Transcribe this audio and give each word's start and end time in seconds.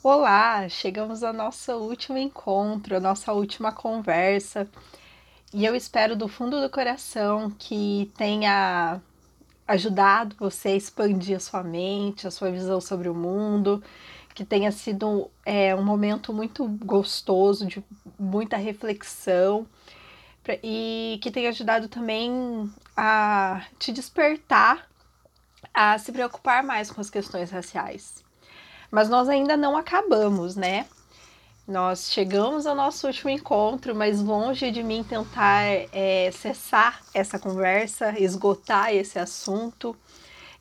Olá, 0.00 0.68
chegamos 0.68 1.24
ao 1.24 1.32
nosso 1.32 1.72
último 1.72 2.16
encontro, 2.16 2.96
a 2.96 3.00
nossa 3.00 3.32
última 3.32 3.72
conversa. 3.72 4.68
E 5.52 5.64
eu 5.64 5.74
espero 5.74 6.14
do 6.14 6.28
fundo 6.28 6.60
do 6.60 6.70
coração 6.70 7.50
que 7.58 8.08
tenha 8.16 9.00
ajudado 9.66 10.36
você 10.38 10.68
a 10.68 10.76
expandir 10.76 11.36
a 11.36 11.40
sua 11.40 11.64
mente, 11.64 12.28
a 12.28 12.30
sua 12.30 12.48
visão 12.48 12.80
sobre 12.80 13.08
o 13.08 13.14
mundo, 13.14 13.82
que 14.36 14.44
tenha 14.44 14.70
sido 14.70 15.28
é, 15.44 15.74
um 15.74 15.84
momento 15.84 16.32
muito 16.32 16.68
gostoso, 16.68 17.66
de 17.66 17.82
muita 18.16 18.56
reflexão 18.56 19.66
e 20.62 21.18
que 21.20 21.30
tenha 21.32 21.48
ajudado 21.48 21.88
também 21.88 22.72
a 22.96 23.66
te 23.80 23.90
despertar 23.90 24.88
a 25.74 25.98
se 25.98 26.12
preocupar 26.12 26.62
mais 26.62 26.88
com 26.88 27.00
as 27.00 27.10
questões 27.10 27.50
raciais. 27.50 28.27
Mas 28.90 29.08
nós 29.08 29.28
ainda 29.28 29.56
não 29.56 29.76
acabamos, 29.76 30.56
né? 30.56 30.86
Nós 31.66 32.10
chegamos 32.10 32.66
ao 32.66 32.74
nosso 32.74 33.06
último 33.06 33.28
encontro, 33.28 33.94
mas 33.94 34.22
longe 34.22 34.70
de 34.70 34.82
mim 34.82 35.04
tentar 35.04 35.64
é, 35.92 36.30
cessar 36.32 37.02
essa 37.12 37.38
conversa, 37.38 38.18
esgotar 38.18 38.94
esse 38.94 39.18
assunto. 39.18 39.94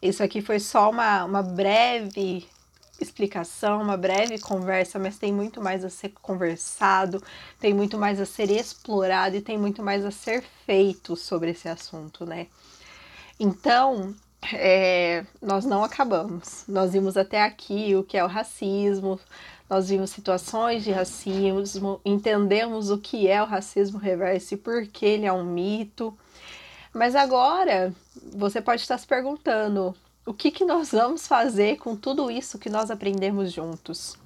Isso 0.02 0.22
aqui 0.22 0.42
foi 0.42 0.60
só 0.60 0.90
uma, 0.90 1.24
uma 1.24 1.42
breve 1.42 2.46
explicação, 3.00 3.82
uma 3.82 3.96
breve 3.96 4.40
conversa, 4.40 5.00
mas 5.00 5.18
tem 5.18 5.32
muito 5.32 5.62
mais 5.62 5.86
a 5.86 5.90
ser 5.90 6.10
conversado, 6.22 7.24
tem 7.60 7.74
muito 7.74 7.98
mais 7.98 8.20
a 8.20 8.26
ser 8.26 8.50
explorado 8.50 9.36
e 9.36 9.42
tem 9.42 9.58
muito 9.58 9.82
mais 9.82 10.04
a 10.04 10.12
ser 10.12 10.44
feito 10.66 11.16
sobre 11.16 11.52
esse 11.52 11.70
assunto, 11.70 12.26
né? 12.26 12.48
Então, 13.40 14.16
é, 14.54 15.26
nós 15.42 15.66
não 15.66 15.84
acabamos. 15.84 16.64
Nós 16.68 16.92
vimos 16.92 17.18
até 17.18 17.44
aqui 17.44 17.96
o 17.96 18.04
que 18.04 18.18
é 18.18 18.24
o 18.24 18.28
racismo, 18.28 19.20
nós 19.70 19.90
vimos 19.90 20.12
situações 20.12 20.84
de 20.84 20.92
racismo, 20.92 22.00
entendemos 22.06 22.90
o 22.90 22.98
que 22.98 23.28
é 23.28 23.42
o 23.42 23.46
racismo 23.46 24.00
reverso 24.00 24.54
e 24.54 24.58
por 24.58 24.88
que 24.88 25.06
ele 25.06 25.26
é 25.26 25.34
um 25.34 25.44
mito. 25.44 26.18
Mas 26.94 27.16
agora 27.16 27.94
você 28.34 28.62
pode 28.62 28.82
estar 28.82 28.98
se 28.98 29.06
perguntando: 29.06 29.94
o 30.26 30.34
que, 30.34 30.52
que 30.52 30.66
nós 30.66 30.92
vamos 30.92 31.28
fazer 31.28 31.78
com 31.78 31.96
tudo 31.96 32.32
isso 32.32 32.60
que 32.60 32.70
nós 32.70 32.90
aprendemos 32.90 33.52
juntos? 33.52 34.18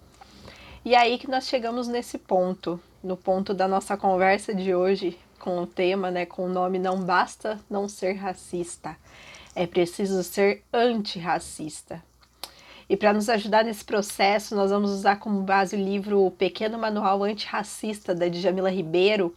E 0.83 0.95
é 0.95 0.97
aí 0.97 1.17
que 1.17 1.29
nós 1.29 1.45
chegamos 1.45 1.87
nesse 1.87 2.17
ponto, 2.17 2.79
no 3.03 3.15
ponto 3.15 3.53
da 3.53 3.67
nossa 3.67 3.95
conversa 3.95 4.53
de 4.53 4.73
hoje 4.73 5.17
com 5.39 5.59
o 5.59 5.67
tema, 5.67 6.11
né, 6.11 6.25
com 6.25 6.45
o 6.45 6.49
nome 6.49 6.77
Não 6.77 7.01
Basta 7.01 7.59
Não 7.69 7.89
Ser 7.89 8.13
Racista, 8.13 8.95
é 9.55 9.67
preciso 9.67 10.23
ser 10.23 10.63
antirracista. 10.73 12.03
E 12.89 12.97
para 12.97 13.13
nos 13.13 13.29
ajudar 13.29 13.63
nesse 13.63 13.85
processo, 13.85 14.55
nós 14.55 14.69
vamos 14.69 14.91
usar 14.91 15.17
como 15.17 15.41
base 15.43 15.75
o 15.75 15.79
livro 15.79 16.25
O 16.25 16.31
Pequeno 16.31 16.77
Manual 16.77 17.23
Antirracista, 17.23 18.13
da 18.13 18.27
Djamila 18.27 18.69
Ribeiro, 18.69 19.33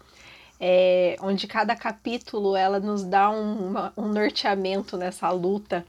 é, 0.59 1.17
onde 1.21 1.47
cada 1.47 1.77
capítulo 1.77 2.57
ela 2.57 2.81
nos 2.81 3.05
dá 3.05 3.31
um, 3.31 3.69
uma, 3.69 3.93
um 3.97 4.09
norteamento 4.09 4.97
nessa 4.97 5.31
luta 5.31 5.85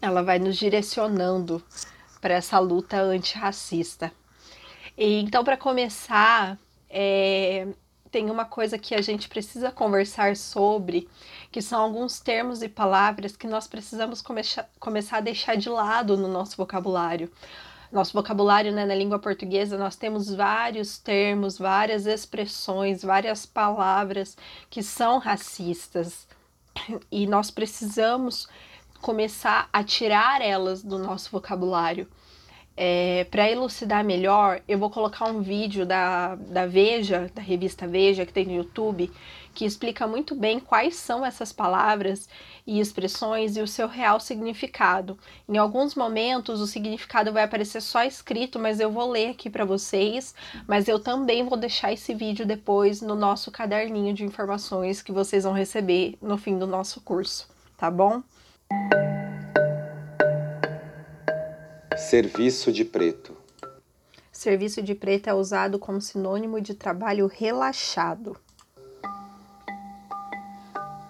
ela 0.00 0.22
vai 0.22 0.38
nos 0.38 0.56
direcionando 0.56 1.62
para 2.20 2.34
essa 2.34 2.58
luta 2.58 3.00
antirracista. 3.00 4.12
E, 4.96 5.20
então, 5.20 5.44
para 5.44 5.56
começar, 5.56 6.58
é, 6.88 7.66
tem 8.10 8.30
uma 8.30 8.44
coisa 8.44 8.78
que 8.78 8.94
a 8.94 9.00
gente 9.00 9.28
precisa 9.28 9.70
conversar 9.70 10.36
sobre, 10.36 11.08
que 11.52 11.60
são 11.60 11.82
alguns 11.82 12.18
termos 12.18 12.62
e 12.62 12.68
palavras 12.68 13.36
que 13.36 13.46
nós 13.46 13.68
precisamos 13.68 14.22
come 14.22 14.40
começar 14.80 15.18
a 15.18 15.20
deixar 15.20 15.54
de 15.54 15.68
lado 15.68 16.16
no 16.16 16.26
nosso 16.26 16.56
vocabulário. 16.56 17.30
Nosso 17.92 18.14
vocabulário, 18.14 18.72
né, 18.72 18.86
na 18.86 18.94
língua 18.94 19.18
portuguesa, 19.18 19.76
nós 19.76 19.94
temos 19.94 20.34
vários 20.34 20.96
termos, 20.96 21.58
várias 21.58 22.06
expressões, 22.06 23.02
várias 23.02 23.44
palavras 23.44 24.34
que 24.70 24.82
são 24.82 25.18
racistas. 25.18 26.26
E 27.10 27.26
nós 27.26 27.50
precisamos 27.50 28.48
começar 29.02 29.68
a 29.70 29.84
tirar 29.84 30.40
elas 30.40 30.82
do 30.82 30.98
nosso 30.98 31.30
vocabulário. 31.30 32.08
É, 32.74 33.24
para 33.30 33.50
elucidar 33.50 34.02
melhor, 34.02 34.62
eu 34.66 34.78
vou 34.78 34.88
colocar 34.88 35.26
um 35.26 35.42
vídeo 35.42 35.84
da, 35.84 36.36
da 36.36 36.66
Veja, 36.66 37.30
da 37.34 37.42
revista 37.42 37.86
Veja, 37.86 38.24
que 38.24 38.32
tem 38.32 38.46
no 38.46 38.54
YouTube, 38.54 39.12
que 39.54 39.64
explica 39.64 40.06
muito 40.06 40.34
bem 40.34 40.58
quais 40.58 40.96
são 40.96 41.24
essas 41.24 41.52
palavras 41.52 42.28
e 42.66 42.80
expressões 42.80 43.56
e 43.56 43.60
o 43.60 43.66
seu 43.66 43.88
real 43.88 44.18
significado. 44.20 45.18
Em 45.48 45.56
alguns 45.56 45.94
momentos, 45.94 46.60
o 46.60 46.66
significado 46.66 47.32
vai 47.32 47.44
aparecer 47.44 47.80
só 47.80 48.04
escrito, 48.04 48.58
mas 48.58 48.80
eu 48.80 48.90
vou 48.90 49.10
ler 49.10 49.30
aqui 49.30 49.50
para 49.50 49.64
vocês. 49.64 50.34
Mas 50.66 50.88
eu 50.88 50.98
também 50.98 51.44
vou 51.44 51.58
deixar 51.58 51.92
esse 51.92 52.14
vídeo 52.14 52.46
depois 52.46 53.00
no 53.00 53.14
nosso 53.14 53.50
caderninho 53.50 54.14
de 54.14 54.24
informações 54.24 55.02
que 55.02 55.12
vocês 55.12 55.44
vão 55.44 55.52
receber 55.52 56.16
no 56.20 56.38
fim 56.38 56.58
do 56.58 56.66
nosso 56.66 57.00
curso, 57.00 57.48
tá 57.76 57.90
bom? 57.90 58.22
Serviço 61.96 62.72
de 62.72 62.84
preto. 62.84 63.36
Serviço 64.30 64.82
de 64.82 64.94
preto 64.94 65.28
é 65.28 65.34
usado 65.34 65.78
como 65.78 66.00
sinônimo 66.00 66.60
de 66.60 66.74
trabalho 66.74 67.26
relaxado. 67.26 68.36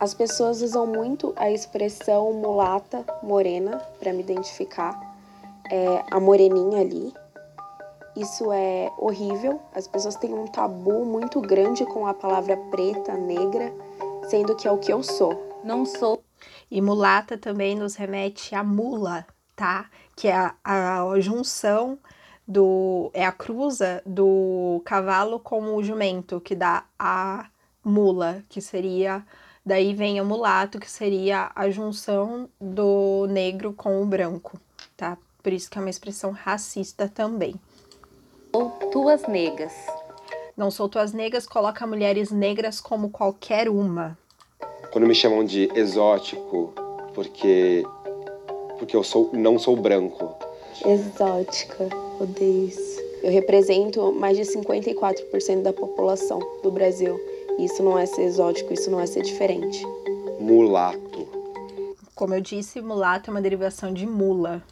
As 0.03 0.15
pessoas 0.15 0.63
usam 0.63 0.85
muito 0.85 1.33
a 1.37 1.49
expressão 1.49 2.33
mulata, 2.33 3.07
morena, 3.23 3.79
para 4.01 4.13
me 4.13 4.19
identificar. 4.19 5.01
É 5.71 6.05
a 6.11 6.19
moreninha 6.19 6.81
ali. 6.81 7.15
Isso 8.17 8.53
é 8.53 8.91
horrível. 8.99 9.61
As 9.73 9.87
pessoas 9.87 10.17
têm 10.17 10.35
um 10.35 10.49
tabu 10.49 11.05
muito 11.05 11.41
grande 11.41 11.87
com 11.87 12.05
a 12.05 12.13
palavra 12.13 12.57
preta, 12.73 13.15
negra, 13.15 13.73
sendo 14.29 14.57
que 14.57 14.67
é 14.67 14.73
o 14.73 14.79
que 14.79 14.93
eu 14.93 15.05
sou. 15.05 15.61
Não 15.63 15.87
sou 15.87 16.21
e 16.69 16.81
mulata 16.81 17.39
também 17.39 17.77
nos 17.77 17.95
remete 17.95 18.57
a 18.57 18.65
mula, 18.65 19.25
tá? 19.55 19.89
Que 20.17 20.27
é 20.27 20.35
a, 20.35 20.57
a 20.65 21.21
junção 21.21 21.97
do. 22.49 23.09
é 23.15 23.25
a 23.25 23.31
cruza 23.31 24.03
do 24.05 24.83
cavalo 24.85 25.39
com 25.39 25.77
o 25.77 25.83
jumento, 25.85 26.41
que 26.41 26.57
dá 26.57 26.87
a 26.99 27.47
mula, 27.85 28.43
que 28.49 28.61
seria. 28.61 29.25
Daí 29.65 29.95
vem 29.95 30.21
o 30.21 30.25
mulato, 30.25 30.81
que 30.81 30.91
seria 30.91 31.53
a 31.55 31.71
junção 31.71 32.49
do 32.61 33.27
negro 33.29 33.73
com 33.73 34.03
o 34.03 34.07
branco, 34.07 34.59
tá? 34.97 35.17
Por 35.43 35.53
isso 35.53 35.71
que 35.71 35.79
é 35.79 35.81
uma 35.81 35.91
expressão 35.91 36.33
racista 36.33 37.09
também. 37.09 37.55
Ou 38.53 38.71
tuas 38.91 39.27
negas. 39.27 39.73
Não 40.57 40.71
sou 40.71 40.89
tuas 40.89 41.13
negas, 41.13 41.47
coloca 41.47 41.87
mulheres 41.87 42.31
negras 42.31 42.81
como 42.81 43.11
qualquer 43.11 43.69
uma, 43.69 44.19
quando 44.93 45.07
me 45.07 45.15
chamam 45.15 45.43
de 45.43 45.71
exótico, 45.75 46.75
porque 47.15 47.83
porque 48.79 48.95
eu 48.95 49.03
sou 49.03 49.31
não 49.33 49.59
sou 49.59 49.75
branco. 49.75 50.37
Exótica, 50.85 51.89
odeio 52.21 52.69
isso. 52.69 53.01
Eu 53.23 53.31
represento 53.31 54.13
mais 54.13 54.37
de 54.37 54.43
54% 54.43 55.63
da 55.63 55.73
população 55.73 56.41
do 56.63 56.71
Brasil. 56.71 57.19
Isso 57.59 57.83
não 57.83 57.99
é 57.99 58.07
ser 58.07 58.23
exótico, 58.23 58.73
isso 58.73 58.91
não 58.91 59.01
é 59.01 59.07
ser 59.07 59.23
diferente. 59.23 59.85
Mulato. 60.41 61.27
Como 62.15 62.35
eu 62.35 62.41
disse, 62.41 62.81
mulato 62.81 63.31
é 63.31 63.33
uma 63.33 63.41
derivação 63.41 63.93
de 63.93 64.07
mula. 64.07 64.63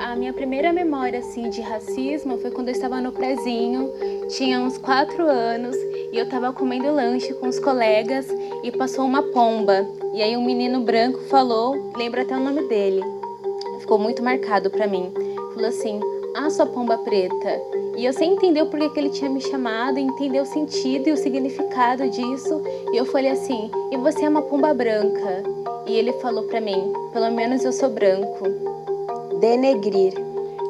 A 0.00 0.16
minha 0.16 0.32
primeira 0.32 0.72
memória 0.72 1.18
assim 1.18 1.50
de 1.50 1.60
racismo 1.60 2.38
foi 2.38 2.50
quando 2.50 2.68
eu 2.68 2.72
estava 2.72 3.00
no 3.00 3.12
prezinho, 3.12 3.90
tinha 4.28 4.60
uns 4.60 4.78
quatro 4.78 5.26
anos 5.26 5.76
e 6.12 6.16
eu 6.16 6.24
estava 6.24 6.52
comendo 6.52 6.92
lanche 6.92 7.34
com 7.34 7.48
os 7.48 7.58
colegas 7.58 8.26
e 8.62 8.70
passou 8.70 9.04
uma 9.04 9.22
pomba. 9.22 9.86
E 10.14 10.22
aí 10.22 10.36
um 10.36 10.44
menino 10.44 10.80
branco 10.80 11.18
falou, 11.24 11.92
lembra 11.96 12.22
até 12.22 12.36
o 12.36 12.40
nome 12.40 12.68
dele. 12.68 13.02
Ficou 13.80 13.98
muito 13.98 14.22
marcado 14.22 14.70
para 14.70 14.86
mim. 14.86 15.12
Falou 15.52 15.68
assim: 15.68 16.00
"Ah, 16.34 16.48
sua 16.48 16.66
pomba 16.66 16.96
preta". 16.98 17.60
E 17.96 18.04
eu 18.04 18.12
sem 18.12 18.32
entender 18.32 18.62
o 18.62 18.66
porquê 18.66 18.88
que 18.90 19.00
ele 19.00 19.10
tinha 19.10 19.30
me 19.30 19.40
chamado, 19.40 19.98
entender 19.98 20.40
o 20.40 20.46
sentido 20.46 21.08
e 21.08 21.12
o 21.12 21.16
significado 21.16 22.08
disso. 22.10 22.62
E 22.92 22.96
eu 22.96 23.04
falei 23.06 23.30
assim: 23.30 23.70
"E 23.92 23.96
você 23.96 24.24
é 24.24 24.28
uma 24.28 24.42
pomba 24.42 24.74
branca?". 24.74 25.42
E 25.86 25.94
ele 25.94 26.12
falou 26.14 26.44
para 26.44 26.60
mim: 26.60 26.92
"Pelo 27.12 27.30
menos 27.30 27.64
eu 27.64 27.72
sou 27.72 27.90
branco". 27.90 28.44
Denegrir 29.40 30.14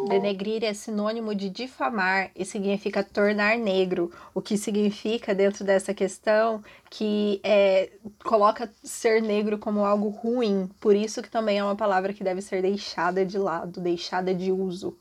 Denegrir 0.09 0.63
é 0.65 0.75
sinônimo 0.75 1.35
de 1.35 1.49
difamar 1.49 2.31
e 2.37 2.45
significa 2.45 3.03
tornar 3.03 3.57
negro, 3.57 4.13
o 4.35 4.43
que 4.43 4.59
significa 4.59 5.35
dentro 5.35 5.65
dessa 5.65 5.95
questão 5.95 6.63
que 6.91 7.41
é, 7.43 7.91
coloca 8.23 8.71
ser 8.83 9.23
negro 9.23 9.57
como 9.59 9.85
algo 9.85 10.09
ruim, 10.09 10.69
por 10.79 10.95
isso 10.95 11.23
que 11.23 11.31
também 11.31 11.59
é 11.59 11.65
uma 11.65 11.75
palavra 11.75 12.13
que 12.13 12.23
deve 12.23 12.43
ser 12.43 12.61
deixada 12.61 13.25
de 13.25 13.39
lado, 13.39 13.81
deixada 13.81 14.35
de 14.35 14.53
uso. 14.53 14.95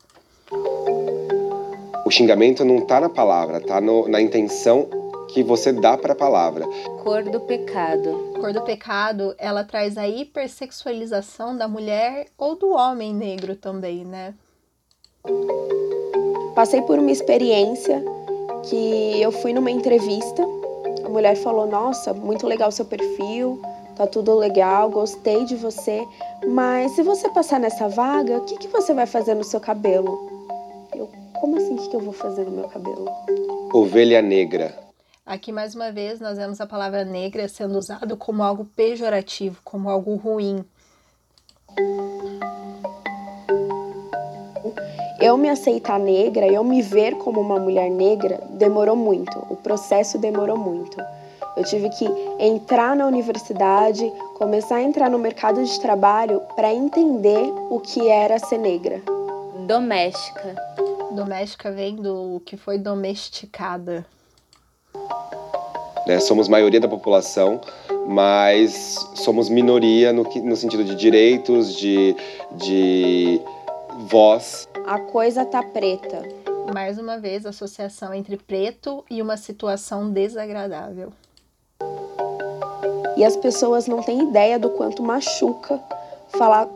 O 2.04 2.10
xingamento 2.10 2.64
não 2.64 2.78
está 2.78 3.00
na 3.00 3.08
palavra, 3.08 3.58
está 3.58 3.80
na 3.80 4.20
intenção 4.20 4.88
que 5.28 5.42
você 5.42 5.72
dá 5.72 5.96
para 5.96 6.12
a 6.12 6.16
palavra. 6.16 6.66
Cor 7.02 7.24
do 7.24 7.40
pecado. 7.40 8.32
Cor 8.40 8.52
do 8.52 8.62
pecado, 8.62 9.34
ela 9.38 9.64
traz 9.64 9.96
a 9.96 10.06
hipersexualização 10.06 11.56
da 11.56 11.66
mulher 11.66 12.26
ou 12.36 12.56
do 12.56 12.70
homem 12.72 13.14
negro 13.14 13.56
também, 13.56 14.04
né? 14.04 14.34
passei 16.54 16.80
por 16.82 16.98
uma 16.98 17.10
experiência 17.10 18.02
que 18.64 19.20
eu 19.20 19.32
fui 19.32 19.52
numa 19.52 19.70
entrevista, 19.70 20.42
a 21.04 21.08
mulher 21.08 21.36
falou: 21.36 21.66
Nossa, 21.66 22.14
muito 22.14 22.46
legal 22.46 22.70
seu 22.70 22.84
perfil, 22.84 23.60
tá 23.96 24.06
tudo 24.06 24.34
legal, 24.36 24.88
gostei 24.88 25.44
de 25.44 25.56
você, 25.56 26.06
mas 26.46 26.92
se 26.92 27.02
você 27.02 27.28
passar 27.28 27.58
nessa 27.58 27.88
vaga, 27.88 28.38
o 28.38 28.44
que, 28.44 28.56
que 28.56 28.68
você 28.68 28.94
vai 28.94 29.06
fazer 29.06 29.34
no 29.34 29.44
seu 29.44 29.60
cabelo? 29.60 30.33
Como 31.40 31.56
assim, 31.56 31.74
o 31.74 31.76
que, 31.78 31.88
que 31.88 31.96
eu 31.96 32.00
vou 32.00 32.12
fazer 32.12 32.44
no 32.44 32.52
meu 32.52 32.68
cabelo? 32.68 33.10
Ovelha 33.72 34.22
negra. 34.22 34.74
Aqui, 35.26 35.50
mais 35.52 35.74
uma 35.74 35.90
vez, 35.90 36.20
nós 36.20 36.36
vemos 36.36 36.60
a 36.60 36.66
palavra 36.66 37.04
negra 37.04 37.48
sendo 37.48 37.78
usado 37.78 38.16
como 38.16 38.42
algo 38.42 38.64
pejorativo, 38.64 39.58
como 39.64 39.88
algo 39.88 40.14
ruim. 40.16 40.64
Eu 45.20 45.36
me 45.36 45.48
aceitar 45.48 45.98
negra, 45.98 46.46
eu 46.46 46.62
me 46.62 46.82
ver 46.82 47.16
como 47.16 47.40
uma 47.40 47.58
mulher 47.58 47.90
negra, 47.90 48.40
demorou 48.50 48.94
muito. 48.94 49.38
O 49.50 49.56
processo 49.56 50.18
demorou 50.18 50.58
muito. 50.58 50.96
Eu 51.56 51.64
tive 51.64 51.88
que 51.90 52.04
entrar 52.38 52.94
na 52.94 53.06
universidade, 53.06 54.12
começar 54.34 54.76
a 54.76 54.82
entrar 54.82 55.08
no 55.08 55.18
mercado 55.18 55.64
de 55.64 55.80
trabalho 55.80 56.42
para 56.54 56.74
entender 56.74 57.50
o 57.70 57.80
que 57.80 58.08
era 58.08 58.38
ser 58.38 58.58
negra. 58.58 59.00
Doméstica. 59.66 60.54
Doméstica 61.14 61.70
vem 61.70 61.96
do 61.96 62.42
que 62.44 62.56
foi 62.56 62.78
domesticada. 62.78 64.04
Né? 66.06 66.18
Somos 66.20 66.48
maioria 66.48 66.80
da 66.80 66.88
população, 66.88 67.60
mas 68.06 68.96
somos 69.14 69.48
minoria 69.48 70.12
no, 70.12 70.24
no 70.24 70.56
sentido 70.56 70.84
de 70.84 70.94
direitos, 70.94 71.74
de, 71.76 72.16
de 72.52 73.40
voz. 74.08 74.68
A 74.86 74.98
coisa 74.98 75.44
tá 75.44 75.62
preta. 75.62 76.22
Mais 76.72 76.98
uma 76.98 77.18
vez, 77.18 77.46
associação 77.46 78.12
entre 78.12 78.36
preto 78.36 79.04
e 79.10 79.22
uma 79.22 79.36
situação 79.36 80.10
desagradável. 80.10 81.12
E 83.16 83.24
as 83.24 83.36
pessoas 83.36 83.86
não 83.86 84.02
têm 84.02 84.28
ideia 84.28 84.58
do 84.58 84.70
quanto 84.70 85.02
machuca 85.02 85.80
falar 86.30 86.66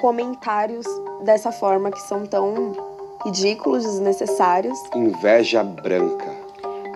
comentários 0.00 0.86
dessa 1.22 1.52
forma 1.52 1.90
que 1.90 2.00
são 2.00 2.26
tão 2.26 2.93
ridículos, 3.24 3.84
desnecessários. 3.84 4.78
Inveja 4.94 5.64
branca. 5.64 6.30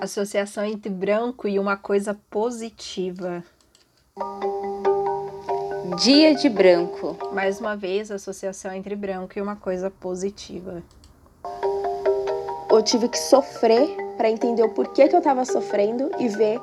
Associação 0.01 0.65
entre 0.65 0.91
branco 0.91 1.49
e 1.49 1.59
uma 1.59 1.77
coisa 1.77 2.17
positiva. 2.31 3.43
Dia 6.03 6.35
de 6.35 6.49
branco. 6.49 7.17
Mais 7.33 7.59
uma 7.61 7.75
vez, 7.75 8.11
associação 8.11 8.73
entre 8.73 8.95
branco 8.95 9.39
e 9.39 9.43
uma 9.43 9.57
coisa 9.57 9.91
positiva. 9.91 10.83
Eu 12.71 12.83
tive 12.83 13.09
que 13.09 13.19
sofrer 13.19 13.89
para 14.17 14.31
entender 14.31 14.63
o 14.63 14.69
porquê 14.69 15.09
que 15.09 15.15
eu 15.15 15.21
estava 15.21 15.45
sofrendo 15.45 16.11
e 16.19 16.29
ver 16.29 16.61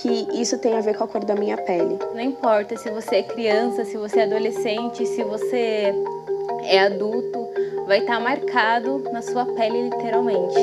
que 0.00 0.08
isso 0.40 0.58
tem 0.58 0.74
a 0.74 0.80
ver 0.80 0.96
com 0.96 1.04
a 1.04 1.08
cor 1.08 1.24
da 1.24 1.34
minha 1.34 1.56
pele. 1.56 1.98
Não 2.12 2.20
importa 2.20 2.76
se 2.76 2.90
você 2.90 3.16
é 3.16 3.22
criança, 3.22 3.84
se 3.84 3.96
você 3.96 4.20
é 4.20 4.24
adolescente, 4.24 5.06
se 5.06 5.24
você 5.24 5.94
é 6.66 6.86
adulto, 6.86 7.48
vai 7.86 8.00
estar 8.00 8.18
tá 8.18 8.20
marcado 8.20 8.98
na 9.12 9.22
sua 9.22 9.46
pele 9.54 9.90
literalmente. 9.90 10.58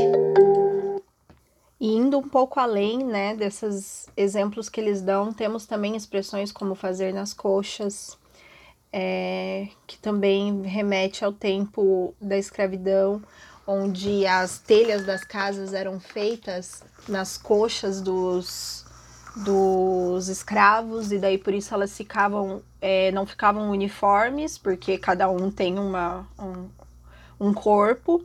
Indo 1.80 2.18
um 2.18 2.30
pouco 2.30 2.60
além, 2.60 3.04
né, 3.04 3.36
desses 3.36 4.08
exemplos 4.16 4.70
que 4.70 4.80
eles 4.80 5.02
dão, 5.02 5.34
temos 5.34 5.66
também 5.66 5.96
expressões 5.96 6.52
como 6.52 6.76
fazer 6.76 7.14
nas 7.14 7.34
coxas, 7.34 8.18
é, 8.92 9.68
que 9.88 9.98
também 9.98 10.62
remete 10.62 11.26
ao 11.26 11.34
tempo 11.34 12.14
da 12.22 12.38
escravidão, 12.38 13.22
onde 13.66 14.26
as 14.26 14.60
telhas 14.60 15.06
das 15.06 15.24
casas 15.24 15.74
eram 15.74 16.00
feitas 16.00 16.84
nas 17.08 17.38
coxas 17.38 18.02
dos, 18.02 18.86
dos 19.38 20.28
escravos, 20.28 21.12
e 21.12 21.18
daí 21.18 21.38
por 21.38 21.54
isso 21.54 21.74
elas 21.74 21.98
ficavam, 21.98 22.62
é, 22.86 23.14
não 23.14 23.26
ficavam 23.26 23.72
uniformes, 23.72 24.58
porque 24.58 24.98
cada 24.98 25.30
um 25.30 25.50
tem 25.50 25.80
uma, 25.80 26.28
um, 26.38 26.68
um 27.40 27.54
corpo, 27.54 28.22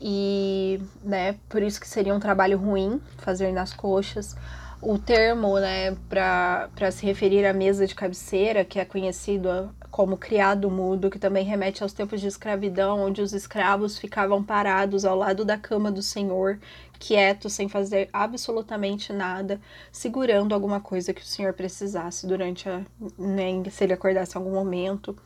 e 0.00 0.80
né, 1.02 1.34
por 1.48 1.60
isso 1.60 1.80
que 1.80 1.88
seria 1.88 2.14
um 2.14 2.20
trabalho 2.20 2.56
ruim 2.56 3.02
fazer 3.18 3.50
nas 3.50 3.72
coxas. 3.72 4.36
O 4.84 4.98
termo, 4.98 5.60
né, 5.60 5.96
para 6.08 6.90
se 6.90 7.06
referir 7.06 7.46
à 7.46 7.52
mesa 7.52 7.86
de 7.86 7.94
cabeceira, 7.94 8.64
que 8.64 8.80
é 8.80 8.84
conhecido 8.84 9.72
como 9.92 10.16
criado 10.16 10.68
mudo, 10.68 11.08
que 11.08 11.20
também 11.20 11.44
remete 11.44 11.84
aos 11.84 11.92
tempos 11.92 12.20
de 12.20 12.26
escravidão, 12.26 12.98
onde 13.00 13.22
os 13.22 13.32
escravos 13.32 13.96
ficavam 13.96 14.42
parados 14.42 15.04
ao 15.04 15.16
lado 15.16 15.44
da 15.44 15.56
cama 15.56 15.92
do 15.92 16.02
senhor, 16.02 16.58
quietos, 16.98 17.52
sem 17.52 17.68
fazer 17.68 18.08
absolutamente 18.12 19.12
nada, 19.12 19.60
segurando 19.92 20.52
alguma 20.52 20.80
coisa 20.80 21.14
que 21.14 21.22
o 21.22 21.24
senhor 21.26 21.52
precisasse 21.52 22.26
durante 22.26 22.68
a, 22.68 22.82
né, 23.16 23.62
se 23.70 23.84
ele 23.84 23.92
acordasse 23.92 24.36
em 24.36 24.40
algum 24.40 24.52
momento. 24.54 25.16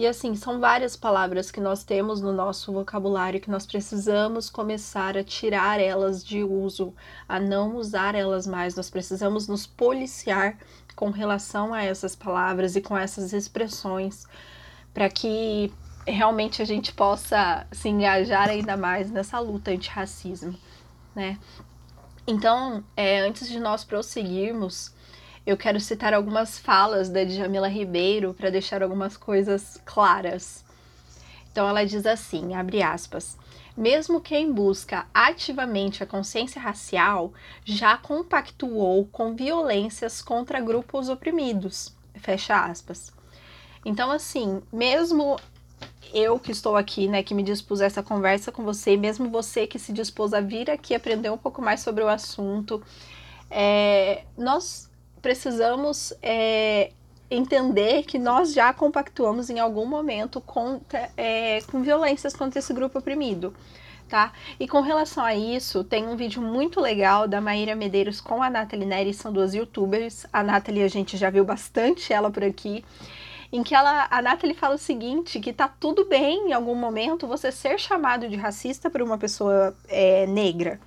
E 0.00 0.06
assim, 0.06 0.34
são 0.34 0.58
várias 0.58 0.96
palavras 0.96 1.50
que 1.50 1.60
nós 1.60 1.84
temos 1.84 2.22
no 2.22 2.32
nosso 2.32 2.72
vocabulário 2.72 3.38
que 3.38 3.50
nós 3.50 3.66
precisamos 3.66 4.48
começar 4.48 5.14
a 5.14 5.22
tirar 5.22 5.78
elas 5.78 6.24
de 6.24 6.42
uso, 6.42 6.94
a 7.28 7.38
não 7.38 7.76
usar 7.76 8.14
elas 8.14 8.46
mais. 8.46 8.74
Nós 8.74 8.88
precisamos 8.88 9.46
nos 9.46 9.66
policiar 9.66 10.56
com 10.96 11.10
relação 11.10 11.74
a 11.74 11.82
essas 11.82 12.16
palavras 12.16 12.76
e 12.76 12.80
com 12.80 12.96
essas 12.96 13.34
expressões 13.34 14.24
para 14.94 15.10
que 15.10 15.70
realmente 16.06 16.62
a 16.62 16.64
gente 16.64 16.94
possa 16.94 17.66
se 17.70 17.90
engajar 17.90 18.48
ainda 18.48 18.78
mais 18.78 19.10
nessa 19.10 19.38
luta 19.38 19.70
antirracismo, 19.70 20.58
né? 21.14 21.38
Então, 22.26 22.82
é, 22.96 23.20
antes 23.20 23.46
de 23.50 23.60
nós 23.60 23.84
prosseguirmos, 23.84 24.94
eu 25.50 25.56
quero 25.56 25.80
citar 25.80 26.14
algumas 26.14 26.58
falas 26.58 27.08
da 27.08 27.24
Djamila 27.24 27.68
Ribeiro 27.68 28.32
para 28.34 28.50
deixar 28.50 28.82
algumas 28.82 29.16
coisas 29.16 29.80
claras. 29.84 30.64
Então 31.50 31.68
ela 31.68 31.84
diz 31.84 32.06
assim, 32.06 32.54
abre 32.54 32.82
aspas: 32.82 33.36
mesmo 33.76 34.20
quem 34.20 34.52
busca 34.52 35.06
ativamente 35.12 36.02
a 36.02 36.06
consciência 36.06 36.60
racial 36.60 37.32
já 37.64 37.96
compactuou 37.96 39.06
com 39.06 39.34
violências 39.34 40.22
contra 40.22 40.60
grupos 40.60 41.08
oprimidos. 41.08 41.94
Fecha 42.14 42.64
aspas. 42.64 43.12
Então, 43.84 44.10
assim, 44.10 44.62
mesmo 44.72 45.36
eu 46.12 46.38
que 46.38 46.52
estou 46.52 46.76
aqui, 46.76 47.08
né, 47.08 47.22
que 47.22 47.32
me 47.32 47.42
dispus 47.42 47.80
a 47.80 47.86
essa 47.86 48.02
conversa 48.02 48.52
com 48.52 48.62
você, 48.62 48.96
mesmo 48.96 49.30
você 49.30 49.66
que 49.66 49.78
se 49.78 49.92
dispôs 49.92 50.34
a 50.34 50.40
vir 50.40 50.70
aqui 50.70 50.94
aprender 50.94 51.30
um 51.30 51.38
pouco 51.38 51.62
mais 51.62 51.80
sobre 51.80 52.04
o 52.04 52.08
assunto, 52.08 52.82
é, 53.50 54.24
nós 54.36 54.89
precisamos 55.20 56.12
é, 56.22 56.90
entender 57.30 58.02
que 58.02 58.18
nós 58.18 58.52
já 58.52 58.72
compactuamos 58.72 59.48
em 59.48 59.60
algum 59.60 59.86
momento 59.86 60.40
com, 60.40 60.80
é, 61.16 61.60
com 61.70 61.82
violências 61.82 62.34
contra 62.34 62.58
esse 62.58 62.72
grupo 62.72 62.98
oprimido. 62.98 63.54
Tá? 64.08 64.32
E 64.58 64.66
com 64.66 64.80
relação 64.80 65.24
a 65.24 65.36
isso, 65.36 65.84
tem 65.84 66.08
um 66.08 66.16
vídeo 66.16 66.42
muito 66.42 66.80
legal 66.80 67.28
da 67.28 67.40
Maíra 67.40 67.76
Medeiros 67.76 68.20
com 68.20 68.42
a 68.42 68.50
Nathalie 68.50 68.84
Neri, 68.84 69.14
são 69.14 69.32
duas 69.32 69.54
youtubers. 69.54 70.26
A 70.32 70.42
Nathalie 70.42 70.82
a 70.82 70.88
gente 70.88 71.16
já 71.16 71.30
viu 71.30 71.44
bastante 71.44 72.12
ela 72.12 72.28
por 72.28 72.42
aqui, 72.42 72.84
em 73.52 73.62
que 73.62 73.72
ela, 73.72 74.08
a 74.10 74.20
Nathalie 74.20 74.56
fala 74.56 74.74
o 74.74 74.78
seguinte, 74.78 75.38
que 75.38 75.52
tá 75.52 75.68
tudo 75.68 76.06
bem 76.06 76.48
em 76.48 76.52
algum 76.52 76.74
momento 76.74 77.28
você 77.28 77.52
ser 77.52 77.78
chamado 77.78 78.28
de 78.28 78.34
racista 78.34 78.90
por 78.90 79.00
uma 79.00 79.16
pessoa 79.16 79.76
é, 79.88 80.26
negra. 80.26 80.80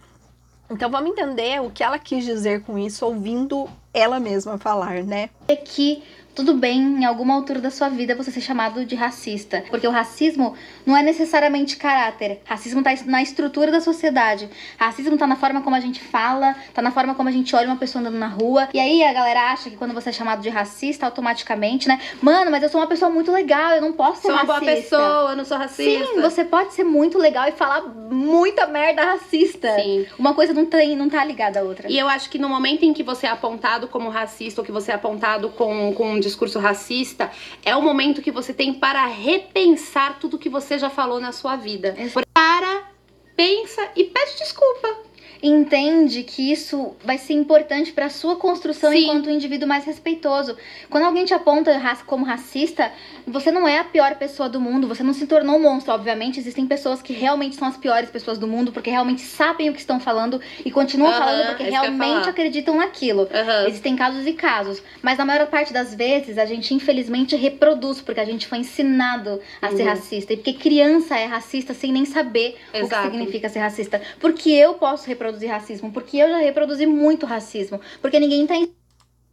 Então 0.73 0.89
vamos 0.89 1.11
entender 1.11 1.61
o 1.61 1.69
que 1.69 1.83
ela 1.83 1.99
quis 1.99 2.25
dizer 2.25 2.63
com 2.63 2.79
isso 2.79 3.05
ouvindo 3.05 3.69
ela 3.93 4.19
mesma 4.19 4.57
falar, 4.57 5.03
né? 5.03 5.29
É 5.47 5.55
que 5.55 6.03
tudo 6.35 6.53
bem 6.53 6.79
em 6.79 7.05
alguma 7.05 7.33
altura 7.35 7.59
da 7.59 7.69
sua 7.69 7.89
vida 7.89 8.15
você 8.15 8.31
ser 8.31 8.41
chamado 8.41 8.85
de 8.85 8.95
racista, 8.95 9.63
porque 9.69 9.87
o 9.87 9.91
racismo 9.91 10.55
não 10.85 10.97
é 10.97 11.03
necessariamente 11.03 11.77
caráter. 11.77 12.41
Racismo 12.45 12.81
tá 12.81 12.91
na 13.05 13.21
estrutura 13.21 13.71
da 13.71 13.79
sociedade. 13.79 14.49
Racismo 14.77 15.17
tá 15.17 15.27
na 15.27 15.35
forma 15.35 15.61
como 15.61 15.75
a 15.75 15.79
gente 15.79 16.01
fala, 16.01 16.55
tá 16.73 16.81
na 16.81 16.91
forma 16.91 17.13
como 17.15 17.29
a 17.29 17.31
gente 17.31 17.55
olha 17.55 17.67
uma 17.67 17.77
pessoa 17.77 18.01
andando 18.01 18.17
na 18.17 18.27
rua. 18.27 18.69
E 18.73 18.79
aí 18.79 19.03
a 19.03 19.13
galera 19.13 19.51
acha 19.51 19.69
que 19.69 19.75
quando 19.75 19.93
você 19.93 20.09
é 20.09 20.13
chamado 20.13 20.41
de 20.41 20.49
racista, 20.49 21.05
automaticamente, 21.05 21.87
né? 21.87 21.99
Mano, 22.21 22.49
mas 22.49 22.63
eu 22.63 22.69
sou 22.69 22.81
uma 22.81 22.87
pessoa 22.87 23.11
muito 23.11 23.31
legal, 23.31 23.73
eu 23.73 23.81
não 23.81 23.93
posso 23.93 24.21
ser 24.21 24.27
sou 24.27 24.35
racista. 24.35 24.45
Sou 24.45 24.53
uma 24.53 24.59
boa 24.59 24.75
pessoa, 24.75 25.31
eu 25.31 25.37
não 25.37 25.45
sou 25.45 25.57
racista. 25.57 26.05
Sim, 26.05 26.21
você 26.21 26.43
pode 26.43 26.73
ser 26.73 26.83
muito 26.83 27.17
legal 27.17 27.47
e 27.47 27.51
falar 27.51 27.81
muita 27.81 28.65
merda 28.67 29.03
racista. 29.03 29.75
Sim. 29.75 30.05
Uma 30.17 30.33
coisa 30.33 30.53
não, 30.53 30.65
tem, 30.65 30.95
não 30.95 31.09
tá 31.09 31.23
ligada 31.23 31.59
à 31.59 31.63
outra. 31.63 31.89
E 31.89 31.97
eu 31.97 32.07
acho 32.07 32.29
que 32.29 32.39
no 32.39 32.49
momento 32.49 32.83
em 32.83 32.93
que 32.93 33.03
você 33.03 33.27
é 33.27 33.29
apontado 33.29 33.87
como 33.87 34.09
racista 34.09 34.61
ou 34.61 34.65
que 34.65 34.71
você 34.71 34.91
é 34.91 34.95
apontado 34.95 35.49
com, 35.49 35.93
com 35.93 36.22
discurso 36.23 36.59
racista, 36.59 37.31
é 37.63 37.75
o 37.75 37.81
momento 37.81 38.21
que 38.21 38.31
você 38.31 38.53
tem 38.53 38.73
para 38.73 39.05
repensar 39.05 40.19
tudo 40.19 40.39
que 40.39 40.49
você 40.49 40.79
já 40.79 40.89
falou 40.89 41.19
na 41.19 41.31
sua 41.31 41.55
vida. 41.55 41.95
Para, 42.33 42.89
pensa 43.35 43.89
e 43.95 44.05
pede 44.05 44.37
desculpa. 44.37 45.12
Entende 45.43 46.23
que 46.23 46.51
isso 46.51 46.95
vai 47.03 47.17
ser 47.17 47.33
importante 47.33 47.91
para 47.91 48.09
sua 48.09 48.37
construção 48.37 48.91
Sim. 48.91 49.03
enquanto 49.03 49.27
um 49.27 49.33
indivíduo 49.33 49.67
mais 49.67 49.83
respeitoso. 49.85 50.55
Quando 50.89 51.03
alguém 51.03 51.25
te 51.25 51.33
aponta 51.33 51.79
como 52.07 52.23
racista, 52.23 52.91
você 53.27 53.51
não 53.51 53.67
é 53.67 53.79
a 53.79 53.83
pior 53.83 54.15
pessoa 54.15 54.47
do 54.47 54.59
mundo, 54.59 54.87
você 54.87 55.03
não 55.03 55.13
se 55.13 55.27
tornou 55.27 55.57
um 55.57 55.61
monstro. 55.61 55.93
Obviamente, 55.93 56.39
existem 56.39 56.65
pessoas 56.65 57.01
que 57.01 57.11
realmente 57.11 57.55
são 57.57 57.67
as 57.67 57.75
piores 57.75 58.09
pessoas 58.09 58.37
do 58.37 58.47
mundo 58.47 58.71
porque 58.71 58.89
realmente 58.89 59.21
sabem 59.21 59.69
o 59.69 59.73
que 59.73 59.79
estão 59.79 59.99
falando 59.99 60.39
e 60.63 60.71
continuam 60.71 61.11
falando 61.11 61.41
é 61.41 61.47
porque 61.47 61.63
ia 61.63 61.81
realmente 61.81 62.29
acreditam 62.29 62.77
naquilo. 62.77 63.27
Existem 63.67 63.95
casos 63.95 64.25
e 64.25 64.33
casos, 64.33 64.81
mas 65.01 65.17
na 65.17 65.25
maior 65.25 65.47
parte 65.47 65.73
das 65.73 65.93
vezes 65.93 66.37
a 66.37 66.45
gente 66.45 66.73
infelizmente 66.73 67.35
reproduz 67.35 67.99
porque 68.01 68.19
a 68.21 68.25
gente 68.25 68.47
foi 68.47 68.59
ensinado 68.59 69.41
a 69.61 69.69
ser 69.71 69.83
Uhum. 69.83 69.89
racista 69.89 70.33
e 70.33 70.37
porque 70.37 70.53
criança 70.53 71.17
é 71.17 71.25
racista 71.25 71.73
sem 71.73 71.91
nem 71.91 72.05
saber 72.05 72.55
o 72.69 72.71
que 72.71 72.77
Exato. 72.77 73.11
significa 73.11 73.49
ser 73.49 73.59
racista. 73.59 74.01
Porque 74.19 74.49
eu 74.49 74.75
posso 74.75 75.07
reproduzir 75.07 75.32
racismo, 75.47 75.91
porque 75.91 76.17
eu 76.17 76.29
já 76.29 76.37
reproduzi 76.37 76.85
muito 76.85 77.25
racismo, 77.25 77.79
porque 78.01 78.19
ninguém 78.19 78.45
tá 78.47 78.55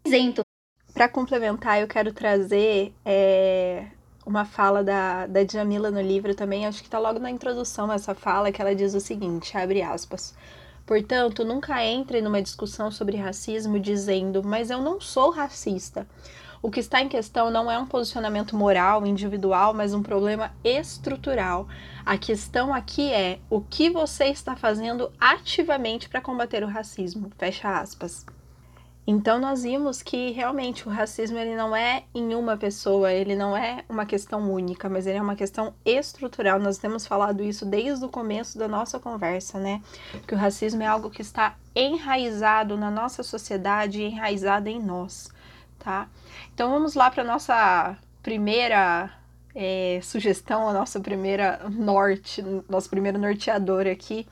isento. 0.04 0.42
Para 0.92 1.09
complementar, 1.09 1.80
eu 1.80 1.87
quero 1.87 2.12
trazer 2.12 2.92
é, 3.04 3.87
uma 4.26 4.45
fala 4.45 4.83
da, 4.83 5.26
da 5.26 5.45
Djamila 5.45 5.90
no 5.90 6.00
livro 6.00 6.35
também, 6.35 6.66
acho 6.66 6.80
que 6.80 6.88
está 6.88 6.99
logo 6.99 7.19
na 7.19 7.30
introdução 7.30 7.92
essa 7.92 8.14
fala, 8.14 8.50
que 8.52 8.61
ela 8.61 8.75
diz 8.75 8.95
o 8.95 9.00
seguinte, 9.00 9.57
abre 9.57 9.83
aspas. 9.83 10.35
Portanto, 10.87 11.45
nunca 11.45 11.85
entre 11.85 12.21
numa 12.21 12.42
discussão 12.42 12.90
sobre 12.90 13.16
racismo 13.16 13.78
dizendo, 13.78 14.42
mas 14.42 14.71
eu 14.71 14.80
não 14.83 15.00
sou 15.00 15.30
racista. 15.30 16.07
O 16.62 16.71
que 16.71 16.81
está 16.81 17.00
em 17.00 17.09
questão 17.09 17.50
não 17.50 17.71
é 17.71 17.79
um 17.79 17.87
posicionamento 17.87 18.55
moral, 18.55 19.07
individual, 19.07 19.73
mas 19.73 19.95
um 19.95 20.02
problema 20.02 20.52
estrutural. 20.62 21.67
A 22.05 22.19
questão 22.19 22.75
aqui 22.75 23.11
é 23.11 23.38
o 23.49 23.62
que 23.62 23.88
você 23.88 24.26
está 24.26 24.55
fazendo 24.55 25.11
ativamente 25.19 26.09
para 26.09 26.21
combater 26.21 26.62
o 26.62 26.69
racismo. 26.69 27.31
Fecha 27.38 27.81
aspas. 27.81 28.26
Então 29.07 29.40
nós 29.40 29.62
vimos 29.62 30.02
que 30.02 30.31
realmente 30.31 30.87
o 30.87 30.90
racismo 30.90 31.38
ele 31.38 31.57
não 31.57 31.75
é 31.75 32.05
em 32.14 32.35
uma 32.35 32.57
pessoa, 32.57 33.11
ele 33.11 33.35
não 33.35 33.57
é 33.57 33.83
uma 33.88 34.05
questão 34.05 34.52
única, 34.52 34.88
mas 34.88 35.07
ele 35.07 35.19
é 35.19 35.23
uma 35.23 35.35
questão 35.35 35.75
estrutural. 35.85 36.61
Nós 36.61 36.79
temos 36.79 37.07
falado 37.07 37.43
isso 37.43 37.64
desde 37.64 38.05
o 38.05 38.09
começo 38.09 38.59
da 38.59 38.69
nossa 38.69 39.00
conversa, 39.00 39.59
né? 39.59 39.83
Que 40.29 40.35
o 40.35 40.38
racismo 40.38 40.83
é 40.83 40.87
algo 40.87 41.11
que 41.11 41.23
está 41.23 41.57
enraizado 41.75 42.76
na 42.76 42.90
nossa 42.90 43.23
sociedade, 43.23 44.02
enraizado 44.02 44.69
em 44.69 44.81
nós, 44.81 45.29
tá? 45.81 46.09
Então 46.55 46.71
vamos 46.71 46.95
lá 46.95 47.11
para 47.11 47.25
nossa 47.25 47.97
primeira 48.23 49.11
é, 49.55 49.99
sugestão, 50.03 50.69
a 50.69 50.73
nossa 50.73 51.01
primeira 51.01 51.61
norte, 51.71 52.45
nosso 52.69 52.89
primeiro 52.89 53.19
norteador 53.19 53.87
aqui, 53.87 54.27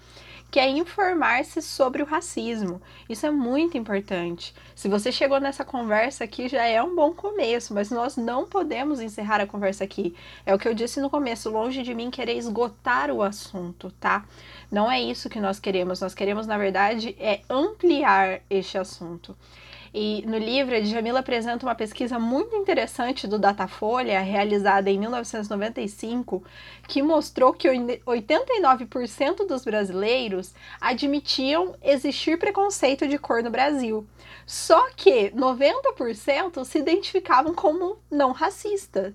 que 0.50 0.58
é 0.58 0.68
informar-se 0.68 1.60
sobre 1.60 2.02
o 2.02 2.06
racismo. 2.06 2.80
Isso 3.08 3.26
é 3.26 3.30
muito 3.30 3.76
importante. 3.76 4.54
Se 4.74 4.88
você 4.88 5.12
chegou 5.12 5.38
nessa 5.38 5.62
conversa 5.64 6.24
aqui, 6.24 6.48
já 6.48 6.64
é 6.64 6.82
um 6.82 6.94
bom 6.94 7.12
começo, 7.12 7.74
mas 7.74 7.90
nós 7.90 8.16
não 8.16 8.46
podemos 8.46 9.00
encerrar 9.00 9.40
a 9.42 9.46
conversa 9.46 9.84
aqui. 9.84 10.14
É 10.46 10.54
o 10.54 10.58
que 10.58 10.66
eu 10.66 10.72
disse 10.72 11.00
no 11.00 11.10
começo, 11.10 11.50
longe 11.50 11.82
de 11.82 11.94
mim 11.94 12.10
querer 12.10 12.34
esgotar 12.34 13.10
o 13.10 13.22
assunto, 13.22 13.90
tá? 14.00 14.24
Não 14.70 14.90
é 14.90 15.00
isso 15.00 15.28
que 15.28 15.40
nós 15.40 15.60
queremos. 15.60 16.00
Nós 16.00 16.14
queremos, 16.14 16.46
na 16.46 16.56
verdade, 16.56 17.14
é 17.18 17.42
ampliar 17.50 18.40
este 18.48 18.78
assunto. 18.78 19.36
E 19.92 20.22
no 20.26 20.36
livro, 20.36 20.74
a 20.74 20.80
Djamila 20.80 21.20
apresenta 21.20 21.64
uma 21.66 21.74
pesquisa 21.74 22.18
muito 22.18 22.54
interessante 22.54 23.26
do 23.26 23.38
Datafolha, 23.38 24.20
realizada 24.20 24.90
em 24.90 24.98
1995, 24.98 26.42
que 26.86 27.02
mostrou 27.02 27.52
que 27.52 27.68
89% 27.68 29.46
dos 29.46 29.64
brasileiros 29.64 30.54
admitiam 30.80 31.74
existir 31.82 32.38
preconceito 32.38 33.06
de 33.06 33.18
cor 33.18 33.42
no 33.42 33.50
Brasil. 33.50 34.06
Só 34.46 34.90
que 34.96 35.30
90% 35.30 36.64
se 36.64 36.78
identificavam 36.78 37.54
como 37.54 37.98
não 38.10 38.32
racista. 38.32 39.14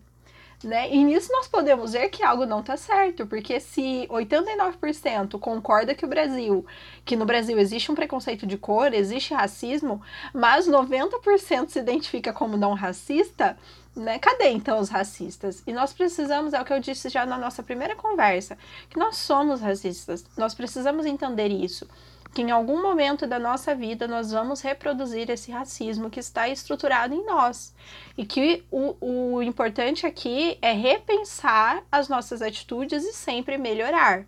Né? 0.63 0.89
E 0.93 1.03
nisso 1.03 1.29
nós 1.31 1.47
podemos 1.47 1.91
ver 1.91 2.07
que 2.07 2.23
algo 2.23 2.45
não 2.45 2.61
está 2.61 2.77
certo, 2.77 3.27
porque 3.27 3.59
se 3.59 4.07
89% 4.09 5.37
concorda 5.37 5.93
que 5.93 6.05
o 6.05 6.07
Brasil, 6.07 6.65
que 7.03 7.17
no 7.17 7.25
Brasil 7.25 7.59
existe 7.59 7.91
um 7.91 7.95
preconceito 7.95 8.47
de 8.47 8.57
cor, 8.57 8.93
existe 8.93 9.33
racismo, 9.33 10.01
mas 10.33 10.65
90% 10.65 11.67
se 11.69 11.79
identifica 11.79 12.31
como 12.31 12.55
não 12.55 12.73
racista, 12.73 13.57
né? 13.93 14.17
Cadê 14.19 14.49
então 14.49 14.79
os 14.79 14.89
racistas? 14.89 15.61
E 15.67 15.73
nós 15.73 15.91
precisamos, 15.91 16.53
é 16.53 16.61
o 16.61 16.65
que 16.65 16.73
eu 16.73 16.79
disse 16.79 17.09
já 17.09 17.25
na 17.25 17.37
nossa 17.37 17.61
primeira 17.61 17.95
conversa, 17.95 18.57
que 18.89 18.97
nós 18.97 19.17
somos 19.17 19.59
racistas. 19.59 20.25
Nós 20.37 20.55
precisamos 20.55 21.05
entender 21.05 21.49
isso 21.49 21.87
que 22.33 22.41
em 22.41 22.51
algum 22.51 22.81
momento 22.81 23.27
da 23.27 23.37
nossa 23.37 23.75
vida 23.75 24.07
nós 24.07 24.31
vamos 24.31 24.61
reproduzir 24.61 25.29
esse 25.29 25.51
racismo 25.51 26.09
que 26.09 26.19
está 26.19 26.49
estruturado 26.49 27.13
em 27.13 27.25
nós. 27.25 27.73
E 28.17 28.25
que 28.25 28.63
o, 28.71 28.95
o 28.99 29.43
importante 29.43 30.05
aqui 30.05 30.57
é 30.61 30.71
repensar 30.71 31.83
as 31.91 32.09
nossas 32.09 32.41
atitudes 32.41 33.03
e 33.03 33.13
sempre 33.13 33.57
melhorar. 33.57 34.25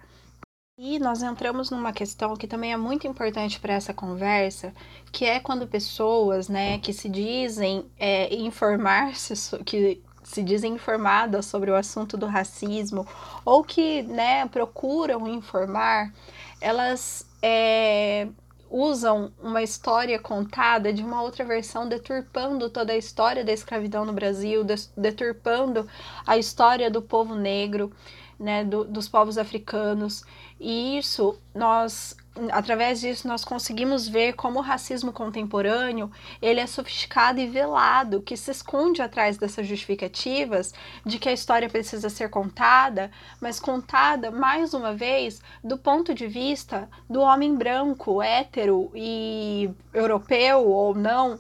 E 0.78 1.00
nós 1.00 1.24
entramos 1.24 1.72
numa 1.72 1.94
questão 1.94 2.36
que 2.36 2.48
também 2.48 2.74
é 2.74 2.78
muito 2.78 3.08
importante 3.08 3.60
para 3.62 3.74
essa 3.74 3.94
conversa, 3.94 4.74
que 5.12 5.24
é 5.24 5.40
quando 5.40 5.66
pessoas, 5.66 6.50
né, 6.50 6.78
que 6.80 6.92
se 6.92 7.08
dizem 7.08 7.90
é, 7.98 8.36
informar-se, 8.36 9.34
que 9.64 10.04
se 10.22 10.44
dizem 10.44 10.74
informadas 10.74 11.46
sobre 11.46 11.72
o 11.72 11.76
assunto 11.76 12.18
do 12.18 12.26
racismo, 12.26 13.08
ou 13.46 13.64
que, 13.64 14.02
né, 14.04 14.46
procuram 14.48 15.26
informar, 15.28 16.12
elas 16.60 17.26
é, 17.48 18.28
usam 18.70 19.32
uma 19.40 19.62
história 19.62 20.18
contada 20.20 20.92
de 20.92 21.04
uma 21.04 21.22
outra 21.22 21.46
versão, 21.46 21.88
deturpando 21.88 22.70
toda 22.72 22.94
a 22.94 22.98
história 22.98 23.44
da 23.46 23.54
escravidão 23.54 24.04
no 24.04 24.14
Brasil, 24.14 24.64
deturpando 24.98 25.88
a 26.26 26.38
história 26.38 26.90
do 26.90 27.02
povo 27.04 27.36
negro, 27.36 27.92
né, 28.40 28.64
do- 28.64 28.84
dos 28.86 29.08
povos 29.08 29.38
africanos. 29.38 30.24
E 30.60 30.98
isso, 30.98 31.40
nós, 31.54 32.18
através 32.52 33.00
disso, 33.00 33.28
nós 33.28 33.46
conseguimos 33.46 34.08
ver 34.08 34.34
como 34.34 34.60
o 34.60 34.62
racismo 34.62 35.12
contemporâneo, 35.14 36.12
ele 36.42 36.60
é 36.60 36.68
sofisticado 36.68 37.40
e 37.40 37.48
velado, 37.48 38.22
que 38.22 38.36
se 38.36 38.52
esconde 38.52 39.02
atrás 39.02 39.38
dessas 39.38 39.66
justificativas 39.68 40.74
de 41.06 41.18
que 41.18 41.30
a 41.30 41.34
história 41.34 41.70
precisa 41.70 42.10
ser 42.10 42.30
contada, 42.30 43.10
mas 43.40 43.60
contada, 43.60 44.32
mais 44.32 44.74
uma 44.74 44.94
vez, 44.94 45.42
do 45.64 45.78
ponto 45.78 46.14
de 46.14 46.28
vista 46.28 46.90
do 47.10 47.22
homem 47.22 47.56
branco, 47.56 48.22
hétero 48.22 48.92
e 48.94 49.70
europeu 49.94 50.68
ou 50.68 50.94
não, 50.94 51.40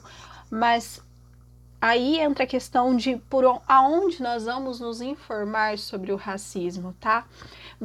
mas 0.49 1.03
aí 1.81 2.19
entra 2.19 2.45
a 2.45 2.47
questão 2.47 2.95
de 2.95 3.17
por 3.29 3.45
on- 3.45 3.61
aonde 3.67 4.21
nós 4.21 4.45
vamos 4.45 4.79
nos 4.79 5.01
informar 5.01 5.77
sobre 5.77 6.11
o 6.11 6.15
racismo, 6.15 6.95
tá? 6.99 7.25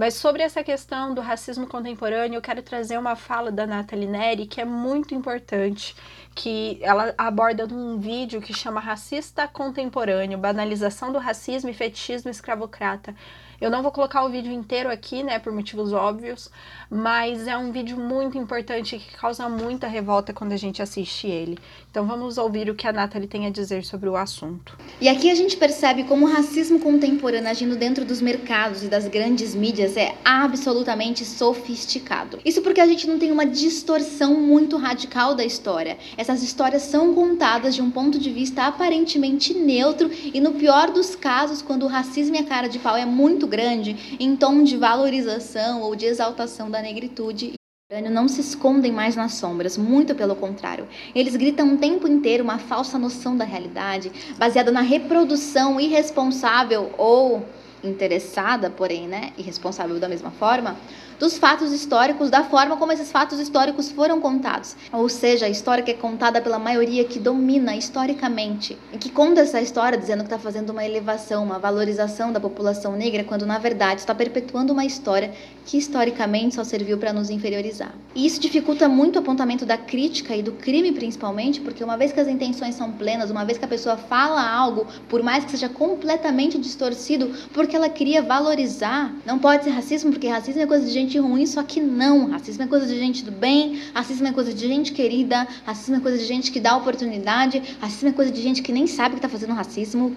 Mas 0.00 0.14
sobre 0.14 0.42
essa 0.42 0.64
questão 0.64 1.12
do 1.12 1.20
racismo 1.20 1.66
contemporâneo, 1.66 2.38
eu 2.38 2.40
quero 2.40 2.62
trazer 2.62 2.96
uma 2.96 3.14
fala 3.14 3.52
da 3.52 3.66
Nathalie 3.66 4.08
Neri 4.08 4.46
que 4.46 4.58
é 4.58 4.64
muito 4.64 5.14
importante, 5.14 5.94
que 6.34 6.78
ela 6.80 7.12
aborda 7.18 7.66
num 7.66 7.98
vídeo 7.98 8.40
que 8.40 8.54
chama 8.54 8.80
Racista 8.80 9.46
Contemporâneo, 9.46 10.38
Banalização 10.38 11.12
do 11.12 11.18
Racismo 11.18 11.68
e 11.68 11.74
Fetichismo 11.74 12.30
Escravocrata. 12.30 13.14
Eu 13.60 13.70
não 13.70 13.82
vou 13.82 13.92
colocar 13.92 14.24
o 14.24 14.30
vídeo 14.30 14.50
inteiro 14.50 14.90
aqui, 14.90 15.22
né, 15.22 15.38
por 15.38 15.52
motivos 15.52 15.92
óbvios, 15.92 16.50
mas 16.88 17.46
é 17.46 17.58
um 17.58 17.70
vídeo 17.70 17.98
muito 17.98 18.38
importante 18.38 18.98
que 18.98 19.14
causa 19.18 19.50
muita 19.50 19.86
revolta 19.86 20.32
quando 20.32 20.52
a 20.52 20.56
gente 20.56 20.80
assiste 20.80 21.26
ele. 21.26 21.58
Então 21.90 22.06
vamos 22.06 22.38
ouvir 22.38 22.70
o 22.70 22.74
que 22.76 22.86
a 22.86 22.92
Nathalie 22.92 23.26
tem 23.26 23.46
a 23.46 23.50
dizer 23.50 23.84
sobre 23.84 24.08
o 24.08 24.14
assunto. 24.14 24.78
E 25.00 25.08
aqui 25.08 25.28
a 25.28 25.34
gente 25.34 25.56
percebe 25.56 26.04
como 26.04 26.24
o 26.24 26.32
racismo 26.32 26.78
contemporâneo 26.78 27.50
agindo 27.50 27.74
dentro 27.74 28.04
dos 28.04 28.20
mercados 28.20 28.84
e 28.84 28.86
das 28.86 29.08
grandes 29.08 29.56
mídias 29.56 29.96
é 29.96 30.14
absolutamente 30.24 31.24
sofisticado. 31.24 32.38
Isso 32.44 32.62
porque 32.62 32.80
a 32.80 32.86
gente 32.86 33.08
não 33.08 33.18
tem 33.18 33.32
uma 33.32 33.44
distorção 33.44 34.34
muito 34.34 34.76
radical 34.76 35.34
da 35.34 35.44
história. 35.44 35.98
Essas 36.16 36.44
histórias 36.44 36.82
são 36.82 37.12
contadas 37.12 37.74
de 37.74 37.82
um 37.82 37.90
ponto 37.90 38.20
de 38.20 38.30
vista 38.30 38.66
aparentemente 38.66 39.52
neutro 39.52 40.08
e, 40.12 40.40
no 40.40 40.52
pior 40.52 40.92
dos 40.92 41.16
casos, 41.16 41.60
quando 41.60 41.82
o 41.82 41.88
racismo 41.88 42.36
e 42.36 42.38
a 42.38 42.44
cara 42.44 42.68
de 42.68 42.78
pau 42.78 42.96
é 42.96 43.04
muito 43.04 43.48
grande, 43.48 44.16
em 44.20 44.36
tom 44.36 44.62
de 44.62 44.76
valorização 44.76 45.82
ou 45.82 45.96
de 45.96 46.06
exaltação 46.06 46.70
da 46.70 46.80
negritude 46.80 47.59
não 48.08 48.28
se 48.28 48.40
escondem 48.40 48.92
mais 48.92 49.16
nas 49.16 49.34
sombras, 49.34 49.76
muito 49.76 50.14
pelo 50.14 50.36
contrário. 50.36 50.86
Eles 51.12 51.34
gritam 51.34 51.74
o 51.74 51.76
tempo 51.76 52.06
inteiro 52.06 52.44
uma 52.44 52.56
falsa 52.56 52.96
noção 52.96 53.36
da 53.36 53.44
realidade, 53.44 54.12
baseada 54.38 54.70
na 54.70 54.80
reprodução 54.80 55.80
irresponsável 55.80 56.94
ou 56.96 57.44
interessada, 57.82 58.70
porém, 58.70 59.08
né, 59.08 59.32
irresponsável 59.36 59.98
da 59.98 60.08
mesma 60.08 60.30
forma, 60.30 60.76
dos 61.20 61.36
fatos 61.36 61.70
históricos, 61.70 62.30
da 62.30 62.42
forma 62.42 62.78
como 62.78 62.92
esses 62.92 63.12
fatos 63.12 63.38
históricos 63.38 63.92
foram 63.92 64.22
contados. 64.22 64.74
Ou 64.90 65.06
seja, 65.06 65.44
a 65.44 65.50
história 65.50 65.84
que 65.84 65.90
é 65.90 65.94
contada 65.94 66.40
pela 66.40 66.58
maioria 66.58 67.04
que 67.04 67.18
domina 67.18 67.76
historicamente 67.76 68.78
e 68.90 68.96
que 68.96 69.10
conta 69.10 69.42
essa 69.42 69.60
história 69.60 69.98
dizendo 69.98 70.20
que 70.20 70.32
está 70.32 70.38
fazendo 70.38 70.70
uma 70.70 70.82
elevação, 70.82 71.44
uma 71.44 71.58
valorização 71.58 72.32
da 72.32 72.40
população 72.40 72.96
negra, 72.96 73.22
quando 73.22 73.44
na 73.44 73.58
verdade 73.58 74.00
está 74.00 74.14
perpetuando 74.14 74.72
uma 74.72 74.86
história 74.86 75.30
que 75.66 75.76
historicamente 75.76 76.54
só 76.54 76.64
serviu 76.64 76.96
para 76.96 77.12
nos 77.12 77.28
inferiorizar. 77.28 77.92
E 78.14 78.24
isso 78.24 78.40
dificulta 78.40 78.88
muito 78.88 79.16
o 79.16 79.18
apontamento 79.18 79.66
da 79.66 79.76
crítica 79.76 80.34
e 80.34 80.42
do 80.42 80.52
crime 80.52 80.90
principalmente, 80.90 81.60
porque 81.60 81.84
uma 81.84 81.98
vez 81.98 82.12
que 82.12 82.20
as 82.20 82.28
intenções 82.28 82.74
são 82.74 82.92
plenas, 82.92 83.30
uma 83.30 83.44
vez 83.44 83.58
que 83.58 83.64
a 83.66 83.68
pessoa 83.68 83.98
fala 83.98 84.42
algo, 84.42 84.86
por 85.06 85.22
mais 85.22 85.44
que 85.44 85.50
seja 85.50 85.68
completamente 85.68 86.58
distorcido, 86.58 87.30
porque 87.52 87.76
ela 87.76 87.90
queria 87.90 88.22
valorizar, 88.22 89.14
não 89.26 89.38
pode 89.38 89.64
ser 89.64 89.70
racismo, 89.70 90.10
porque 90.10 90.26
racismo 90.26 90.62
é 90.62 90.66
coisa 90.66 90.86
de 90.86 90.90
gente 90.90 91.09
ruim, 91.18 91.46
só 91.46 91.62
que 91.62 91.80
não. 91.80 92.30
Racismo 92.30 92.62
é 92.64 92.66
coisa 92.66 92.86
de 92.86 92.98
gente 92.98 93.24
do 93.24 93.32
bem, 93.32 93.80
racismo 93.94 94.26
é 94.26 94.32
coisa 94.32 94.52
de 94.52 94.66
gente 94.66 94.92
querida, 94.92 95.46
racismo 95.64 95.96
é 95.96 96.00
coisa 96.00 96.18
de 96.18 96.24
gente 96.24 96.50
que 96.50 96.60
dá 96.60 96.76
oportunidade, 96.76 97.76
racismo 97.80 98.08
é 98.08 98.12
coisa 98.12 98.30
de 98.30 98.40
gente 98.40 98.62
que 98.62 98.72
nem 98.72 98.86
sabe 98.86 99.16
que 99.16 99.18
está 99.18 99.28
fazendo 99.28 99.54
racismo, 99.54 100.14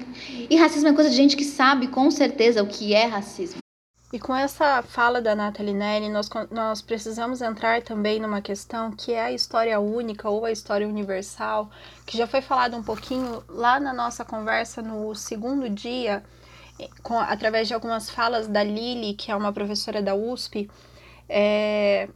e 0.50 0.56
racismo 0.56 0.90
é 0.90 0.94
coisa 0.94 1.10
de 1.10 1.16
gente 1.16 1.36
que 1.36 1.46
sabe 1.46 1.88
com 1.88 2.10
certeza 2.12 2.62
o 2.62 2.68
que 2.68 2.94
é 2.94 3.06
racismo. 3.06 3.64
E 4.14 4.20
com 4.20 4.36
essa 4.36 4.84
fala 4.84 5.20
da 5.20 5.36
Nathalie 5.36 5.74
Neri, 5.74 6.08
nós, 6.08 6.30
nós 6.52 6.84
precisamos 6.84 7.42
entrar 7.42 7.82
também 7.82 8.20
numa 8.20 8.44
questão 8.44 8.92
que 8.92 9.12
é 9.12 9.24
a 9.24 9.32
história 9.32 9.80
única 9.80 10.30
ou 10.30 10.46
a 10.46 10.52
história 10.52 10.88
universal, 10.88 11.72
que 12.06 12.16
já 12.16 12.28
foi 12.28 12.40
falado 12.40 12.78
um 12.78 12.84
pouquinho 12.84 13.44
lá 13.50 13.80
na 13.80 13.92
nossa 13.92 14.24
conversa 14.24 14.84
no 14.84 15.16
segundo 15.16 15.68
dia, 15.68 16.24
com, 17.02 17.20
através 17.20 17.68
de 17.68 17.74
algumas 17.74 18.10
falas 18.10 18.48
da 18.48 18.64
Lili, 18.64 19.14
que 19.14 19.32
é 19.32 19.36
uma 19.36 19.54
professora 19.54 20.02
da 20.02 20.16
USP, 20.16 20.70
é, 21.30 22.10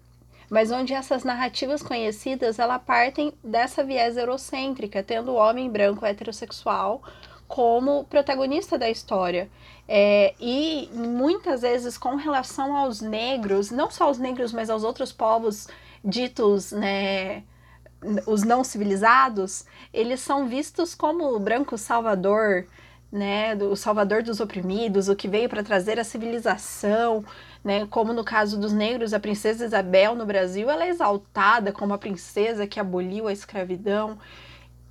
mas 0.50 0.72
onde 0.72 0.94
essas 0.94 1.24
narrativas 1.24 1.82
conhecidas 1.82 2.60
ela 2.60 2.80
partem 2.80 3.34
dessa 3.44 3.84
viés 3.84 4.18
eurocêntrica, 4.18 5.04
tendo 5.04 5.32
o 5.32 5.36
homem 5.36 5.70
branco 5.70 6.06
heterossexual 6.06 7.02
como 7.48 8.04
protagonista 8.06 8.78
da 8.78 8.90
história. 8.90 9.50
É, 9.88 10.34
e 10.40 10.90
muitas 10.94 11.62
vezes, 11.62 11.98
com 11.98 12.16
relação 12.16 12.76
aos 12.76 13.00
negros, 13.00 13.72
não 13.72 13.90
só 13.90 14.10
os 14.10 14.18
negros, 14.18 14.52
mas 14.52 14.70
aos 14.70 14.84
outros 14.84 15.14
povos 15.14 15.68
ditos, 16.04 16.72
né, 16.72 17.44
os 18.26 18.44
não 18.44 18.64
civilizados, 18.64 19.66
eles 19.94 20.20
são 20.20 20.48
vistos 20.48 20.94
como 20.94 21.40
branco 21.40 21.78
salvador, 21.78 22.68
né, 23.12 23.56
o 23.56 23.76
salvador 23.76 24.22
dos 24.22 24.40
oprimidos, 24.40 25.08
o 25.08 25.16
que 25.16 25.28
veio 25.28 25.48
para 25.48 25.64
trazer 25.64 26.00
a 26.00 26.04
civilização, 26.04 27.24
né, 27.64 27.86
como 27.88 28.14
no 28.14 28.24
caso 28.24 28.60
dos 28.60 28.74
negros, 28.74 29.14
a 29.14 29.20
princesa 29.20 29.66
Isabel 29.66 30.16
no 30.16 30.26
Brasil, 30.26 30.70
ela 30.70 30.86
é 30.86 30.90
exaltada 30.90 31.72
como 31.72 31.94
a 31.94 31.98
princesa 31.98 32.68
que 32.68 32.80
aboliu 32.80 33.28
a 33.28 33.34
escravidão. 33.34 34.18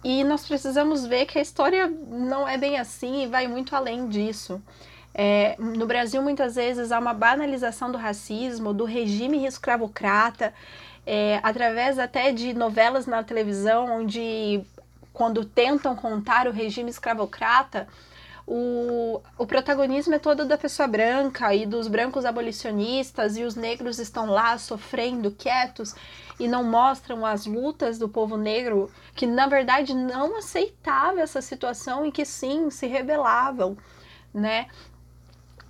E 0.05 0.23
nós 0.25 0.47
precisamos 0.47 1.05
ver 1.05 1.27
que 1.27 1.39
a 1.39 1.43
história 1.43 1.89
não 2.09 2.47
é 2.47 2.57
bem 2.57 2.79
assim 2.79 3.25
e 3.25 3.27
vai 3.27 3.49
muito 3.49 3.75
além 3.75 4.09
disso. 4.09 4.63
É, 5.13 5.57
no 5.59 5.87
Brasil, 5.87 6.23
muitas 6.23 6.57
vezes, 6.57 6.93
há 6.93 6.99
uma 6.99 7.15
banalização 7.15 7.91
do 7.91 7.97
racismo, 7.97 8.75
do 8.75 8.85
regime 8.85 9.47
escravocrata, 9.47 10.53
é, 11.07 11.41
através 11.43 11.99
até 11.99 12.33
de 12.33 12.53
novelas 12.53 13.07
na 13.07 13.23
televisão, 13.23 14.01
onde, 14.01 14.63
quando 15.13 15.45
tentam 15.45 15.97
contar 15.97 16.47
o 16.47 16.53
regime 16.53 16.91
escravocrata, 16.91 17.89
o, 18.47 19.21
o 19.37 19.47
protagonismo 19.47 20.15
é 20.15 20.19
todo 20.19 20.45
da 20.45 20.57
pessoa 20.57 20.87
branca 20.87 21.53
e 21.53 21.67
dos 21.67 21.89
brancos 21.89 22.25
abolicionistas, 22.25 23.37
e 23.37 23.43
os 23.43 23.57
negros 23.57 23.99
estão 23.99 24.27
lá 24.27 24.57
sofrendo, 24.57 25.33
quietos, 25.33 25.95
e 26.39 26.47
não 26.47 26.63
mostram 26.63 27.27
as 27.27 27.45
lutas 27.45 27.99
do 27.99 28.09
povo 28.09 28.37
negro, 28.37 28.89
que 29.15 29.27
na 29.27 29.49
verdade 29.49 29.95
não 29.95 30.39
aceitava 30.39 31.21
essa 31.21 31.43
situação 31.43 32.07
e 32.07 32.13
que 32.13 32.25
sim 32.25 32.71
se 32.71 32.87
rebelavam, 32.87 33.77
né? 34.33 34.69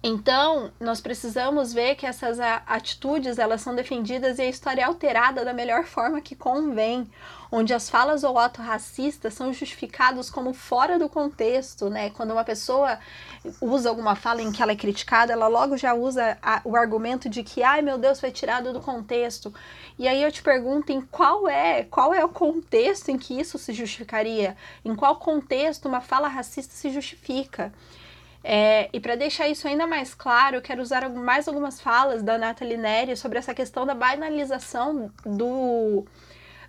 Então, 0.02 0.70
nós 0.78 1.00
precisamos 1.00 1.72
ver 1.72 1.96
que 1.96 2.06
essas 2.06 2.38
atitudes 2.38 3.38
elas 3.38 3.60
são 3.60 3.74
defendidas 3.74 4.38
e 4.38 4.42
a 4.42 4.48
história 4.48 4.82
é 4.82 4.84
alterada 4.84 5.44
da 5.44 5.52
melhor 5.52 5.84
forma 5.84 6.20
que 6.20 6.36
convém, 6.36 7.10
onde 7.50 7.72
as 7.72 7.88
falas 7.88 8.24
ou 8.24 8.38
ato 8.38 8.60
racista 8.60 9.30
são 9.30 9.52
justificados 9.52 10.30
como 10.30 10.52
fora 10.52 10.98
do 10.98 11.08
contexto, 11.08 11.88
né? 11.88 12.10
Quando 12.10 12.32
uma 12.32 12.44
pessoa 12.44 12.98
usa 13.60 13.88
alguma 13.88 14.16
fala 14.16 14.42
em 14.42 14.52
que 14.52 14.62
ela 14.62 14.72
é 14.72 14.76
criticada, 14.76 15.32
ela 15.32 15.48
logo 15.48 15.76
já 15.76 15.94
usa 15.94 16.36
a, 16.42 16.60
o 16.64 16.76
argumento 16.76 17.28
de 17.28 17.42
que, 17.42 17.62
ai 17.62 17.82
meu 17.82 17.98
Deus, 17.98 18.20
foi 18.20 18.30
tirado 18.30 18.72
do 18.72 18.80
contexto. 18.80 19.54
E 19.98 20.06
aí 20.08 20.22
eu 20.22 20.32
te 20.32 20.42
pergunto 20.42 20.92
em 20.92 21.00
qual 21.00 21.48
é, 21.48 21.84
qual 21.84 22.12
é 22.12 22.24
o 22.24 22.28
contexto 22.28 23.10
em 23.10 23.18
que 23.18 23.38
isso 23.38 23.58
se 23.58 23.72
justificaria? 23.72 24.56
Em 24.84 24.94
qual 24.94 25.16
contexto 25.16 25.86
uma 25.86 26.00
fala 26.00 26.28
racista 26.28 26.74
se 26.74 26.90
justifica? 26.90 27.72
É, 28.48 28.88
e 28.92 29.00
para 29.00 29.16
deixar 29.16 29.48
isso 29.48 29.66
ainda 29.66 29.88
mais 29.88 30.14
claro, 30.14 30.56
eu 30.56 30.62
quero 30.62 30.80
usar 30.80 31.08
mais 31.08 31.48
algumas 31.48 31.80
falas 31.80 32.22
da 32.22 32.38
Nathalie 32.38 32.76
Neri 32.76 33.16
sobre 33.16 33.38
essa 33.38 33.52
questão 33.52 33.84
da 33.84 33.92
banalização 33.92 35.10
do, 35.24 36.06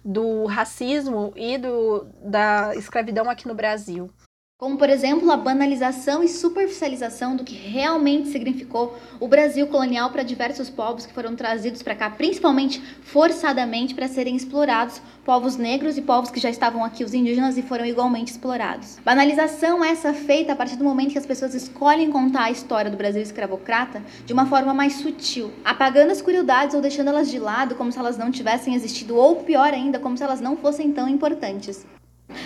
do 0.03 0.45
racismo 0.45 1.33
e 1.35 1.57
do, 1.57 2.05
da 2.23 2.75
escravidão 2.75 3.29
aqui 3.29 3.47
no 3.47 3.55
Brasil 3.55 4.09
como 4.57 4.75
por 4.75 4.89
exemplo 4.89 5.29
a 5.29 5.37
banalização 5.37 6.23
e 6.23 6.27
superficialização 6.27 7.35
do 7.35 7.43
que 7.43 7.53
realmente 7.53 8.29
significou 8.29 8.97
o 9.19 9.27
Brasil 9.27 9.67
colonial 9.67 10.09
para 10.09 10.23
diversos 10.23 10.67
povos 10.67 11.05
que 11.05 11.13
foram 11.13 11.35
trazidos 11.35 11.83
para 11.83 11.93
cá, 11.93 12.09
principalmente 12.09 12.81
forçadamente 13.03 13.93
para 13.93 14.07
serem 14.07 14.35
explorados, 14.35 14.99
povos 15.23 15.57
negros 15.57 15.95
e 15.95 16.01
povos 16.01 16.31
que 16.31 16.39
já 16.39 16.49
estavam 16.49 16.83
aqui, 16.83 17.03
os 17.03 17.13
indígenas, 17.13 17.55
e 17.55 17.61
foram 17.61 17.85
igualmente 17.85 18.31
explorados. 18.31 18.97
Banalização 19.05 19.85
essa 19.85 20.11
feita 20.11 20.53
a 20.53 20.55
partir 20.55 20.75
do 20.75 20.83
momento 20.83 21.11
que 21.11 21.19
as 21.19 21.25
pessoas 21.27 21.53
escolhem 21.53 22.11
contar 22.11 22.45
a 22.45 22.51
história 22.51 22.89
do 22.89 22.97
Brasil 22.97 23.21
escravocrata 23.21 24.01
de 24.25 24.33
uma 24.33 24.47
forma 24.47 24.73
mais 24.73 24.93
sutil, 24.93 25.51
apagando 25.63 26.11
as 26.11 26.21
curiosidades 26.21 26.73
ou 26.73 26.81
deixando 26.81 27.09
elas 27.09 27.29
de 27.29 27.37
lado 27.37 27.75
como 27.75 27.91
se 27.91 27.99
elas 27.99 28.17
não 28.17 28.31
tivessem 28.31 28.73
existido, 28.73 29.17
ou 29.17 29.35
pior 29.35 29.71
ainda, 29.71 29.99
como 29.99 30.17
se 30.17 30.23
elas 30.23 30.41
não 30.41 30.57
fossem 30.57 30.91
tão 30.91 31.07
importantes. 31.07 31.85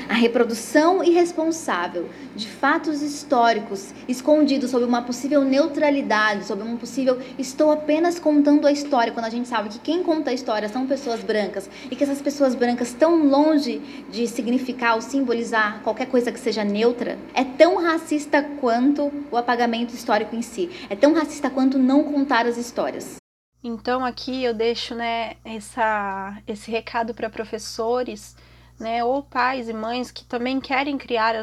A 0.08 0.14
reprodução 0.14 1.04
irresponsável 1.04 2.10
de 2.36 2.48
fatos 2.48 3.02
históricos 3.02 3.94
escondidos 4.08 4.70
sob 4.70 4.86
uma 4.86 5.02
possível 5.02 5.44
neutralidade, 5.44 6.46
sob 6.46 6.62
um 6.62 6.78
possível 6.78 7.20
estou 7.40 7.72
apenas 7.72 8.20
contando 8.20 8.68
a 8.68 8.72
história, 8.72 9.12
quando 9.12 9.26
a 9.26 9.30
gente 9.30 9.48
sabe 9.48 9.70
que 9.70 9.80
quem 9.80 10.04
conta 10.04 10.30
a 10.30 10.34
história 10.34 10.70
são 10.70 10.86
pessoas 10.86 11.24
brancas 11.24 11.70
e 11.90 11.96
que 11.96 12.04
essas 12.04 12.22
pessoas 12.22 12.54
brancas 12.54 12.90
estão 12.90 13.26
longe 13.26 13.80
de 14.12 14.28
significar 14.28 14.96
ou 14.96 15.02
simbolizar 15.02 15.82
qualquer 15.82 16.08
coisa 16.08 16.32
que 16.32 16.40
seja 16.40 16.64
neutra, 16.64 17.18
é 17.34 17.44
tão 17.44 17.82
racista 17.82 18.44
quanto 18.60 19.12
o 19.32 19.38
apagamento 19.38 19.96
histórico 19.96 20.36
em 20.36 20.42
si. 20.42 20.70
É 20.90 20.96
tão 20.96 21.14
racista 21.14 21.50
quanto 21.50 21.80
não 21.80 22.04
contar 22.04 22.46
as 22.46 22.58
histórias. 22.58 23.16
Então 23.64 24.06
aqui 24.06 24.44
eu 24.44 24.54
deixo, 24.54 24.94
né, 24.94 25.38
essa, 25.44 26.38
esse 26.48 26.70
recado 26.70 27.14
para 27.14 27.30
professores 27.30 28.36
né, 28.82 29.04
ou 29.04 29.22
pais 29.22 29.70
e 29.70 29.74
mães 29.74 30.10
que 30.12 30.26
também 30.26 30.60
querem 30.60 30.98
criar 30.98 31.36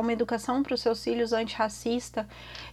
uma 0.00 0.12
educação 0.12 0.62
para 0.62 0.72
os 0.72 0.80
seus 0.80 1.02
filhos 1.02 1.32
antirracista, 1.32 2.26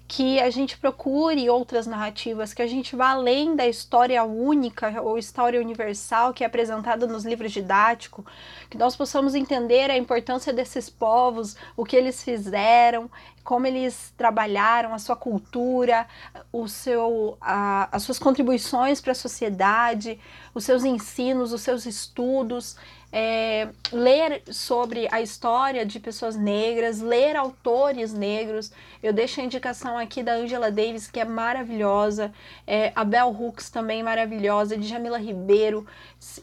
que 0.07 0.39
a 0.39 0.49
gente 0.51 0.77
procure 0.77 1.49
outras 1.49 1.87
narrativas, 1.87 2.53
que 2.53 2.61
a 2.61 2.67
gente 2.67 2.95
vá 2.95 3.09
além 3.09 3.55
da 3.55 3.67
história 3.67 4.23
única 4.23 5.01
ou 5.01 5.17
história 5.17 5.59
universal 5.59 6.33
que 6.33 6.43
é 6.43 6.47
apresentada 6.47 7.07
nos 7.07 7.25
livros 7.25 7.51
didáticos, 7.51 8.23
que 8.69 8.77
nós 8.77 8.95
possamos 8.95 9.33
entender 9.33 9.89
a 9.89 9.97
importância 9.97 10.53
desses 10.53 10.89
povos, 10.89 11.55
o 11.75 11.83
que 11.83 11.95
eles 11.95 12.23
fizeram, 12.23 13.09
como 13.43 13.65
eles 13.65 14.13
trabalharam, 14.15 14.93
a 14.93 14.99
sua 14.99 15.15
cultura, 15.15 16.05
o 16.51 16.67
seu, 16.67 17.35
a, 17.41 17.89
as 17.91 18.03
suas 18.03 18.19
contribuições 18.19 19.01
para 19.01 19.13
a 19.13 19.15
sociedade, 19.15 20.19
os 20.53 20.63
seus 20.63 20.83
ensinos, 20.83 21.51
os 21.51 21.61
seus 21.61 21.87
estudos 21.87 22.77
é, 23.15 23.69
ler 23.91 24.41
sobre 24.51 25.07
a 25.11 25.21
história 25.21 25.85
de 25.85 25.99
pessoas 25.99 26.35
negras, 26.35 26.99
ler 26.99 27.35
autores 27.35 28.11
negros. 28.11 28.71
Eu 29.03 29.13
deixo 29.13 29.39
a 29.39 29.43
indicação 29.43 29.99
aqui 29.99 30.23
da 30.23 30.33
Angela 30.33 30.71
Davis, 30.71 31.11
que 31.11 31.19
é 31.19 31.25
maravilhosa, 31.25 32.33
é, 32.65 32.91
a 32.95 33.03
Bell 33.03 33.29
Hooks 33.29 33.69
também 33.69 34.01
maravilhosa, 34.01 34.75
de 34.75 34.87
Jamila 34.87 35.19
Ribeiro, 35.19 35.85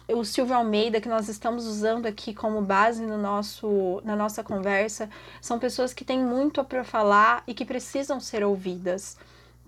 o 0.07 0.25
Silvio 0.25 0.55
Almeida, 0.55 1.01
que 1.01 1.09
nós 1.09 1.29
estamos 1.29 1.67
usando 1.67 2.07
aqui 2.07 2.33
como 2.33 2.63
base 2.63 3.05
no 3.05 3.19
nosso, 3.19 4.01
na 4.05 4.15
nossa 4.15 4.45
conversa. 4.45 5.11
São 5.41 5.59
pessoas 5.59 5.93
que 5.93 6.05
têm 6.05 6.21
muito 6.21 6.63
para 6.63 6.85
falar 6.85 7.43
e 7.49 7.55
que 7.55 7.65
precisam 7.65 8.21
ser 8.21 8.45
ouvidas 8.45 9.19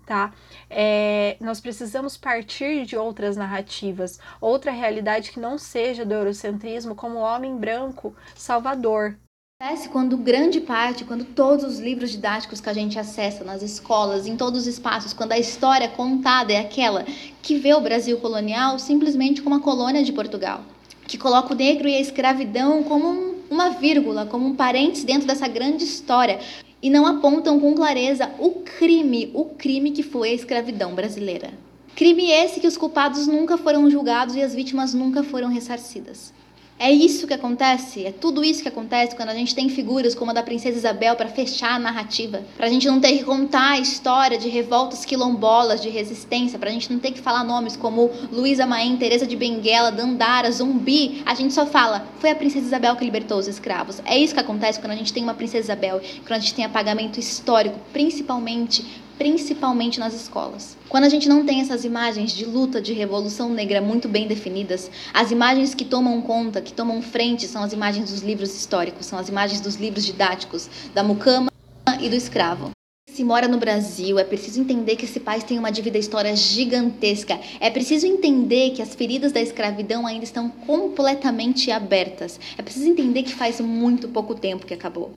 tá? 0.05 0.33
É, 0.69 1.37
nós 1.39 1.59
precisamos 1.59 2.17
partir 2.17 2.85
de 2.85 2.95
outras 2.95 3.35
narrativas, 3.35 4.19
outra 4.39 4.71
realidade 4.71 5.31
que 5.31 5.39
não 5.39 5.57
seja 5.57 6.05
do 6.05 6.13
eurocentrismo 6.13 6.95
como 6.95 7.19
homem 7.19 7.55
branco 7.57 8.15
salvador. 8.35 9.17
Acontece 9.61 9.87
quando 9.87 10.17
grande 10.17 10.59
parte, 10.59 11.05
quando 11.05 11.23
todos 11.23 11.63
os 11.63 11.79
livros 11.79 12.11
didáticos 12.11 12.59
que 12.59 12.69
a 12.69 12.73
gente 12.73 12.99
acessa 12.99 13.45
nas 13.45 13.61
escolas, 13.61 14.27
em 14.27 14.35
todos 14.35 14.61
os 14.61 14.67
espaços, 14.67 15.13
quando 15.13 15.31
a 15.31 15.39
história 15.39 15.87
contada 15.87 16.51
é 16.51 16.59
aquela 16.59 17.05
que 17.41 17.57
vê 17.57 17.73
o 17.73 17.79
Brasil 17.79 18.17
colonial 18.17 18.77
simplesmente 18.77 19.41
como 19.41 19.55
uma 19.55 19.61
colônia 19.61 20.03
de 20.03 20.11
Portugal, 20.11 20.65
que 21.07 21.17
coloca 21.17 21.53
o 21.53 21.55
negro 21.55 21.87
e 21.87 21.95
a 21.95 22.01
escravidão 22.01 22.83
como 22.83 23.07
um, 23.07 23.35
uma 23.49 23.69
vírgula, 23.69 24.25
como 24.25 24.45
um 24.45 24.55
parênteses 24.55 25.05
dentro 25.05 25.27
dessa 25.27 25.47
grande 25.47 25.85
história, 25.85 26.39
e 26.83 26.89
não 26.89 27.07
apontam 27.07 27.61
com 27.61 27.73
clareza 27.73 28.29
o 28.37 28.51
crime, 28.51 29.31
o 29.33 29.45
crime 29.45 29.91
que 29.91 30.03
foi 30.03 30.31
a 30.31 30.33
escravidão 30.33 30.93
brasileira. 30.93 31.51
Crime 31.95 32.29
esse 32.29 32.59
que 32.59 32.67
os 32.67 32.75
culpados 32.75 33.25
nunca 33.25 33.57
foram 33.57 33.89
julgados 33.89 34.35
e 34.35 34.41
as 34.41 34.53
vítimas 34.53 34.93
nunca 34.93 35.23
foram 35.23 35.47
ressarcidas. 35.47 36.33
É 36.79 36.91
isso 36.91 37.27
que 37.27 37.33
acontece, 37.33 38.05
é 38.05 38.11
tudo 38.11 38.43
isso 38.43 38.61
que 38.61 38.67
acontece 38.67 39.15
quando 39.15 39.29
a 39.29 39.35
gente 39.35 39.55
tem 39.55 39.69
figuras 39.69 40.13
como 40.15 40.31
a 40.31 40.33
da 40.33 40.43
Princesa 40.43 40.77
Isabel 40.77 41.15
para 41.15 41.29
fechar 41.29 41.75
a 41.75 41.79
narrativa, 41.79 42.43
para 42.57 42.65
a 42.65 42.69
gente 42.69 42.87
não 42.87 42.99
ter 42.99 43.13
que 43.17 43.23
contar 43.23 43.73
a 43.73 43.79
história 43.79 44.37
de 44.37 44.49
revoltas 44.49 45.05
quilombolas 45.05 45.81
de 45.81 45.89
resistência, 45.89 46.59
para 46.59 46.69
a 46.69 46.73
gente 46.73 46.91
não 46.91 46.99
ter 46.99 47.11
que 47.11 47.21
falar 47.21 47.43
nomes 47.43 47.77
como 47.77 48.09
Luísa 48.31 48.65
Maim, 48.65 48.97
Teresa 48.97 49.25
de 49.25 49.35
Benguela, 49.35 49.91
Dandara, 49.91 50.51
Zumbi, 50.51 51.21
a 51.25 51.33
gente 51.35 51.53
só 51.53 51.65
fala, 51.65 52.05
foi 52.19 52.31
a 52.31 52.35
Princesa 52.35 52.65
Isabel 52.65 52.95
que 52.95 53.05
libertou 53.05 53.37
os 53.37 53.47
escravos. 53.47 54.01
É 54.03 54.17
isso 54.17 54.33
que 54.33 54.39
acontece 54.39 54.79
quando 54.79 54.91
a 54.91 54.97
gente 54.97 55.13
tem 55.13 55.23
uma 55.23 55.35
Princesa 55.35 55.65
Isabel, 55.65 56.01
quando 56.25 56.33
a 56.33 56.39
gente 56.39 56.55
tem 56.55 56.65
apagamento 56.65 57.19
histórico, 57.19 57.79
principalmente 57.93 59.02
principalmente 59.17 59.99
nas 59.99 60.13
escolas. 60.13 60.77
Quando 60.89 61.05
a 61.05 61.09
gente 61.09 61.29
não 61.29 61.45
tem 61.45 61.61
essas 61.61 61.85
imagens 61.85 62.31
de 62.31 62.45
luta, 62.45 62.81
de 62.81 62.93
revolução 62.93 63.49
negra 63.49 63.81
muito 63.81 64.07
bem 64.07 64.27
definidas, 64.27 64.89
as 65.13 65.31
imagens 65.31 65.73
que 65.73 65.85
tomam 65.85 66.21
conta, 66.21 66.61
que 66.61 66.73
tomam 66.73 67.01
frente, 67.01 67.47
são 67.47 67.63
as 67.63 67.73
imagens 67.73 68.11
dos 68.11 68.21
livros 68.21 68.55
históricos, 68.55 69.05
são 69.05 69.19
as 69.19 69.29
imagens 69.29 69.61
dos 69.61 69.75
livros 69.75 70.05
didáticos, 70.05 70.69
da 70.93 71.03
mucama 71.03 71.51
e 71.99 72.09
do 72.09 72.15
escravo. 72.15 72.71
Se 73.13 73.23
mora 73.23 73.47
no 73.47 73.59
Brasil, 73.59 74.17
é 74.17 74.23
preciso 74.23 74.59
entender 74.59 74.95
que 74.95 75.05
esse 75.05 75.19
país 75.19 75.43
tem 75.43 75.59
uma 75.59 75.71
dívida 75.71 75.99
histórica 75.99 76.35
gigantesca. 76.35 77.39
É 77.59 77.69
preciso 77.69 78.07
entender 78.07 78.71
que 78.71 78.81
as 78.81 78.95
feridas 78.95 79.31
da 79.31 79.39
escravidão 79.39 80.07
ainda 80.07 80.23
estão 80.23 80.49
completamente 80.49 81.69
abertas. 81.69 82.39
É 82.57 82.63
preciso 82.63 82.89
entender 82.89 83.21
que 83.21 83.35
faz 83.35 83.61
muito 83.61 84.07
pouco 84.07 84.33
tempo 84.33 84.65
que 84.65 84.73
acabou 84.73 85.13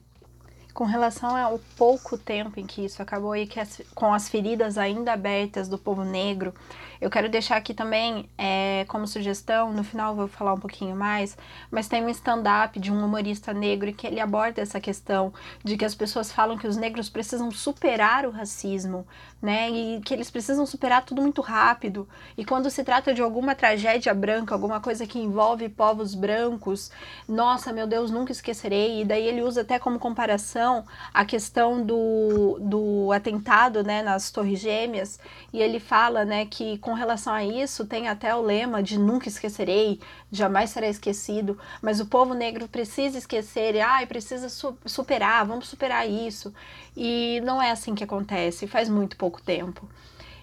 com 0.76 0.84
relação 0.84 1.34
ao 1.34 1.58
pouco 1.74 2.18
tempo 2.18 2.60
em 2.60 2.66
que 2.66 2.84
isso 2.84 3.00
acabou 3.00 3.34
e 3.34 3.46
que 3.46 3.58
as, 3.58 3.80
com 3.94 4.12
as 4.12 4.28
feridas 4.28 4.76
ainda 4.76 5.14
abertas 5.14 5.68
do 5.68 5.78
povo 5.78 6.04
negro, 6.04 6.54
eu 7.00 7.10
quero 7.10 7.28
deixar 7.28 7.56
aqui 7.56 7.74
também 7.74 8.28
é, 8.38 8.84
como 8.88 9.06
sugestão, 9.06 9.72
no 9.72 9.84
final 9.84 10.14
vou 10.14 10.28
falar 10.28 10.54
um 10.54 10.58
pouquinho 10.58 10.96
mais, 10.96 11.36
mas 11.70 11.88
tem 11.88 12.04
um 12.04 12.08
stand-up 12.08 12.78
de 12.78 12.92
um 12.92 13.04
humorista 13.04 13.52
negro 13.52 13.92
que 13.92 14.06
ele 14.06 14.20
aborda 14.20 14.60
essa 14.60 14.80
questão 14.80 15.32
de 15.62 15.76
que 15.76 15.84
as 15.84 15.94
pessoas 15.94 16.32
falam 16.32 16.56
que 16.56 16.66
os 16.66 16.76
negros 16.76 17.08
precisam 17.08 17.50
superar 17.50 18.26
o 18.26 18.30
racismo, 18.30 19.06
né? 19.40 19.70
E 19.70 20.00
que 20.00 20.14
eles 20.14 20.30
precisam 20.30 20.64
superar 20.66 21.04
tudo 21.04 21.22
muito 21.22 21.40
rápido. 21.42 22.08
E 22.36 22.44
quando 22.44 22.70
se 22.70 22.82
trata 22.82 23.12
de 23.12 23.20
alguma 23.22 23.54
tragédia 23.54 24.12
branca, 24.14 24.54
alguma 24.54 24.80
coisa 24.80 25.06
que 25.06 25.18
envolve 25.18 25.68
povos 25.68 26.14
brancos, 26.14 26.90
nossa, 27.28 27.72
meu 27.72 27.86
Deus, 27.86 28.10
nunca 28.10 28.32
esquecerei. 28.32 29.02
E 29.02 29.04
daí 29.04 29.26
ele 29.26 29.42
usa 29.42 29.60
até 29.60 29.78
como 29.78 29.98
comparação 29.98 30.84
a 31.12 31.24
questão 31.24 31.84
do, 31.84 32.58
do 32.60 33.12
atentado, 33.12 33.82
né, 33.82 34.02
nas 34.02 34.30
Torres 34.30 34.60
Gêmeas, 34.60 35.18
e 35.52 35.60
ele 35.60 35.78
fala, 35.78 36.24
né, 36.24 36.46
que 36.46 36.78
com 36.86 36.92
relação 36.92 37.32
a 37.32 37.44
isso, 37.44 37.84
tem 37.84 38.06
até 38.06 38.32
o 38.32 38.40
lema 38.40 38.80
de 38.80 38.96
nunca 38.96 39.28
esquecerei, 39.28 39.98
jamais 40.30 40.70
será 40.70 40.86
esquecido, 40.86 41.58
mas 41.82 41.98
o 41.98 42.06
povo 42.06 42.32
negro 42.32 42.68
precisa 42.68 43.18
esquecer, 43.18 43.74
e, 43.74 43.80
ai, 43.80 44.06
precisa 44.06 44.48
su 44.48 44.78
superar, 44.86 45.44
vamos 45.44 45.66
superar 45.66 46.08
isso. 46.08 46.54
E 46.96 47.40
não 47.44 47.60
é 47.60 47.72
assim 47.72 47.92
que 47.92 48.04
acontece, 48.04 48.68
faz 48.68 48.88
muito 48.88 49.16
pouco 49.16 49.42
tempo. 49.42 49.88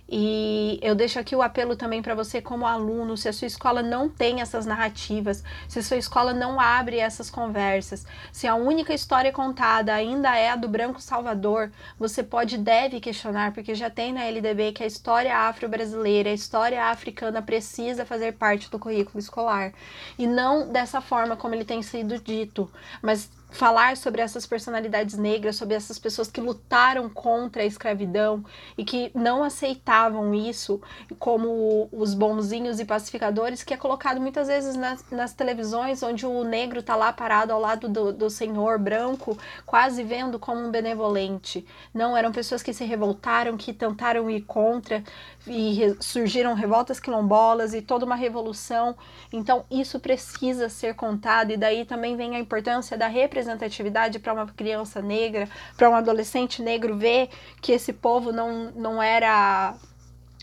E 0.08 0.80
eu 0.82 0.94
deixo 0.96 1.20
aqui 1.20 1.36
o 1.36 1.42
apelo 1.42 1.76
também 1.76 2.02
para 2.02 2.14
você, 2.14 2.42
como 2.42 2.66
aluno, 2.66 3.18
se 3.18 3.28
a 3.28 3.34
sua 3.34 3.48
escola 3.48 3.82
não 3.82 4.10
tem 4.10 4.42
essas 4.42 4.66
narrativas, 4.66 5.44
se 5.68 5.80
a 5.80 5.84
sua 5.84 5.98
escola 5.98 6.34
não 6.34 6.60
abre 6.60 7.00
essas 7.00 7.30
conversas, 7.30 8.06
se 8.32 8.46
a 8.46 8.56
única 8.56 8.94
história 8.94 9.32
contada 9.32 9.94
ainda 9.94 10.36
é 10.38 10.50
a 10.50 10.56
do 10.56 10.68
Branco 10.68 11.02
Salvador, 11.02 11.72
você 11.98 12.22
pode 12.22 12.56
e 12.56 12.58
deve 12.58 13.00
questionar, 13.00 13.54
porque 13.54 13.74
já 13.74 13.90
tem 13.90 14.14
na 14.14 14.26
LDB 14.26 14.74
que 14.74 14.84
a 14.84 14.88
história 14.88 15.36
afro-brasileira, 15.36 16.30
a 16.30 16.34
história 16.34 16.86
africana 16.86 17.42
precisa 17.42 18.06
fazer 18.06 18.34
parte 18.34 18.70
do 18.70 18.80
currículo 18.80 19.20
escolar. 19.20 19.74
E 20.18 20.28
não 20.28 20.72
dessa 20.72 21.02
forma 21.02 21.36
como 21.36 21.56
ele 21.56 21.66
tem 21.66 21.82
sido 21.82 22.20
dito, 22.20 22.70
mas 23.02 23.30
falar 23.54 23.96
sobre 23.98 24.22
essas 24.22 24.48
personalidades 24.48 25.16
negras, 25.16 25.56
sobre 25.56 25.76
essas 25.76 26.00
pessoas 26.00 26.30
que 26.30 26.42
lutaram 26.42 27.08
contra 27.08 27.62
a 27.62 27.66
escravidão 27.66 28.44
e 28.76 28.84
que 28.84 29.12
não 29.14 29.44
aceitavam 29.44 30.34
isso 30.34 30.82
como 31.20 31.88
os 31.92 32.16
bonzinhos 32.16 32.80
e 32.80 32.86
pacificadores, 32.86 33.64
que 33.64 33.74
é 33.74 33.78
colocado 33.78 34.20
muitas 34.20 34.48
vezes 34.48 34.76
nas, 34.76 35.06
nas 35.12 35.34
televisões, 35.34 36.02
onde 36.02 36.26
o 36.26 36.44
negro 36.44 36.80
está 36.80 36.96
lá 36.96 37.14
parado 37.14 37.54
ao 37.54 37.60
lado 37.60 37.88
do, 37.88 38.12
do 38.12 38.30
senhor 38.30 38.80
branco, 38.80 39.38
quase 39.66 40.04
vendo 40.04 40.40
como 40.40 40.60
um 40.60 40.72
benevolente. 40.72 41.66
Não, 41.94 42.18
eram 42.18 42.32
pessoas 42.32 42.64
que 42.64 42.74
se 42.74 42.84
revoltaram, 42.84 43.56
que 43.56 43.72
tentaram 43.72 44.30
ir 44.32 44.42
contra 44.42 45.04
e 45.46 45.74
re, 45.74 45.96
surgiram 46.00 46.56
revoltas 46.56 47.00
quilombolas 47.00 47.76
e 47.76 47.82
toda 47.84 48.04
uma 48.04 48.16
revolução. 48.16 48.96
Então, 49.32 49.64
isso 49.70 50.00
precisa 50.00 50.70
ser 50.70 50.96
contado, 50.96 51.52
e 51.52 51.58
daí 51.58 51.86
também 51.86 52.18
vem 52.18 52.36
a 52.36 52.40
importância 52.40 52.98
da 52.98 53.08
representação 53.08 53.43
representatividade 53.44 54.20
para 54.20 54.34
uma 54.34 54.48
criança 54.48 55.02
negra, 55.02 55.50
para 55.78 55.90
um 55.90 55.96
adolescente 55.96 56.62
negro 56.62 56.98
ver 56.98 57.30
que 57.62 57.72
esse 57.72 57.92
povo 57.92 58.32
não, 58.32 58.72
não 58.72 59.04
era 59.04 59.76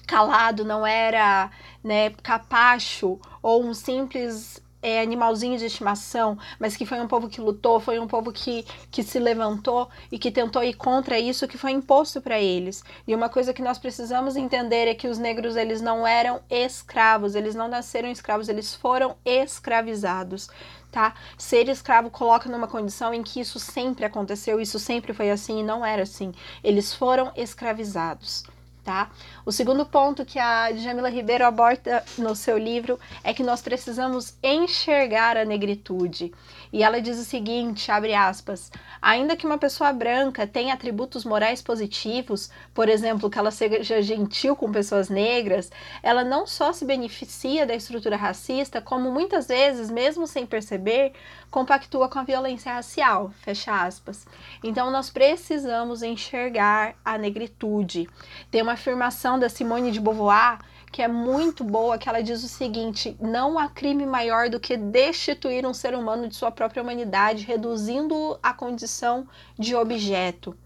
calado, 0.06 0.64
não 0.64 0.86
era 0.86 1.50
né, 1.82 2.10
capacho 2.22 3.18
ou 3.42 3.64
um 3.64 3.72
simples 3.72 4.62
é, 4.82 5.00
animalzinho 5.02 5.58
de 5.58 5.66
estimação, 5.66 6.38
mas 6.58 6.76
que 6.76 6.86
foi 6.86 6.98
um 7.00 7.06
povo 7.06 7.28
que 7.28 7.40
lutou, 7.40 7.78
foi 7.78 7.98
um 7.98 8.06
povo 8.06 8.32
que, 8.32 8.64
que 8.90 9.02
se 9.02 9.18
levantou 9.18 9.88
e 10.10 10.18
que 10.18 10.30
tentou 10.30 10.64
ir 10.64 10.74
contra 10.74 11.18
isso 11.18 11.46
que 11.46 11.58
foi 11.58 11.72
imposto 11.72 12.20
para 12.20 12.40
eles. 12.40 12.82
E 13.06 13.14
uma 13.14 13.28
coisa 13.28 13.52
que 13.52 13.62
nós 13.62 13.78
precisamos 13.78 14.36
entender 14.36 14.88
é 14.88 14.94
que 14.94 15.06
os 15.06 15.18
negros 15.18 15.54
eles 15.54 15.80
não 15.80 16.06
eram 16.06 16.40
escravos, 16.50 17.34
eles 17.34 17.54
não 17.54 17.68
nasceram 17.68 18.10
escravos, 18.10 18.48
eles 18.48 18.74
foram 18.74 19.16
escravizados 19.24 20.48
tá? 20.90 21.14
Ser 21.38 21.68
escravo 21.68 22.11
coloca 22.11 22.48
numa 22.48 22.66
condição 22.66 23.14
em 23.14 23.22
que 23.22 23.40
isso 23.40 23.59
sempre 23.59 24.05
aconteceu, 24.05 24.61
isso 24.61 24.79
sempre 24.79 25.12
foi 25.12 25.31
assim 25.31 25.61
e 25.61 25.62
não 25.62 25.85
era 25.85 26.03
assim. 26.03 26.33
Eles 26.62 26.92
foram 26.94 27.33
escravizados. 27.37 28.44
Tá? 28.82 29.10
O 29.44 29.52
segundo 29.52 29.84
ponto 29.84 30.24
que 30.24 30.38
a 30.38 30.72
Jamila 30.72 31.10
Ribeiro 31.10 31.44
aborda 31.44 32.02
no 32.16 32.34
seu 32.34 32.56
livro 32.56 32.98
é 33.22 33.34
que 33.34 33.42
nós 33.42 33.60
precisamos 33.60 34.34
enxergar 34.42 35.36
a 35.36 35.44
negritude. 35.44 36.32
E 36.72 36.82
ela 36.82 37.00
diz 37.00 37.18
o 37.18 37.24
seguinte, 37.24 37.90
abre 37.90 38.14
aspas, 38.14 38.70
ainda 39.02 39.36
que 39.36 39.44
uma 39.44 39.58
pessoa 39.58 39.92
branca 39.92 40.46
tenha 40.46 40.72
atributos 40.72 41.24
morais 41.24 41.60
positivos, 41.60 42.50
por 42.72 42.88
exemplo, 42.88 43.28
que 43.28 43.38
ela 43.38 43.50
seja 43.50 44.00
gentil 44.00 44.56
com 44.56 44.72
pessoas 44.72 45.08
negras, 45.08 45.70
ela 46.02 46.24
não 46.24 46.46
só 46.46 46.72
se 46.72 46.84
beneficia 46.84 47.66
da 47.66 47.74
estrutura 47.74 48.16
racista, 48.16 48.80
como 48.80 49.10
muitas 49.10 49.48
vezes, 49.48 49.90
mesmo 49.90 50.26
sem 50.26 50.46
perceber, 50.46 51.12
compactua 51.50 52.08
com 52.08 52.20
a 52.20 52.24
violência 52.24 52.72
racial, 52.72 53.32
fecha 53.42 53.82
aspas. 53.82 54.26
Então 54.62 54.90
nós 54.90 55.10
precisamos 55.10 56.02
enxergar 56.02 56.94
a 57.04 57.18
negritude. 57.18 58.08
Tem 58.50 58.62
uma 58.62 58.69
afirmação 58.72 59.38
da 59.38 59.48
Simone 59.48 59.90
de 59.90 60.00
Beauvoir 60.00 60.59
que 60.90 61.02
é 61.02 61.09
muito 61.09 61.62
boa, 61.62 61.98
que 61.98 62.09
ela 62.09 62.22
diz 62.22 62.42
o 62.42 62.48
seguinte: 62.48 63.16
não 63.20 63.59
há 63.59 63.68
crime 63.68 64.04
maior 64.04 64.48
do 64.48 64.59
que 64.59 64.76
destituir 64.76 65.64
um 65.64 65.74
ser 65.74 65.94
humano 65.94 66.28
de 66.28 66.35
sua 66.35 66.50
própria 66.50 66.83
humanidade, 66.83 67.44
reduzindo-o 67.44 68.38
à 68.42 68.52
condição 68.52 69.26
de 69.59 69.74
objeto. 69.74 70.56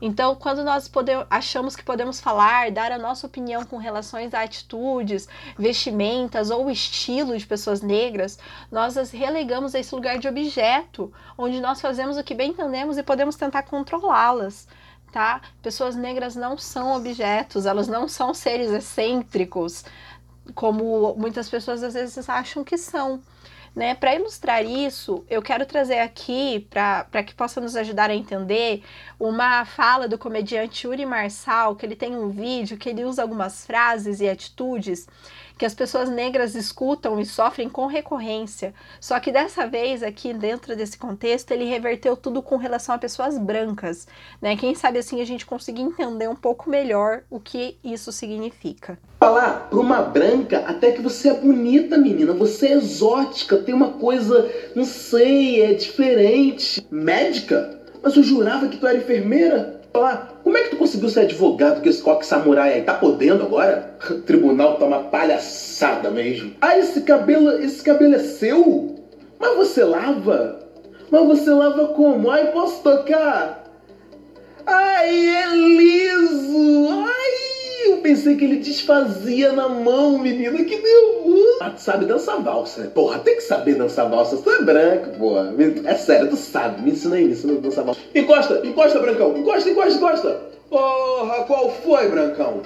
Então, 0.00 0.34
quando 0.34 0.64
nós 0.64 0.88
podemos, 0.88 1.24
achamos 1.30 1.76
que 1.76 1.84
podemos 1.84 2.20
falar, 2.20 2.70
dar 2.72 2.90
a 2.90 2.98
nossa 2.98 3.26
opinião 3.26 3.64
com 3.64 3.76
relação 3.76 4.20
a 4.20 4.40
atitudes, 4.42 5.28
vestimentas 5.56 6.50
ou 6.50 6.68
estilo 6.68 7.38
de 7.38 7.46
pessoas 7.46 7.80
negras, 7.80 8.38
nós 8.70 8.98
as 8.98 9.12
relegamos 9.12 9.74
a 9.74 9.78
esse 9.78 9.94
lugar 9.94 10.18
de 10.18 10.28
objeto, 10.28 11.12
onde 11.38 11.60
nós 11.60 11.80
fazemos 11.80 12.18
o 12.18 12.24
que 12.24 12.34
bem 12.34 12.50
entendemos 12.50 12.98
e 12.98 13.02
podemos 13.04 13.36
tentar 13.36 13.62
controlá-las 13.62 14.66
tá? 15.14 15.40
Pessoas 15.62 15.94
negras 15.94 16.34
não 16.34 16.58
são 16.58 16.96
objetos, 16.96 17.66
elas 17.66 17.86
não 17.86 18.08
são 18.08 18.34
seres 18.34 18.72
excêntricos, 18.72 19.84
como 20.56 21.14
muitas 21.16 21.48
pessoas 21.48 21.84
às 21.84 21.94
vezes 21.94 22.28
acham 22.28 22.64
que 22.64 22.76
são. 22.76 23.22
Né? 23.76 23.94
Para 23.94 24.16
ilustrar 24.16 24.64
isso, 24.64 25.24
eu 25.30 25.40
quero 25.40 25.66
trazer 25.66 26.00
aqui, 26.00 26.66
para 26.68 27.22
que 27.22 27.32
possa 27.32 27.60
nos 27.60 27.76
ajudar 27.76 28.10
a 28.10 28.14
entender, 28.14 28.82
uma 29.18 29.64
fala 29.64 30.08
do 30.08 30.18
comediante 30.18 30.88
Uri 30.88 31.06
Marçal, 31.06 31.76
que 31.76 31.86
ele 31.86 31.94
tem 31.94 32.16
um 32.16 32.28
vídeo 32.30 32.76
que 32.76 32.88
ele 32.88 33.04
usa 33.04 33.22
algumas 33.22 33.64
frases 33.64 34.20
e 34.20 34.28
atitudes 34.28 35.06
que 35.56 35.64
as 35.64 35.74
pessoas 35.74 36.08
negras 36.10 36.54
escutam 36.54 37.20
e 37.20 37.26
sofrem 37.26 37.68
com 37.68 37.86
recorrência. 37.86 38.74
Só 39.00 39.18
que 39.20 39.30
dessa 39.30 39.66
vez, 39.66 40.02
aqui 40.02 40.32
dentro 40.32 40.74
desse 40.74 40.98
contexto, 40.98 41.50
ele 41.52 41.64
reverteu 41.64 42.16
tudo 42.16 42.42
com 42.42 42.56
relação 42.56 42.94
a 42.94 42.98
pessoas 42.98 43.38
brancas, 43.38 44.06
né? 44.40 44.56
Quem 44.56 44.74
sabe 44.74 44.98
assim 44.98 45.20
a 45.20 45.24
gente 45.24 45.46
conseguir 45.46 45.82
entender 45.82 46.28
um 46.28 46.36
pouco 46.36 46.68
melhor 46.68 47.22
o 47.30 47.38
que 47.38 47.78
isso 47.84 48.10
significa. 48.10 48.98
Falar 49.20 49.68
para 49.70 49.78
uma 49.78 50.02
branca 50.02 50.58
até 50.66 50.92
que 50.92 51.00
você 51.00 51.30
é 51.30 51.34
bonita, 51.34 51.96
menina, 51.96 52.32
você 52.32 52.68
é 52.68 52.72
exótica, 52.72 53.56
tem 53.56 53.74
uma 53.74 53.92
coisa, 53.92 54.50
não 54.74 54.84
sei, 54.84 55.62
é 55.62 55.72
diferente. 55.74 56.84
Médica? 56.90 57.80
Mas 58.02 58.16
eu 58.16 58.22
jurava 58.22 58.68
que 58.68 58.76
tu 58.76 58.86
era 58.86 58.98
enfermeira. 58.98 59.80
Falar, 59.94 60.40
como 60.42 60.58
é 60.58 60.62
que 60.64 60.70
tu 60.70 60.76
conseguiu 60.76 61.08
ser 61.08 61.20
advogado 61.20 61.80
com 61.80 61.88
esse 61.88 62.02
coque 62.02 62.26
samurai 62.26 62.72
aí? 62.72 62.82
Tá 62.82 62.94
podendo 62.94 63.44
agora? 63.44 63.96
O 64.10 64.14
tribunal 64.26 64.76
tá 64.76 64.86
uma 64.86 65.04
palhaçada 65.04 66.10
mesmo. 66.10 66.52
Ah, 66.60 66.76
esse 66.76 67.02
cabelo, 67.02 67.52
esse 67.62 67.80
cabelo 67.80 68.16
é 68.16 68.18
seu? 68.18 68.96
Mas 69.38 69.56
você 69.56 69.84
lava? 69.84 70.58
Mas 71.12 71.26
você 71.28 71.48
lava 71.50 71.86
como? 71.94 72.28
Ai, 72.28 72.50
posso 72.50 72.82
tocar? 72.82 73.70
Ai, 74.66 75.28
é 75.28 75.46
liso! 75.54 76.88
Ai, 76.90 77.33
eu 77.84 77.98
pensei 77.98 78.36
que 78.36 78.44
ele 78.44 78.56
desfazia 78.56 79.52
na 79.52 79.68
mão, 79.68 80.18
menina, 80.18 80.62
que 80.64 80.76
nervoso! 80.76 81.58
Tu 81.74 81.80
sabe 81.80 82.04
dançar 82.04 82.42
valsa, 82.42 82.82
né? 82.82 82.90
Porra, 82.94 83.18
tem 83.18 83.36
que 83.36 83.42
saber 83.42 83.74
dançar 83.74 84.08
valsa, 84.08 84.36
tu 84.36 84.50
é 84.50 84.62
branco, 84.62 85.18
porra. 85.18 85.54
É 85.84 85.94
sério, 85.94 86.28
tu 86.28 86.36
sabe, 86.36 86.82
me 86.82 86.92
ensina 86.92 87.16
aí, 87.16 87.24
me 87.24 87.32
ensina 87.32 87.54
a 87.54 87.56
dançar 87.56 87.84
valsa. 87.84 88.00
Encosta, 88.14 88.60
encosta, 88.64 88.98
Brancão, 88.98 89.36
encosta, 89.36 89.70
encosta, 89.70 89.94
encosta! 89.94 90.40
Porra, 90.68 91.44
qual 91.44 91.70
foi, 91.70 92.08
Brancão? 92.08 92.62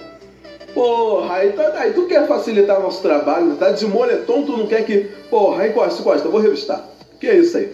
Porra, 0.75 1.35
aí, 1.37 1.53
tá, 1.53 1.73
aí 1.77 1.93
tu 1.93 2.07
quer 2.07 2.27
facilitar 2.27 2.81
nosso 2.81 3.03
trabalho, 3.03 3.57
tá 3.57 3.71
de 3.71 3.87
moletom, 3.87 4.43
tu 4.45 4.57
não 4.57 4.67
quer 4.67 4.85
que... 4.85 5.11
Porra, 5.31 5.67
encosta, 5.67 6.01
encosta, 6.01 6.29
vou 6.29 6.41
revistar. 6.41 6.85
Que 7.21 7.29
é 7.29 7.39
isso 7.39 7.57
aí? 7.57 7.73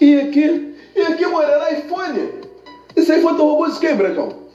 E 0.00 0.20
aqui? 0.20 0.74
E 0.94 1.00
aqui, 1.00 1.26
Morena, 1.26 1.70
iPhone? 1.72 2.28
Esse 2.94 3.16
iPhone 3.16 3.36
tu 3.36 3.42
roubou 3.42 3.70
de 3.70 3.78
quem, 3.78 3.96
Brancão? 3.96 4.47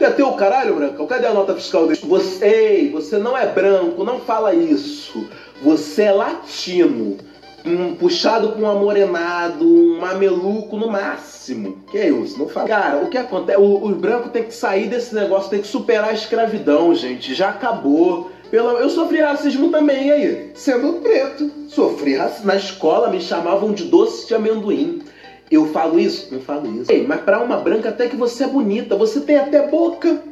É 0.00 0.08
teu 0.10 0.32
caralho, 0.32 0.76
Brancão? 0.76 1.06
Cadê 1.06 1.26
a 1.26 1.34
nota 1.34 1.54
fiscal 1.54 1.86
dele? 1.86 2.00
Você, 2.02 2.44
ei, 2.46 2.90
você 2.90 3.18
não 3.18 3.36
é 3.36 3.46
branco, 3.46 4.02
não 4.02 4.18
fala 4.18 4.54
isso. 4.54 5.28
Você 5.62 6.04
é 6.04 6.12
latino. 6.12 7.18
Um 7.66 7.94
puxado 7.94 8.52
com 8.52 8.62
um 8.62 8.70
amorenado, 8.70 9.66
um 9.66 10.00
mameluco 10.00 10.78
no 10.78 10.88
máximo. 10.88 11.84
Que 11.90 11.98
é 11.98 12.08
isso? 12.08 12.38
Não 12.38 12.48
fala. 12.48 12.66
Cara, 12.66 12.96
o 13.04 13.10
que 13.10 13.18
acontece? 13.18 13.60
O, 13.60 13.84
os 13.84 13.94
brancos 13.98 14.32
tem 14.32 14.44
que 14.44 14.54
sair 14.54 14.88
desse 14.88 15.14
negócio, 15.14 15.50
tem 15.50 15.60
que 15.60 15.68
superar 15.68 16.08
a 16.08 16.14
escravidão, 16.14 16.94
gente. 16.94 17.34
Já 17.34 17.50
acabou. 17.50 18.30
Pela... 18.50 18.72
Eu 18.80 18.88
sofri 18.88 19.20
racismo 19.20 19.68
também, 19.70 20.08
e 20.08 20.12
aí? 20.12 20.50
Sendo 20.54 20.94
preto. 20.94 21.50
Sofri 21.68 22.16
racismo. 22.16 22.46
Na 22.46 22.56
escola 22.56 23.10
me 23.10 23.20
chamavam 23.20 23.74
de 23.74 23.84
doce 23.84 24.26
de 24.26 24.34
amendoim. 24.34 25.02
Eu 25.50 25.66
falo 25.72 25.98
isso? 25.98 26.28
Não 26.32 26.40
falo 26.40 26.80
isso. 26.80 26.92
Ei, 26.92 27.04
mas 27.04 27.20
pra 27.22 27.42
uma 27.42 27.56
branca 27.56 27.88
até 27.88 28.08
que 28.08 28.16
você 28.16 28.44
é 28.44 28.46
bonita, 28.46 28.96
você 28.96 29.20
tem 29.20 29.36
até 29.36 29.66
boca. 29.66 30.22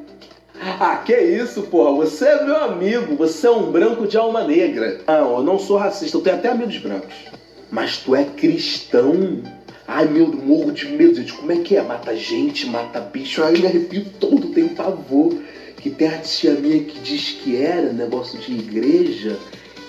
Ah, 0.60 0.96
que 1.04 1.16
isso, 1.16 1.62
porra? 1.62 1.92
Você 2.04 2.26
é 2.26 2.44
meu 2.44 2.56
amigo, 2.56 3.16
você 3.16 3.46
é 3.46 3.50
um 3.50 3.70
branco 3.70 4.06
de 4.06 4.16
alma 4.16 4.44
negra. 4.44 5.00
Não, 5.06 5.38
eu 5.38 5.42
não 5.42 5.58
sou 5.58 5.76
racista, 5.76 6.16
eu 6.16 6.20
tenho 6.20 6.36
até 6.36 6.48
amigos 6.48 6.78
brancos. 6.78 7.14
Mas 7.70 7.98
tu 7.98 8.14
é 8.14 8.24
cristão? 8.24 9.42
Ai, 9.86 10.06
meu, 10.06 10.28
morro 10.28 10.70
de 10.70 10.86
medo, 10.88 11.14
gente. 11.14 11.32
Como 11.32 11.50
é 11.50 11.56
que 11.56 11.76
é? 11.76 11.82
Mata 11.82 12.14
gente, 12.14 12.66
mata 12.66 13.00
bicho. 13.00 13.42
Ai, 13.42 13.52
me 13.52 13.66
arrepio 13.66 14.06
todo, 14.20 14.48
tenho 14.48 14.70
pavor. 14.70 15.34
Que 15.78 15.90
tem 15.90 16.08
a 16.08 16.18
tia 16.18 16.54
minha 16.54 16.82
que 16.82 16.98
diz 17.00 17.38
que 17.42 17.56
era 17.56 17.92
negócio 17.92 18.38
de 18.38 18.52
igreja 18.52 19.38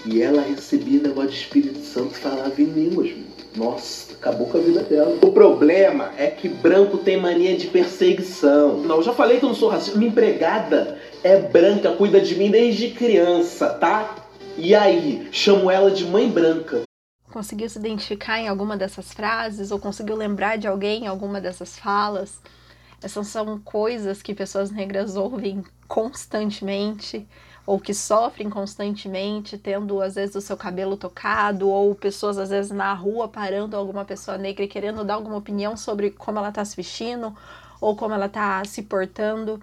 e 0.05 0.21
ela 0.21 0.41
recebia 0.41 1.01
negócio 1.01 1.31
de 1.31 1.37
Espírito 1.37 1.79
Santo 1.79 2.13
e 2.13 2.19
falava 2.19 2.61
em 2.61 2.65
línguas, 2.65 3.09
mano. 3.11 3.28
Nossa, 3.55 4.13
acabou 4.13 4.47
com 4.47 4.57
a 4.57 4.61
vida 4.61 4.83
dela. 4.83 5.17
O 5.21 5.31
problema 5.31 6.11
é 6.17 6.27
que 6.27 6.47
branco 6.47 6.97
tem 6.99 7.17
mania 7.17 7.57
de 7.57 7.67
perseguição. 7.67 8.77
Não, 8.77 8.97
eu 8.97 9.03
já 9.03 9.13
falei 9.13 9.39
que 9.39 9.45
eu 9.45 9.49
não 9.49 9.55
sou 9.55 9.69
racista. 9.69 9.97
Minha 9.97 10.11
empregada 10.11 10.99
é 11.23 11.37
branca, 11.39 11.91
cuida 11.93 12.21
de 12.21 12.35
mim 12.35 12.51
desde 12.51 12.91
criança, 12.91 13.69
tá? 13.69 14.15
E 14.57 14.75
aí, 14.75 15.27
chamo 15.31 15.69
ela 15.69 15.89
de 15.89 16.05
mãe 16.05 16.29
branca. 16.29 16.83
Conseguiu 17.31 17.69
se 17.69 17.79
identificar 17.79 18.39
em 18.39 18.47
alguma 18.47 18.75
dessas 18.75 19.13
frases 19.13 19.71
ou 19.71 19.79
conseguiu 19.79 20.15
lembrar 20.15 20.57
de 20.57 20.67
alguém 20.67 21.03
em 21.03 21.07
alguma 21.07 21.39
dessas 21.39 21.77
falas? 21.77 22.41
Essas 23.01 23.27
são 23.27 23.59
coisas 23.59 24.21
que 24.21 24.33
pessoas 24.33 24.71
negras 24.71 25.15
ouvem 25.15 25.63
constantemente 25.87 27.27
ou 27.69 27.79
que 27.79 27.93
sofrem 27.93 28.49
constantemente, 28.49 29.55
tendo 29.55 30.01
às 30.01 30.15
vezes 30.15 30.35
o 30.35 30.41
seu 30.41 30.57
cabelo 30.57 30.97
tocado, 30.97 31.69
ou 31.69 31.93
pessoas 31.93 32.39
às 32.39 32.49
vezes 32.49 32.71
na 32.71 32.95
rua 32.95 33.27
parando 33.27 33.77
alguma 33.77 34.03
pessoa 34.03 34.39
negra 34.39 34.65
e 34.65 34.67
querendo 34.67 35.03
dar 35.03 35.13
alguma 35.13 35.37
opinião 35.37 35.77
sobre 35.77 36.09
como 36.09 36.39
ela 36.39 36.49
está 36.49 36.65
se 36.65 36.75
vestindo 36.75 37.31
ou 37.79 37.95
como 37.95 38.15
ela 38.15 38.25
está 38.25 38.65
se 38.65 38.81
portando, 38.81 39.61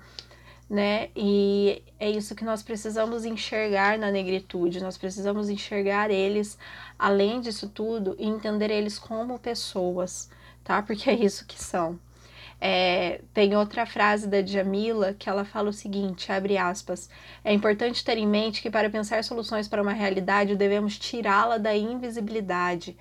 né? 0.71 1.09
E 1.17 1.83
é 1.99 2.09
isso 2.09 2.37
que 2.37 2.45
nós 2.45 2.63
precisamos 2.63 3.25
enxergar 3.25 3.99
na 3.99 4.09
negritude, 4.13 4.81
nós 4.81 4.97
precisamos 4.97 5.49
enxergar 5.49 6.09
eles 6.09 6.57
além 6.97 7.41
disso 7.41 7.69
tudo 7.69 8.15
e 8.21 8.29
entender 8.29 8.71
eles 8.71 9.01
como 9.01 9.37
pessoas, 9.37 10.31
tá? 10.63 10.81
Porque 10.81 11.11
é 11.11 11.15
isso 11.15 11.45
que 11.45 11.61
são. 11.61 11.99
É, 12.61 13.21
tem 13.35 13.55
outra 13.55 13.85
frase 13.85 14.27
da 14.27 14.41
Djamila 14.41 15.13
que 15.13 15.29
ela 15.29 15.45
fala 15.45 15.69
o 15.69 15.73
seguinte, 15.73 16.33
abre 16.33 16.57
aspas, 16.57 17.09
é 17.45 17.53
importante 17.53 18.03
ter 18.03 18.17
em 18.17 18.27
mente 18.27 18.63
que 18.63 18.71
para 18.71 18.89
pensar 18.89 19.23
soluções 19.25 19.69
para 19.69 19.83
uma 19.83 19.93
realidade 19.93 20.57
devemos 20.57 20.99
tirá-la 20.99 21.59
da 21.59 21.77
invisibilidade, 21.77 22.97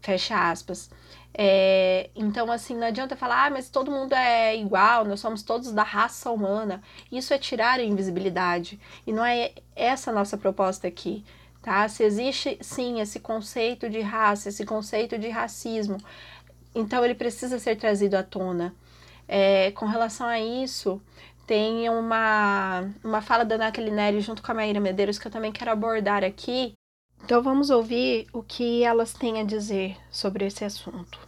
fecha 0.00 0.50
aspas. 0.50 0.90
É, 1.36 2.10
então, 2.14 2.50
assim, 2.52 2.76
não 2.76 2.86
adianta 2.86 3.16
falar, 3.16 3.46
ah, 3.46 3.50
mas 3.50 3.68
todo 3.68 3.90
mundo 3.90 4.12
é 4.12 4.56
igual, 4.56 5.04
nós 5.04 5.18
somos 5.18 5.42
todos 5.42 5.72
da 5.72 5.82
raça 5.82 6.30
humana. 6.30 6.80
Isso 7.10 7.34
é 7.34 7.38
tirar 7.38 7.80
a 7.80 7.82
invisibilidade. 7.82 8.78
E 9.04 9.12
não 9.12 9.24
é 9.24 9.52
essa 9.74 10.10
a 10.12 10.14
nossa 10.14 10.38
proposta 10.38 10.86
aqui, 10.86 11.24
tá? 11.60 11.88
Se 11.88 12.04
existe, 12.04 12.56
sim, 12.60 13.00
esse 13.00 13.18
conceito 13.18 13.90
de 13.90 14.00
raça, 14.00 14.48
esse 14.48 14.64
conceito 14.64 15.18
de 15.18 15.28
racismo, 15.28 15.98
então 16.72 17.04
ele 17.04 17.14
precisa 17.14 17.58
ser 17.58 17.76
trazido 17.76 18.16
à 18.16 18.22
tona. 18.22 18.72
É, 19.26 19.70
com 19.72 19.86
relação 19.86 20.26
a 20.26 20.40
isso, 20.40 21.00
tem 21.46 21.88
uma, 21.88 22.90
uma 23.02 23.20
fala 23.20 23.44
da 23.44 23.58
Nathalie 23.58 23.90
Neri 23.90 24.20
junto 24.20 24.42
com 24.42 24.52
a 24.52 24.54
Maíra 24.54 24.80
Medeiros 24.80 25.18
que 25.18 25.26
eu 25.26 25.32
também 25.32 25.52
quero 25.52 25.70
abordar 25.70 26.24
aqui. 26.24 26.72
Então 27.22 27.42
vamos 27.42 27.70
ouvir 27.70 28.26
o 28.32 28.42
que 28.42 28.82
elas 28.82 29.12
têm 29.12 29.40
a 29.40 29.44
dizer 29.44 29.96
sobre 30.10 30.46
esse 30.46 30.64
assunto. 30.64 31.18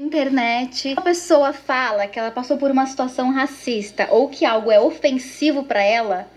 Internet, 0.00 0.94
a 0.96 1.00
pessoa 1.00 1.52
fala 1.52 2.08
que 2.08 2.18
ela 2.18 2.30
passou 2.30 2.56
por 2.56 2.70
uma 2.70 2.86
situação 2.86 3.32
racista 3.32 4.08
ou 4.10 4.28
que 4.28 4.44
algo 4.44 4.70
é 4.70 4.80
ofensivo 4.80 5.64
para 5.64 5.82
ela, 5.82 6.28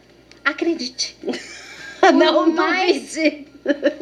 acredite. 0.45 1.17
Não, 2.13 2.51
mais, 2.53 3.15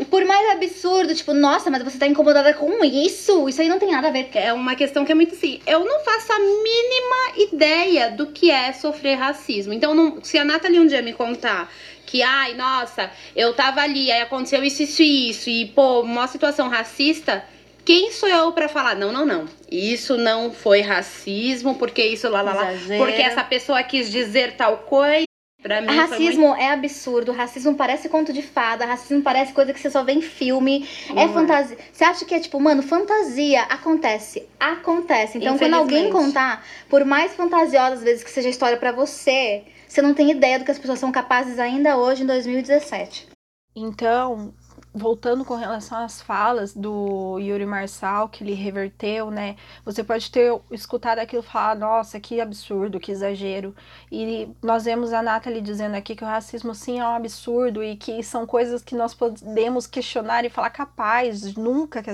por 0.09 0.25
mais 0.25 0.51
absurdo, 0.51 1.13
tipo, 1.13 1.33
nossa, 1.33 1.69
mas 1.69 1.83
você 1.83 1.97
tá 1.97 2.07
incomodada 2.07 2.53
com 2.53 2.83
isso? 2.83 3.47
Isso 3.49 3.61
aí 3.61 3.67
não 3.67 3.79
tem 3.79 3.91
nada 3.91 4.07
a 4.07 4.11
ver. 4.11 4.29
É 4.33 4.53
uma 4.53 4.75
questão 4.75 5.05
que 5.05 5.11
é 5.11 5.15
muito 5.15 5.35
assim. 5.35 5.59
Eu 5.65 5.83
não 5.85 5.99
faço 6.03 6.31
a 6.31 6.39
mínima 6.39 7.51
ideia 7.51 8.11
do 8.11 8.27
que 8.27 8.51
é 8.51 8.71
sofrer 8.73 9.15
racismo. 9.15 9.73
Então, 9.73 9.93
não, 9.93 10.23
se 10.23 10.37
a 10.37 10.45
Nathalie 10.45 10.79
um 10.79 10.87
dia 10.87 11.01
me 11.01 11.13
contar 11.13 11.71
que, 12.05 12.21
ai, 12.21 12.53
nossa, 12.53 13.09
eu 13.35 13.53
tava 13.53 13.81
ali, 13.81 14.11
aí 14.11 14.21
aconteceu 14.21 14.63
isso, 14.63 14.83
isso 14.83 15.01
e 15.01 15.29
isso, 15.29 15.49
e, 15.49 15.65
pô, 15.65 16.01
uma 16.01 16.27
situação 16.27 16.69
racista. 16.69 17.43
Quem 17.83 18.11
sou 18.11 18.29
eu 18.29 18.51
para 18.51 18.67
falar? 18.67 18.95
Não, 18.95 19.11
não, 19.11 19.25
não. 19.25 19.45
Isso 19.69 20.17
não 20.17 20.51
foi 20.51 20.81
racismo, 20.81 21.75
porque 21.75 22.03
isso 22.03 22.27
lá, 22.29 22.41
lá, 22.41 22.53
lá. 22.53 22.67
Porque 22.97 23.21
essa 23.21 23.43
pessoa 23.43 23.83
quis 23.83 24.11
dizer 24.11 24.55
tal 24.55 24.79
coisa. 24.79 25.25
Pra 25.65 25.81
mim, 25.81 25.87
Racismo 25.87 26.53
é 26.53 26.69
absurdo, 26.69 27.31
racismo 27.31 27.73
parece 27.73 28.07
conto 28.07 28.31
de 28.31 28.43
fada, 28.43 28.85
racismo 28.85 29.23
parece 29.23 29.51
coisa 29.51 29.73
que 29.73 29.79
você 29.79 29.89
só 29.89 30.03
vê 30.03 30.11
em 30.11 30.21
filme, 30.21 30.87
é 31.09 31.13
Não 31.13 31.21
é. 31.23 31.27
fantasia. 31.29 31.75
Você 31.91 32.03
acha 32.03 32.23
que 32.23 32.35
é 32.35 32.39
tipo, 32.39 32.59
mano, 32.59 32.83
fantasia 32.83 33.63
acontece, 33.63 34.47
acontece. 34.59 35.39
Então 35.39 35.57
quando 35.57 35.73
alguém 35.73 36.11
contar, 36.11 36.63
por 36.87 37.03
mais 37.03 37.33
fantasiosa 37.33 37.95
às 37.95 38.03
vezes 38.03 38.23
que 38.23 38.29
seja 38.29 38.47
a 38.47 38.51
história 38.51 38.77
pra 38.77 38.91
você, 38.91 39.63
você 39.87 40.03
não 40.03 40.13
tem 40.13 40.29
ideia 40.29 40.59
do 40.59 40.65
que 40.65 40.69
as 40.69 40.77
pessoas 40.77 40.99
são 40.99 41.11
capazes 41.11 41.57
ainda 41.57 41.97
hoje 41.97 42.21
em 42.21 42.27
2017. 42.27 43.27
Então, 43.75 44.53
voltando 44.95 45.43
com 45.43 45.55
relação 45.55 45.97
às 45.97 46.21
falas 46.21 46.73
do 46.73 47.37
Yuri 47.37 47.65
Marçal, 47.65 48.29
que 48.29 48.43
ele 48.45 48.53
reverteu, 48.53 49.29
né? 49.29 49.57
Você 49.83 50.05
pode 50.05 50.31
ter 50.31 50.57
escutado 50.71 51.19
aquilo 51.19 51.43
e 51.43 51.45
falar, 51.45 51.75
nossa, 51.75 52.17
que 52.17 52.39
absurdo, 52.39 52.99
que 52.99 53.11
exagero. 53.11 53.75
E 54.09 54.49
nós 54.63 54.85
vemos 54.85 55.11
a 55.11 55.21
Nathalie 55.21 55.59
dizendo 55.59 55.95
aqui 55.95 56.15
que 56.15 56.23
o 56.23 56.27
racismo 56.27 56.73
sim 56.73 56.99
é 56.99 57.03
um 57.03 57.15
absurdo 57.15 57.83
e 57.83 57.97
que 57.97 58.23
são 58.23 58.47
coisas 58.47 58.81
que 58.81 58.95
nós 58.95 59.13
podemos 59.13 59.85
questionar 59.85 60.45
e 60.45 60.49
falar, 60.49 60.69
capaz, 60.69 61.55
nunca 61.55 62.01
que 62.01 62.13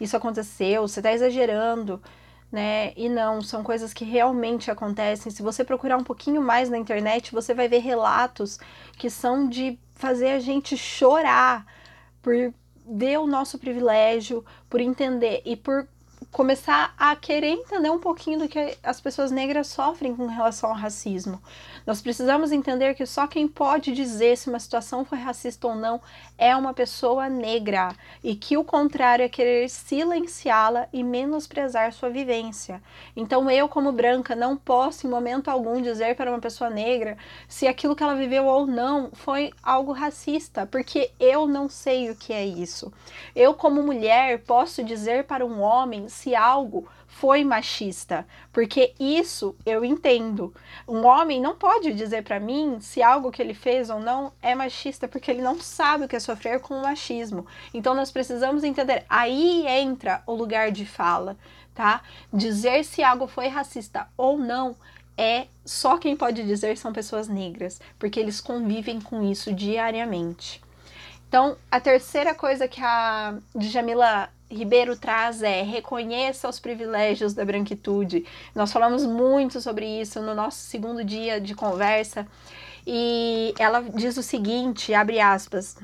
isso 0.00 0.16
aconteceu, 0.16 0.86
você 0.86 1.00
está 1.00 1.12
exagerando. 1.12 2.00
Né? 2.52 2.92
E 2.96 3.08
não, 3.08 3.40
são 3.42 3.64
coisas 3.64 3.92
que 3.94 4.04
realmente 4.04 4.70
acontecem. 4.70 5.32
Se 5.32 5.42
você 5.42 5.64
procurar 5.64 5.96
um 5.96 6.04
pouquinho 6.04 6.40
mais 6.40 6.68
na 6.70 6.78
internet, 6.78 7.32
você 7.32 7.52
vai 7.54 7.66
ver 7.66 7.78
relatos 7.78 8.60
que 8.96 9.08
são 9.10 9.48
de 9.48 9.78
fazer 9.94 10.32
a 10.32 10.38
gente 10.38 10.76
chorar 10.76 11.66
por 12.22 12.34
ver 12.86 13.18
o 13.18 13.26
nosso 13.26 13.58
privilégio, 13.58 14.44
por 14.70 14.80
entender 14.80 15.42
e 15.44 15.56
por 15.56 15.86
começar 16.30 16.94
a 16.96 17.14
querer 17.14 17.48
entender 17.48 17.90
um 17.90 17.98
pouquinho 17.98 18.38
do 18.38 18.48
que 18.48 18.78
as 18.82 19.00
pessoas 19.00 19.30
negras 19.30 19.66
sofrem 19.66 20.14
com 20.14 20.26
relação 20.26 20.70
ao 20.70 20.76
racismo. 20.76 21.40
Nós 21.86 22.00
precisamos 22.00 22.52
entender 22.52 22.94
que 22.94 23.04
só 23.04 23.26
quem 23.26 23.46
pode 23.48 23.92
dizer 23.92 24.36
se 24.36 24.48
uma 24.48 24.58
situação 24.58 25.04
foi 25.04 25.18
racista 25.18 25.66
ou 25.66 25.74
não 25.74 26.00
é 26.36 26.56
uma 26.56 26.74
pessoa 26.74 27.28
negra 27.28 27.94
e 28.22 28.34
que 28.34 28.56
o 28.56 28.64
contrário 28.64 29.24
é 29.24 29.28
querer 29.28 29.68
silenciá-la 29.68 30.88
e 30.92 31.04
menosprezar 31.04 31.92
sua 31.92 32.10
vivência. 32.10 32.82
Então 33.16 33.50
eu, 33.50 33.68
como 33.68 33.92
branca, 33.92 34.34
não 34.34 34.56
posso 34.56 35.06
em 35.06 35.10
momento 35.10 35.48
algum 35.48 35.80
dizer 35.80 36.16
para 36.16 36.30
uma 36.30 36.40
pessoa 36.40 36.70
negra 36.70 37.16
se 37.48 37.66
aquilo 37.68 37.94
que 37.94 38.02
ela 38.02 38.14
viveu 38.14 38.46
ou 38.46 38.66
não 38.66 39.10
foi 39.12 39.52
algo 39.62 39.92
racista, 39.92 40.66
porque 40.66 41.10
eu 41.20 41.46
não 41.46 41.68
sei 41.68 42.10
o 42.10 42.16
que 42.16 42.32
é 42.32 42.44
isso. 42.44 42.92
Eu, 43.34 43.54
como 43.54 43.82
mulher, 43.82 44.40
posso 44.40 44.82
dizer 44.82 45.24
para 45.24 45.46
um 45.46 45.60
homem 45.60 46.08
se 46.08 46.34
algo 46.34 46.88
foi 47.12 47.44
machista, 47.44 48.26
porque 48.52 48.94
isso 48.98 49.54
eu 49.64 49.84
entendo. 49.84 50.52
Um 50.88 51.06
homem 51.06 51.40
não 51.40 51.54
pode 51.54 51.92
dizer 51.92 52.24
para 52.24 52.40
mim 52.40 52.78
se 52.80 53.00
algo 53.00 53.30
que 53.30 53.40
ele 53.40 53.54
fez 53.54 53.90
ou 53.90 54.00
não 54.00 54.32
é 54.42 54.54
machista, 54.54 55.06
porque 55.06 55.30
ele 55.30 55.42
não 55.42 55.60
sabe 55.60 56.04
o 56.04 56.08
que 56.08 56.16
é 56.16 56.20
sofrer 56.20 56.58
com 56.60 56.74
o 56.74 56.82
machismo. 56.82 57.46
Então 57.72 57.94
nós 57.94 58.10
precisamos 58.10 58.64
entender. 58.64 59.04
Aí 59.08 59.64
entra 59.68 60.22
o 60.26 60.34
lugar 60.34 60.72
de 60.72 60.84
fala, 60.84 61.36
tá? 61.74 62.02
Dizer 62.32 62.84
se 62.84 63.04
algo 63.04 63.28
foi 63.28 63.46
racista 63.46 64.08
ou 64.16 64.36
não 64.36 64.74
é 65.16 65.46
só 65.64 65.98
quem 65.98 66.16
pode 66.16 66.42
dizer 66.42 66.76
são 66.76 66.92
pessoas 66.92 67.28
negras, 67.28 67.80
porque 67.98 68.18
eles 68.18 68.40
convivem 68.40 69.00
com 69.00 69.22
isso 69.22 69.52
diariamente. 69.52 70.60
Então, 71.28 71.56
a 71.70 71.78
terceira 71.78 72.34
coisa 72.34 72.66
que 72.66 72.82
a 72.82 73.38
Djamila 73.54 74.28
Ribeiro 74.52 74.96
traz 74.96 75.42
é 75.42 75.62
reconheça 75.62 76.48
os 76.48 76.60
privilégios 76.60 77.32
da 77.32 77.44
branquitude. 77.44 78.24
Nós 78.54 78.70
falamos 78.70 79.04
muito 79.06 79.60
sobre 79.60 79.86
isso 79.86 80.20
no 80.20 80.34
nosso 80.34 80.58
segundo 80.58 81.02
dia 81.02 81.40
de 81.40 81.54
conversa 81.54 82.26
e 82.86 83.54
ela 83.58 83.80
diz 83.80 84.16
o 84.16 84.22
seguinte, 84.22 84.92
abre 84.92 85.20
aspas, 85.20 85.76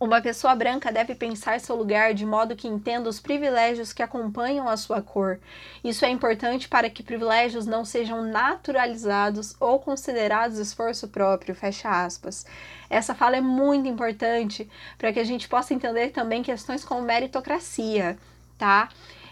uma 0.00 0.22
pessoa 0.22 0.54
branca 0.56 0.90
deve 0.90 1.14
pensar 1.14 1.60
seu 1.60 1.76
lugar 1.76 2.14
de 2.14 2.24
modo 2.24 2.56
que 2.56 2.66
entenda 2.66 3.06
os 3.06 3.20
privilégios 3.20 3.92
que 3.92 4.02
acompanham 4.02 4.66
a 4.66 4.74
sua 4.78 5.02
cor. 5.02 5.38
Isso 5.84 6.06
é 6.06 6.08
importante 6.08 6.70
para 6.70 6.88
que 6.88 7.02
privilégios 7.02 7.66
não 7.66 7.84
sejam 7.84 8.22
naturalizados 8.22 9.54
ou 9.60 9.78
considerados 9.78 10.56
esforço 10.56 11.08
próprio. 11.08 11.54
Fecha 11.54 11.90
aspas. 11.90 12.46
Essa 12.88 13.14
fala 13.14 13.36
é 13.36 13.42
muito 13.42 13.86
importante 13.86 14.66
para 14.96 15.12
que 15.12 15.20
a 15.20 15.24
gente 15.24 15.46
possa 15.46 15.74
entender 15.74 16.08
também 16.08 16.42
questões 16.42 16.82
como 16.82 17.02
meritocracia, 17.02 18.16
tá? 18.56 18.88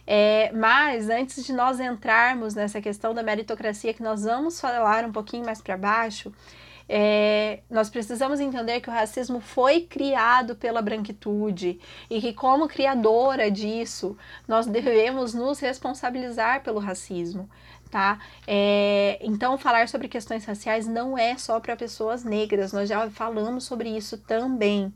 É, 0.06 0.52
mas 0.52 1.08
antes 1.08 1.46
de 1.46 1.52
nós 1.52 1.80
entrarmos 1.80 2.54
nessa 2.54 2.80
questão 2.80 3.14
da 3.14 3.22
meritocracia, 3.22 3.94
que 3.94 4.02
nós 4.02 4.22
vamos 4.24 4.60
falar 4.60 5.04
um 5.06 5.12
pouquinho 5.12 5.46
mais 5.46 5.62
para 5.62 5.78
baixo, 5.78 6.30
é, 6.88 7.60
nós 7.70 7.90
precisamos 7.90 8.40
entender 8.40 8.80
que 8.80 8.88
o 8.88 8.92
racismo 8.92 9.40
foi 9.40 9.82
criado 9.82 10.56
pela 10.56 10.80
branquitude 10.80 11.78
e 12.08 12.20
que, 12.20 12.32
como 12.32 12.66
criadora 12.66 13.50
disso, 13.50 14.16
nós 14.46 14.66
devemos 14.66 15.34
nos 15.34 15.58
responsabilizar 15.60 16.62
pelo 16.62 16.78
racismo. 16.78 17.48
Tá? 17.90 18.18
É, 18.46 19.18
então, 19.22 19.56
falar 19.56 19.88
sobre 19.88 20.08
questões 20.08 20.44
raciais 20.44 20.86
não 20.86 21.16
é 21.16 21.36
só 21.36 21.58
para 21.58 21.74
pessoas 21.76 22.22
negras, 22.22 22.72
nós 22.72 22.88
já 22.88 23.08
falamos 23.10 23.64
sobre 23.64 23.88
isso 23.90 24.18
também. 24.18 24.92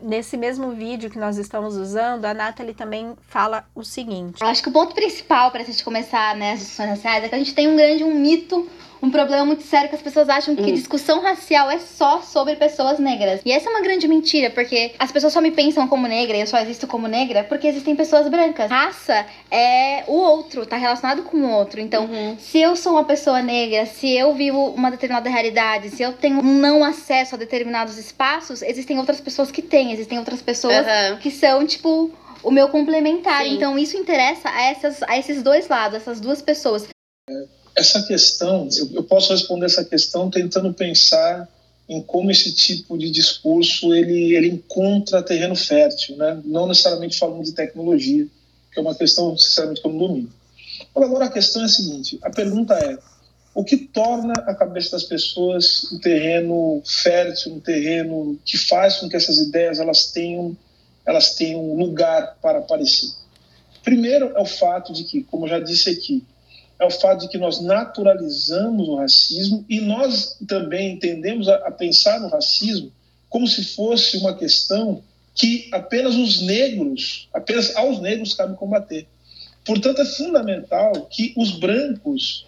Nesse 0.00 0.36
mesmo 0.36 0.70
vídeo 0.70 1.10
que 1.10 1.18
nós 1.18 1.36
estamos 1.36 1.76
usando, 1.76 2.24
a 2.24 2.32
Nathalie 2.32 2.74
também 2.74 3.14
fala 3.28 3.64
o 3.74 3.82
seguinte. 3.82 4.40
Eu 4.40 4.46
acho 4.46 4.62
que 4.62 4.68
o 4.68 4.72
ponto 4.72 4.94
principal 4.94 5.50
para 5.50 5.62
a 5.62 5.64
gente 5.64 5.84
começar 5.84 6.36
né, 6.36 6.52
as 6.52 6.60
discussões 6.60 6.90
raciais 6.90 7.24
é 7.24 7.28
que 7.28 7.34
a 7.34 7.38
gente 7.38 7.54
tem 7.54 7.68
um 7.68 7.76
grande 7.76 8.04
um 8.04 8.14
mito 8.14 8.68
um 9.06 9.10
problema 9.10 9.44
muito 9.44 9.62
sério 9.62 9.88
que 9.88 9.94
as 9.94 10.02
pessoas 10.02 10.28
acham 10.28 10.56
que 10.56 10.62
hum. 10.62 10.74
discussão 10.74 11.20
racial 11.20 11.70
é 11.70 11.78
só 11.78 12.20
sobre 12.20 12.56
pessoas 12.56 12.98
negras. 12.98 13.40
E 13.44 13.52
essa 13.52 13.68
é 13.68 13.70
uma 13.70 13.80
grande 13.80 14.08
mentira, 14.08 14.50
porque 14.50 14.92
as 14.98 15.12
pessoas 15.12 15.32
só 15.32 15.40
me 15.40 15.52
pensam 15.52 15.86
como 15.86 16.08
negra 16.08 16.36
e 16.36 16.40
eu 16.40 16.46
só 16.46 16.58
existo 16.58 16.86
como 16.86 17.06
negra 17.06 17.44
porque 17.44 17.68
existem 17.68 17.94
pessoas 17.94 18.28
brancas. 18.28 18.68
Raça 18.68 19.24
é 19.50 20.02
o 20.08 20.14
outro, 20.14 20.66
tá 20.66 20.76
relacionado 20.76 21.22
com 21.22 21.36
o 21.36 21.50
outro. 21.50 21.80
Então, 21.80 22.06
uhum. 22.06 22.36
se 22.38 22.60
eu 22.60 22.74
sou 22.74 22.92
uma 22.92 23.04
pessoa 23.04 23.40
negra, 23.40 23.86
se 23.86 24.12
eu 24.12 24.34
vivo 24.34 24.70
uma 24.70 24.90
determinada 24.90 25.30
realidade, 25.30 25.90
se 25.90 26.02
eu 26.02 26.12
tenho 26.12 26.40
um 26.40 26.58
não 26.58 26.82
acesso 26.82 27.36
a 27.36 27.38
determinados 27.38 27.98
espaços, 27.98 28.60
existem 28.62 28.98
outras 28.98 29.20
pessoas 29.20 29.52
que 29.52 29.62
têm, 29.62 29.92
existem 29.92 30.18
outras 30.18 30.42
pessoas 30.42 30.84
uhum. 30.84 31.18
que 31.18 31.30
são, 31.30 31.64
tipo, 31.64 32.10
o 32.42 32.50
meu 32.50 32.68
complementar. 32.68 33.44
Sim. 33.44 33.54
Então, 33.54 33.78
isso 33.78 33.96
interessa 33.96 34.48
a, 34.48 34.62
essas, 34.62 35.02
a 35.04 35.16
esses 35.16 35.42
dois 35.42 35.68
lados, 35.68 35.96
essas 35.96 36.20
duas 36.20 36.42
pessoas. 36.42 36.88
É 37.30 37.65
essa 37.76 38.02
questão, 38.02 38.68
eu, 38.74 38.90
eu 38.94 39.02
posso 39.02 39.32
responder 39.32 39.66
essa 39.66 39.84
questão 39.84 40.30
tentando 40.30 40.72
pensar 40.72 41.46
em 41.88 42.00
como 42.02 42.30
esse 42.30 42.52
tipo 42.52 42.98
de 42.98 43.10
discurso 43.10 43.94
ele, 43.94 44.34
ele 44.34 44.48
encontra 44.48 45.22
terreno 45.22 45.54
fértil, 45.54 46.16
né? 46.16 46.40
não 46.44 46.66
necessariamente 46.66 47.18
falando 47.18 47.44
de 47.44 47.52
tecnologia, 47.52 48.26
que 48.72 48.78
é 48.78 48.82
uma 48.82 48.94
questão, 48.94 49.36
sinceramente, 49.36 49.80
que 49.80 49.86
eu 49.86 49.92
não 49.92 49.98
domino. 49.98 50.32
Agora, 50.94 51.26
a 51.26 51.30
questão 51.30 51.62
é 51.62 51.66
a 51.66 51.68
seguinte, 51.68 52.18
a 52.22 52.30
pergunta 52.30 52.74
é, 52.74 52.98
o 53.54 53.62
que 53.62 53.76
torna 53.76 54.32
a 54.32 54.54
cabeça 54.54 54.92
das 54.92 55.04
pessoas 55.04 55.90
um 55.92 55.98
terreno 55.98 56.82
fértil, 56.84 57.54
um 57.54 57.60
terreno 57.60 58.38
que 58.44 58.58
faz 58.58 58.96
com 58.96 59.08
que 59.08 59.16
essas 59.16 59.38
ideias 59.38 59.78
elas 59.78 60.10
tenham, 60.12 60.56
elas 61.06 61.34
tenham 61.34 61.74
lugar 61.74 62.36
para 62.42 62.58
aparecer? 62.58 63.10
Primeiro 63.82 64.32
é 64.36 64.40
o 64.40 64.44
fato 64.44 64.92
de 64.92 65.04
que, 65.04 65.22
como 65.22 65.44
eu 65.44 65.50
já 65.50 65.60
disse 65.60 65.88
aqui, 65.88 66.22
é 66.78 66.84
o 66.84 66.90
fato 66.90 67.22
de 67.22 67.28
que 67.28 67.38
nós 67.38 67.60
naturalizamos 67.60 68.88
o 68.88 68.96
racismo 68.96 69.64
e 69.68 69.80
nós 69.80 70.36
também 70.46 70.92
entendemos 70.92 71.48
a, 71.48 71.54
a 71.56 71.70
pensar 71.70 72.20
no 72.20 72.28
racismo 72.28 72.92
como 73.28 73.46
se 73.46 73.64
fosse 73.64 74.18
uma 74.18 74.36
questão 74.36 75.02
que 75.34 75.68
apenas 75.72 76.14
os 76.14 76.40
negros, 76.42 77.28
apenas 77.32 77.74
aos 77.76 78.00
negros 78.00 78.34
cabe 78.34 78.56
combater. 78.56 79.06
Portanto, 79.64 80.00
é 80.00 80.04
fundamental 80.04 80.92
que 81.10 81.34
os 81.36 81.58
brancos, 81.58 82.46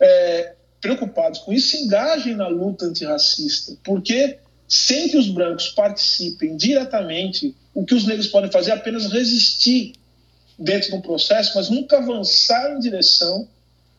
é, 0.00 0.54
preocupados 0.80 1.40
com 1.40 1.52
isso, 1.52 1.68
se 1.68 1.84
engajem 1.84 2.34
na 2.34 2.48
luta 2.48 2.86
antirracista, 2.86 3.76
porque 3.84 4.38
sem 4.66 5.08
que 5.08 5.16
os 5.16 5.28
brancos 5.28 5.68
participem 5.68 6.56
diretamente, 6.56 7.54
o 7.72 7.84
que 7.84 7.94
os 7.94 8.06
negros 8.06 8.28
podem 8.28 8.50
fazer 8.50 8.70
é 8.70 8.74
apenas 8.74 9.12
resistir 9.12 9.92
dentro 10.58 10.90
de 10.90 10.96
um 10.96 11.00
processo, 11.00 11.52
mas 11.54 11.68
nunca 11.68 11.98
avançar 11.98 12.72
em 12.72 12.80
direção 12.80 13.46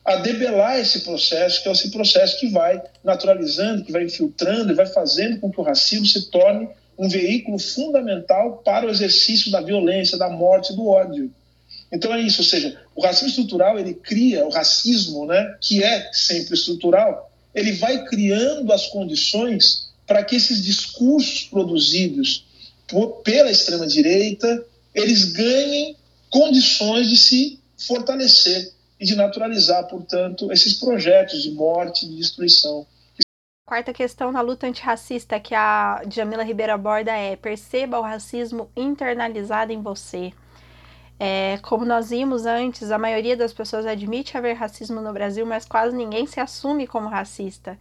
a 0.06 0.14
debelar 0.14 0.78
esse 0.78 1.00
processo, 1.00 1.60
que 1.60 1.68
é 1.68 1.72
esse 1.72 1.90
processo 1.90 2.38
que 2.38 2.48
vai 2.48 2.80
naturalizando, 3.02 3.82
que 3.82 3.90
vai 3.90 4.04
infiltrando 4.04 4.70
e 4.70 4.76
vai 4.76 4.86
fazendo 4.86 5.40
com 5.40 5.50
que 5.50 5.60
o 5.60 5.64
racismo 5.64 6.06
se 6.06 6.30
torne 6.30 6.68
um 6.96 7.08
veículo 7.08 7.58
fundamental 7.58 8.58
para 8.64 8.86
o 8.86 8.90
exercício 8.90 9.50
da 9.50 9.60
violência, 9.60 10.16
da 10.16 10.30
morte, 10.30 10.72
do 10.72 10.86
ódio. 10.86 11.28
Então 11.90 12.14
é 12.14 12.20
isso, 12.20 12.40
ou 12.40 12.46
seja, 12.46 12.80
o 12.94 13.02
racismo 13.02 13.28
estrutural 13.28 13.80
ele 13.80 13.94
cria 13.94 14.46
o 14.46 14.48
racismo, 14.48 15.26
né, 15.26 15.56
que 15.60 15.82
é 15.82 16.08
sempre 16.12 16.54
estrutural, 16.54 17.28
ele 17.52 17.72
vai 17.72 18.04
criando 18.04 18.72
as 18.72 18.86
condições 18.86 19.88
para 20.06 20.22
que 20.22 20.36
esses 20.36 20.62
discursos 20.62 21.44
produzidos 21.44 22.46
por, 22.86 23.22
pela 23.22 23.50
extrema 23.50 23.88
direita 23.88 24.64
eles 24.94 25.32
ganhem 25.32 25.96
condições 26.30 27.08
de 27.08 27.16
se 27.16 27.58
fortalecer 27.76 28.75
e 28.98 29.04
de 29.04 29.14
naturalizar, 29.14 29.86
portanto, 29.86 30.50
esses 30.50 30.74
projetos 30.74 31.42
de 31.42 31.50
morte, 31.50 32.08
de 32.08 32.16
destruição. 32.16 32.86
Quarta 33.66 33.92
questão 33.92 34.30
na 34.30 34.40
luta 34.40 34.66
antirracista 34.66 35.40
que 35.40 35.54
a 35.54 36.02
Jamila 36.08 36.44
Ribeiro 36.44 36.72
aborda 36.72 37.12
é 37.12 37.34
perceba 37.34 37.98
o 37.98 38.02
racismo 38.02 38.70
internalizado 38.76 39.72
em 39.72 39.82
você. 39.82 40.32
É, 41.18 41.58
como 41.62 41.84
nós 41.84 42.10
vimos 42.10 42.46
antes, 42.46 42.90
a 42.90 42.98
maioria 42.98 43.36
das 43.36 43.52
pessoas 43.52 43.86
admite 43.86 44.36
haver 44.36 44.54
racismo 44.54 45.00
no 45.00 45.12
Brasil, 45.12 45.44
mas 45.44 45.64
quase 45.64 45.96
ninguém 45.96 46.26
se 46.26 46.38
assume 46.38 46.86
como 46.86 47.08
racista. 47.08 47.78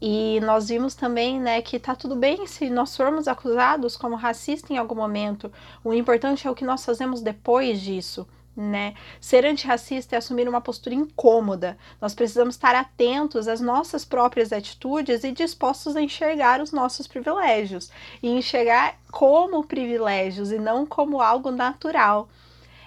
E 0.00 0.40
nós 0.40 0.68
vimos 0.68 0.94
também 0.94 1.38
né, 1.38 1.60
que 1.60 1.78
tá 1.78 1.94
tudo 1.94 2.16
bem 2.16 2.46
se 2.46 2.70
nós 2.70 2.96
formos 2.96 3.28
acusados 3.28 3.96
como 3.96 4.16
racista 4.16 4.72
em 4.72 4.78
algum 4.78 4.94
momento. 4.94 5.52
O 5.84 5.92
importante 5.92 6.46
é 6.46 6.50
o 6.50 6.54
que 6.54 6.64
nós 6.64 6.84
fazemos 6.84 7.20
depois 7.20 7.80
disso 7.80 8.26
né? 8.56 8.94
Ser 9.20 9.46
antirracista 9.46 10.14
é 10.14 10.18
assumir 10.18 10.48
uma 10.48 10.60
postura 10.60 10.94
incômoda. 10.94 11.76
Nós 12.00 12.14
precisamos 12.14 12.54
estar 12.54 12.74
atentos 12.74 13.48
às 13.48 13.60
nossas 13.60 14.04
próprias 14.04 14.52
atitudes 14.52 15.24
e 15.24 15.32
dispostos 15.32 15.96
a 15.96 16.02
enxergar 16.02 16.60
os 16.60 16.72
nossos 16.72 17.06
privilégios 17.06 17.90
e 18.22 18.28
enxergar 18.28 18.96
como 19.10 19.64
privilégios 19.64 20.52
e 20.52 20.58
não 20.58 20.84
como 20.84 21.20
algo 21.20 21.50
natural. 21.50 22.28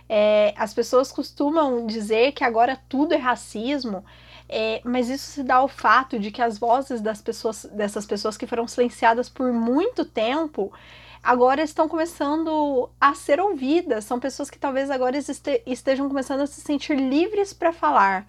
É, 0.08 0.54
as 0.56 0.73
pessoas 0.73 1.12
costumam 1.12 1.88
dizer 1.88 2.32
que 2.34 2.43
agora 2.43 2.80
tudo 2.88 3.13
é 3.13 3.17
racismo. 3.17 4.06
É, 4.47 4.80
mas 4.84 5.09
isso 5.09 5.26
se 5.32 5.43
dá 5.43 5.55
ao 5.55 5.68
fato 5.68 6.20
de 6.20 6.30
que 6.30 6.39
as 6.39 6.59
vozes 6.59 7.01
das 7.01 7.20
pessoas, 7.20 7.66
dessas 7.66 8.05
pessoas 8.05 8.38
que 8.38 8.45
foram 8.45 8.68
silenciadas 8.68 9.28
por 9.28 9.51
muito 9.51 10.05
tempo, 10.05 10.72
agora 11.26 11.63
estão 11.63 11.89
começando 11.89 12.88
a 13.01 13.15
ser 13.15 13.39
ouvidas. 13.39 14.05
São 14.05 14.19
pessoas 14.19 14.49
que 14.49 14.59
talvez 14.59 14.91
agora 14.91 15.17
estejam 15.65 16.07
começando 16.07 16.41
a 16.41 16.47
se 16.47 16.61
sentir 16.61 16.95
livres 16.95 17.51
para 17.51 17.73
falar. 17.73 18.28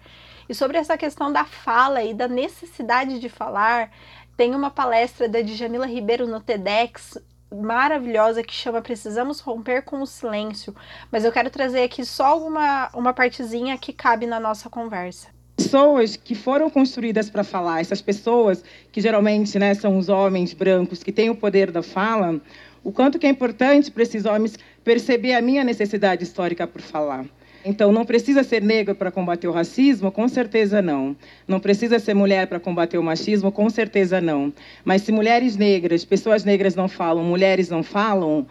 E 0.49 0.55
sobre 0.55 0.77
essa 0.77 0.97
questão 0.97 1.31
da 1.31 1.45
fala 1.45 2.01
e 2.01 2.13
da 2.13 2.27
necessidade 2.27 3.19
de 3.19 3.29
falar, 3.29 3.91
tem 4.35 4.55
uma 4.55 4.71
palestra 4.71 5.29
da 5.29 5.41
Djamila 5.41 5.85
Ribeiro 5.85 6.25
no 6.25 6.41
TEDx 6.41 7.19
maravilhosa 7.53 8.43
que 8.43 8.53
chama 8.53 8.81
Precisamos 8.81 9.39
Romper 9.39 9.83
com 9.83 10.01
o 10.01 10.07
Silêncio. 10.07 10.75
Mas 11.11 11.23
eu 11.23 11.31
quero 11.31 11.51
trazer 11.51 11.83
aqui 11.83 12.03
só 12.03 12.39
uma, 12.39 12.89
uma 12.93 13.13
partezinha 13.13 13.77
que 13.77 13.93
cabe 13.93 14.25
na 14.25 14.39
nossa 14.39 14.69
conversa 14.69 15.37
pessoas 15.57 16.15
que 16.15 16.35
foram 16.35 16.69
construídas 16.69 17.31
para 17.31 17.43
falar, 17.43 17.81
essas 17.81 17.99
pessoas 17.99 18.63
que 18.91 19.01
geralmente 19.01 19.57
né, 19.57 19.73
são 19.73 19.97
os 19.97 20.07
homens 20.07 20.53
brancos 20.53 21.03
que 21.03 21.11
têm 21.11 21.31
o 21.31 21.35
poder 21.35 21.71
da 21.71 21.81
fala, 21.81 22.39
o 22.87 22.91
quanto 22.93 23.19
que 23.19 23.27
é 23.27 23.29
importante 23.29 23.91
para 23.91 24.01
esses 24.01 24.23
homens 24.23 24.57
perceber 24.81 25.33
a 25.33 25.41
minha 25.41 25.61
necessidade 25.61 26.23
histórica 26.23 26.65
por 26.65 26.79
falar. 26.79 27.25
Então, 27.65 27.91
não 27.91 28.05
precisa 28.05 28.45
ser 28.45 28.61
negro 28.61 28.95
para 28.95 29.11
combater 29.11 29.45
o 29.45 29.51
racismo? 29.51 30.09
Com 30.09 30.25
certeza 30.29 30.81
não. 30.81 31.13
Não 31.45 31.59
precisa 31.59 31.99
ser 31.99 32.13
mulher 32.13 32.47
para 32.47 32.61
combater 32.61 32.97
o 32.97 33.03
machismo? 33.03 33.51
Com 33.51 33.69
certeza 33.69 34.21
não. 34.21 34.53
Mas 34.85 35.01
se 35.01 35.11
mulheres 35.11 35.57
negras, 35.57 36.05
pessoas 36.05 36.45
negras 36.45 36.75
não 36.75 36.87
falam, 36.87 37.25
mulheres 37.25 37.67
não 37.69 37.83
falam, 37.83 38.47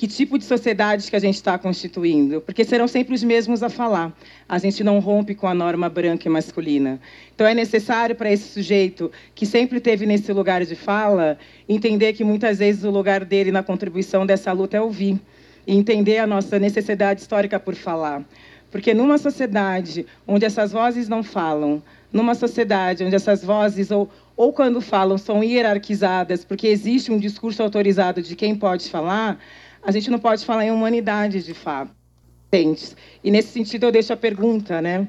que 0.00 0.08
tipo 0.08 0.38
de 0.38 0.46
sociedade 0.46 1.10
que 1.10 1.14
a 1.14 1.18
gente 1.18 1.34
está 1.34 1.58
constituindo, 1.58 2.40
porque 2.40 2.64
serão 2.64 2.88
sempre 2.88 3.14
os 3.14 3.22
mesmos 3.22 3.62
a 3.62 3.68
falar. 3.68 4.16
A 4.48 4.56
gente 4.56 4.82
não 4.82 4.98
rompe 4.98 5.34
com 5.34 5.46
a 5.46 5.52
norma 5.52 5.90
branca 5.90 6.26
e 6.26 6.30
masculina. 6.30 6.98
Então 7.34 7.46
é 7.46 7.52
necessário 7.52 8.16
para 8.16 8.32
esse 8.32 8.48
sujeito 8.48 9.12
que 9.34 9.44
sempre 9.44 9.78
teve 9.78 10.06
nesse 10.06 10.32
lugar 10.32 10.64
de 10.64 10.74
fala 10.74 11.36
entender 11.68 12.14
que 12.14 12.24
muitas 12.24 12.60
vezes 12.60 12.82
o 12.82 12.88
lugar 12.88 13.26
dele 13.26 13.52
na 13.52 13.62
contribuição 13.62 14.24
dessa 14.24 14.50
luta 14.52 14.78
é 14.78 14.80
ouvir 14.80 15.20
e 15.66 15.76
entender 15.76 16.16
a 16.16 16.26
nossa 16.26 16.58
necessidade 16.58 17.20
histórica 17.20 17.60
por 17.60 17.74
falar. 17.74 18.24
Porque 18.70 18.94
numa 18.94 19.18
sociedade 19.18 20.06
onde 20.26 20.46
essas 20.46 20.72
vozes 20.72 21.10
não 21.10 21.22
falam, 21.22 21.82
numa 22.10 22.34
sociedade 22.34 23.04
onde 23.04 23.16
essas 23.16 23.44
vozes 23.44 23.90
ou 23.90 24.10
ou 24.40 24.54
quando 24.54 24.80
falam 24.80 25.18
são 25.18 25.44
hierarquizadas, 25.44 26.46
porque 26.46 26.66
existe 26.66 27.12
um 27.12 27.18
discurso 27.18 27.62
autorizado 27.62 28.22
de 28.22 28.34
quem 28.34 28.54
pode 28.54 28.88
falar, 28.88 29.38
a 29.82 29.90
gente 29.90 30.10
não 30.10 30.18
pode 30.18 30.44
falar 30.44 30.64
em 30.64 30.70
humanidade 30.70 31.42
de 31.42 31.54
fato. 31.54 31.92
E 33.22 33.30
nesse 33.30 33.48
sentido 33.48 33.86
eu 33.86 33.92
deixo 33.92 34.12
a 34.12 34.16
pergunta, 34.16 34.82
né? 34.82 35.06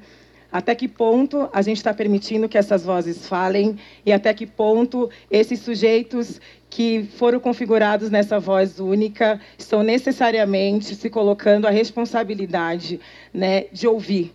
Até 0.51 0.75
que 0.75 0.87
ponto 0.87 1.49
a 1.53 1.61
gente 1.61 1.77
está 1.77 1.93
permitindo 1.93 2.49
que 2.49 2.57
essas 2.57 2.83
vozes 2.83 3.27
falem 3.27 3.77
e 4.05 4.11
até 4.11 4.33
que 4.33 4.45
ponto 4.45 5.09
esses 5.29 5.59
sujeitos 5.59 6.41
que 6.69 7.07
foram 7.15 7.39
configurados 7.39 8.09
nessa 8.09 8.37
voz 8.37 8.79
única 8.79 9.39
estão 9.57 9.81
necessariamente 9.81 10.93
se 10.93 11.09
colocando 11.09 11.67
a 11.67 11.71
responsabilidade 11.71 12.99
né, 13.33 13.65
de 13.71 13.87
ouvir. 13.87 14.33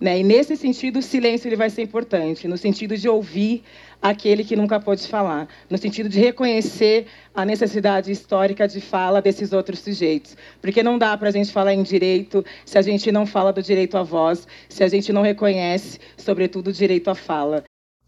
Né? 0.00 0.20
E 0.20 0.22
nesse 0.22 0.56
sentido, 0.56 1.00
o 1.00 1.02
silêncio 1.02 1.48
ele 1.48 1.56
vai 1.56 1.70
ser 1.70 1.82
importante, 1.82 2.48
no 2.48 2.56
sentido 2.56 2.96
de 2.96 3.08
ouvir 3.08 3.62
aquele 4.00 4.44
que 4.44 4.56
nunca 4.56 4.80
pôde 4.80 5.06
falar, 5.06 5.48
no 5.68 5.76
sentido 5.76 6.08
de 6.08 6.18
reconhecer 6.20 7.06
a 7.34 7.44
necessidade 7.44 8.10
histórica 8.10 8.66
de 8.66 8.80
fala 8.80 9.20
desses 9.20 9.52
outros 9.52 9.80
sujeitos. 9.80 10.36
Porque 10.60 10.82
não 10.82 10.98
dá 10.98 11.16
para 11.16 11.28
a 11.28 11.32
gente 11.32 11.52
falar 11.52 11.74
em 11.74 11.82
direito 11.82 12.44
se 12.64 12.78
a 12.78 12.82
gente 12.82 13.10
não 13.12 13.26
fala 13.26 13.52
do 13.52 13.62
direito 13.62 13.96
à 13.96 14.02
voz, 14.02 14.46
se 14.68 14.82
a 14.82 14.88
gente 14.88 15.12
não 15.12 15.22
reconhece, 15.22 15.98
sobretudo, 16.16 16.68
o 16.68 16.72
direito 16.72 17.10
à 17.10 17.14
fala. 17.14 17.64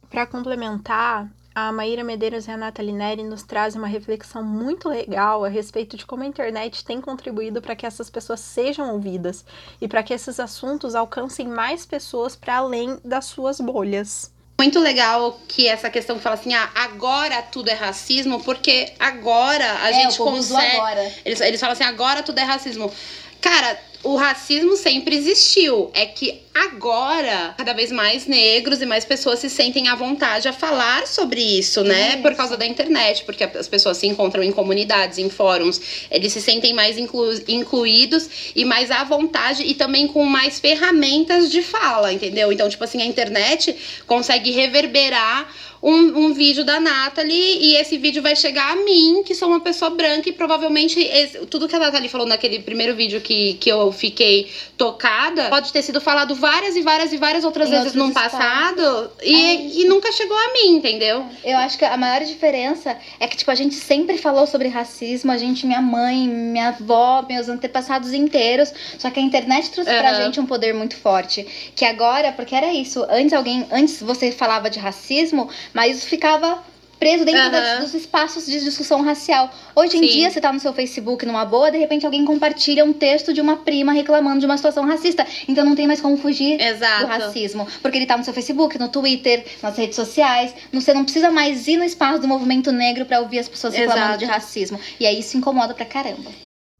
Para 0.08 0.26
complementar, 0.26 1.30
a 1.54 1.72
Maíra 1.72 2.04
Medeiros 2.04 2.46
e 2.46 2.50
a 2.50 2.56
Nathalie 2.56 2.92
Neri 2.92 3.24
nos 3.24 3.42
trazem 3.42 3.80
uma 3.80 3.88
reflexão 3.88 4.42
muito 4.42 4.88
legal 4.88 5.44
a 5.44 5.48
respeito 5.48 5.96
de 5.96 6.06
como 6.06 6.22
a 6.22 6.26
internet 6.26 6.84
tem 6.84 7.00
contribuído 7.00 7.60
para 7.60 7.74
que 7.74 7.84
essas 7.84 8.08
pessoas 8.08 8.40
sejam 8.40 8.92
ouvidas 8.92 9.44
e 9.80 9.88
para 9.88 10.02
que 10.02 10.14
esses 10.14 10.38
assuntos 10.38 10.94
alcancem 10.94 11.48
mais 11.48 11.84
pessoas 11.84 12.36
para 12.36 12.56
além 12.56 12.98
das 13.04 13.24
suas 13.26 13.60
bolhas 13.60 14.32
muito 14.60 14.78
legal 14.78 15.40
que 15.48 15.66
essa 15.66 15.88
questão 15.88 16.18
que 16.18 16.22
fala 16.22 16.34
assim, 16.34 16.52
ah, 16.52 16.70
agora 16.74 17.40
tudo 17.40 17.70
é 17.70 17.72
racismo, 17.72 18.44
porque 18.44 18.92
agora 18.98 19.64
a 19.82 19.90
é, 19.90 19.94
gente 19.94 20.18
consegue. 20.18 20.76
Agora. 20.76 21.14
Eles, 21.24 21.40
eles 21.40 21.58
falam 21.58 21.72
assim, 21.72 21.84
agora 21.84 22.22
tudo 22.22 22.38
é 22.40 22.42
racismo. 22.42 22.92
Cara, 23.40 23.80
o 24.02 24.16
racismo 24.16 24.76
sempre 24.76 25.16
existiu. 25.16 25.90
É 25.94 26.04
que 26.04 26.42
agora, 26.60 27.54
cada 27.56 27.72
vez 27.72 27.90
mais 27.90 28.26
negros 28.26 28.82
e 28.82 28.86
mais 28.86 29.04
pessoas 29.04 29.38
se 29.38 29.48
sentem 29.48 29.88
à 29.88 29.94
vontade 29.94 30.48
a 30.48 30.52
falar 30.52 31.06
sobre 31.06 31.40
isso, 31.40 31.82
né? 31.82 32.10
Isso. 32.10 32.22
Por 32.22 32.34
causa 32.34 32.56
da 32.56 32.66
internet, 32.66 33.24
porque 33.24 33.44
as 33.44 33.68
pessoas 33.68 33.96
se 33.96 34.06
encontram 34.06 34.42
em 34.42 34.52
comunidades, 34.52 35.18
em 35.18 35.30
fóruns. 35.30 35.80
Eles 36.10 36.32
se 36.32 36.40
sentem 36.40 36.72
mais 36.74 36.98
inclu 36.98 37.30
incluídos 37.48 38.52
e 38.54 38.64
mais 38.64 38.90
à 38.90 39.04
vontade 39.04 39.62
e 39.62 39.74
também 39.74 40.06
com 40.06 40.24
mais 40.24 40.60
ferramentas 40.60 41.50
de 41.50 41.62
fala, 41.62 42.12
entendeu? 42.12 42.52
Então, 42.52 42.68
tipo 42.68 42.84
assim, 42.84 43.00
a 43.00 43.06
internet 43.06 43.74
consegue 44.06 44.50
reverberar 44.50 45.48
um, 45.82 46.26
um 46.26 46.34
vídeo 46.34 46.64
da 46.64 46.78
Nathalie 46.78 47.58
e 47.58 47.76
esse 47.76 47.96
vídeo 47.96 48.22
vai 48.22 48.36
chegar 48.36 48.72
a 48.72 48.76
mim, 48.76 49.22
que 49.24 49.34
sou 49.34 49.48
uma 49.48 49.60
pessoa 49.60 49.90
branca, 49.90 50.28
e 50.28 50.32
provavelmente 50.32 51.00
esse, 51.00 51.46
tudo 51.46 51.66
que 51.66 51.74
a 51.74 51.78
Nathalie 51.78 52.08
falou 52.08 52.26
naquele 52.26 52.58
primeiro 52.60 52.94
vídeo 52.94 53.20
que, 53.20 53.54
que 53.54 53.70
eu 53.70 53.90
fiquei 53.90 54.50
tocada 54.76 55.48
pode 55.48 55.72
ter 55.72 55.82
sido 55.82 56.00
falado 56.00 56.34
várias 56.34 56.49
e 56.76 56.82
várias 56.82 57.12
e 57.12 57.16
várias 57.16 57.44
outras 57.44 57.68
em 57.68 57.70
vezes 57.70 57.94
no 57.94 58.12
passado 58.12 59.10
e, 59.22 59.82
e 59.82 59.84
nunca 59.88 60.10
chegou 60.12 60.36
a 60.36 60.52
mim, 60.52 60.76
entendeu? 60.76 61.24
Eu 61.44 61.56
acho 61.58 61.78
que 61.78 61.84
a 61.84 61.96
maior 61.96 62.24
diferença 62.24 62.96
é 63.18 63.26
que, 63.26 63.36
tipo, 63.36 63.50
a 63.50 63.54
gente 63.54 63.74
sempre 63.74 64.18
falou 64.18 64.46
sobre 64.46 64.68
racismo, 64.68 65.30
a 65.30 65.38
gente, 65.38 65.66
minha 65.66 65.80
mãe, 65.80 66.26
minha 66.28 66.68
avó, 66.68 67.24
meus 67.28 67.48
antepassados 67.48 68.12
inteiros, 68.12 68.72
só 68.98 69.10
que 69.10 69.20
a 69.20 69.22
internet 69.22 69.70
trouxe 69.70 69.90
uhum. 69.90 69.98
pra 69.98 70.14
gente 70.14 70.40
um 70.40 70.46
poder 70.46 70.74
muito 70.74 70.96
forte. 70.96 71.46
Que 71.74 71.84
agora, 71.84 72.32
porque 72.32 72.54
era 72.54 72.72
isso, 72.72 73.06
antes 73.08 73.32
alguém, 73.32 73.66
antes 73.70 74.00
você 74.00 74.32
falava 74.32 74.68
de 74.68 74.78
racismo, 74.78 75.48
mas 75.72 76.04
ficava 76.04 76.62
preso 77.00 77.24
dentro 77.24 77.42
uhum. 77.44 77.50
da, 77.50 77.78
dos 77.78 77.94
espaços 77.94 78.44
de 78.44 78.60
discussão 78.60 79.02
racial. 79.02 79.50
Hoje 79.74 79.96
em 79.96 80.00
Sim. 80.00 80.06
dia, 80.06 80.30
você 80.30 80.38
tá 80.38 80.52
no 80.52 80.60
seu 80.60 80.74
Facebook 80.74 81.24
numa 81.24 81.46
boa, 81.46 81.70
de 81.70 81.78
repente 81.78 82.04
alguém 82.04 82.26
compartilha 82.26 82.84
um 82.84 82.92
texto 82.92 83.32
de 83.32 83.40
uma 83.40 83.56
prima 83.56 83.92
reclamando 83.92 84.38
de 84.38 84.46
uma 84.46 84.58
situação 84.58 84.84
racista. 84.84 85.26
Então 85.48 85.64
não 85.64 85.74
tem 85.74 85.86
mais 85.86 86.00
como 86.00 86.18
fugir 86.18 86.60
Exato. 86.60 87.00
do 87.00 87.06
racismo. 87.06 87.66
Porque 87.80 87.96
ele 87.96 88.06
tá 88.06 88.18
no 88.18 88.22
seu 88.22 88.34
Facebook, 88.34 88.78
no 88.78 88.90
Twitter, 88.90 89.46
nas 89.62 89.78
redes 89.78 89.96
sociais. 89.96 90.54
Você 90.70 90.92
não 90.92 91.04
precisa 91.04 91.30
mais 91.30 91.66
ir 91.66 91.78
no 91.78 91.84
espaço 91.84 92.20
do 92.20 92.28
movimento 92.28 92.70
negro 92.70 93.06
para 93.06 93.20
ouvir 93.20 93.38
as 93.38 93.48
pessoas 93.48 93.74
reclamando 93.74 94.08
Exato. 94.08 94.18
de 94.18 94.24
racismo. 94.26 94.78
E 95.00 95.06
aí 95.06 95.18
isso 95.18 95.38
incomoda 95.38 95.72
pra 95.72 95.86
caramba. 95.86 96.30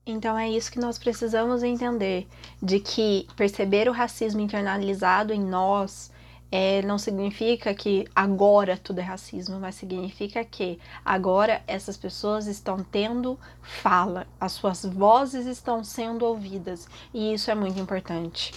Então 0.06 0.38
é 0.38 0.50
isso 0.50 0.70
que 0.70 0.78
nós 0.78 0.98
precisamos 0.98 1.62
entender: 1.62 2.26
de 2.62 2.78
que 2.78 3.26
perceber 3.36 3.88
o 3.88 3.92
racismo 3.92 4.40
internalizado 4.40 5.32
em 5.32 5.40
nós 5.40 6.10
é, 6.52 6.82
não 6.82 6.98
significa 6.98 7.72
que 7.72 8.06
agora 8.14 8.76
tudo 8.76 8.98
é 8.98 9.02
racismo, 9.02 9.60
mas 9.60 9.76
significa 9.76 10.44
que 10.44 10.80
agora 11.04 11.62
essas 11.66 11.96
pessoas 11.96 12.46
estão 12.46 12.82
tendo 12.82 13.38
fala, 13.62 14.26
as 14.40 14.52
suas 14.52 14.84
vozes 14.84 15.46
estão 15.46 15.84
sendo 15.84 16.24
ouvidas 16.24 16.88
e 17.14 17.32
isso 17.32 17.50
é 17.50 17.54
muito 17.54 17.78
importante. 17.78 18.52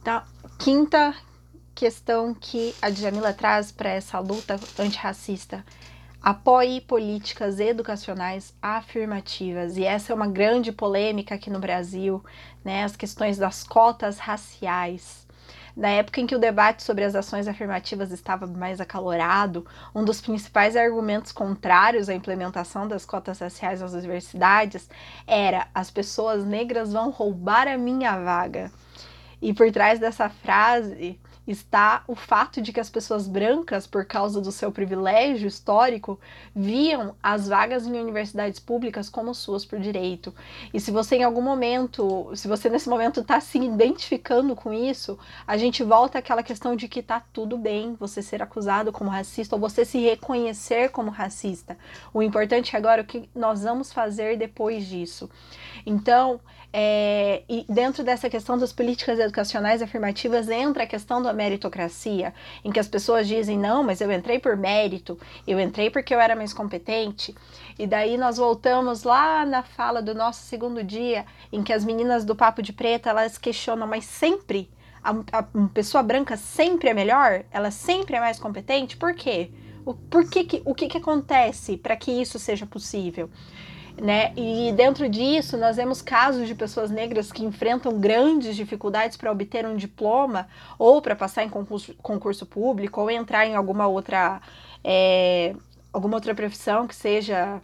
Então, 0.00 0.22
quinta 0.58 1.14
questão 1.74 2.32
que 2.32 2.74
a 2.80 2.88
Djamila 2.88 3.32
traz 3.32 3.72
para 3.72 3.90
essa 3.90 4.18
luta 4.20 4.58
antirracista. 4.78 5.64
Apoie 6.22 6.80
políticas 6.80 7.60
educacionais 7.60 8.54
afirmativas. 8.62 9.76
E 9.76 9.84
essa 9.84 10.12
é 10.12 10.14
uma 10.14 10.26
grande 10.26 10.72
polêmica 10.72 11.34
aqui 11.34 11.50
no 11.50 11.58
Brasil, 11.58 12.24
né? 12.64 12.84
As 12.84 12.96
questões 12.96 13.36
das 13.36 13.62
cotas 13.62 14.18
raciais 14.18 15.23
na 15.76 15.88
época 15.88 16.20
em 16.20 16.26
que 16.26 16.34
o 16.34 16.38
debate 16.38 16.82
sobre 16.82 17.04
as 17.04 17.14
ações 17.14 17.48
afirmativas 17.48 18.12
estava 18.12 18.46
mais 18.46 18.80
acalorado, 18.80 19.66
um 19.94 20.04
dos 20.04 20.20
principais 20.20 20.76
argumentos 20.76 21.32
contrários 21.32 22.08
à 22.08 22.14
implementação 22.14 22.86
das 22.86 23.04
cotas 23.04 23.40
raciais 23.40 23.80
nas 23.80 23.92
universidades 23.92 24.88
era: 25.26 25.66
as 25.74 25.90
pessoas 25.90 26.44
negras 26.44 26.92
vão 26.92 27.10
roubar 27.10 27.66
a 27.66 27.76
minha 27.76 28.18
vaga. 28.18 28.70
E 29.42 29.52
por 29.52 29.70
trás 29.70 29.98
dessa 29.98 30.28
frase 30.28 31.18
está 31.46 32.02
o 32.06 32.14
fato 32.14 32.60
de 32.62 32.72
que 32.72 32.80
as 32.80 32.88
pessoas 32.88 33.28
brancas, 33.28 33.86
por 33.86 34.04
causa 34.04 34.40
do 34.40 34.50
seu 34.50 34.72
privilégio 34.72 35.46
histórico, 35.46 36.18
viam 36.54 37.14
as 37.22 37.48
vagas 37.48 37.86
em 37.86 38.00
universidades 38.00 38.58
públicas 38.58 39.08
como 39.08 39.34
suas 39.34 39.64
por 39.64 39.78
direito. 39.78 40.34
E 40.72 40.80
se 40.80 40.90
você 40.90 41.16
em 41.16 41.24
algum 41.24 41.42
momento, 41.42 42.30
se 42.34 42.48
você 42.48 42.70
nesse 42.70 42.88
momento 42.88 43.20
está 43.20 43.40
se 43.40 43.58
identificando 43.58 44.56
com 44.56 44.72
isso, 44.72 45.18
a 45.46 45.56
gente 45.56 45.82
volta 45.82 46.18
àquela 46.18 46.42
questão 46.42 46.74
de 46.74 46.88
que 46.88 47.02
tá 47.02 47.22
tudo 47.32 47.58
bem 47.58 47.94
você 47.98 48.22
ser 48.22 48.42
acusado 48.42 48.92
como 48.92 49.10
racista 49.10 49.54
ou 49.54 49.60
você 49.60 49.84
se 49.84 49.98
reconhecer 49.98 50.90
como 50.90 51.10
racista. 51.10 51.76
O 52.12 52.22
importante 52.22 52.76
agora 52.76 53.00
é 53.00 53.04
o 53.04 53.06
que 53.06 53.28
nós 53.34 53.62
vamos 53.62 53.92
fazer 53.92 54.36
depois 54.36 54.86
disso. 54.86 55.28
Então, 55.86 56.40
é, 56.72 57.42
e 57.48 57.64
dentro 57.68 58.02
dessa 58.02 58.28
questão 58.28 58.58
das 58.58 58.72
políticas 58.72 59.18
educacionais 59.18 59.80
afirmativas 59.80 60.48
entra 60.48 60.84
a 60.84 60.86
questão 60.86 61.22
da 61.22 61.32
meritocracia, 61.32 62.34
em 62.64 62.72
que 62.72 62.80
as 62.80 62.88
pessoas 62.88 63.28
dizem: 63.28 63.58
não, 63.58 63.84
mas 63.84 64.00
eu 64.00 64.10
entrei 64.10 64.38
por 64.38 64.56
mérito, 64.56 65.18
eu 65.46 65.60
entrei 65.60 65.90
porque 65.90 66.14
eu 66.14 66.20
era 66.20 66.34
mais 66.34 66.52
competente. 66.52 67.34
E 67.78 67.86
daí 67.86 68.16
nós 68.16 68.38
voltamos 68.38 69.04
lá 69.04 69.44
na 69.46 69.62
fala 69.62 70.02
do 70.02 70.14
nosso 70.14 70.42
segundo 70.42 70.82
dia, 70.82 71.24
em 71.52 71.62
que 71.62 71.72
as 71.72 71.84
meninas 71.84 72.24
do 72.24 72.34
Papo 72.34 72.62
de 72.62 72.72
Preta 72.72 73.10
elas 73.10 73.38
questionam, 73.38 73.86
mas 73.86 74.04
sempre 74.04 74.68
a, 75.04 75.38
a 75.38 75.42
pessoa 75.72 76.02
branca 76.02 76.36
sempre 76.36 76.88
é 76.88 76.94
melhor? 76.94 77.44
Ela 77.50 77.70
sempre 77.70 78.16
é 78.16 78.20
mais 78.20 78.40
competente? 78.40 78.96
Por 78.96 79.14
quê? 79.14 79.50
O, 79.84 79.92
por 79.92 80.28
que, 80.28 80.44
que, 80.44 80.62
o 80.64 80.74
que, 80.74 80.88
que 80.88 80.96
acontece 80.96 81.76
para 81.76 81.94
que 81.94 82.10
isso 82.10 82.38
seja 82.38 82.64
possível? 82.64 83.28
Né? 84.00 84.32
E 84.36 84.72
dentro 84.72 85.08
disso, 85.08 85.56
nós 85.56 85.76
vemos 85.76 86.02
casos 86.02 86.48
de 86.48 86.54
pessoas 86.54 86.90
negras 86.90 87.30
que 87.30 87.44
enfrentam 87.44 87.98
grandes 87.98 88.56
dificuldades 88.56 89.16
para 89.16 89.30
obter 89.30 89.64
um 89.64 89.76
diploma, 89.76 90.48
ou 90.78 91.00
para 91.00 91.14
passar 91.14 91.44
em 91.44 91.48
concurso, 91.48 91.94
concurso, 92.02 92.44
público, 92.44 93.00
ou 93.00 93.10
entrar 93.10 93.46
em 93.46 93.54
alguma 93.54 93.86
outra, 93.86 94.40
é, 94.82 95.54
alguma 95.92 96.16
outra 96.16 96.34
profissão 96.34 96.88
que 96.88 96.94
seja 96.94 97.62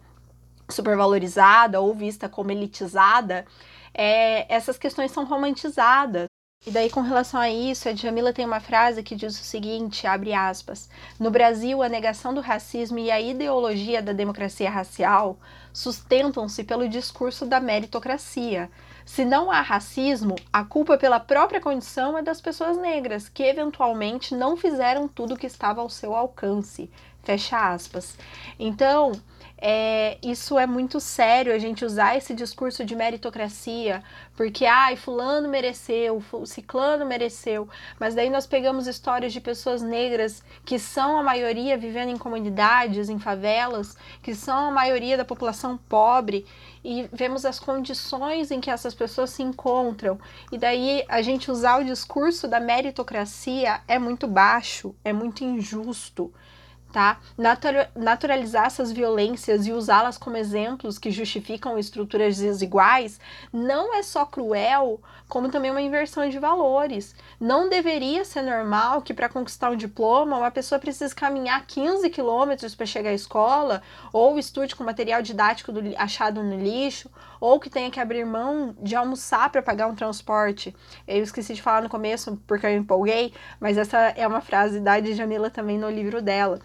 supervalorizada 0.71 1.81
ou 1.81 1.93
vista 1.95 2.29
como 2.29 2.53
elitizada. 2.53 3.45
É, 3.93 4.47
essas 4.55 4.79
questões 4.79 5.11
são 5.11 5.25
romantizadas. 5.25 6.30
E 6.67 6.71
daí, 6.71 6.91
com 6.91 7.01
relação 7.01 7.41
a 7.41 7.49
isso, 7.49 7.89
a 7.89 7.93
Djamila 7.93 8.35
tem 8.35 8.45
uma 8.45 8.61
frase 8.61 9.03
que 9.03 9.17
diz 9.17 9.33
o 9.41 9.43
seguinte, 9.43 10.07
abre 10.07 10.35
aspas, 10.35 10.91
no 11.19 11.31
Brasil, 11.31 11.83
a 11.83 11.89
negação 11.89 12.35
do 12.35 12.43
racismo 12.43 12.99
e 12.99 13.11
a 13.11 13.19
ideologia 13.19 14.03
da 14.03 14.13
democracia 14.13 14.69
racial 14.69 15.39
sustentam-se 15.73 16.63
pelo 16.63 16.87
discurso 16.87 17.47
da 17.47 17.61
meritocracia. 17.61 18.71
Se 19.07 19.25
não 19.25 19.51
há 19.51 19.63
racismo, 19.63 20.37
a 20.53 20.63
culpa 20.63 20.99
pela 20.99 21.19
própria 21.19 21.63
condição 21.63 22.19
é 22.19 22.23
das 22.23 22.43
pessoas 22.43 22.77
negras, 22.77 23.27
que 23.27 23.43
eventualmente 23.43 24.35
não 24.35 24.55
fizeram 24.55 25.09
tudo 25.09 25.33
o 25.33 25.39
que 25.39 25.47
estava 25.47 25.81
ao 25.81 25.89
seu 25.89 26.15
alcance. 26.15 26.91
Fecha 27.23 27.73
aspas. 27.73 28.19
Então, 28.59 29.13
é, 29.61 30.17
isso 30.23 30.59
é 30.59 30.67
muito 30.67 30.99
sério 30.99 31.53
a 31.53 31.59
gente 31.59 31.85
usar 31.85 32.17
esse 32.17 32.33
discurso 32.33 32.85
de 32.85 32.97
meritocracia, 32.97 34.03
porque 34.35 34.65
ai, 34.65 34.97
fulano 34.97 35.49
mereceu, 35.49 36.23
ciclano 36.47 37.05
mereceu, 37.05 37.69
mas 37.99 38.15
daí 38.15 38.31
nós 38.31 38.47
pegamos 38.47 38.87
histórias 38.87 39.33
de 39.33 39.41
pessoas 39.41 39.83
negras 39.83 40.43
que 40.65 40.79
são 40.79 41.19
a 41.19 41.23
maioria 41.23 41.77
vivendo 41.77 42.09
em 42.09 42.17
comunidades, 42.17 43.11
em 43.11 43.19
favelas, 43.19 43.97
que 44.23 44.35
são 44.35 44.69
a 44.69 44.71
maioria 44.71 45.17
da 45.17 45.25
população 45.27 45.77
pobre 45.77 46.47
e 46.83 47.07
vemos 47.13 47.45
as 47.45 47.61
condições 47.61 48.51
em 48.51 48.61
que 48.61 48.71
essas 48.71 48.95
pessoas 48.95 49.29
se 49.29 49.43
encontram. 49.43 50.19
E 50.51 50.57
daí 50.57 51.05
a 51.07 51.21
gente 51.21 51.51
usar 51.51 51.81
o 51.81 51.85
discurso 51.85 52.49
da 52.49 52.59
meritocracia 52.59 53.83
é 53.87 53.99
muito 53.99 54.27
baixo, 54.27 54.95
é 55.05 55.13
muito 55.13 55.45
injusto 55.45 56.33
tá? 56.93 57.19
Naturalizar 57.95 58.67
essas 58.67 58.93
violências 58.93 59.67
e 59.67 59.73
usá-las 59.73 60.19
como 60.19 60.37
exemplos 60.37 60.99
que 60.99 61.11
justificam 61.11 61.79
estruturas 61.79 62.39
desiguais 62.39 63.21
não 63.53 63.95
é 63.95 64.03
só 64.03 64.25
cruel, 64.27 65.01
como 65.29 65.49
também 65.49 65.71
uma 65.71 65.81
inversão 65.81 66.29
de 66.29 66.39
valores. 66.39 67.15
Não 67.41 67.69
deveria 67.69 68.25
ser 68.25 68.43
normal 68.43 69.01
que 69.01 69.15
para 69.15 69.29
conquistar 69.29 69.71
um 69.71 69.77
diploma 69.77 70.37
uma 70.37 70.51
pessoa 70.51 70.79
precise 70.79 71.15
caminhar 71.15 71.65
15 71.67 72.11
quilômetros 72.11 72.75
para 72.75 72.85
chegar 72.85 73.11
à 73.11 73.15
escola, 73.15 73.83
ou 74.13 74.39
estude 74.39 74.75
com 74.75 74.83
material 74.83 75.23
didático 75.23 75.73
do, 75.73 75.81
achado 75.97 76.43
no 76.43 76.57
lixo, 76.57 77.09
ou 77.41 77.59
que 77.59 77.71
tenha 77.71 77.91
que 77.91 78.01
abrir 78.01 78.27
mão 78.27 78.75
de 78.83 78.95
almoçar 78.95 79.51
para 79.51 79.63
pagar 79.63 79.87
um 79.87 79.95
transporte. 79.95 80.75
Eu 81.07 81.23
esqueci 81.23 81.55
de 81.55 81.63
falar 81.63 81.83
no 81.83 81.89
começo 81.89 82.39
porque 82.47 82.67
eu 82.67 82.77
empolguei, 82.77 83.33
mas 83.59 83.79
essa 83.79 83.99
é 83.99 84.27
uma 84.27 84.41
frase 84.41 84.81
da 84.81 84.99
Djamila 85.01 85.49
também 85.49 85.79
no 85.79 85.89
livro 85.89 86.21
dela. 86.21 86.59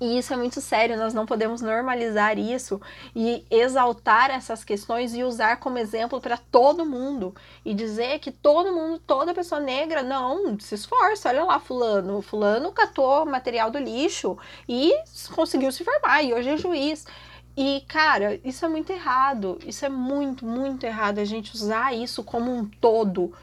E 0.00 0.16
isso 0.16 0.32
é 0.32 0.36
muito 0.36 0.62
sério, 0.62 0.96
nós 0.96 1.12
não 1.12 1.26
podemos 1.26 1.60
normalizar 1.60 2.38
isso 2.38 2.80
e 3.14 3.44
exaltar 3.50 4.30
essas 4.30 4.64
questões 4.64 5.14
e 5.14 5.22
usar 5.22 5.58
como 5.58 5.76
exemplo 5.76 6.18
para 6.22 6.38
todo 6.38 6.86
mundo. 6.86 7.34
E 7.62 7.74
dizer 7.74 8.18
que 8.18 8.32
todo 8.32 8.72
mundo, 8.72 8.98
toda 9.06 9.34
pessoa 9.34 9.60
negra, 9.60 10.02
não, 10.02 10.58
se 10.58 10.74
esforça, 10.74 11.28
olha 11.28 11.44
lá, 11.44 11.60
fulano. 11.60 12.22
Fulano 12.22 12.72
catou 12.72 13.26
material 13.26 13.70
do 13.70 13.78
lixo 13.78 14.38
e 14.66 14.90
conseguiu 15.34 15.70
se 15.70 15.84
formar, 15.84 16.22
e 16.22 16.32
hoje 16.32 16.48
é 16.48 16.56
juiz. 16.56 17.06
E, 17.54 17.84
cara, 17.86 18.40
isso 18.42 18.64
é 18.64 18.68
muito 18.68 18.90
errado. 18.90 19.58
Isso 19.66 19.84
é 19.84 19.90
muito, 19.90 20.46
muito 20.46 20.84
errado 20.84 21.18
a 21.18 21.26
gente 21.26 21.54
usar 21.54 21.94
isso 21.94 22.24
como 22.24 22.50
um 22.50 22.64
todo, 22.64 23.34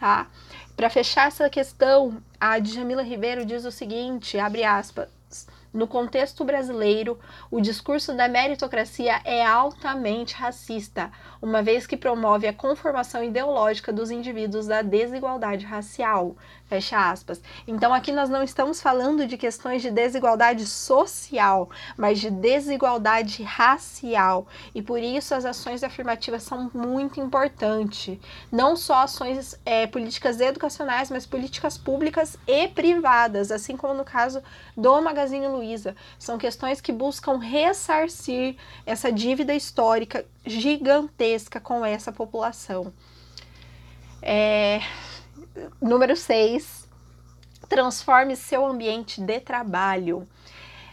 tá? 0.00 0.28
Para 0.74 0.88
fechar 0.88 1.28
essa 1.28 1.50
questão, 1.50 2.16
a 2.40 2.58
Djamila 2.58 3.02
Ribeiro 3.02 3.44
diz 3.44 3.66
o 3.66 3.70
seguinte, 3.70 4.38
abre 4.38 4.64
aspas, 4.64 5.08
no 5.76 5.86
contexto 5.86 6.42
brasileiro, 6.42 7.18
o 7.50 7.60
discurso 7.60 8.16
da 8.16 8.26
meritocracia 8.26 9.20
é 9.26 9.44
altamente 9.44 10.34
racista, 10.34 11.12
uma 11.40 11.62
vez 11.62 11.86
que 11.86 11.98
promove 11.98 12.46
a 12.46 12.52
conformação 12.52 13.22
ideológica 13.22 13.92
dos 13.92 14.10
indivíduos 14.10 14.66
da 14.66 14.80
desigualdade 14.80 15.66
racial. 15.66 16.34
Fecha 16.68 17.10
aspas. 17.10 17.40
Então 17.66 17.94
aqui 17.94 18.10
nós 18.10 18.28
não 18.28 18.42
estamos 18.42 18.82
falando 18.82 19.24
de 19.24 19.36
questões 19.36 19.82
de 19.82 19.90
desigualdade 19.90 20.66
social, 20.66 21.70
mas 21.96 22.18
de 22.18 22.28
desigualdade 22.28 23.44
racial. 23.44 24.48
E 24.74 24.82
por 24.82 24.98
isso 24.98 25.32
as 25.32 25.44
ações 25.44 25.84
afirmativas 25.84 26.42
são 26.42 26.68
muito 26.74 27.20
importantes. 27.20 28.18
Não 28.50 28.74
só 28.74 29.04
ações 29.04 29.56
é, 29.64 29.86
políticas 29.86 30.40
educacionais, 30.40 31.08
mas 31.08 31.24
políticas 31.24 31.78
públicas 31.78 32.36
e 32.48 32.66
privadas, 32.66 33.52
assim 33.52 33.76
como 33.76 33.94
no 33.94 34.04
caso 34.04 34.42
do 34.76 35.00
Magazine 35.00 35.46
Luiza. 35.46 35.94
São 36.18 36.36
questões 36.36 36.80
que 36.80 36.90
buscam 36.90 37.38
ressarcir 37.38 38.56
essa 38.84 39.12
dívida 39.12 39.54
histórica 39.54 40.26
gigantesca 40.44 41.60
com 41.60 41.84
essa 41.84 42.10
população. 42.10 42.92
É, 44.20 44.80
Número 45.80 46.14
6. 46.14 46.86
Transforme 47.68 48.36
seu 48.36 48.66
ambiente 48.66 49.20
de 49.20 49.40
trabalho. 49.40 50.26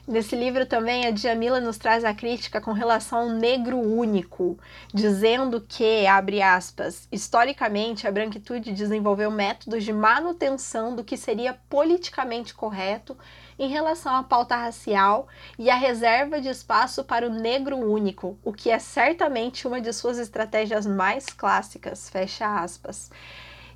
Nesse 0.05 0.35
livro 0.35 0.65
também 0.65 1.05
a 1.05 1.11
Djamila 1.11 1.61
nos 1.61 1.77
traz 1.77 2.03
a 2.03 2.13
crítica 2.13 2.59
com 2.59 2.73
relação 2.73 3.19
ao 3.19 3.29
negro 3.29 3.77
único, 3.77 4.57
dizendo 4.93 5.61
que, 5.61 6.05
abre 6.05 6.41
aspas, 6.41 7.07
historicamente 7.09 8.05
a 8.05 8.11
branquitude 8.11 8.73
desenvolveu 8.73 9.31
métodos 9.31 9.83
de 9.83 9.93
manutenção 9.93 10.93
do 10.93 11.05
que 11.05 11.15
seria 11.15 11.57
politicamente 11.69 12.53
correto 12.53 13.17
em 13.57 13.69
relação 13.69 14.13
à 14.13 14.23
pauta 14.23 14.57
racial 14.57 15.27
e 15.57 15.69
a 15.69 15.75
reserva 15.75 16.41
de 16.41 16.49
espaço 16.49 17.05
para 17.05 17.25
o 17.25 17.33
negro 17.33 17.77
único, 17.77 18.37
o 18.43 18.51
que 18.51 18.69
é 18.69 18.79
certamente 18.79 19.65
uma 19.65 19.79
de 19.79 19.93
suas 19.93 20.17
estratégias 20.17 20.85
mais 20.85 21.27
clássicas, 21.27 22.09
fecha 22.09 22.45
aspas. 22.61 23.09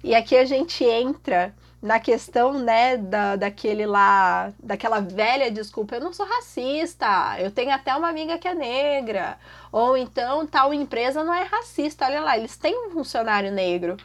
E 0.07 0.15
aqui 0.15 0.37
a 0.37 0.45
gente 0.45 0.85
entra 0.85 1.53
na 1.81 1.99
questão, 1.99 2.53
né, 2.53 2.95
da, 2.95 3.35
daquele 3.35 3.85
lá, 3.85 4.53
daquela 4.57 5.01
velha 5.01 5.51
desculpa, 5.51 5.95
eu 5.95 5.99
não 5.99 6.13
sou 6.13 6.25
racista, 6.25 7.35
eu 7.37 7.51
tenho 7.51 7.71
até 7.71 7.93
uma 7.93 8.07
amiga 8.07 8.37
que 8.37 8.47
é 8.47 8.55
negra, 8.55 9.37
ou 9.69 9.97
então 9.97 10.47
tal 10.47 10.73
empresa 10.73 11.25
não 11.25 11.33
é 11.33 11.43
racista, 11.43 12.05
olha 12.05 12.21
lá, 12.21 12.37
eles 12.37 12.55
têm 12.55 12.87
um 12.87 12.91
funcionário 12.91 13.51
negro, 13.51 13.97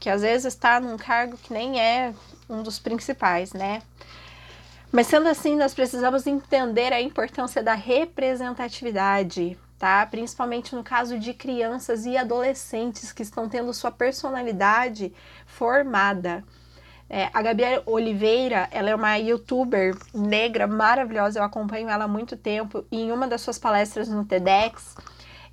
que 0.00 0.08
às 0.08 0.22
vezes 0.22 0.54
está 0.54 0.80
num 0.80 0.96
cargo 0.96 1.36
que 1.36 1.52
nem 1.52 1.78
é 1.78 2.14
um 2.48 2.62
dos 2.62 2.78
principais, 2.78 3.52
né? 3.52 3.82
Mas 4.90 5.06
sendo 5.06 5.28
assim, 5.28 5.54
nós 5.54 5.74
precisamos 5.74 6.26
entender 6.26 6.94
a 6.94 7.00
importância 7.02 7.62
da 7.62 7.74
representatividade, 7.74 9.58
tá? 9.82 10.06
Principalmente 10.06 10.76
no 10.76 10.84
caso 10.84 11.18
de 11.18 11.34
crianças 11.34 12.06
e 12.06 12.16
adolescentes 12.16 13.10
que 13.10 13.20
estão 13.20 13.48
tendo 13.48 13.74
sua 13.74 13.90
personalidade 13.90 15.12
formada. 15.44 16.44
É, 17.10 17.28
a 17.34 17.42
Gabi 17.42 17.64
Oliveira, 17.84 18.68
ela 18.70 18.90
é 18.90 18.94
uma 18.94 19.16
youtuber 19.16 19.96
negra 20.14 20.68
maravilhosa, 20.68 21.40
eu 21.40 21.42
acompanho 21.42 21.88
ela 21.90 22.04
há 22.04 22.08
muito 22.08 22.36
tempo 22.36 22.84
e 22.92 23.02
em 23.02 23.10
uma 23.10 23.26
das 23.26 23.40
suas 23.40 23.58
palestras 23.58 24.08
no 24.08 24.24
TEDx, 24.24 24.94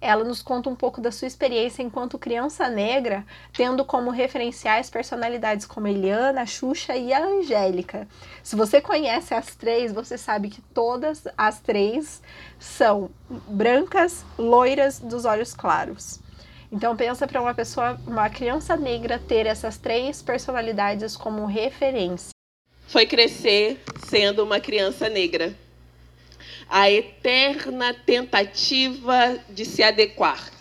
ela 0.02 0.24
nos 0.24 0.42
conta 0.42 0.70
um 0.70 0.76
pouco 0.76 1.02
da 1.02 1.12
sua 1.12 1.28
experiência 1.28 1.84
enquanto 1.84 2.18
criança 2.18 2.70
negra, 2.70 3.26
tendo 3.54 3.84
como 3.84 4.10
referenciais 4.10 4.90
personalidades 4.90 5.66
como 5.66 5.88
Eliana, 5.88 6.46
Xuxa 6.46 6.96
e 6.96 7.12
a 7.12 7.24
Angélica. 7.24 8.08
Se 8.42 8.56
você 8.56 8.80
conhece 8.80 9.34
as 9.34 9.56
três, 9.56 9.92
você 9.92 10.18
sabe 10.18 10.50
que 10.50 10.62
todas 10.74 11.28
as 11.38 11.60
três 11.60 12.22
são 12.58 13.10
brancas, 13.48 14.24
loiras, 14.38 15.00
dos 15.00 15.26
olhos 15.26 15.54
claros. 15.54 16.20
Então 16.72 16.96
pensa 16.96 17.28
para 17.28 17.42
uma 17.42 17.54
pessoa, 17.54 18.00
uma 18.06 18.30
criança 18.30 18.78
negra 18.78 19.20
ter 19.20 19.46
essas 19.46 19.78
três 19.78 20.22
personalidades 20.22 21.18
como 21.18 21.46
referência. 21.46 22.30
Foi 22.88 23.06
crescer 23.06 23.82
sendo 24.08 24.44
uma 24.44 24.60
criança 24.60 25.10
negra 25.10 25.54
a 26.70 26.90
eterna 26.90 27.94
tentativa 27.94 29.40
de 29.50 29.66
se 29.66 29.82
adequar. 29.82 30.52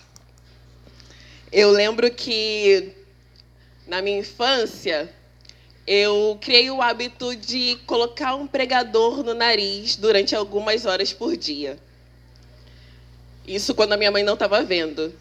Eu 1.53 1.71
lembro 1.71 2.11
que 2.11 2.95
na 3.89 4.03
minha 4.03 4.19
infância, 4.19 5.11
eu 5.87 6.39
criei 6.43 6.71
o 6.71 6.83
hábito 6.83 7.35
de 7.35 7.77
colocar 7.87 8.35
um 8.35 8.47
pregador 8.47 9.25
no 9.25 9.33
nariz 9.33 9.97
durante 9.97 10.37
algumas 10.37 10.85
horas 10.85 11.13
por 11.13 11.35
dia. 11.37 11.79
Isso 13.47 13.75
quando 13.75 13.95
a 13.95 13.97
minha 13.97 14.11
mãe 14.11 14.23
não 14.23 14.35
estava 14.35 14.63
vendo. 14.63 15.15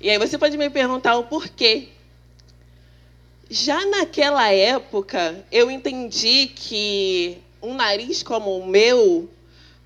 E 0.00 0.08
aí 0.08 0.18
você 0.18 0.38
pode 0.38 0.56
me 0.56 0.70
perguntar 0.70 1.16
o 1.16 1.24
porquê. 1.24 1.88
Já 3.50 3.84
naquela 3.84 4.50
época, 4.50 5.44
eu 5.52 5.70
entendi 5.70 6.46
que 6.46 7.36
um 7.60 7.74
nariz 7.74 8.22
como 8.22 8.56
o 8.58 8.66
meu 8.66 9.28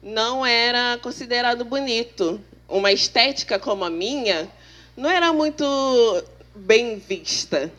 não 0.07 0.46
era 0.46 0.96
considerado 1.02 1.64
bonito. 1.64 2.40
Uma 2.68 2.92
estética 2.92 3.59
como 3.59 3.84
a 3.84 3.90
minha 3.90 4.48
não 4.96 5.11
era 5.11 5.32
muito 5.32 5.64
bem 6.54 6.96
vista. 6.96 7.72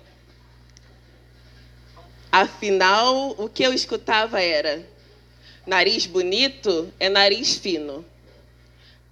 Afinal, 2.29 3.33
o 3.37 3.47
que 3.47 3.63
eu 3.63 3.73
escutava 3.73 4.41
era: 4.41 4.85
nariz 5.65 6.05
bonito 6.05 6.93
é 6.99 7.07
nariz 7.07 7.55
fino. 7.55 8.05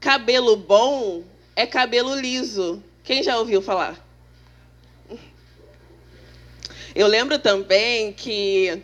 Cabelo 0.01 0.57
bom 0.57 1.23
é 1.55 1.65
cabelo 1.65 2.15
liso. 2.15 2.83
Quem 3.01 3.23
já 3.23 3.39
ouviu 3.39 3.61
falar? 3.61 4.05
Eu 6.93 7.07
lembro 7.07 7.39
também 7.39 8.11
que 8.11 8.83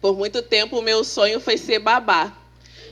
por 0.00 0.16
muito 0.16 0.42
tempo 0.42 0.78
o 0.78 0.82
meu 0.82 1.04
sonho 1.04 1.40
foi 1.40 1.58
ser 1.58 1.78
babá. 1.78 2.45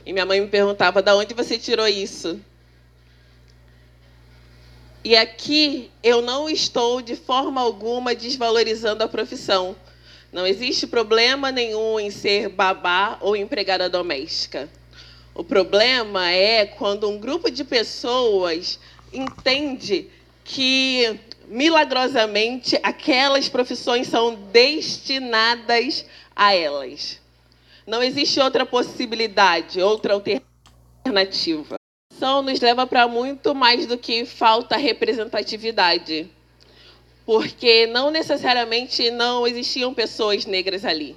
E 0.05 0.13
minha 0.13 0.25
mãe 0.25 0.39
me 0.39 0.47
perguntava: 0.47 1.01
"Da 1.01 1.15
onde 1.15 1.33
você 1.33 1.57
tirou 1.57 1.87
isso?" 1.87 2.39
E 5.03 5.15
aqui 5.15 5.91
eu 6.01 6.21
não 6.21 6.49
estou 6.49 7.01
de 7.01 7.15
forma 7.15 7.61
alguma 7.61 8.15
desvalorizando 8.15 9.03
a 9.03 9.07
profissão. 9.07 9.75
Não 10.33 10.47
existe 10.47 10.87
problema 10.87 11.51
nenhum 11.51 11.99
em 11.99 12.09
ser 12.09 12.49
babá 12.49 13.17
ou 13.21 13.35
empregada 13.35 13.87
doméstica. 13.87 14.67
O 15.33 15.43
problema 15.43 16.31
é 16.31 16.65
quando 16.65 17.09
um 17.09 17.19
grupo 17.19 17.51
de 17.51 17.63
pessoas 17.63 18.79
entende 19.13 20.09
que 20.43 21.19
milagrosamente 21.47 22.79
aquelas 22.81 23.47
profissões 23.47 24.07
são 24.07 24.33
destinadas 24.33 26.05
a 26.35 26.53
elas. 26.53 27.19
Não 27.85 28.01
existe 28.01 28.39
outra 28.39 28.65
possibilidade, 28.65 29.81
outra 29.81 30.13
alternativa 30.13 31.75
educação 32.15 32.41
nos 32.41 32.59
leva 32.59 32.87
para 32.87 33.07
muito 33.07 33.53
mais 33.53 33.85
do 33.85 33.97
que 33.97 34.25
falta 34.25 34.77
representatividade. 34.77 36.29
Porque 37.25 37.87
não 37.87 38.11
necessariamente 38.11 39.11
não 39.11 39.47
existiam 39.47 39.93
pessoas 39.93 40.45
negras 40.45 40.85
ali. 40.85 41.15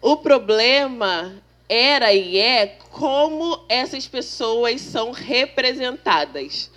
O 0.00 0.16
problema 0.16 1.42
era 1.68 2.12
e 2.12 2.38
é 2.38 2.66
como 2.90 3.64
essas 3.68 4.06
pessoas 4.06 4.80
são 4.80 5.10
representadas. 5.10 6.70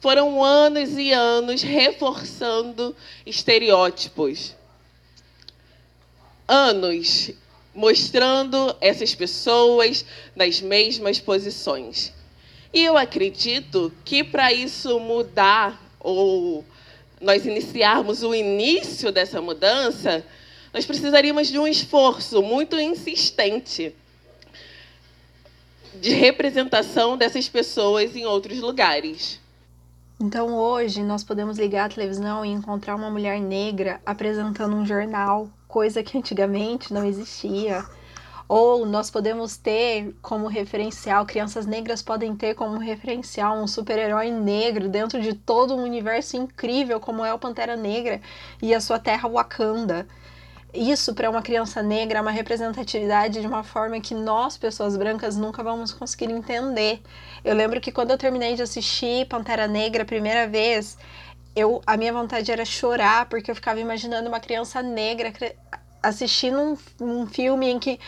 Foram 0.00 0.42
anos 0.42 0.96
e 0.96 1.12
anos 1.12 1.62
reforçando 1.62 2.94
estereótipos. 3.26 4.54
Anos 6.46 7.32
mostrando 7.74 8.76
essas 8.80 9.14
pessoas 9.14 10.04
nas 10.36 10.60
mesmas 10.60 11.18
posições. 11.18 12.12
E 12.72 12.82
eu 12.82 12.96
acredito 12.96 13.92
que 14.04 14.22
para 14.22 14.52
isso 14.52 14.98
mudar 14.98 15.80
ou 16.00 16.64
nós 17.20 17.46
iniciarmos 17.46 18.22
o 18.22 18.34
início 18.34 19.10
dessa 19.10 19.40
mudança, 19.40 20.24
nós 20.72 20.84
precisaríamos 20.84 21.48
de 21.48 21.58
um 21.58 21.66
esforço 21.66 22.42
muito 22.42 22.78
insistente 22.78 23.94
de 26.00 26.10
representação 26.10 27.16
dessas 27.16 27.48
pessoas 27.48 28.16
em 28.16 28.26
outros 28.26 28.58
lugares. 28.58 29.40
Então 30.20 30.54
hoje 30.54 31.02
nós 31.02 31.22
podemos 31.22 31.58
ligar 31.58 31.86
a 31.86 31.94
televisão 31.94 32.44
e 32.44 32.48
encontrar 32.48 32.96
uma 32.96 33.10
mulher 33.10 33.40
negra 33.40 34.00
apresentando 34.04 34.74
um 34.74 34.86
jornal, 34.86 35.48
coisa 35.74 36.04
que 36.04 36.16
antigamente 36.16 36.94
não 36.94 37.04
existia. 37.04 37.84
Ou 38.46 38.86
nós 38.86 39.10
podemos 39.10 39.56
ter 39.56 40.14
como 40.22 40.46
referencial, 40.46 41.26
crianças 41.26 41.66
negras 41.66 42.00
podem 42.00 42.36
ter 42.36 42.54
como 42.54 42.78
referencial 42.78 43.56
um 43.56 43.66
super-herói 43.66 44.30
negro 44.30 44.88
dentro 44.88 45.20
de 45.20 45.34
todo 45.34 45.74
um 45.74 45.82
universo 45.82 46.36
incrível 46.36 47.00
como 47.00 47.24
é 47.24 47.34
o 47.34 47.40
Pantera 47.40 47.74
Negra 47.74 48.20
e 48.62 48.72
a 48.72 48.80
sua 48.80 49.00
terra 49.00 49.28
Wakanda. 49.28 50.06
Isso 50.72 51.12
para 51.12 51.28
uma 51.28 51.42
criança 51.42 51.82
negra 51.82 52.18
é 52.18 52.22
uma 52.22 52.30
representatividade 52.30 53.40
de 53.40 53.46
uma 53.46 53.64
forma 53.64 54.00
que 54.00 54.14
nós, 54.14 54.56
pessoas 54.56 54.96
brancas, 54.96 55.36
nunca 55.36 55.60
vamos 55.60 55.92
conseguir 55.92 56.30
entender. 56.30 57.00
Eu 57.44 57.54
lembro 57.54 57.80
que 57.80 57.90
quando 57.90 58.12
eu 58.12 58.18
terminei 58.18 58.54
de 58.54 58.62
assistir 58.62 59.26
Pantera 59.26 59.66
Negra 59.66 60.02
a 60.02 60.06
primeira 60.06 60.46
vez, 60.46 60.96
eu, 61.54 61.80
a 61.86 61.96
minha 61.96 62.12
vontade 62.12 62.50
era 62.50 62.64
chorar, 62.64 63.26
porque 63.26 63.50
eu 63.50 63.54
ficava 63.54 63.78
imaginando 63.80 64.28
uma 64.28 64.40
criança 64.40 64.82
negra 64.82 65.32
assistindo 66.02 66.58
um, 66.58 66.76
um 67.00 67.26
filme 67.26 67.70
em 67.70 67.78
que 67.78 67.98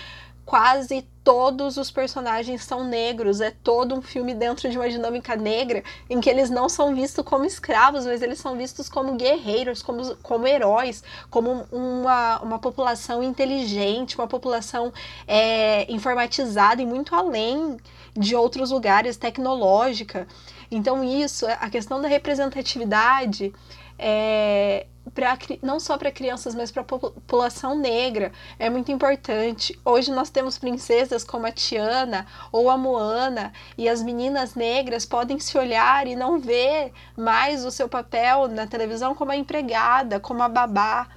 quase 0.46 1.02
todos 1.24 1.76
os 1.76 1.90
personagens 1.90 2.62
são 2.62 2.84
negros. 2.84 3.40
É 3.40 3.50
todo 3.50 3.96
um 3.96 4.00
filme 4.00 4.32
dentro 4.32 4.70
de 4.70 4.78
uma 4.78 4.88
dinâmica 4.88 5.34
negra 5.34 5.82
em 6.08 6.20
que 6.20 6.30
eles 6.30 6.48
não 6.48 6.68
são 6.68 6.94
vistos 6.94 7.24
como 7.24 7.44
escravos, 7.44 8.06
mas 8.06 8.22
eles 8.22 8.38
são 8.38 8.56
vistos 8.56 8.88
como 8.88 9.16
guerreiros, 9.16 9.82
como, 9.82 10.16
como 10.18 10.46
heróis, 10.46 11.02
como 11.28 11.66
uma, 11.72 12.38
uma 12.40 12.58
população 12.60 13.24
inteligente, 13.24 14.16
uma 14.16 14.28
população 14.28 14.92
é, 15.26 15.92
informatizada 15.92 16.80
e 16.80 16.86
muito 16.86 17.12
além 17.12 17.76
de 18.16 18.36
outros 18.36 18.70
lugares, 18.70 19.16
tecnológica. 19.16 20.28
Então, 20.70 21.02
isso, 21.02 21.44
a 21.46 21.68
questão 21.68 22.00
da 22.00 22.06
representatividade. 22.06 23.52
É, 23.98 24.86
pra, 25.14 25.38
não 25.62 25.80
só 25.80 25.96
para 25.96 26.10
crianças, 26.10 26.54
mas 26.54 26.70
para 26.70 26.82
a 26.82 26.84
população 26.84 27.78
negra. 27.78 28.32
É 28.58 28.68
muito 28.68 28.90
importante. 28.92 29.78
Hoje 29.84 30.10
nós 30.10 30.30
temos 30.30 30.58
princesas 30.58 31.24
como 31.24 31.46
a 31.46 31.52
Tiana 31.52 32.26
ou 32.52 32.70
a 32.70 32.76
Moana, 32.76 33.52
e 33.76 33.88
as 33.88 34.02
meninas 34.02 34.54
negras 34.54 35.06
podem 35.06 35.38
se 35.38 35.56
olhar 35.56 36.06
e 36.06 36.16
não 36.16 36.38
ver 36.38 36.92
mais 37.16 37.64
o 37.64 37.70
seu 37.70 37.88
papel 37.88 38.48
na 38.48 38.66
televisão 38.66 39.14
como 39.14 39.32
a 39.32 39.36
empregada, 39.36 40.20
como 40.20 40.42
a 40.42 40.48
babá 40.48 41.08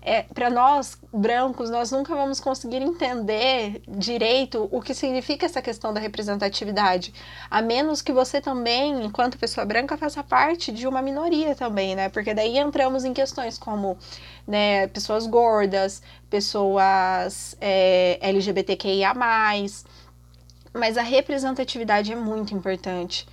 é, 0.00 0.22
para 0.22 0.48
nós 0.48 0.98
brancos, 1.12 1.70
nós 1.70 1.90
nunca 1.90 2.14
vamos 2.14 2.40
conseguir 2.40 2.80
entender 2.82 3.82
direito 3.88 4.68
o 4.70 4.80
que 4.80 4.94
significa 4.94 5.46
essa 5.46 5.60
questão 5.60 5.92
da 5.92 6.00
representatividade, 6.00 7.12
a 7.50 7.60
menos 7.60 8.00
que 8.00 8.12
você 8.12 8.40
também, 8.40 9.04
enquanto 9.04 9.38
pessoa 9.38 9.66
branca, 9.66 9.96
faça 9.96 10.22
parte 10.22 10.70
de 10.70 10.86
uma 10.86 11.02
minoria 11.02 11.54
também, 11.54 11.96
né? 11.96 12.08
Porque 12.08 12.32
daí 12.32 12.58
entramos 12.58 13.04
em 13.04 13.12
questões 13.12 13.58
como 13.58 13.98
né, 14.46 14.86
pessoas 14.88 15.26
gordas, 15.26 16.02
pessoas 16.30 17.56
é, 17.60 18.18
LGBTQIA. 18.22 19.14
Mas 19.14 20.96
a 20.96 21.02
representatividade 21.02 22.12
é 22.12 22.16
muito 22.16 22.54
importante. 22.54 23.26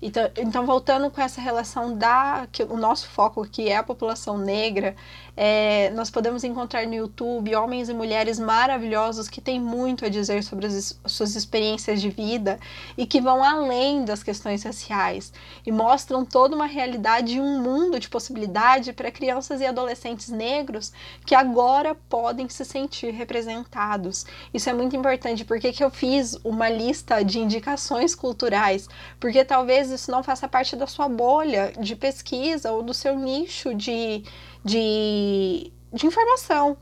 Então, 0.00 0.30
então, 0.36 0.64
voltando 0.64 1.10
com 1.10 1.20
essa 1.20 1.40
relação 1.40 1.96
da. 1.96 2.46
que 2.52 2.62
o 2.62 2.76
nosso 2.76 3.08
foco 3.08 3.42
aqui 3.42 3.68
é 3.68 3.76
a 3.76 3.82
população 3.82 4.38
negra, 4.38 4.94
é, 5.40 5.90
nós 5.90 6.10
podemos 6.10 6.42
encontrar 6.42 6.84
no 6.84 6.94
YouTube 6.94 7.54
homens 7.54 7.88
e 7.88 7.94
mulheres 7.94 8.40
maravilhosos 8.40 9.28
que 9.28 9.40
têm 9.40 9.60
muito 9.60 10.04
a 10.04 10.08
dizer 10.08 10.42
sobre 10.42 10.66
as 10.66 10.98
suas 11.06 11.36
experiências 11.36 12.00
de 12.00 12.10
vida 12.10 12.58
e 12.96 13.06
que 13.06 13.20
vão 13.20 13.44
além 13.44 14.04
das 14.04 14.20
questões 14.20 14.64
raciais 14.64 15.32
e 15.64 15.70
mostram 15.70 16.24
toda 16.24 16.56
uma 16.56 16.66
realidade 16.66 17.36
e 17.36 17.40
um 17.40 17.62
mundo 17.62 18.00
de 18.00 18.08
possibilidade 18.08 18.92
para 18.92 19.12
crianças 19.12 19.60
e 19.60 19.66
adolescentes 19.66 20.28
negros 20.28 20.92
que 21.24 21.36
agora 21.36 21.94
podem 22.08 22.48
se 22.48 22.64
sentir 22.64 23.12
representados. 23.12 24.26
Isso 24.52 24.68
é 24.68 24.72
muito 24.72 24.96
importante. 24.96 25.44
porque 25.44 25.70
que 25.70 25.84
eu 25.84 25.90
fiz 25.90 26.36
uma 26.42 26.68
lista 26.68 27.22
de 27.22 27.38
indicações 27.38 28.12
culturais? 28.12 28.88
Porque 29.20 29.44
talvez 29.44 29.88
isso 29.88 30.10
não 30.10 30.24
faça 30.24 30.48
parte 30.48 30.74
da 30.74 30.88
sua 30.88 31.08
bolha 31.08 31.72
de 31.78 31.94
pesquisa 31.94 32.72
ou 32.72 32.82
do 32.82 32.92
seu 32.92 33.16
nicho 33.16 33.72
de 33.72 34.24
de, 34.64 35.72
de 35.92 36.06
informação. 36.06 36.76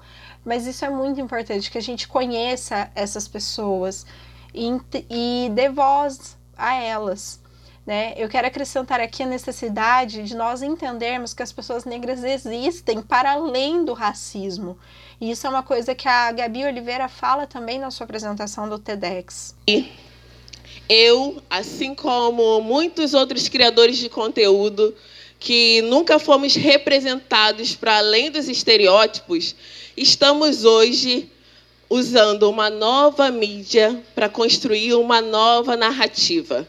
Mas 0.44 0.66
isso 0.66 0.84
é 0.84 0.90
muito 0.90 1.20
importante, 1.20 1.70
que 1.70 1.78
a 1.78 1.82
gente 1.82 2.06
conheça 2.06 2.90
essas 2.94 3.26
pessoas 3.26 4.06
e, 4.54 4.68
e 5.10 5.50
dê 5.50 5.68
voz 5.68 6.36
a 6.56 6.74
elas. 6.74 7.40
Né? 7.84 8.14
Eu 8.16 8.28
quero 8.28 8.48
acrescentar 8.48 9.00
aqui 9.00 9.22
a 9.22 9.26
necessidade 9.26 10.24
de 10.24 10.34
nós 10.34 10.60
entendermos 10.60 11.32
que 11.32 11.42
as 11.42 11.52
pessoas 11.52 11.84
negras 11.84 12.24
existem 12.24 13.00
para 13.00 13.32
além 13.32 13.84
do 13.84 13.92
racismo. 13.92 14.76
E 15.20 15.30
isso 15.30 15.46
é 15.46 15.50
uma 15.50 15.62
coisa 15.62 15.94
que 15.94 16.08
a 16.08 16.32
Gabi 16.32 16.64
Oliveira 16.64 17.08
fala 17.08 17.46
também 17.46 17.78
na 17.78 17.90
sua 17.90 18.04
apresentação 18.04 18.68
do 18.68 18.78
TEDx. 18.78 19.54
Eu, 20.88 21.42
assim 21.48 21.94
como 21.94 22.60
muitos 22.60 23.14
outros 23.14 23.48
criadores 23.48 23.98
de 23.98 24.08
conteúdo, 24.08 24.94
que 25.38 25.82
nunca 25.82 26.18
fomos 26.18 26.54
representados 26.54 27.74
para 27.74 27.98
além 27.98 28.30
dos 28.30 28.48
estereótipos, 28.48 29.54
estamos 29.96 30.64
hoje 30.64 31.30
usando 31.88 32.50
uma 32.50 32.68
nova 32.68 33.30
mídia 33.30 34.02
para 34.14 34.28
construir 34.28 34.94
uma 34.94 35.20
nova 35.20 35.76
narrativa. 35.76 36.66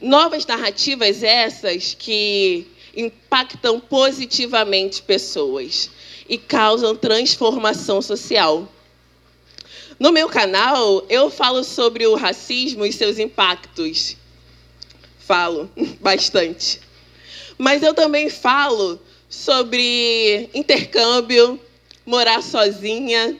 Novas 0.00 0.46
narrativas 0.46 1.22
essas 1.22 1.94
que 1.94 2.66
impactam 2.96 3.78
positivamente 3.78 5.02
pessoas 5.02 5.90
e 6.28 6.38
causam 6.38 6.96
transformação 6.96 8.00
social. 8.00 8.68
No 9.98 10.12
meu 10.12 10.28
canal, 10.28 11.04
eu 11.10 11.28
falo 11.28 11.62
sobre 11.62 12.06
o 12.06 12.14
racismo 12.14 12.86
e 12.86 12.92
seus 12.92 13.18
impactos. 13.18 14.16
Falo 15.18 15.70
bastante. 16.00 16.80
Mas 17.60 17.82
eu 17.82 17.92
também 17.92 18.30
falo 18.30 18.98
sobre 19.28 20.48
intercâmbio, 20.54 21.60
morar 22.06 22.42
sozinha, 22.42 23.36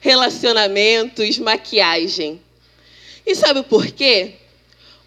relacionamentos, 0.00 1.38
maquiagem. 1.38 2.40
E 3.26 3.34
sabe 3.34 3.62
por 3.62 3.86
quê? 3.88 4.36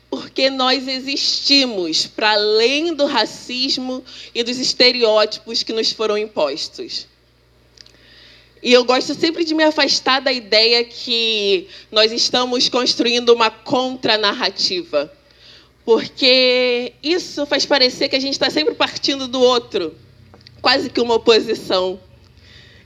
Porque 0.08 0.52
nós 0.52 0.88
existimos 0.88 2.06
para 2.06 2.34
além 2.34 2.94
do 2.94 3.08
racismo 3.08 4.06
e 4.36 4.44
dos 4.44 4.60
estereótipos 4.60 5.64
que 5.64 5.74
nos 5.74 5.92
foram 5.92 6.16
impostos. 6.16 7.08
E 8.62 8.72
eu 8.72 8.86
gosto 8.86 9.16
sempre 9.16 9.44
de 9.44 9.56
me 9.56 9.64
afastar 9.64 10.22
da 10.22 10.32
ideia 10.32 10.84
que 10.84 11.68
nós 11.92 12.12
estamos 12.12 12.70
construindo 12.70 13.34
uma 13.34 13.50
contranarrativa. 13.50 15.12
Porque 15.86 16.94
isso 17.04 17.46
faz 17.46 17.66
parecer 17.66 18.08
que 18.08 18.16
a 18.16 18.20
gente 18.20 18.34
está 18.34 18.50
sempre 18.50 18.74
partindo 18.74 19.28
do 19.28 19.42
outro, 19.42 19.94
quase 20.62 20.90
que 20.90 21.02
uma 21.02 21.16
oposição. 21.16 22.00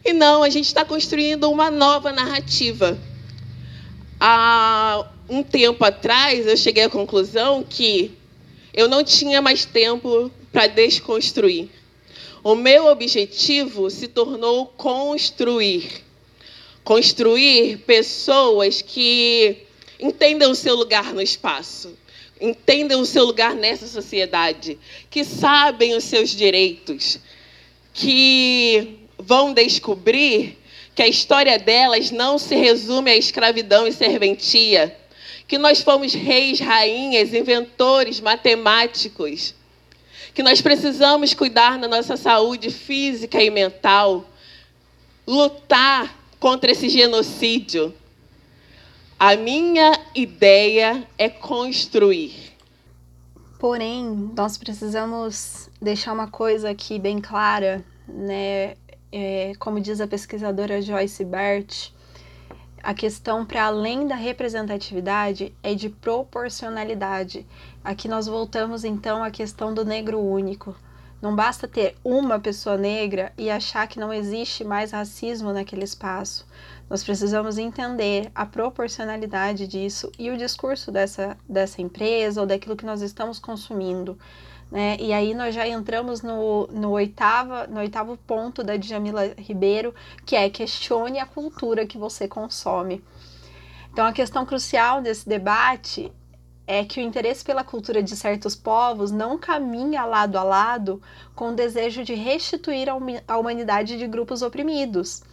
E 0.03 0.13
não, 0.13 0.41
a 0.41 0.49
gente 0.49 0.65
está 0.65 0.83
construindo 0.83 1.49
uma 1.49 1.69
nova 1.69 2.11
narrativa. 2.11 2.97
Há 4.19 5.05
um 5.29 5.43
tempo 5.43 5.83
atrás, 5.83 6.47
eu 6.47 6.57
cheguei 6.57 6.85
à 6.85 6.89
conclusão 6.89 7.63
que 7.63 8.17
eu 8.73 8.87
não 8.87 9.03
tinha 9.03 9.41
mais 9.41 9.65
tempo 9.65 10.31
para 10.51 10.67
desconstruir. 10.67 11.69
O 12.43 12.55
meu 12.55 12.87
objetivo 12.87 13.89
se 13.89 14.07
tornou 14.07 14.67
construir. 14.67 16.03
Construir 16.83 17.79
pessoas 17.79 18.81
que 18.81 19.57
entendam 19.99 20.51
o 20.51 20.55
seu 20.55 20.75
lugar 20.75 21.13
no 21.13 21.21
espaço, 21.21 21.93
entendam 22.41 23.01
o 23.01 23.05
seu 23.05 23.25
lugar 23.25 23.55
nessa 23.55 23.87
sociedade, 23.87 24.77
que 25.09 25.23
sabem 25.23 25.95
os 25.95 26.03
seus 26.03 26.29
direitos, 26.29 27.19
que 27.93 28.99
vão 29.17 29.53
descobrir 29.53 30.57
que 30.93 31.01
a 31.03 31.07
história 31.07 31.59
delas 31.59 32.11
não 32.11 32.37
se 32.37 32.55
resume 32.55 33.11
à 33.11 33.15
escravidão 33.15 33.87
e 33.87 33.91
serventia, 33.91 34.95
que 35.47 35.57
nós 35.57 35.81
fomos 35.81 36.13
reis, 36.13 36.59
rainhas, 36.59 37.33
inventores, 37.33 38.19
matemáticos, 38.19 39.53
que 40.33 40.43
nós 40.43 40.61
precisamos 40.61 41.33
cuidar 41.33 41.77
da 41.77 41.87
nossa 41.87 42.17
saúde 42.17 42.69
física 42.69 43.41
e 43.41 43.49
mental, 43.49 44.25
lutar 45.25 46.17
contra 46.39 46.71
esse 46.71 46.89
genocídio. 46.89 47.93
A 49.19 49.35
minha 49.35 49.99
ideia 50.13 51.07
é 51.17 51.29
construir. 51.29 52.53
Porém, 53.59 54.31
nós 54.35 54.57
precisamos 54.57 55.69
deixar 55.81 56.13
uma 56.13 56.27
coisa 56.27 56.69
aqui 56.69 56.99
bem 56.99 57.19
clara, 57.19 57.83
né? 58.07 58.75
é, 59.11 59.53
como 59.59 59.79
diz 59.79 60.01
a 60.01 60.07
pesquisadora 60.07 60.81
Joyce 60.81 61.23
Bert, 61.23 61.91
a 62.83 62.93
questão 62.93 63.45
para 63.45 63.65
além 63.65 64.07
da 64.07 64.15
representatividade 64.15 65.53
é 65.63 65.73
de 65.73 65.89
proporcionalidade. 65.89 67.45
Aqui 67.83 68.07
nós 68.07 68.27
voltamos 68.27 68.83
então 68.83 69.23
à 69.23 69.31
questão 69.31 69.73
do 69.73 69.83
negro 69.83 70.19
único. 70.19 70.75
Não 71.21 71.35
basta 71.35 71.67
ter 71.67 71.95
uma 72.03 72.39
pessoa 72.39 72.77
negra 72.77 73.33
e 73.37 73.49
achar 73.49 73.87
que 73.87 73.99
não 73.99 74.13
existe 74.13 74.63
mais 74.63 74.91
racismo 74.91 75.51
naquele 75.51 75.83
espaço. 75.83 76.45
Nós 76.89 77.03
precisamos 77.03 77.57
entender 77.57 78.31
a 78.33 78.45
proporcionalidade 78.45 79.67
disso 79.67 80.09
e 80.17 80.29
o 80.29 80.37
discurso 80.37 80.91
dessa, 80.91 81.37
dessa 81.47 81.81
empresa 81.81 82.39
ou 82.39 82.47
daquilo 82.47 82.77
que 82.77 82.85
nós 82.85 83.01
estamos 83.01 83.39
consumindo. 83.39 84.17
Né? 84.71 84.97
E 84.99 85.11
aí 85.11 85.33
nós 85.33 85.53
já 85.53 85.67
entramos 85.67 86.21
no, 86.21 86.67
no, 86.67 86.91
oitava, 86.91 87.67
no 87.67 87.79
oitavo 87.79 88.17
ponto 88.17 88.63
da 88.63 88.77
Djamila 88.77 89.33
Ribeiro, 89.37 89.93
que 90.25 90.35
é 90.35 90.49
questione 90.49 91.19
a 91.19 91.25
cultura 91.25 91.85
que 91.85 91.97
você 91.97 92.27
consome. 92.27 93.03
Então 93.91 94.05
a 94.05 94.13
questão 94.13 94.45
crucial 94.45 95.01
desse 95.01 95.27
debate 95.27 96.11
é 96.65 96.83
que 96.83 96.99
o 96.99 97.03
interesse 97.03 97.43
pela 97.43 97.63
cultura 97.63 98.03
de 98.03 98.15
certos 98.15 98.55
povos 98.55 99.09
não 99.09 99.37
caminha 99.37 100.03
lado 100.05 100.37
a 100.37 100.43
lado 100.43 101.01
com 101.33 101.51
o 101.51 101.55
desejo 101.55 102.03
de 102.03 102.13
restituir 102.13 102.87
a 103.27 103.37
humanidade 103.37 103.97
de 103.97 104.05
grupos 104.05 104.41
oprimidos. 104.41 105.23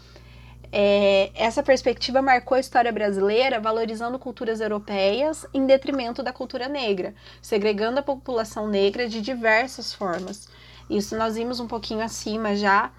É, 0.77 1.31
essa 1.37 1.63
perspectiva 1.63 2.21
marcou 2.21 2.57
a 2.57 2.61
história 2.61 2.91
brasileira 2.91 3.61
valorizando 3.61 4.19
culturas 4.19 4.61
europeias 4.61 5.47
em 5.55 5.67
detrimento 5.67 6.21
da 6.21 6.33
cultura 6.33 6.67
negra, 6.67 7.15
segregando 7.41 8.01
a 8.01 8.03
população 8.03 8.67
negra 8.67 9.09
de 9.09 9.21
diversas 9.21 9.95
formas. 9.95 10.49
Isso 10.91 11.17
nós 11.17 11.37
vimos 11.37 11.61
um 11.61 11.69
pouquinho 11.69 12.01
acima 12.01 12.57
já. 12.57 12.91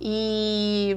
E 0.00 0.96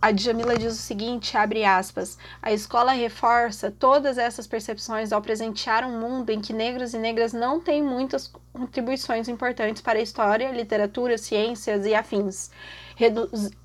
a 0.00 0.10
Djamila 0.10 0.56
diz 0.56 0.72
o 0.72 0.80
seguinte, 0.80 1.36
abre 1.36 1.66
aspas, 1.66 2.16
a 2.40 2.50
escola 2.50 2.92
reforça 2.92 3.70
todas 3.70 4.16
essas 4.16 4.46
percepções 4.46 5.12
ao 5.12 5.20
presentear 5.20 5.84
um 5.84 6.00
mundo 6.00 6.30
em 6.30 6.40
que 6.40 6.54
negros 6.54 6.94
e 6.94 6.98
negras 6.98 7.34
não 7.34 7.60
têm 7.60 7.82
muitas 7.82 8.32
contribuições 8.54 9.28
importantes 9.28 9.82
para 9.82 9.98
a 9.98 10.02
história, 10.02 10.50
literatura, 10.50 11.18
ciências 11.18 11.84
e 11.84 11.94
afins 11.94 12.50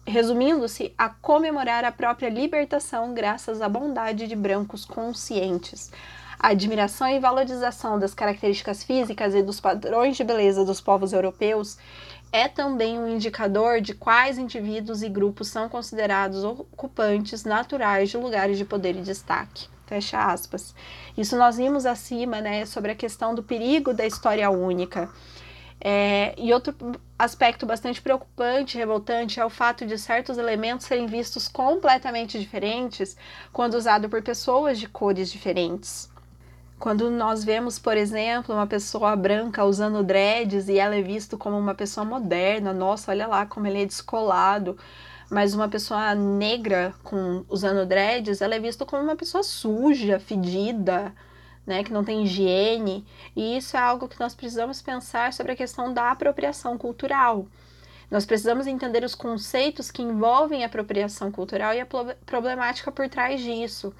resumindo-se 0.05 0.93
a 0.97 1.09
comemorar 1.09 1.84
a 1.84 1.91
própria 1.91 2.29
libertação 2.29 3.13
graças 3.13 3.61
à 3.61 3.67
bondade 3.67 4.27
de 4.27 4.36
brancos 4.36 4.86
conscientes. 4.86 5.91
A 6.39 6.49
admiração 6.49 7.07
e 7.07 7.19
valorização 7.19 7.97
das 7.97 8.13
características 8.13 8.84
físicas 8.84 9.34
e 9.34 9.41
dos 9.41 9.59
padrões 9.59 10.17
de 10.17 10.23
beleza 10.23 10.65
dos 10.65 10.81
povos 10.81 11.13
europeus 11.13 11.77
é 12.34 12.47
também 12.47 12.99
um 12.99 13.07
indicador 13.07 13.79
de 13.79 13.93
quais 13.93 14.38
indivíduos 14.38 15.03
e 15.03 15.09
grupos 15.09 15.47
são 15.47 15.69
considerados 15.69 16.43
ocupantes 16.43 17.43
naturais 17.43 18.09
de 18.09 18.17
lugares 18.17 18.57
de 18.57 18.65
poder 18.65 18.95
e 18.95 19.01
destaque. 19.01 19.67
Fecha 19.86 20.17
aspas. 20.25 20.73
Isso 21.17 21.38
nós 21.38 21.57
vimos 21.57 21.86
acima, 21.86 22.41
né, 22.41 22.65
sobre 22.65 22.91
a 22.91 22.95
questão 22.95 23.36
do 23.36 23.43
perigo 23.43 23.93
da 23.93 24.05
história 24.05 24.49
única. 24.49 25.09
É, 25.86 26.34
e 26.38 26.53
outro 26.53 26.73
aspecto 27.19 27.65
bastante 27.65 28.01
preocupante 28.01 28.77
revoltante 28.77 29.38
é 29.38 29.45
o 29.45 29.49
fato 29.49 29.86
de 29.86 29.97
certos 29.97 30.38
elementos 30.38 30.86
serem 30.86 31.07
vistos 31.07 31.49
completamente 31.49 32.39
diferentes 32.39 33.17
quando 33.51 33.73
usados 33.73 34.09
por 34.09 34.21
pessoas 34.21 34.79
de 34.79 34.88
cores 34.88 35.29
diferentes. 35.29 36.09
Quando 36.79 37.11
nós 37.11 37.43
vemos, 37.43 37.77
por 37.77 37.97
exemplo, 37.97 38.55
uma 38.55 38.65
pessoa 38.65 39.13
branca 39.17 39.65
usando 39.65 40.03
dreads 40.03 40.69
e 40.69 40.79
ela 40.79 40.95
é 40.95 41.01
vista 41.01 41.36
como 41.36 41.57
uma 41.57 41.75
pessoa 41.75 42.05
moderna, 42.05 42.73
nossa, 42.73 43.11
olha 43.11 43.27
lá 43.27 43.45
como 43.45 43.67
ele 43.67 43.84
é 43.84 43.86
descolado. 43.86 44.77
Mas 45.29 45.53
uma 45.53 45.67
pessoa 45.67 46.15
negra 46.15 46.93
com 47.03 47.43
usando 47.49 47.86
dreads, 47.86 48.41
ela 48.41 48.55
é 48.55 48.59
vista 48.59 48.86
como 48.86 49.03
uma 49.03 49.15
pessoa 49.17 49.43
suja, 49.43 50.19
fedida, 50.19 51.13
né, 51.66 51.84
que 51.84 51.93
não 51.93 52.03
tem 52.03 52.24
higiene, 52.24 53.05
e 53.36 53.57
isso 53.57 53.78
é 53.78 53.80
algo 53.80 54.07
que 54.07 54.20
nós 54.20 54.36
precisamos 54.36 54.82
pensar 54.82 55.34
sobre 55.34 55.53
a 55.53 55.55
questão 55.55 55.93
da 55.93 56.11
apropriação 56.11 56.78
cultural. 56.78 57.47
Nós 58.11 58.26
precisamos 58.26 58.68
entender 58.68 59.03
os 59.03 59.16
conceitos 59.16 59.89
que 59.89 60.01
envolvem 60.01 60.64
a 60.64 60.68
apropriação 60.68 61.32
cultural 61.32 61.74
e 61.74 61.80
a 61.80 61.88
problemática 62.26 62.91
por 62.91 63.09
trás 63.09 63.41
disso. 63.41 63.93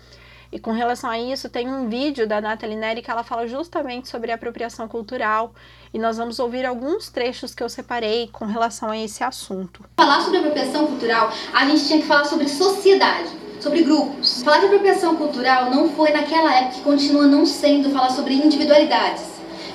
E 0.54 0.60
com 0.60 0.72
relação 0.72 1.10
a 1.10 1.18
isso, 1.18 1.50
tem 1.50 1.68
um 1.68 1.90
vídeo 1.90 2.28
da 2.28 2.40
Nathalie 2.40 2.76
Neri 2.76 3.02
que 3.02 3.10
ela 3.10 3.24
fala 3.24 3.48
justamente 3.48 4.08
sobre 4.08 4.32
apropriação 4.32 4.88
cultural. 4.88 5.52
E 5.92 5.98
nós 5.98 6.18
vamos 6.18 6.38
ouvir 6.38 6.64
alguns 6.64 7.10
trechos 7.10 7.56
que 7.56 7.64
eu 7.64 7.68
separei 7.68 8.30
com 8.32 8.46
relação 8.46 8.92
a 8.92 8.98
esse 8.98 9.24
assunto. 9.24 9.84
Falar 9.98 10.22
sobre 10.22 10.38
apropriação 10.38 10.86
cultural, 10.86 11.32
a 11.52 11.66
gente 11.66 11.88
tinha 11.88 12.00
que 12.00 12.06
falar 12.06 12.26
sobre 12.26 12.48
sociedade 12.48 13.30
sobre 13.60 13.82
grupos. 13.82 14.44
Falar 14.44 14.60
de 14.60 14.66
apropriação 14.66 15.16
cultural 15.16 15.72
não 15.72 15.90
foi 15.90 16.12
naquela 16.12 16.54
época 16.54 16.78
e 16.78 16.82
continua 16.82 17.26
não 17.26 17.46
sendo 17.48 17.90
falar 17.90 18.10
sobre 18.10 18.36
individualidades, 18.36 19.24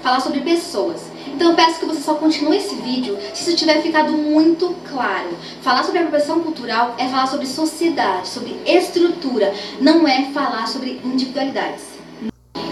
falar 0.02 0.20
sobre 0.20 0.42
pessoas. 0.42 1.07
Então 1.34 1.50
eu 1.50 1.56
peço 1.56 1.80
que 1.80 1.86
você 1.86 2.00
só 2.00 2.14
continue 2.14 2.56
esse 2.56 2.74
vídeo 2.76 3.18
se 3.34 3.48
isso 3.48 3.56
tiver 3.56 3.80
ficado 3.82 4.12
muito 4.12 4.74
claro. 4.88 5.36
Falar 5.62 5.82
sobre 5.82 5.98
apropriação 5.98 6.40
cultural 6.40 6.94
é 6.98 7.08
falar 7.08 7.26
sobre 7.26 7.46
sociedade, 7.46 8.28
sobre 8.28 8.56
estrutura, 8.66 9.52
não 9.80 10.06
é 10.06 10.26
falar 10.32 10.66
sobre 10.66 11.00
individualidades. 11.04 11.98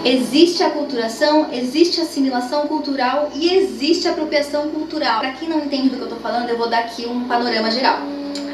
Existe 0.05 0.63
a 0.63 0.71
culturação, 0.71 1.49
existe 1.53 2.01
a 2.01 2.05
assimilação 2.05 2.69
cultural 2.69 3.31
e 3.35 3.53
existe 3.53 4.07
a 4.07 4.13
apropriação 4.13 4.71
cultural. 4.71 5.19
Para 5.19 5.33
quem 5.33 5.49
não 5.49 5.65
entende 5.65 5.89
do 5.89 5.97
que 5.97 6.03
eu 6.03 6.09
tô 6.09 6.17
falando, 6.17 6.49
eu 6.49 6.57
vou 6.57 6.69
dar 6.69 6.79
aqui 6.79 7.07
um 7.07 7.25
panorama 7.25 7.71
geral. 7.73 7.99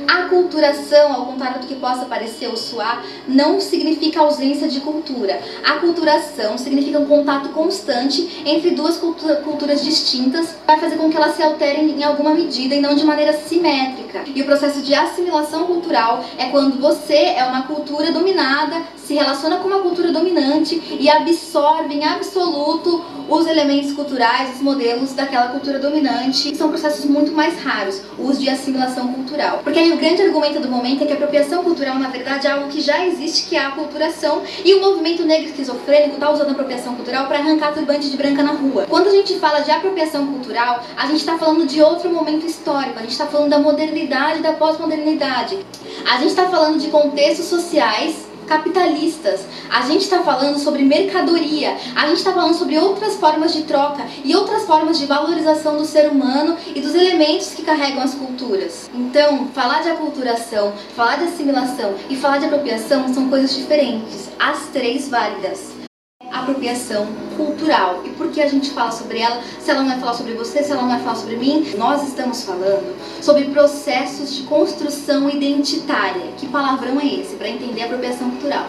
Aculturação, 0.06 1.12
ao 1.12 1.26
contrário 1.26 1.60
do 1.60 1.66
que 1.66 1.74
possa 1.74 2.04
parecer 2.04 2.48
ou 2.48 2.56
soar, 2.56 3.04
não 3.26 3.60
significa 3.60 4.20
ausência 4.20 4.68
de 4.68 4.80
cultura. 4.80 5.40
Aculturação 5.64 6.58
significa 6.58 6.98
um 6.98 7.06
contato 7.06 7.50
constante 7.50 8.42
entre 8.44 8.70
duas 8.70 8.96
cultura, 8.96 9.36
culturas 9.36 9.82
distintas, 9.82 10.56
vai 10.66 10.78
fazer 10.78 10.96
com 10.96 11.10
que 11.10 11.16
elas 11.16 11.36
se 11.36 11.42
alterem 11.42 11.90
em 11.90 12.04
alguma 12.04 12.34
medida 12.34 12.74
e 12.74 12.80
não 12.80 12.94
de 12.94 13.04
maneira 13.04 13.32
simétrica. 13.32 14.22
E 14.26 14.42
o 14.42 14.44
processo 14.44 14.82
de 14.82 14.94
assimilação 14.94 15.64
cultural 15.66 16.24
é 16.38 16.46
quando 16.46 16.80
você 16.80 17.14
é 17.14 17.44
uma 17.44 17.62
cultura 17.62 18.12
dominada, 18.12 18.82
se 18.96 19.14
relaciona 19.14 19.56
com 19.56 19.68
uma 19.68 19.80
cultura 19.80 20.12
dominante 20.12 20.80
e 20.98 21.08
absorve 21.10 21.94
em 21.94 22.04
absoluto 22.04 23.04
os 23.28 23.46
elementos 23.46 23.92
culturais, 23.92 24.56
os 24.56 24.62
modelos 24.62 25.12
daquela 25.12 25.48
cultura 25.48 25.78
dominante. 25.78 26.54
São 26.56 26.68
processos 26.68 27.04
muito 27.04 27.32
mais 27.32 27.60
raros, 27.62 28.02
o 28.18 28.22
uso 28.22 28.40
de 28.40 28.48
assimilação 28.48 29.12
cultural. 29.12 29.60
Porque 29.62 29.78
aí 29.78 29.91
o 29.92 29.96
grande 29.96 30.22
argumento 30.22 30.60
do 30.60 30.68
momento 30.68 31.02
é 31.02 31.06
que 31.06 31.12
a 31.12 31.16
apropriação 31.16 31.62
cultural, 31.62 31.98
na 31.98 32.08
verdade, 32.08 32.46
é 32.46 32.50
algo 32.50 32.68
que 32.68 32.80
já 32.80 33.06
existe, 33.06 33.48
que 33.48 33.56
é 33.56 33.60
a 33.60 33.68
aculturação, 33.68 34.42
e 34.64 34.74
o 34.74 34.80
movimento 34.80 35.24
negro 35.24 35.50
esquizofrênico 35.50 36.14
está 36.14 36.30
usando 36.30 36.48
a 36.48 36.52
apropriação 36.52 36.94
cultural 36.94 37.26
para 37.26 37.38
arrancar 37.38 37.74
turbante 37.74 38.10
de 38.10 38.16
branca 38.16 38.42
na 38.42 38.52
rua. 38.52 38.86
Quando 38.88 39.08
a 39.08 39.10
gente 39.10 39.38
fala 39.38 39.60
de 39.60 39.70
apropriação 39.70 40.26
cultural, 40.26 40.82
a 40.96 41.06
gente 41.06 41.20
está 41.20 41.36
falando 41.36 41.66
de 41.66 41.82
outro 41.82 42.10
momento 42.10 42.46
histórico, 42.46 42.98
a 42.98 43.02
gente 43.02 43.12
está 43.12 43.26
falando 43.26 43.50
da 43.50 43.58
modernidade 43.58 44.38
e 44.38 44.42
da 44.42 44.52
pós-modernidade. 44.54 45.58
A 46.10 46.16
gente 46.16 46.28
está 46.28 46.48
falando 46.48 46.78
de 46.78 46.88
contextos 46.88 47.46
sociais 47.46 48.31
capitalistas. 48.46 49.40
A 49.70 49.82
gente 49.82 50.02
está 50.02 50.22
falando 50.22 50.58
sobre 50.58 50.82
mercadoria, 50.82 51.76
a 51.94 52.06
gente 52.06 52.18
está 52.18 52.32
falando 52.32 52.54
sobre 52.54 52.78
outras 52.78 53.16
formas 53.16 53.52
de 53.52 53.62
troca 53.62 54.06
e 54.24 54.34
outras 54.34 54.64
formas 54.64 54.98
de 54.98 55.06
valorização 55.06 55.76
do 55.76 55.84
ser 55.84 56.10
humano 56.10 56.56
e 56.74 56.80
dos 56.80 56.94
elementos 56.94 57.54
que 57.54 57.62
carregam 57.62 58.02
as 58.02 58.14
culturas. 58.14 58.90
Então, 58.94 59.48
falar 59.48 59.82
de 59.82 59.90
aculturação, 59.90 60.72
falar 60.94 61.16
de 61.16 61.24
assimilação 61.24 61.94
e 62.08 62.16
falar 62.16 62.38
de 62.38 62.46
apropriação 62.46 63.12
são 63.12 63.28
coisas 63.28 63.54
diferentes, 63.54 64.28
as 64.38 64.66
três 64.72 65.08
válidas 65.08 65.71
apropriação 66.32 67.06
cultural. 67.36 68.02
E 68.04 68.10
por 68.10 68.30
que 68.30 68.40
a 68.40 68.48
gente 68.48 68.70
fala 68.70 68.90
sobre 68.90 69.18
ela? 69.18 69.40
Se 69.60 69.70
ela 69.70 69.80
não 69.80 69.88
vai 69.90 70.00
falar 70.00 70.14
sobre 70.14 70.32
você, 70.34 70.62
se 70.62 70.72
ela 70.72 70.82
não 70.82 70.88
vai 70.88 71.00
falar 71.00 71.16
sobre 71.16 71.36
mim, 71.36 71.72
nós 71.76 72.06
estamos 72.08 72.44
falando 72.44 72.96
sobre 73.20 73.44
processos 73.44 74.34
de 74.34 74.42
construção 74.44 75.28
identitária. 75.28 76.32
Que 76.38 76.48
palavrão 76.48 77.00
é 77.00 77.06
esse 77.06 77.36
para 77.36 77.48
entender 77.48 77.82
a 77.82 77.84
apropriação 77.86 78.30
cultural? 78.30 78.66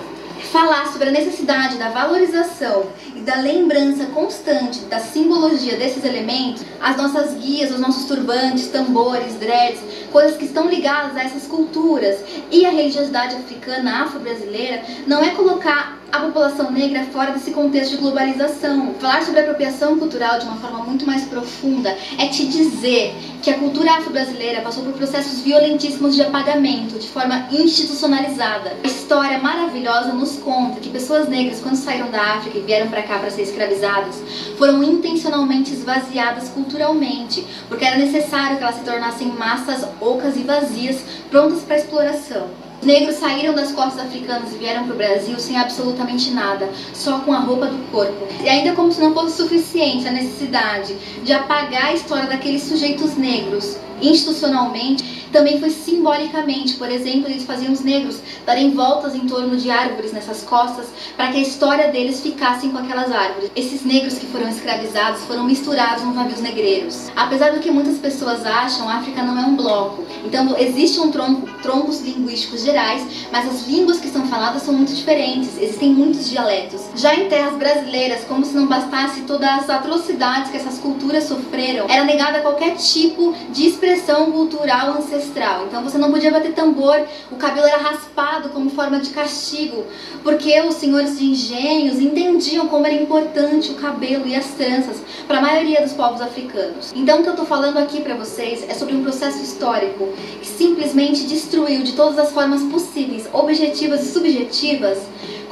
Falar 0.51 0.91
sobre 0.91 1.07
a 1.07 1.11
necessidade 1.11 1.78
da 1.78 1.89
valorização 1.89 2.88
e 3.16 3.22
da 3.22 3.36
lembrança 3.36 4.05
constante 4.07 4.80
da 4.82 4.99
simbologia 4.99 5.78
desses 5.78 6.03
elementos, 6.03 6.64
as 6.82 6.97
nossas 6.97 7.34
guias, 7.36 7.72
os 7.72 7.80
nossos 7.80 8.05
turbantes, 8.05 8.68
tambores, 8.68 9.36
dreads, 9.36 9.80
coisas 10.11 10.38
que 10.38 10.45
estão 10.45 10.68
ligadas 10.68 11.16
a 11.16 11.24
essas 11.24 11.47
culturas 11.47 12.20
e 12.51 12.66
a 12.66 12.70
religiosidade 12.70 13.36
africana, 13.36 14.03
afro-brasileira, 14.03 14.84
não 15.07 15.24
é 15.24 15.30
colocar 15.32 16.03
a 16.14 16.20
população 16.20 16.72
negra 16.72 17.05
fora 17.05 17.32
desse 17.32 17.49
contexto 17.49 17.93
de 17.93 17.97
globalização. 17.97 18.93
Falar 18.99 19.24
sobre 19.24 19.39
apropriação 19.39 19.97
cultural 19.97 20.38
de 20.38 20.45
uma 20.45 20.57
forma 20.57 20.84
muito 20.84 21.07
mais 21.07 21.24
profunda 21.24 21.97
é 22.20 22.28
te 22.28 22.45
dizer 22.45 23.16
que 23.41 23.49
a 23.49 23.57
cultura 23.57 23.93
afro-brasileira 23.93 24.61
passou 24.61 24.84
por 24.84 24.93
processos 24.93 25.41
violentíssimos 25.41 26.14
de 26.14 26.22
apagamento, 26.22 26.99
de 26.99 27.07
forma 27.07 27.47
institucionalizada. 27.51 28.78
A 28.84 28.88
história 28.88 29.39
maravilhosa 29.39 30.14
nos 30.14 30.38
conta 30.38 30.80
que 30.80 30.89
pessoas 30.89 31.28
negras, 31.28 31.59
quando 31.59 31.78
saíram 31.78 32.11
da 32.11 32.22
África 32.36 32.59
e 32.59 32.61
vieram 32.61 32.91
para 32.91 33.01
cá 33.01 33.18
para 33.18 33.32
ser 33.32 33.41
escravizadas, 33.41 34.22
foram 34.55 34.84
intencionalmente 34.84 35.74
esvaziadas 35.74 36.47
culturalmente, 36.49 37.43
porque 37.68 37.86
era 37.86 37.97
necessário 37.97 38.57
que 38.57 38.64
elas 38.64 38.76
se 38.76 38.84
tornassem 38.84 39.30
massas 39.30 39.84
ocas 39.99 40.38
e 40.38 40.43
vazias, 40.43 41.01
prontas 41.32 41.64
para 41.64 41.78
exploração. 41.78 42.62
Os 42.84 42.88
negros 42.88 43.16
saíram 43.16 43.54
das 43.54 43.72
costas 43.72 44.06
africanas 44.06 44.52
e 44.54 44.58
vieram 44.58 44.84
para 44.84 44.94
o 44.94 44.98
Brasil 44.98 45.40
sem 45.40 45.58
absolutamente 45.58 46.32
nada, 46.32 46.70
só 46.94 47.20
com 47.20 47.32
a 47.32 47.40
roupa 47.40 47.68
do 47.68 47.78
corpo. 47.90 48.28
E 48.44 48.50
ainda 48.50 48.74
como 48.74 48.92
se 48.92 49.00
não 49.00 49.14
fosse 49.14 49.38
suficiente 49.38 50.06
a 50.06 50.12
necessidade 50.12 50.94
de 51.24 51.32
apagar 51.32 51.86
a 51.86 51.94
história 51.94 52.28
daqueles 52.28 52.62
sujeitos 52.64 53.16
negros 53.16 53.78
institucionalmente, 54.02 55.22
também 55.34 55.60
foi 55.60 55.72
simbolicamente. 55.72 56.76
Por 56.76 56.90
exemplo, 56.90 57.30
eles 57.30 57.44
faziam 57.44 57.74
os 57.74 57.82
negros 57.82 58.20
darem 58.46 58.72
voltas 58.72 59.16
em 59.16 59.28
torno 59.28 59.58
de 59.58 59.70
árvores 59.70 60.14
nessas 60.14 60.44
costas 60.44 60.88
para 61.18 61.32
que 61.32 61.38
a 61.40 61.42
história 61.42 61.92
deles 61.92 62.22
ficasse 62.22 62.70
com 62.70 62.78
aquelas 62.78 63.12
árvores. 63.12 63.52
Esses 63.56 63.84
negros 63.84 64.18
que 64.18 64.28
foram 64.28 64.48
escravizados 64.48 65.24
foram 65.24 65.44
misturados 65.44 66.04
nos 66.04 66.16
navios 66.16 66.40
negreiros. 66.40 67.12
Apesar 67.16 67.52
do 67.52 67.60
que 67.60 67.72
muitas 67.72 67.98
pessoas 67.98 68.46
acham, 68.46 68.88
a 68.88 68.98
África 68.98 69.24
não 69.24 69.38
é 69.38 69.46
um 69.46 69.56
bloco. 69.56 70.04
Então, 70.24 70.56
existe 70.58 71.00
um 71.00 71.12
tronco, 71.12 71.50
troncos 71.62 72.02
linguísticos 72.02 72.64
gerais, 72.64 73.06
mas 73.32 73.48
as 73.48 73.68
línguas 73.68 74.00
que 74.00 74.10
são 74.10 74.28
faladas 74.28 74.62
são 74.62 74.74
muito 74.74 74.94
diferentes. 74.94 75.60
Existem 75.60 75.90
muitos 75.90 76.30
dialetos. 76.30 76.82
Já 76.96 77.16
em 77.16 77.28
terras 77.28 77.56
brasileiras, 77.56 78.24
como 78.26 78.46
se 78.46 78.54
não 78.54 78.68
bastasse 78.68 79.22
todas 79.22 79.50
as 79.50 79.70
atrocidades 79.70 80.52
que 80.52 80.58
essas 80.58 80.78
culturas 80.78 81.24
sofreram, 81.24 81.88
era 81.90 82.04
negada 82.04 82.42
qualquer 82.42 82.76
tipo 82.76 83.34
de 83.52 83.68
expressão 83.68 84.32
cultural 84.32 84.98
ancestral 84.98 85.22
ancestral. 85.24 85.65
Então 85.65 85.82
você 85.84 85.97
não 85.97 86.11
podia 86.11 86.32
bater 86.32 86.53
tambor, 86.53 87.01
o 87.32 87.36
cabelo 87.36 87.65
era 87.65 87.78
raspado 87.78 88.49
como 88.49 88.69
forma 88.69 88.99
de 88.99 89.09
castigo, 89.11 89.86
porque 90.21 90.59
os 90.61 90.76
senhores 90.76 91.17
de 91.17 91.26
engenhos 91.26 91.99
entendiam 91.99 92.67
como 92.67 92.86
era 92.86 92.95
importante 92.95 93.71
o 93.71 93.76
cabelo 93.76 94.28
e 94.28 94.36
as 94.36 94.47
tranças 94.51 95.01
para 95.28 95.39
a 95.39 95.41
maioria 95.41 95.82
dos 95.82 95.93
povos 95.93 96.21
africanos. 96.21 96.91
Então 96.95 97.19
o 97.19 97.24
que 97.24 97.30
eu 97.30 97.34
estou 97.34 97.45
falando 97.45 97.78
aqui 97.78 98.01
para 98.01 98.15
vocês 98.15 98.65
é 98.67 98.74
sobre 98.74 98.95
um 98.95 99.03
processo 99.03 99.41
histórico 99.41 100.09
que 100.41 100.47
simplesmente 100.47 101.26
destruiu 101.26 101.84
de 101.84 101.93
todas 101.93 102.19
as 102.19 102.32
formas 102.32 102.61
possíveis, 102.63 103.28
objetivas 103.32 104.03
e 104.03 104.11
subjetivas, 104.11 104.99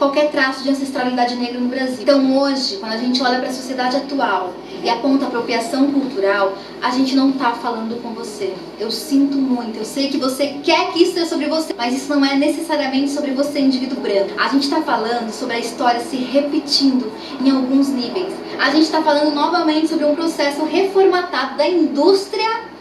qualquer 0.01 0.31
traço 0.31 0.63
de 0.63 0.71
ancestralidade 0.71 1.35
negra 1.35 1.59
no 1.59 1.67
Brasil. 1.67 1.99
Então 2.01 2.35
hoje, 2.35 2.77
quando 2.77 2.93
a 2.93 2.97
gente 2.97 3.21
olha 3.21 3.37
para 3.37 3.49
a 3.49 3.53
sociedade 3.53 3.97
atual 3.97 4.51
e 4.83 4.89
aponta 4.89 5.27
apropriação 5.27 5.91
cultural, 5.91 6.57
a 6.81 6.89
gente 6.89 7.15
não 7.15 7.29
está 7.29 7.51
falando 7.51 8.01
com 8.01 8.09
você. 8.09 8.51
Eu 8.79 8.89
sinto 8.89 9.37
muito, 9.37 9.77
eu 9.77 9.85
sei 9.85 10.09
que 10.09 10.17
você 10.17 10.55
quer 10.63 10.91
que 10.91 11.03
isso 11.03 11.13
seja 11.13 11.27
sobre 11.27 11.47
você, 11.47 11.75
mas 11.77 11.95
isso 11.95 12.09
não 12.09 12.25
é 12.25 12.35
necessariamente 12.35 13.11
sobre 13.11 13.29
você, 13.29 13.59
indivíduo 13.59 13.99
branco. 13.99 14.31
A 14.39 14.47
gente 14.47 14.63
está 14.63 14.81
falando 14.81 15.31
sobre 15.31 15.57
a 15.57 15.59
história 15.59 15.99
se 15.99 16.15
repetindo 16.15 17.11
em 17.39 17.51
alguns 17.51 17.89
níveis. 17.89 18.33
A 18.57 18.71
gente 18.71 18.85
está 18.85 19.03
falando 19.03 19.35
novamente 19.35 19.87
sobre 19.87 20.05
um 20.05 20.15
processo 20.15 20.65
reformatado 20.65 21.57
da 21.57 21.69
indústria 21.69 22.71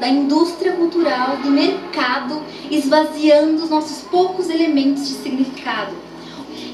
da 0.00 0.08
indústria 0.08 0.72
cultural, 0.72 1.38
do 1.38 1.50
mercado, 1.50 2.42
esvaziando 2.70 3.64
os 3.64 3.70
nossos 3.70 4.02
poucos 4.02 4.50
elementos 4.50 5.08
de 5.08 5.14
significado. 5.14 6.05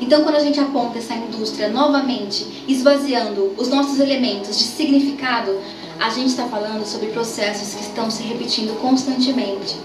Então, 0.02 0.24
quando 0.24 0.34
a 0.34 0.40
gente 0.40 0.58
aponta 0.58 0.98
essa 0.98 1.14
indústria 1.14 1.68
novamente, 1.68 2.64
esvaziando 2.66 3.54
os 3.56 3.68
nossos 3.68 4.00
elementos 4.00 4.58
de 4.58 4.64
significado, 4.64 5.56
a 6.00 6.10
gente 6.10 6.26
está 6.26 6.44
falando 6.48 6.84
sobre 6.84 7.10
processos 7.10 7.72
que 7.72 7.82
estão 7.82 8.10
se 8.10 8.24
repetindo 8.24 8.76
constantemente, 8.80 9.76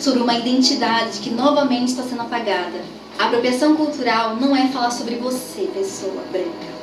sobre 0.00 0.22
uma 0.22 0.32
identidade 0.32 1.18
que 1.18 1.28
novamente 1.28 1.88
está 1.88 2.02
sendo 2.04 2.22
apagada. 2.22 2.80
A 3.18 3.26
apropriação 3.26 3.76
cultural 3.76 4.36
não 4.36 4.56
é 4.56 4.68
falar 4.68 4.90
sobre 4.90 5.16
você, 5.16 5.68
pessoa 5.74 6.24
branca. 6.32 6.74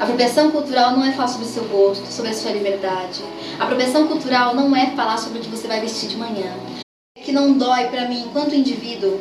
A 0.00 0.04
apropriação 0.04 0.50
cultural 0.50 0.92
não 0.92 1.04
é 1.04 1.12
falar 1.12 1.28
sobre 1.28 1.46
o 1.46 1.50
seu 1.50 1.64
gosto, 1.64 2.10
sobre 2.10 2.30
a 2.30 2.34
sua 2.34 2.52
liberdade. 2.52 3.20
A 3.60 3.64
apropriação 3.64 4.08
cultural 4.08 4.54
não 4.56 4.74
é 4.74 4.86
falar 4.96 5.18
sobre 5.18 5.40
o 5.40 5.42
que 5.42 5.50
você 5.50 5.68
vai 5.68 5.82
vestir 5.82 6.08
de 6.08 6.16
manhã. 6.16 6.54
O 7.18 7.20
que 7.20 7.32
não 7.32 7.52
dói 7.52 7.88
para 7.88 8.08
mim, 8.08 8.22
enquanto 8.22 8.54
indivíduo, 8.54 9.20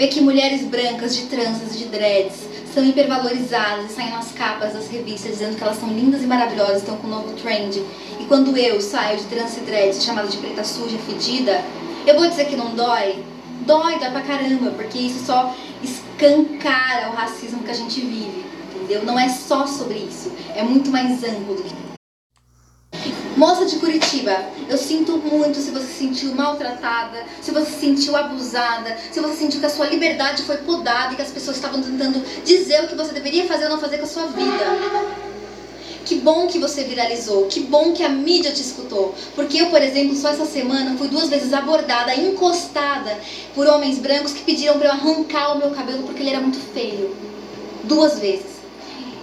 ver 0.00 0.08
que 0.08 0.22
mulheres 0.22 0.62
brancas 0.62 1.14
de 1.14 1.26
tranças, 1.26 1.78
de 1.78 1.84
dreads, 1.84 2.48
são 2.72 2.82
hipervalorizadas 2.82 3.90
e 3.90 3.94
saem 3.94 4.10
nas 4.10 4.32
capas 4.32 4.72
das 4.72 4.88
revistas 4.88 5.32
dizendo 5.32 5.58
que 5.58 5.62
elas 5.62 5.76
são 5.76 5.90
lindas 5.90 6.22
e 6.22 6.26
maravilhosas, 6.26 6.78
estão 6.78 6.96
com 6.96 7.06
um 7.06 7.10
novo 7.10 7.34
trend. 7.34 7.84
E 8.18 8.24
quando 8.24 8.56
eu 8.56 8.80
saio 8.80 9.18
de 9.18 9.24
trança 9.24 9.60
e 9.60 9.64
dreads 9.64 10.02
chamada 10.02 10.26
de 10.26 10.38
preta 10.38 10.64
suja, 10.64 10.96
fedida, 11.00 11.62
eu 12.06 12.18
vou 12.18 12.26
dizer 12.26 12.46
que 12.46 12.56
não 12.56 12.74
dói? 12.74 13.22
Dói, 13.66 13.98
dói 13.98 14.10
pra 14.10 14.22
caramba, 14.22 14.70
porque 14.70 14.96
isso 14.96 15.26
só 15.26 15.54
escancara 15.82 17.10
o 17.10 17.14
racismo 17.14 17.62
que 17.62 17.70
a 17.70 17.74
gente 17.74 18.00
vive, 18.00 18.42
entendeu? 18.74 19.04
Não 19.04 19.18
é 19.18 19.28
só 19.28 19.66
sobre 19.66 19.98
isso, 19.98 20.32
é 20.56 20.62
muito 20.62 20.90
mais 20.90 21.22
amplo 21.22 21.56
do 21.56 21.62
que 21.62 21.74
Moça 23.40 23.64
de 23.64 23.76
Curitiba, 23.76 24.36
eu 24.68 24.76
sinto 24.76 25.16
muito 25.16 25.60
se 25.60 25.70
você 25.70 25.86
se 25.86 25.94
sentiu 25.94 26.34
maltratada, 26.34 27.24
se 27.40 27.50
você 27.50 27.70
se 27.70 27.80
sentiu 27.80 28.14
abusada, 28.14 28.98
se 29.10 29.18
você 29.18 29.34
sentiu 29.34 29.60
que 29.60 29.64
a 29.64 29.70
sua 29.70 29.86
liberdade 29.86 30.42
foi 30.42 30.58
podada 30.58 31.14
e 31.14 31.16
que 31.16 31.22
as 31.22 31.30
pessoas 31.30 31.56
estavam 31.56 31.80
tentando 31.80 32.22
dizer 32.44 32.84
o 32.84 32.88
que 32.88 32.94
você 32.94 33.14
deveria 33.14 33.46
fazer 33.46 33.64
ou 33.64 33.70
não 33.70 33.80
fazer 33.80 33.96
com 33.96 34.04
a 34.04 34.08
sua 34.08 34.26
vida. 34.26 34.66
Que 36.04 36.16
bom 36.16 36.48
que 36.48 36.58
você 36.58 36.84
viralizou, 36.84 37.46
que 37.46 37.60
bom 37.60 37.94
que 37.94 38.02
a 38.02 38.10
mídia 38.10 38.52
te 38.52 38.60
escutou. 38.60 39.14
Porque 39.34 39.56
eu, 39.56 39.70
por 39.70 39.80
exemplo, 39.80 40.14
só 40.14 40.28
essa 40.28 40.44
semana 40.44 40.98
fui 40.98 41.08
duas 41.08 41.30
vezes 41.30 41.54
abordada, 41.54 42.14
encostada 42.14 43.18
por 43.54 43.66
homens 43.66 43.98
brancos 43.98 44.34
que 44.34 44.42
pediram 44.42 44.78
para 44.78 44.88
eu 44.88 44.92
arrancar 44.92 45.54
o 45.54 45.58
meu 45.58 45.70
cabelo 45.70 46.02
porque 46.02 46.20
ele 46.20 46.28
era 46.28 46.40
muito 46.40 46.58
feio. 46.74 47.16
Duas 47.84 48.18
vezes. 48.18 48.59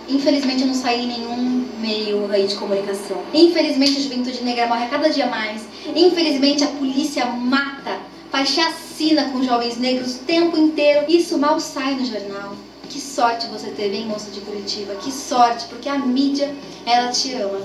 Infelizmente 0.10 0.62
eu 0.62 0.68
não 0.68 0.74
saí 0.74 1.04
em 1.04 1.08
nenhum 1.08 1.68
meio 1.80 2.32
aí 2.32 2.48
de 2.48 2.56
comunicação. 2.56 3.22
Infelizmente 3.34 3.98
a 3.98 4.02
juventude 4.02 4.44
negra 4.44 4.68
morre 4.68 4.88
cada 4.88 5.10
dia 5.10 5.28
mais. 5.28 5.64
Infelizmente 5.96 6.64
a 6.64 6.68
polícia 6.68 7.26
mata, 7.26 8.00
faz 8.32 8.50
chacina 8.50 9.26
com 9.26 9.44
jovens 9.44 9.78
negros 9.78 10.16
o 10.16 10.20
tempo 10.20 10.58
inteiro. 10.58 11.06
Isso 11.10 11.38
mal 11.38 11.60
sai 11.60 11.96
no 11.96 12.06
jornal. 12.06 12.56
Que 12.90 13.02
sorte 13.02 13.48
você 13.48 13.68
teve, 13.72 13.98
hein, 13.98 14.06
moça 14.08 14.32
de 14.32 14.40
Curitiba? 14.40 14.96
Que 14.96 15.12
sorte, 15.12 15.66
porque 15.66 15.90
a 15.90 15.98
mídia, 15.98 16.56
ela 16.86 17.12
te 17.12 17.34
ama. 17.34 17.60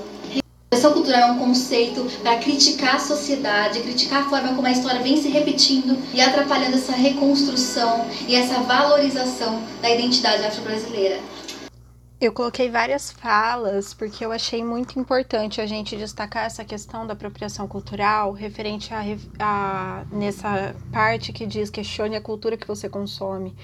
Revolução 0.73 0.95
cultural 0.95 1.29
é 1.29 1.33
um 1.33 1.39
conceito 1.39 2.05
para 2.23 2.39
criticar 2.39 2.97
a 2.97 2.99
sociedade, 2.99 3.81
criticar 3.81 4.23
a 4.23 4.29
forma 4.29 4.55
como 4.55 4.67
a 4.67 4.73
história 4.73 5.01
vem 5.01 5.21
se 5.21 5.29
repetindo 5.29 5.97
e 6.13 6.21
atrapalhando 6.21 6.77
essa 6.77 6.93
reconstrução 6.93 8.07
e 8.27 8.35
essa 8.35 8.55
valorização 8.61 9.63
da 9.81 9.91
identidade 9.91 10.45
afro-brasileira. 10.45 11.21
Eu 12.23 12.33
coloquei 12.33 12.71
várias 12.71 13.11
falas 13.11 13.93
porque 13.93 14.25
eu 14.25 14.31
achei 14.31 14.63
muito 14.63 14.97
importante 14.97 15.61
a 15.61 15.67
gente 15.67 15.97
destacar 15.97 16.45
essa 16.45 16.65
questão 16.65 17.05
da 17.05 17.15
apropriação 17.15 17.67
cultural 17.67 18.31
referente 18.31 18.95
a, 18.95 19.03
a 19.41 20.05
nessa 20.09 20.73
parte 20.93 21.33
que 21.33 21.45
diz 21.45 21.69
questione 21.69 22.15
a 22.15 22.21
cultura 22.21 22.57
que 22.57 22.65
você 22.65 22.89
consome. 22.89 23.57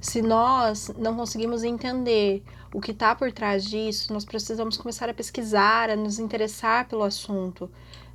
Se 0.00 0.20
nós 0.20 0.90
não 0.98 1.14
conseguimos 1.14 1.62
entender 1.62 2.42
o 2.74 2.80
que 2.80 2.90
está 2.90 3.14
por 3.14 3.30
trás 3.30 3.64
disso, 3.64 4.12
nós 4.12 4.24
precisamos 4.24 4.76
começar 4.76 5.08
a 5.08 5.14
pesquisar, 5.14 5.88
a 5.88 5.94
nos 5.94 6.18
interessar 6.18 6.88
pelo 6.88 7.04
assunto 7.04 7.70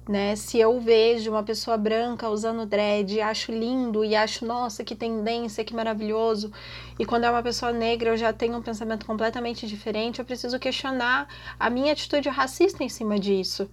né? 0.08 0.36
Se 0.36 0.60
eu 0.60 0.80
vejo 0.80 1.32
uma 1.32 1.44
pessoa 1.44 1.78
branca 1.78 2.30
usando 2.30 2.66
dread 2.66 3.20
acho 3.22 3.52
lindo 3.52 4.04
e 4.04 4.16
acho, 4.16 4.46
nossa, 4.46 4.84
que 4.84 4.96
tendência, 4.96 5.64
que 5.64 5.74
maravilhoso, 5.74 6.52
e 6.98 7.06
quando 7.06 7.26
é 7.26 7.30
uma 7.30 7.44
pessoa 7.44 7.72
negra 7.72 8.12
eu 8.12 8.18
já 8.18 8.32
tenho 8.32 8.58
um 8.58 8.62
pensamento 8.62 9.06
completamente 9.06 9.68
diferente, 9.68 10.20
eu 10.20 10.26
preciso 10.26 10.58
questionar 10.60 11.28
a 11.60 11.70
minha 11.70 11.94
atitude 11.94 12.30
racista 12.30 12.84
em 12.84 12.90
cima 12.90 13.20
disso. 13.20 13.70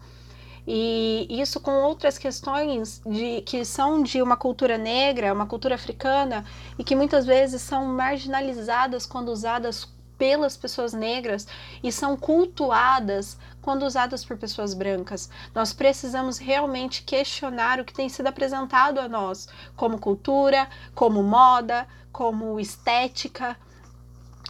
E 0.66 1.26
isso 1.28 1.61
com 1.61 1.82
outras 1.82 2.16
questões 2.16 3.03
de 3.07 3.43
que 3.43 3.64
são 3.64 4.03
de 4.03 4.22
uma 4.22 4.37
cultura 4.37 4.78
negra, 4.78 5.32
uma 5.32 5.47
cultura 5.47 5.74
africana, 5.74 6.45
e 6.78 6.85
que 6.85 6.97
muitas 6.97 7.26
vezes 7.26 7.61
são 7.61 7.85
marginalizadas 7.85 9.05
quando 9.05 9.28
usadas 9.28 9.93
pelas 10.16 10.57
pessoas 10.57 10.93
negras 10.93 11.47
e 11.82 11.93
são 11.93 12.16
cultuadas 12.16 13.37
quando 13.64 13.86
usadas 13.86 14.22
por 14.22 14.36
pessoas 14.36 14.74
brancas. 14.74 15.30
Nós 15.54 15.72
precisamos 15.72 16.36
realmente 16.36 17.02
questionar 17.02 17.80
o 17.80 17.84
que 17.84 17.94
tem 17.94 18.10
sido 18.10 18.26
apresentado 18.26 19.00
a 19.00 19.08
nós 19.08 19.48
como 19.74 19.98
cultura, 19.98 20.68
como 20.94 21.22
moda, 21.22 21.88
como 22.12 22.60
estética. 22.60 23.56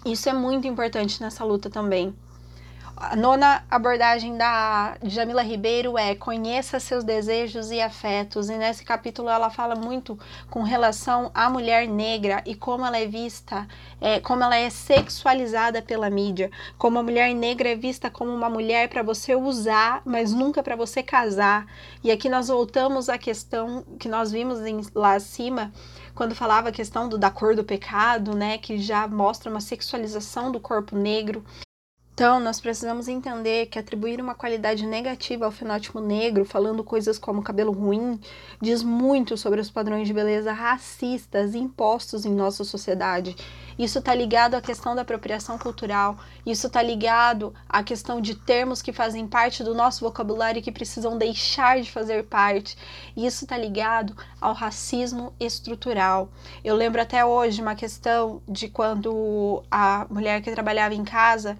Isso 0.04 0.28
é 0.28 0.32
muito 0.32 0.66
importante 0.66 1.22
nessa 1.22 1.44
luta 1.44 1.70
também. 1.70 2.12
A 2.96 3.16
nona 3.16 3.64
abordagem 3.68 4.36
da 4.36 4.96
Jamila 5.02 5.42
Ribeiro 5.42 5.98
é 5.98 6.14
conheça 6.14 6.78
seus 6.78 7.02
desejos 7.02 7.72
e 7.72 7.80
afetos, 7.80 8.48
e 8.48 8.56
nesse 8.56 8.84
capítulo 8.84 9.28
ela 9.28 9.50
fala 9.50 9.74
muito 9.74 10.16
com 10.48 10.62
relação 10.62 11.28
à 11.34 11.50
mulher 11.50 11.88
negra 11.88 12.40
e 12.46 12.54
como 12.54 12.86
ela 12.86 12.96
é 12.96 13.04
vista, 13.04 13.66
é, 14.00 14.20
como 14.20 14.44
ela 14.44 14.56
é 14.56 14.70
sexualizada 14.70 15.82
pela 15.82 16.08
mídia, 16.08 16.52
como 16.78 16.96
a 16.96 17.02
mulher 17.02 17.34
negra 17.34 17.70
é 17.70 17.74
vista 17.74 18.08
como 18.08 18.30
uma 18.32 18.48
mulher 18.48 18.88
para 18.88 19.02
você 19.02 19.34
usar, 19.34 20.00
mas 20.04 20.32
nunca 20.32 20.62
para 20.62 20.76
você 20.76 21.02
casar. 21.02 21.66
E 22.02 22.12
aqui 22.12 22.28
nós 22.28 22.46
voltamos 22.46 23.08
à 23.08 23.18
questão 23.18 23.84
que 23.98 24.08
nós 24.08 24.30
vimos 24.30 24.60
em, 24.60 24.80
lá 24.94 25.14
acima, 25.14 25.72
quando 26.14 26.32
falava 26.32 26.68
a 26.68 26.72
questão 26.72 27.08
do, 27.08 27.18
da 27.18 27.28
cor 27.28 27.56
do 27.56 27.64
pecado, 27.64 28.36
né, 28.36 28.56
que 28.56 28.78
já 28.78 29.08
mostra 29.08 29.50
uma 29.50 29.60
sexualização 29.60 30.52
do 30.52 30.60
corpo 30.60 30.94
negro. 30.94 31.44
Então, 32.14 32.38
nós 32.38 32.60
precisamos 32.60 33.08
entender 33.08 33.66
que 33.66 33.76
atribuir 33.76 34.20
uma 34.20 34.36
qualidade 34.36 34.86
negativa 34.86 35.46
ao 35.46 35.50
fenótipo 35.50 35.98
negro, 35.98 36.44
falando 36.44 36.84
coisas 36.84 37.18
como 37.18 37.42
cabelo 37.42 37.72
ruim, 37.72 38.20
diz 38.62 38.84
muito 38.84 39.36
sobre 39.36 39.60
os 39.60 39.68
padrões 39.68 40.06
de 40.06 40.14
beleza 40.14 40.52
racistas 40.52 41.56
impostos 41.56 42.24
em 42.24 42.32
nossa 42.32 42.62
sociedade. 42.62 43.34
Isso 43.76 43.98
está 43.98 44.14
ligado 44.14 44.54
à 44.54 44.60
questão 44.60 44.94
da 44.94 45.02
apropriação 45.02 45.58
cultural, 45.58 46.16
isso 46.46 46.68
está 46.68 46.80
ligado 46.80 47.52
à 47.68 47.82
questão 47.82 48.20
de 48.20 48.36
termos 48.36 48.80
que 48.80 48.92
fazem 48.92 49.26
parte 49.26 49.64
do 49.64 49.74
nosso 49.74 50.04
vocabulário 50.04 50.60
e 50.60 50.62
que 50.62 50.70
precisam 50.70 51.18
deixar 51.18 51.80
de 51.80 51.90
fazer 51.90 52.26
parte. 52.26 52.78
Isso 53.16 53.42
está 53.44 53.58
ligado 53.58 54.16
ao 54.40 54.54
racismo 54.54 55.32
estrutural. 55.40 56.30
Eu 56.62 56.76
lembro 56.76 57.02
até 57.02 57.24
hoje 57.24 57.60
uma 57.60 57.74
questão 57.74 58.40
de 58.48 58.68
quando 58.68 59.64
a 59.68 60.06
mulher 60.08 60.40
que 60.42 60.52
trabalhava 60.52 60.94
em 60.94 61.02
casa 61.02 61.58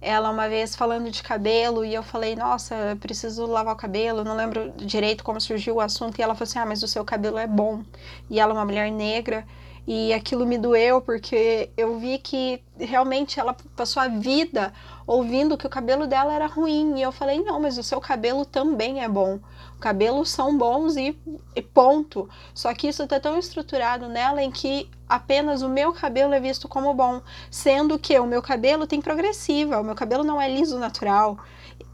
ela 0.00 0.30
uma 0.30 0.48
vez 0.48 0.76
falando 0.76 1.10
de 1.10 1.22
cabelo 1.22 1.84
e 1.84 1.94
eu 1.94 2.02
falei, 2.02 2.36
nossa, 2.36 2.96
preciso 3.00 3.46
lavar 3.46 3.74
o 3.74 3.76
cabelo, 3.76 4.24
não 4.24 4.36
lembro 4.36 4.72
direito 4.76 5.24
como 5.24 5.40
surgiu 5.40 5.76
o 5.76 5.80
assunto, 5.80 6.18
e 6.18 6.22
ela 6.22 6.34
falou 6.34 6.48
assim: 6.48 6.58
ah, 6.58 6.66
mas 6.66 6.82
o 6.82 6.88
seu 6.88 7.04
cabelo 7.04 7.38
é 7.38 7.46
bom. 7.46 7.82
E 8.30 8.38
ela 8.38 8.52
uma 8.52 8.64
mulher 8.64 8.90
negra. 8.90 9.46
E 9.86 10.12
aquilo 10.12 10.44
me 10.44 10.58
doeu 10.58 11.00
porque 11.00 11.70
eu 11.76 11.98
vi 11.98 12.18
que 12.18 12.60
realmente 12.76 13.38
ela 13.38 13.56
passou 13.76 14.02
a 14.02 14.08
vida 14.08 14.72
ouvindo 15.06 15.56
que 15.56 15.66
o 15.66 15.70
cabelo 15.70 16.08
dela 16.08 16.34
era 16.34 16.46
ruim. 16.46 16.98
E 16.98 17.02
eu 17.02 17.12
falei: 17.12 17.42
não, 17.42 17.60
mas 17.60 17.78
o 17.78 17.82
seu 17.82 18.00
cabelo 18.00 18.44
também 18.44 19.02
é 19.02 19.08
bom. 19.08 19.38
Cabelos 19.80 20.30
são 20.30 20.58
bons 20.58 20.96
e, 20.96 21.16
e 21.54 21.62
ponto. 21.62 22.28
Só 22.52 22.74
que 22.74 22.88
isso 22.88 23.04
está 23.04 23.20
tão 23.20 23.38
estruturado 23.38 24.08
nela 24.08 24.42
em 24.42 24.50
que 24.50 24.90
apenas 25.08 25.62
o 25.62 25.68
meu 25.68 25.92
cabelo 25.92 26.34
é 26.34 26.40
visto 26.40 26.66
como 26.66 26.92
bom, 26.92 27.20
sendo 27.48 27.98
que 27.98 28.18
o 28.18 28.26
meu 28.26 28.42
cabelo 28.42 28.86
tem 28.86 29.00
progressiva, 29.00 29.80
o 29.80 29.84
meu 29.84 29.94
cabelo 29.94 30.24
não 30.24 30.40
é 30.40 30.48
liso 30.48 30.78
natural. 30.78 31.38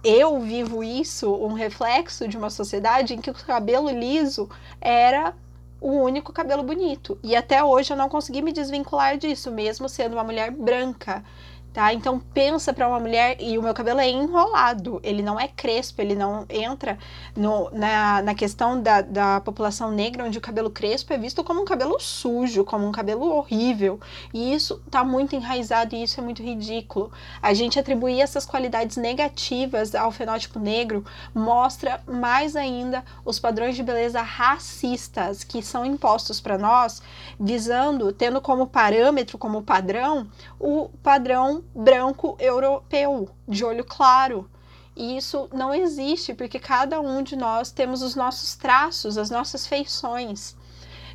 Eu 0.03 0.41
vivo 0.41 0.83
isso, 0.83 1.33
um 1.35 1.53
reflexo 1.53 2.27
de 2.27 2.39
uma 2.39 2.51
sociedade 2.51 3.15
em 3.15 3.21
que 3.21 3.31
o 3.31 3.35
cabelo 3.35 3.91
liso 3.91 4.49
era 4.81 5.35
o 5.83 6.01
único 6.01 6.33
cabelo 6.33 6.63
bonito. 6.63 7.19
E 7.23 7.35
até 7.35 7.63
hoje 7.63 7.93
eu 7.93 7.97
não 7.97 8.09
consegui 8.09 8.41
me 8.41 8.53
desvincular 8.53 9.19
disso, 9.19 9.51
mesmo 9.51 9.89
sendo 9.89 10.13
uma 10.13 10.25
mulher 10.25 10.51
branca 10.51 11.25
tá? 11.73 11.93
Então 11.93 12.19
pensa 12.19 12.73
para 12.73 12.87
uma 12.87 13.01
mulher 13.01 13.37
e 13.41 13.57
o 13.57 13.63
meu 13.63 13.73
cabelo 13.73 14.01
é 14.01 14.09
enrolado, 14.09 15.01
ele 15.03 15.23
não 15.23 15.41
é 15.41 15.49
crespo, 15.49 16.01
ele 16.01 16.15
não 16.15 16.45
entra 16.49 16.99
no, 17.37 17.71
na, 17.71 18.23
na 18.23 18.35
questão 18.35 18.81
da, 18.81 19.01
da 19.01 19.41
população 19.41 19.91
negra 19.91 20.25
onde 20.25 20.39
o 20.39 20.41
cabelo 20.41 20.71
crespo 20.71 21.13
é 21.13 21.19
visto 21.19 21.43
como 21.43 21.63
um 21.63 21.65
cabelo 21.65 21.99
sujo, 21.99 22.65
como 22.65 22.87
um 22.87 22.93
cabelo 22.93 23.27
horrível. 23.35 23.99
E 24.33 24.53
isso 24.53 24.83
tá 24.91 25.03
muito 25.03 25.35
enraizado 25.35 25.95
e 25.95 26.03
isso 26.03 26.21
é 26.21 26.23
muito 26.23 26.43
ridículo. 26.43 27.11
A 27.41 27.55
gente 27.55 27.79
atribuir 27.79 28.21
essas 28.21 28.45
qualidades 28.45 28.97
negativas 28.97 29.95
ao 29.95 30.13
fenótipo 30.13 30.59
negro 30.59 31.05
mostra 31.35 32.01
mais 32.07 32.55
ainda 32.55 33.05
os 33.25 33.39
padrões 33.39 33.77
de 33.77 33.83
beleza 33.83 34.21
racistas 34.21 35.43
que 35.45 35.63
são 35.63 35.85
impostos 35.85 36.41
para 36.41 36.59
nós, 36.59 37.03
visando, 37.39 38.13
tendo 38.13 38.41
como 38.41 38.67
parâmetro, 38.67 39.39
como 39.39 39.63
padrão, 39.63 40.29
o 40.59 40.91
padrão 41.03 41.62
branco 41.75 42.37
europeu, 42.39 43.29
de 43.47 43.65
olho 43.65 43.85
claro. 43.85 44.49
E 44.95 45.17
isso 45.17 45.49
não 45.53 45.75
existe, 45.75 46.35
porque 46.35 46.59
cada 46.59 47.01
um 47.01 47.23
de 47.23 47.35
nós 47.35 47.71
temos 47.71 48.03
os 48.03 48.15
nossos 48.15 48.55
traços, 48.55 49.17
as 49.17 49.31
nossas 49.31 49.67
feições. 49.67 50.55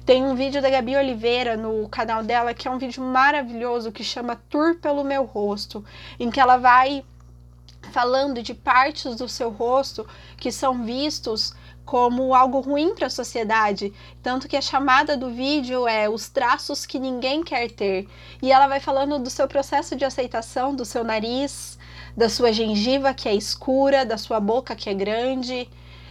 Tem 0.05 0.23
um 0.23 0.35
vídeo 0.35 0.61
da 0.61 0.69
Gabi 0.69 0.95
Oliveira 0.95 1.57
no 1.57 1.87
canal 1.89 2.23
dela 2.23 2.53
que 2.53 2.67
é 2.67 2.71
um 2.71 2.77
vídeo 2.77 3.03
maravilhoso 3.03 3.91
que 3.91 4.03
chama 4.03 4.41
Tour 4.49 4.79
pelo 4.79 5.03
meu 5.03 5.25
rosto, 5.25 5.83
em 6.19 6.31
que 6.31 6.39
ela 6.39 6.57
vai 6.57 7.03
falando 7.91 8.41
de 8.41 8.53
partes 8.53 9.15
do 9.15 9.27
seu 9.27 9.49
rosto 9.49 10.07
que 10.37 10.51
são 10.51 10.83
vistos 10.83 11.53
como 11.87 12.35
algo 12.35 12.59
ruim 12.59 12.93
para 12.93 13.07
a 13.07 13.09
sociedade. 13.09 13.93
Tanto 14.21 14.45
que 14.47 14.57
a 14.57 14.61
chamada 14.61 15.15
do 15.15 15.29
vídeo 15.29 15.87
é 15.87 16.09
os 16.09 16.27
traços 16.27 16.85
que 16.85 16.99
ninguém 16.99 17.41
quer 17.41 17.71
ter. 17.71 18.05
E 18.41 18.51
ela 18.51 18.67
vai 18.67 18.81
falando 18.81 19.17
do 19.17 19.29
seu 19.29 19.47
processo 19.47 19.95
de 19.95 20.03
aceitação, 20.03 20.75
do 20.75 20.83
seu 20.83 21.01
nariz, 21.01 21.79
da 22.15 22.27
sua 22.27 22.51
gengiva 22.51 23.13
que 23.13 23.29
é 23.29 23.33
escura, 23.33 24.05
da 24.05 24.17
sua 24.17 24.37
boca 24.37 24.75
que 24.75 24.89
é 24.89 24.93
grande, 24.93 25.69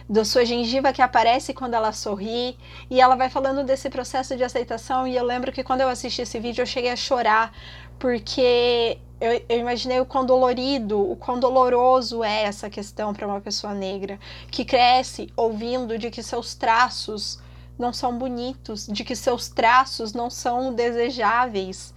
da 0.09 0.25
sua 0.25 0.43
gengiva 0.43 0.91
que 0.91 1.01
aparece 1.01 1.53
quando 1.53 1.75
ela 1.75 1.91
sorri. 1.91 2.57
E 2.89 2.99
ela 2.99 3.15
vai 3.15 3.29
falando 3.29 3.63
desse 3.63 3.87
processo 3.87 4.35
de 4.35 4.43
aceitação. 4.43 5.07
E 5.07 5.15
eu 5.15 5.23
lembro 5.23 5.51
que 5.51 5.63
quando 5.63 5.81
eu 5.81 5.89
assisti 5.89 6.23
esse 6.23 6.39
vídeo 6.39 6.63
eu 6.63 6.65
cheguei 6.65 6.89
a 6.89 6.95
chorar, 6.95 7.53
porque 7.99 8.97
eu, 9.19 9.41
eu, 9.49 9.59
imaginei 9.59 9.99
o 9.99 10.05
quão 10.05 10.25
dolorido, 10.25 10.99
o 10.99 11.15
quão 11.15 11.39
doloroso 11.39 12.23
é 12.23 12.43
essa 12.43 12.69
questão 12.69 13.13
para 13.13 13.27
uma 13.27 13.41
pessoa 13.41 13.73
negra 13.73 14.19
que 14.51 14.63
cresce 14.63 15.31
ouvindo 15.35 15.97
de 15.97 16.11
que 16.11 16.21
seus 16.21 16.53
traços 16.53 17.39
não 17.77 17.91
são 17.91 18.17
bonitos, 18.17 18.87
de 18.87 19.03
que 19.03 19.15
seus 19.15 19.49
traços 19.49 20.13
não 20.13 20.29
são 20.29 20.73
desejáveis. 20.73 21.93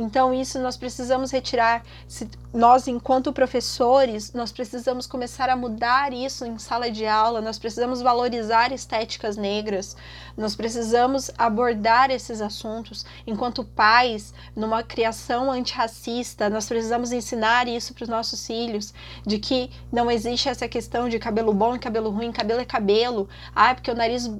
Então, 0.00 0.32
isso 0.32 0.60
nós 0.60 0.76
precisamos 0.76 1.32
retirar. 1.32 1.82
Se 2.06 2.30
nós, 2.54 2.86
enquanto 2.86 3.32
professores, 3.32 4.32
nós 4.32 4.52
precisamos 4.52 5.08
começar 5.08 5.50
a 5.50 5.56
mudar 5.56 6.12
isso 6.12 6.46
em 6.46 6.56
sala 6.56 6.88
de 6.88 7.04
aula, 7.04 7.40
nós 7.40 7.58
precisamos 7.58 8.00
valorizar 8.00 8.70
estéticas 8.70 9.36
negras, 9.36 9.96
nós 10.36 10.54
precisamos 10.54 11.32
abordar 11.36 12.12
esses 12.12 12.40
assuntos. 12.40 13.04
Enquanto 13.26 13.64
pais, 13.64 14.32
numa 14.54 14.84
criação 14.84 15.50
antirracista, 15.50 16.48
nós 16.48 16.68
precisamos 16.68 17.10
ensinar 17.10 17.66
isso 17.66 17.92
para 17.92 18.04
os 18.04 18.08
nossos 18.08 18.46
filhos, 18.46 18.94
de 19.26 19.40
que 19.40 19.68
não 19.90 20.08
existe 20.08 20.48
essa 20.48 20.68
questão 20.68 21.08
de 21.08 21.18
cabelo 21.18 21.52
bom 21.52 21.74
e 21.74 21.78
cabelo 21.80 22.10
ruim, 22.10 22.30
cabelo 22.30 22.60
é 22.60 22.64
cabelo. 22.64 23.28
Ah, 23.52 23.74
porque 23.74 23.90
o 23.90 23.96
nariz 23.96 24.30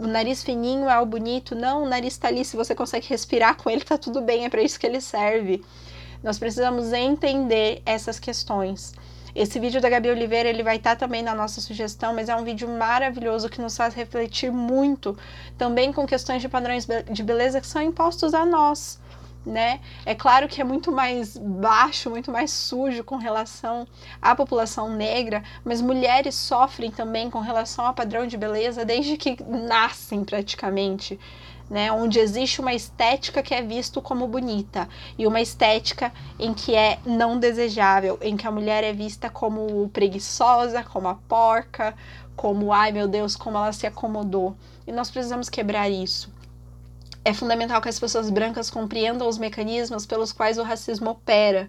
o 0.00 0.06
nariz 0.06 0.42
fininho 0.42 0.88
é 0.88 0.98
o 0.98 1.04
bonito. 1.04 1.54
Não, 1.54 1.84
o 1.84 1.88
nariz 1.88 2.16
tá 2.16 2.28
ali, 2.28 2.44
se 2.44 2.56
você 2.56 2.74
consegue 2.74 3.06
respirar 3.08 3.56
com 3.56 3.68
ele, 3.68 3.82
tá 3.82 3.98
tudo 3.98 4.22
bem, 4.22 4.46
é 4.46 4.48
para 4.48 4.62
isso 4.62 4.80
que 4.80 4.86
ele 4.86 5.00
serve. 5.00 5.62
Nós 6.22 6.38
precisamos 6.38 6.92
entender 6.92 7.82
essas 7.84 8.18
questões. 8.18 8.94
Esse 9.34 9.60
vídeo 9.60 9.80
da 9.80 9.88
Gabi 9.88 10.10
Oliveira, 10.10 10.48
ele 10.48 10.62
vai 10.62 10.76
estar 10.76 10.96
tá 10.96 11.06
também 11.06 11.22
na 11.22 11.34
nossa 11.34 11.60
sugestão, 11.60 12.14
mas 12.14 12.28
é 12.28 12.34
um 12.34 12.44
vídeo 12.44 12.68
maravilhoso 12.68 13.48
que 13.48 13.60
nos 13.60 13.76
faz 13.76 13.94
refletir 13.94 14.50
muito, 14.50 15.16
também 15.56 15.92
com 15.92 16.06
questões 16.06 16.42
de 16.42 16.48
padrões 16.48 16.86
de 17.10 17.22
beleza 17.22 17.60
que 17.60 17.66
são 17.66 17.80
impostos 17.80 18.34
a 18.34 18.44
nós 18.44 18.99
né? 19.44 19.80
É 20.04 20.14
claro 20.14 20.48
que 20.48 20.60
é 20.60 20.64
muito 20.64 20.92
mais 20.92 21.36
baixo, 21.36 22.10
muito 22.10 22.30
mais 22.30 22.50
sujo 22.50 23.02
com 23.02 23.16
relação 23.16 23.86
à 24.20 24.34
população 24.34 24.90
negra, 24.90 25.42
mas 25.64 25.80
mulheres 25.80 26.34
sofrem 26.34 26.90
também 26.90 27.30
com 27.30 27.40
relação 27.40 27.86
ao 27.86 27.94
padrão 27.94 28.26
de 28.26 28.36
beleza 28.36 28.84
desde 28.84 29.16
que 29.16 29.42
nascem 29.42 30.24
praticamente. 30.24 31.18
Né, 31.68 31.92
onde 31.92 32.18
existe 32.18 32.60
uma 32.60 32.74
estética 32.74 33.44
que 33.44 33.54
é 33.54 33.62
visto 33.62 34.02
como 34.02 34.26
bonita 34.26 34.88
e 35.16 35.24
uma 35.24 35.40
estética 35.40 36.12
em 36.36 36.52
que 36.52 36.74
é 36.74 36.98
não 37.06 37.38
desejável, 37.38 38.18
em 38.20 38.36
que 38.36 38.44
a 38.44 38.50
mulher 38.50 38.82
é 38.82 38.92
vista 38.92 39.30
como 39.30 39.88
preguiçosa, 39.90 40.82
como 40.82 41.06
a 41.06 41.14
porca, 41.14 41.94
como 42.34 42.72
ai 42.72 42.90
meu 42.90 43.06
Deus, 43.06 43.36
como 43.36 43.56
ela 43.56 43.72
se 43.72 43.86
acomodou. 43.86 44.56
E 44.84 44.90
nós 44.90 45.12
precisamos 45.12 45.48
quebrar 45.48 45.88
isso. 45.88 46.28
É 47.24 47.34
fundamental 47.34 47.82
que 47.82 47.88
as 47.88 48.00
pessoas 48.00 48.30
brancas 48.30 48.70
compreendam 48.70 49.28
os 49.28 49.36
mecanismos 49.36 50.06
pelos 50.06 50.32
quais 50.32 50.56
o 50.56 50.62
racismo 50.62 51.10
opera, 51.10 51.68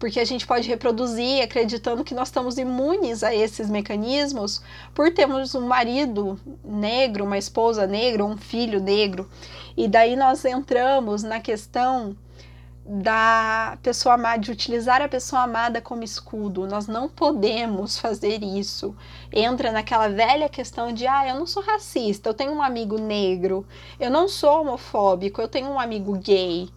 porque 0.00 0.18
a 0.18 0.24
gente 0.24 0.46
pode 0.46 0.66
reproduzir 0.66 1.42
acreditando 1.42 2.02
que 2.02 2.14
nós 2.14 2.28
estamos 2.28 2.58
imunes 2.58 3.22
a 3.22 3.34
esses 3.34 3.70
mecanismos 3.70 4.60
por 4.94 5.12
termos 5.12 5.54
um 5.54 5.66
marido 5.66 6.40
negro, 6.64 7.24
uma 7.24 7.38
esposa 7.38 7.86
negra, 7.86 8.24
um 8.24 8.36
filho 8.36 8.80
negro. 8.80 9.30
E 9.76 9.86
daí 9.86 10.16
nós 10.16 10.44
entramos 10.44 11.22
na 11.22 11.38
questão 11.38 12.16
da 12.92 13.78
pessoa 13.84 14.16
amada, 14.16 14.38
de 14.38 14.50
utilizar 14.50 15.00
a 15.00 15.08
pessoa 15.08 15.42
amada 15.42 15.80
como 15.80 16.02
escudo. 16.02 16.66
Nós 16.66 16.88
não 16.88 17.08
podemos 17.08 17.96
fazer 17.96 18.42
isso. 18.42 18.96
Entra 19.32 19.70
naquela 19.70 20.08
velha 20.08 20.48
questão 20.48 20.92
de, 20.92 21.06
ah, 21.06 21.28
eu 21.28 21.36
não 21.36 21.46
sou 21.46 21.62
racista, 21.62 22.28
eu 22.28 22.34
tenho 22.34 22.52
um 22.52 22.60
amigo 22.60 22.98
negro, 22.98 23.64
eu 24.00 24.10
não 24.10 24.26
sou 24.26 24.62
homofóbico, 24.62 25.40
eu 25.40 25.46
tenho 25.46 25.68
um 25.68 25.78
amigo 25.78 26.18
gay. 26.18 26.68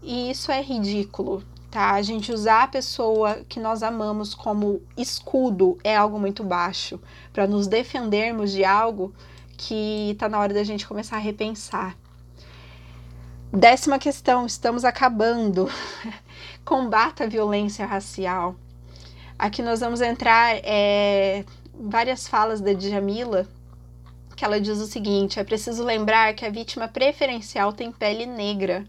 E 0.00 0.30
isso 0.30 0.52
é 0.52 0.62
ridículo, 0.62 1.42
tá? 1.72 1.90
A 1.90 2.02
gente 2.02 2.32
usar 2.32 2.62
a 2.62 2.68
pessoa 2.68 3.40
que 3.48 3.58
nós 3.58 3.82
amamos 3.82 4.36
como 4.36 4.80
escudo 4.96 5.76
é 5.82 5.96
algo 5.96 6.20
muito 6.20 6.44
baixo, 6.44 7.00
para 7.32 7.48
nos 7.48 7.66
defendermos 7.66 8.52
de 8.52 8.64
algo 8.64 9.12
que 9.56 10.14
tá 10.20 10.28
na 10.28 10.38
hora 10.38 10.54
da 10.54 10.62
gente 10.62 10.86
começar 10.86 11.16
a 11.16 11.20
repensar. 11.20 11.96
Décima 13.52 13.98
questão: 13.98 14.44
estamos 14.44 14.84
acabando. 14.84 15.70
Combata 16.64 17.24
a 17.24 17.26
violência 17.26 17.86
racial. 17.86 18.54
Aqui 19.38 19.62
nós 19.62 19.80
vamos 19.80 20.02
entrar 20.02 20.56
é, 20.62 21.44
várias 21.72 22.28
falas 22.28 22.60
da 22.60 22.74
Djamila, 22.74 23.46
que 24.36 24.44
ela 24.44 24.60
diz 24.60 24.78
o 24.78 24.86
seguinte: 24.86 25.40
é 25.40 25.44
preciso 25.44 25.82
lembrar 25.82 26.34
que 26.34 26.44
a 26.44 26.50
vítima 26.50 26.88
preferencial 26.88 27.72
tem 27.72 27.90
pele 27.90 28.26
negra, 28.26 28.84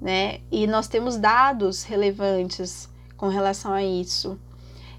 né? 0.00 0.40
E 0.50 0.66
nós 0.66 0.88
temos 0.88 1.18
dados 1.18 1.82
relevantes 1.82 2.88
com 3.18 3.28
relação 3.28 3.72
a 3.72 3.82
isso. 3.82 4.40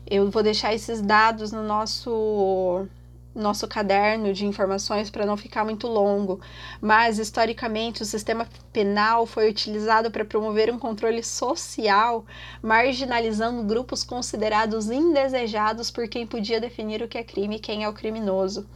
Eu 0.05 0.29
vou 0.29 0.43
deixar 0.43 0.75
esses 0.75 1.01
dados 1.01 1.51
no 1.51 1.63
nosso 1.63 2.87
nosso 3.33 3.67
caderno 3.67 4.33
de 4.33 4.45
informações 4.45 5.09
para 5.09 5.25
não 5.25 5.37
ficar 5.37 5.63
muito 5.63 5.87
longo, 5.87 6.39
mas 6.81 7.19
historicamente 7.19 8.01
o 8.01 8.05
sistema 8.05 8.47
penal 8.73 9.25
foi 9.25 9.49
utilizado 9.49 10.09
para 10.09 10.25
promover 10.25 10.73
um 10.73 10.79
controle 10.79 11.23
social, 11.23 12.25
marginalizando 12.61 13.63
grupos 13.63 14.03
considerados 14.03 14.89
indesejados 14.89 15.91
por 15.91 16.07
quem 16.07 16.25
podia 16.25 16.59
definir 16.59 17.01
o 17.01 17.07
que 17.07 17.17
é 17.17 17.23
crime 17.23 17.57
e 17.57 17.59
quem 17.59 17.83
é 17.83 17.89
o 17.89 17.93
criminoso. 17.93 18.67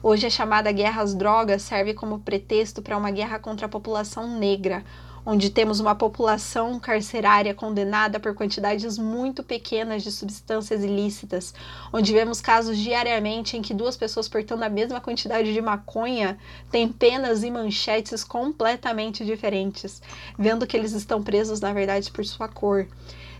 Hoje 0.00 0.26
a 0.28 0.30
chamada 0.30 0.70
guerra 0.70 1.02
às 1.02 1.12
drogas 1.12 1.62
serve 1.62 1.92
como 1.92 2.20
pretexto 2.20 2.80
para 2.80 2.96
uma 2.96 3.10
guerra 3.10 3.40
contra 3.40 3.66
a 3.66 3.68
população 3.68 4.38
negra, 4.38 4.84
onde 5.30 5.50
temos 5.50 5.78
uma 5.78 5.94
população 5.94 6.80
carcerária 6.80 7.52
condenada 7.52 8.18
por 8.18 8.34
quantidades 8.34 8.96
muito 8.96 9.42
pequenas 9.42 10.02
de 10.02 10.10
substâncias 10.10 10.82
ilícitas, 10.82 11.52
onde 11.92 12.14
vemos 12.14 12.40
casos 12.40 12.78
diariamente 12.78 13.54
em 13.54 13.60
que 13.60 13.74
duas 13.74 13.94
pessoas 13.94 14.26
portando 14.26 14.64
a 14.64 14.70
mesma 14.70 15.02
quantidade 15.02 15.52
de 15.52 15.60
maconha 15.60 16.38
têm 16.70 16.88
penas 16.88 17.42
e 17.42 17.50
manchetes 17.50 18.24
completamente 18.24 19.22
diferentes, 19.22 20.00
vendo 20.38 20.66
que 20.66 20.74
eles 20.74 20.92
estão 20.92 21.22
presos 21.22 21.60
na 21.60 21.74
verdade 21.74 22.10
por 22.10 22.24
sua 22.24 22.48
cor. 22.48 22.88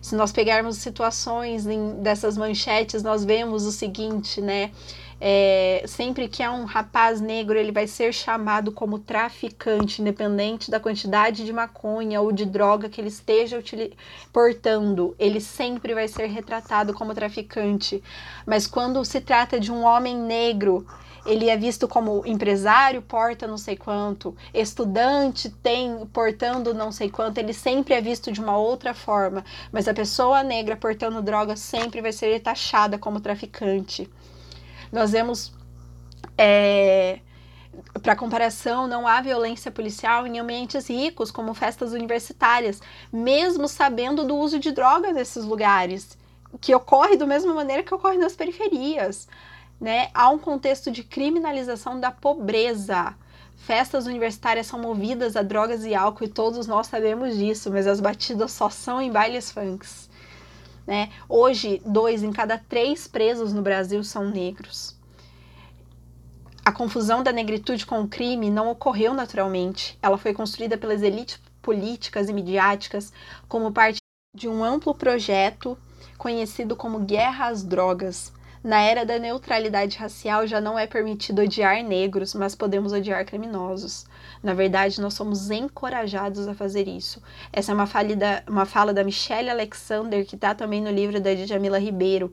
Se 0.03 0.14
nós 0.14 0.30
pegarmos 0.30 0.76
situações 0.76 1.66
em, 1.66 2.03
dessas 2.03 2.36
manchetes, 2.36 3.03
nós 3.03 3.24
vemos 3.24 3.64
o 3.64 3.72
seguinte, 3.72 4.43
né? 4.43 4.70
É, 5.20 5.82
sempre 5.86 6.28
que 6.28 6.42
há 6.42 6.52
um 6.52 6.64
rapaz 6.64 7.20
negro, 7.20 7.58
ele 7.58 7.72
vai 7.72 7.86
ser 7.88 8.12
chamado 8.12 8.70
como 8.70 8.98
traficante, 8.98 10.00
independente 10.00 10.70
da 10.70 10.78
quantidade 10.78 11.44
de 11.44 11.52
maconha 11.52 12.20
ou 12.20 12.30
de 12.30 12.44
droga 12.44 12.88
que 12.88 13.00
ele 13.00 13.08
esteja 13.08 13.62
portando. 14.32 15.16
Ele 15.18 15.40
sempre 15.40 15.92
vai 15.92 16.06
ser 16.06 16.26
retratado 16.26 16.94
como 16.94 17.14
traficante. 17.14 18.02
Mas 18.46 18.66
quando 18.66 19.04
se 19.04 19.20
trata 19.20 19.58
de 19.58 19.72
um 19.72 19.82
homem 19.82 20.16
negro, 20.16 20.86
ele 21.26 21.50
é 21.50 21.56
visto 21.56 21.86
como 21.86 22.24
empresário, 22.24 23.02
porta 23.02 23.46
não 23.46 23.58
sei 23.58 23.76
quanto, 23.76 24.34
estudante 24.54 25.50
tem 25.50 26.06
portando 26.06 26.72
não 26.72 26.90
sei 26.90 27.10
quanto, 27.10 27.38
ele 27.38 27.52
sempre 27.52 27.92
é 27.92 28.00
visto 28.00 28.32
de 28.32 28.40
uma 28.40 28.56
outra 28.56 28.94
forma, 28.94 29.44
mas 29.70 29.86
a 29.86 29.92
pessoa 29.92 30.42
negra 30.42 30.74
portando 30.76 31.20
droga 31.20 31.54
sempre 31.54 32.00
vai 32.00 32.12
ser 32.12 32.40
taxada 32.40 32.98
como 32.98 33.20
traficante. 33.20 34.08
Nós 34.91 35.12
vemos, 35.12 35.53
é, 36.36 37.20
para 38.03 38.16
comparação, 38.16 38.86
não 38.86 39.07
há 39.07 39.20
violência 39.20 39.70
policial 39.70 40.26
em 40.26 40.39
ambientes 40.39 40.89
ricos, 40.89 41.30
como 41.30 41.55
festas 41.55 41.93
universitárias, 41.93 42.80
mesmo 43.12 43.68
sabendo 43.68 44.24
do 44.24 44.36
uso 44.36 44.59
de 44.59 44.72
drogas 44.72 45.14
nesses 45.14 45.45
lugares, 45.45 46.16
que 46.61 46.74
ocorre 46.74 47.16
da 47.16 47.26
mesma 47.26 47.53
maneira 47.55 47.82
que 47.82 47.95
ocorre 47.95 48.16
nas 48.16 48.34
periferias. 48.34 49.28
Né? 49.80 50.09
Há 50.14 50.30
um 50.30 50.39
contexto 50.39 50.91
de 50.91 51.05
criminalização 51.05 52.01
da 52.01 52.11
pobreza. 52.11 53.14
Festas 53.57 54.07
universitárias 54.07 54.66
são 54.66 54.78
movidas 54.78 55.36
a 55.36 55.43
drogas 55.43 55.84
e 55.84 55.95
álcool 55.95 56.24
e 56.24 56.28
todos 56.28 56.66
nós 56.66 56.86
sabemos 56.86 57.36
disso, 57.36 57.70
mas 57.70 57.86
as 57.86 58.01
batidas 58.01 58.53
só 58.53 58.70
são 58.70 59.01
em 59.03 59.11
bailes 59.11 59.51
funks. 59.51 60.07
Né? 60.89 61.11
Hoje, 61.28 61.82
dois 61.84 62.22
em 62.22 62.32
cada 62.32 62.57
três 62.57 63.07
presos 63.07 63.53
no 63.53 63.61
Brasil 63.61 64.03
são 64.03 64.30
negros. 64.30 64.97
A 66.64 66.72
confusão 66.72 67.22
da 67.22 67.30
negritude 67.30 67.84
com 67.84 68.01
o 68.01 68.09
crime 68.09 68.51
não 68.51 68.70
ocorreu 68.70 69.12
naturalmente. 69.12 69.99
Ela 70.03 70.16
foi 70.16 70.32
construída 70.32 70.78
pelas 70.78 71.03
elites 71.03 71.39
políticas 71.61 72.30
e 72.30 72.32
midiáticas 72.32 73.12
como 73.47 73.70
parte 73.70 73.99
de 74.34 74.49
um 74.49 74.64
amplo 74.64 74.95
projeto 74.95 75.76
conhecido 76.16 76.74
como 76.74 77.01
Guerra 77.01 77.49
às 77.49 77.62
Drogas, 77.62 78.32
na 78.62 78.80
era 78.80 79.07
da 79.07 79.18
neutralidade 79.18 79.97
racial 79.99 80.47
já 80.47 80.61
não 80.61 80.78
é 80.78 80.86
permitido 80.86 81.43
odiar 81.43 81.82
negros, 81.84 82.34
mas 82.34 82.55
podemos 82.55 82.93
odiar 82.93 83.24
criminosos. 83.24 84.05
Na 84.43 84.55
verdade, 84.55 85.01
nós 85.01 85.14
somos 85.14 85.51
encorajados 85.51 86.47
a 86.47 86.55
fazer 86.55 86.86
isso. 86.86 87.22
Essa 87.53 87.72
é 87.72 87.74
uma 87.74 87.86
fala 87.86 88.14
da, 88.14 88.43
uma 88.49 88.64
fala 88.64 88.93
da 88.93 89.03
Michelle 89.03 89.51
Alexander, 89.51 90.24
que 90.24 90.34
está 90.34 90.55
também 90.55 90.80
no 90.80 90.91
livro 90.91 91.20
da 91.20 91.34
Djamila 91.34 91.78
Ribeiro. 91.78 92.32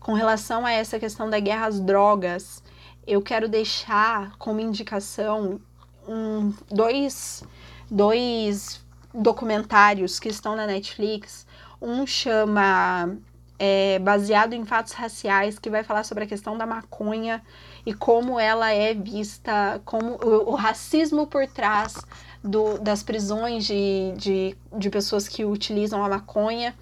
Com 0.00 0.14
relação 0.14 0.64
a 0.64 0.72
essa 0.72 0.98
questão 0.98 1.28
da 1.28 1.38
guerra 1.40 1.66
às 1.66 1.80
drogas, 1.80 2.62
eu 3.06 3.20
quero 3.20 3.48
deixar 3.48 4.36
como 4.38 4.60
indicação 4.60 5.60
um, 6.08 6.52
dois, 6.70 7.42
dois 7.90 8.84
documentários 9.12 10.18
que 10.18 10.28
estão 10.28 10.56
na 10.56 10.66
Netflix. 10.66 11.46
Um 11.80 12.06
chama 12.06 13.16
é, 13.58 13.98
baseado 13.98 14.52
em 14.52 14.64
fatos 14.64 14.92
raciais 14.92 15.58
que 15.58 15.70
vai 15.70 15.82
falar 15.82 16.04
sobre 16.04 16.24
a 16.24 16.26
questão 16.26 16.56
da 16.56 16.66
maconha 16.66 17.42
e 17.86 17.92
como 17.92 18.38
ela 18.40 18.70
é 18.70 18.94
vista, 18.94 19.80
como 19.84 20.16
o, 20.22 20.52
o 20.52 20.54
racismo 20.54 21.26
por 21.26 21.46
trás 21.46 21.94
do, 22.42 22.78
das 22.78 23.02
prisões 23.02 23.64
de, 23.64 24.12
de, 24.16 24.56
de 24.76 24.90
pessoas 24.90 25.26
que 25.26 25.44
utilizam 25.44 26.04
a 26.04 26.08
maconha. 26.08 26.74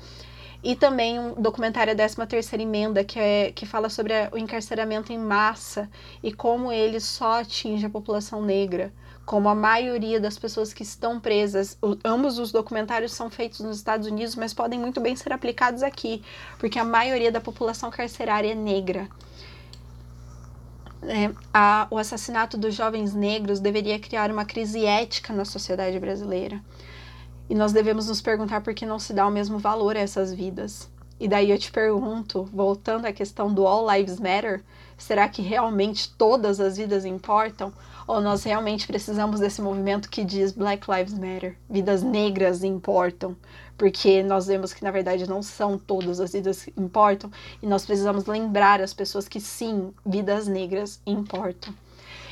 E 0.65 0.77
também 0.77 1.19
um 1.19 1.35
documentário, 1.35 1.93
a 1.93 1.97
13 1.97 2.25
terceira 2.27 2.63
emenda, 2.63 3.03
que, 3.03 3.19
é, 3.19 3.51
que 3.51 3.67
fala 3.67 3.89
sobre 3.89 4.13
o 4.31 4.39
encarceramento 4.39 5.13
em 5.13 5.19
massa 5.19 5.91
e 6.23 6.33
como 6.33 6.71
ele 6.71 7.01
só 7.01 7.41
atinge 7.41 7.85
a 7.85 7.91
população 7.91 8.41
negra, 8.45 8.93
como 9.27 9.49
a 9.49 9.57
maioria 9.57 10.21
das 10.21 10.39
pessoas 10.39 10.73
que 10.73 10.85
estão 10.85 11.19
presas. 11.19 11.77
O, 11.83 11.97
ambos 12.05 12.39
os 12.39 12.53
documentários 12.53 13.13
são 13.13 13.29
feitos 13.29 13.59
nos 13.59 13.77
Estados 13.77 14.07
Unidos, 14.07 14.37
mas 14.37 14.55
podem 14.55 14.79
muito 14.79 15.01
bem 15.01 15.17
ser 15.17 15.33
aplicados 15.33 15.83
aqui, 15.83 16.23
porque 16.61 16.79
a 16.79 16.85
maioria 16.85 17.33
da 17.33 17.41
população 17.41 17.91
carcerária 17.91 18.53
é 18.53 18.55
negra. 18.55 19.09
É, 21.05 21.33
a, 21.53 21.89
o 21.91 21.99
assassinato 21.99 22.57
dos 22.57 22.75
jovens 22.75 23.13
negros 23.13 23.59
deveria 23.59 23.99
criar 23.99 24.31
uma 24.31 24.45
crise 24.45 24.85
ética 24.85 25.33
na 25.33 25.45
sociedade 25.45 25.99
brasileira. 25.99 26.63
E 27.51 27.55
nós 27.55 27.73
devemos 27.73 28.09
nos 28.09 28.21
perguntar 28.21 28.61
por 28.61 28.73
que 28.73 28.87
não 28.87 28.99
se 28.99 29.13
dá 29.13 29.27
o 29.27 29.31
mesmo 29.31 29.59
valor 29.59 29.97
a 29.97 30.01
essas 30.01 30.33
vidas. 30.33 30.89
E 31.23 31.29
daí 31.29 31.53
eu 31.53 31.59
te 31.59 31.71
pergunto, 31.71 32.51
voltando 32.53 33.07
à 33.07 33.13
questão 33.13 33.55
do 33.55 33.65
All 33.65 33.89
Lives 33.89 34.19
Matter, 34.19 34.61
será 34.99 35.29
que 35.29 35.41
realmente 35.41 36.13
todas 36.19 36.59
as 36.59 36.77
vidas 36.77 37.05
importam? 37.05 37.73
Ou 38.09 38.21
nós 38.21 38.43
realmente 38.43 38.89
precisamos 38.89 39.39
desse 39.39 39.63
movimento 39.63 40.11
que 40.11 40.25
diz 40.25 40.51
Black 40.51 40.85
Lives 40.91 41.17
Matter, 41.17 41.57
vidas 41.71 42.03
negras 42.03 42.65
importam? 42.65 43.37
porque 43.79 44.23
nós 44.23 44.47
vemos 44.47 44.73
que 44.73 44.83
na 44.85 44.91
verdade 44.91 45.29
não 45.29 45.43
são 45.43 45.79
todas 45.79 46.21
as 46.21 46.33
vidas 46.33 46.65
que 46.65 46.73
importam 46.77 47.31
e 47.61 47.67
nós 47.67 47.85
precisamos 47.85 48.27
lembrar 48.27 48.81
as 48.81 48.93
pessoas 48.93 49.29
que 49.29 49.41
sim, 49.41 49.93
vidas 50.05 50.47
negras 50.47 51.01
importam. 51.07 51.73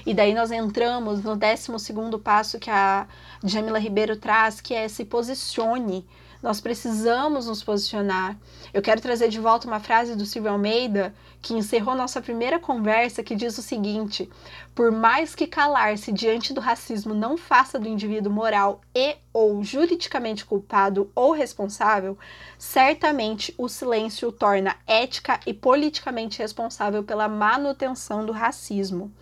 E 0.04 0.14
daí 0.14 0.34
nós 0.34 0.50
entramos 0.50 1.22
no 1.22 1.36
12 1.36 1.78
segundo 1.78 2.18
passo 2.18 2.58
que 2.58 2.70
a 2.70 3.06
Jamila 3.44 3.78
Ribeiro 3.78 4.16
traz, 4.16 4.60
que 4.60 4.74
é 4.74 4.88
se 4.88 5.04
posicione 5.04 6.06
nós 6.42 6.60
precisamos 6.60 7.46
nos 7.46 7.62
posicionar. 7.62 8.36
Eu 8.72 8.80
quero 8.80 9.00
trazer 9.00 9.28
de 9.28 9.38
volta 9.38 9.66
uma 9.66 9.80
frase 9.80 10.16
do 10.16 10.24
Silvio 10.24 10.52
Almeida, 10.52 11.14
que 11.42 11.54
encerrou 11.54 11.94
nossa 11.94 12.20
primeira 12.20 12.58
conversa, 12.58 13.22
que 13.22 13.34
diz 13.34 13.58
o 13.58 13.62
seguinte: 13.62 14.30
Por 14.74 14.90
mais 14.90 15.34
que 15.34 15.46
calar-se 15.46 16.12
diante 16.12 16.52
do 16.52 16.60
racismo 16.60 17.14
não 17.14 17.36
faça 17.36 17.78
do 17.78 17.88
indivíduo 17.88 18.32
moral 18.32 18.80
e 18.94 19.16
ou 19.32 19.62
juridicamente 19.62 20.44
culpado 20.44 21.10
ou 21.14 21.32
responsável, 21.32 22.18
certamente 22.58 23.54
o 23.56 23.68
silêncio 23.68 24.28
o 24.28 24.32
torna 24.32 24.76
ética 24.86 25.40
e 25.46 25.54
politicamente 25.54 26.38
responsável 26.38 27.02
pela 27.02 27.28
manutenção 27.28 28.24
do 28.24 28.32
racismo. 28.32 29.12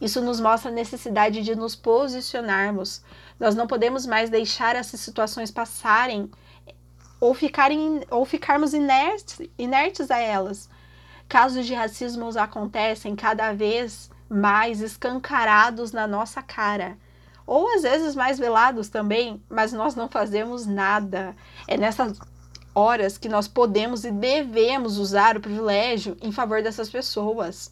Isso 0.00 0.20
nos 0.20 0.40
mostra 0.40 0.70
a 0.70 0.74
necessidade 0.74 1.42
de 1.42 1.54
nos 1.54 1.74
posicionarmos. 1.74 3.02
Nós 3.38 3.54
não 3.54 3.66
podemos 3.66 4.06
mais 4.06 4.30
deixar 4.30 4.76
essas 4.76 5.00
situações 5.00 5.50
passarem 5.50 6.30
ou, 7.20 7.34
ficarem, 7.34 8.02
ou 8.10 8.24
ficarmos 8.24 8.72
inertes, 8.72 9.40
inertes 9.58 10.10
a 10.10 10.18
elas. 10.18 10.68
Casos 11.28 11.66
de 11.66 11.74
racismo 11.74 12.28
acontecem 12.38 13.16
cada 13.16 13.52
vez 13.52 14.10
mais 14.28 14.80
escancarados 14.80 15.92
na 15.92 16.06
nossa 16.06 16.42
cara. 16.42 16.96
Ou 17.46 17.74
às 17.74 17.82
vezes 17.82 18.14
mais 18.14 18.38
velados 18.38 18.88
também, 18.88 19.42
mas 19.48 19.72
nós 19.72 19.94
não 19.94 20.08
fazemos 20.08 20.66
nada. 20.66 21.34
É 21.68 21.76
nessas 21.76 22.18
horas 22.74 23.16
que 23.16 23.28
nós 23.28 23.48
podemos 23.48 24.04
e 24.04 24.10
devemos 24.10 24.98
usar 24.98 25.36
o 25.36 25.40
privilégio 25.40 26.16
em 26.20 26.32
favor 26.32 26.62
dessas 26.62 26.90
pessoas 26.90 27.70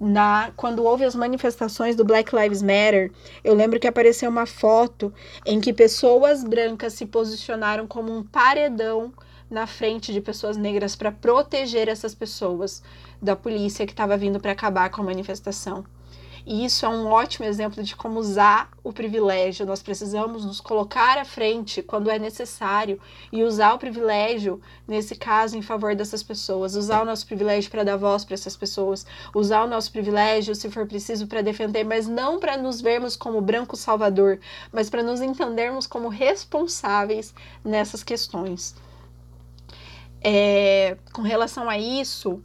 na 0.00 0.50
quando 0.56 0.82
houve 0.82 1.04
as 1.04 1.14
manifestações 1.14 1.94
do 1.94 2.04
Black 2.04 2.34
Lives 2.34 2.62
Matter, 2.62 3.12
eu 3.44 3.54
lembro 3.54 3.78
que 3.78 3.86
apareceu 3.86 4.30
uma 4.30 4.46
foto 4.46 5.12
em 5.44 5.60
que 5.60 5.74
pessoas 5.74 6.42
brancas 6.42 6.94
se 6.94 7.04
posicionaram 7.04 7.86
como 7.86 8.10
um 8.10 8.22
paredão 8.22 9.12
na 9.50 9.66
frente 9.66 10.12
de 10.12 10.20
pessoas 10.20 10.56
negras 10.56 10.96
para 10.96 11.12
proteger 11.12 11.88
essas 11.88 12.14
pessoas 12.14 12.82
da 13.20 13.36
polícia 13.36 13.84
que 13.84 13.92
estava 13.92 14.16
vindo 14.16 14.40
para 14.40 14.52
acabar 14.52 14.88
com 14.90 15.02
a 15.02 15.04
manifestação. 15.04 15.84
E 16.46 16.64
isso 16.64 16.86
é 16.86 16.88
um 16.88 17.06
ótimo 17.06 17.46
exemplo 17.46 17.82
de 17.82 17.94
como 17.94 18.18
usar 18.18 18.70
o 18.82 18.92
privilégio. 18.92 19.66
Nós 19.66 19.82
precisamos 19.82 20.44
nos 20.44 20.60
colocar 20.60 21.18
à 21.18 21.24
frente 21.24 21.82
quando 21.82 22.10
é 22.10 22.18
necessário 22.18 23.00
e 23.30 23.42
usar 23.42 23.74
o 23.74 23.78
privilégio, 23.78 24.60
nesse 24.86 25.14
caso, 25.14 25.56
em 25.56 25.62
favor 25.62 25.94
dessas 25.94 26.22
pessoas. 26.22 26.74
Usar 26.74 27.02
o 27.02 27.04
nosso 27.04 27.26
privilégio 27.26 27.70
para 27.70 27.84
dar 27.84 27.96
voz 27.96 28.24
para 28.24 28.34
essas 28.34 28.56
pessoas. 28.56 29.06
Usar 29.34 29.64
o 29.64 29.68
nosso 29.68 29.92
privilégio, 29.92 30.54
se 30.54 30.70
for 30.70 30.86
preciso, 30.86 31.26
para 31.26 31.42
defender, 31.42 31.84
mas 31.84 32.06
não 32.06 32.38
para 32.38 32.56
nos 32.56 32.80
vermos 32.80 33.16
como 33.16 33.40
branco 33.40 33.76
salvador, 33.76 34.38
mas 34.72 34.88
para 34.88 35.02
nos 35.02 35.20
entendermos 35.20 35.86
como 35.86 36.08
responsáveis 36.08 37.34
nessas 37.64 38.02
questões. 38.02 38.74
É, 40.22 40.98
com 41.12 41.22
relação 41.22 41.68
a 41.68 41.78
isso, 41.78 42.42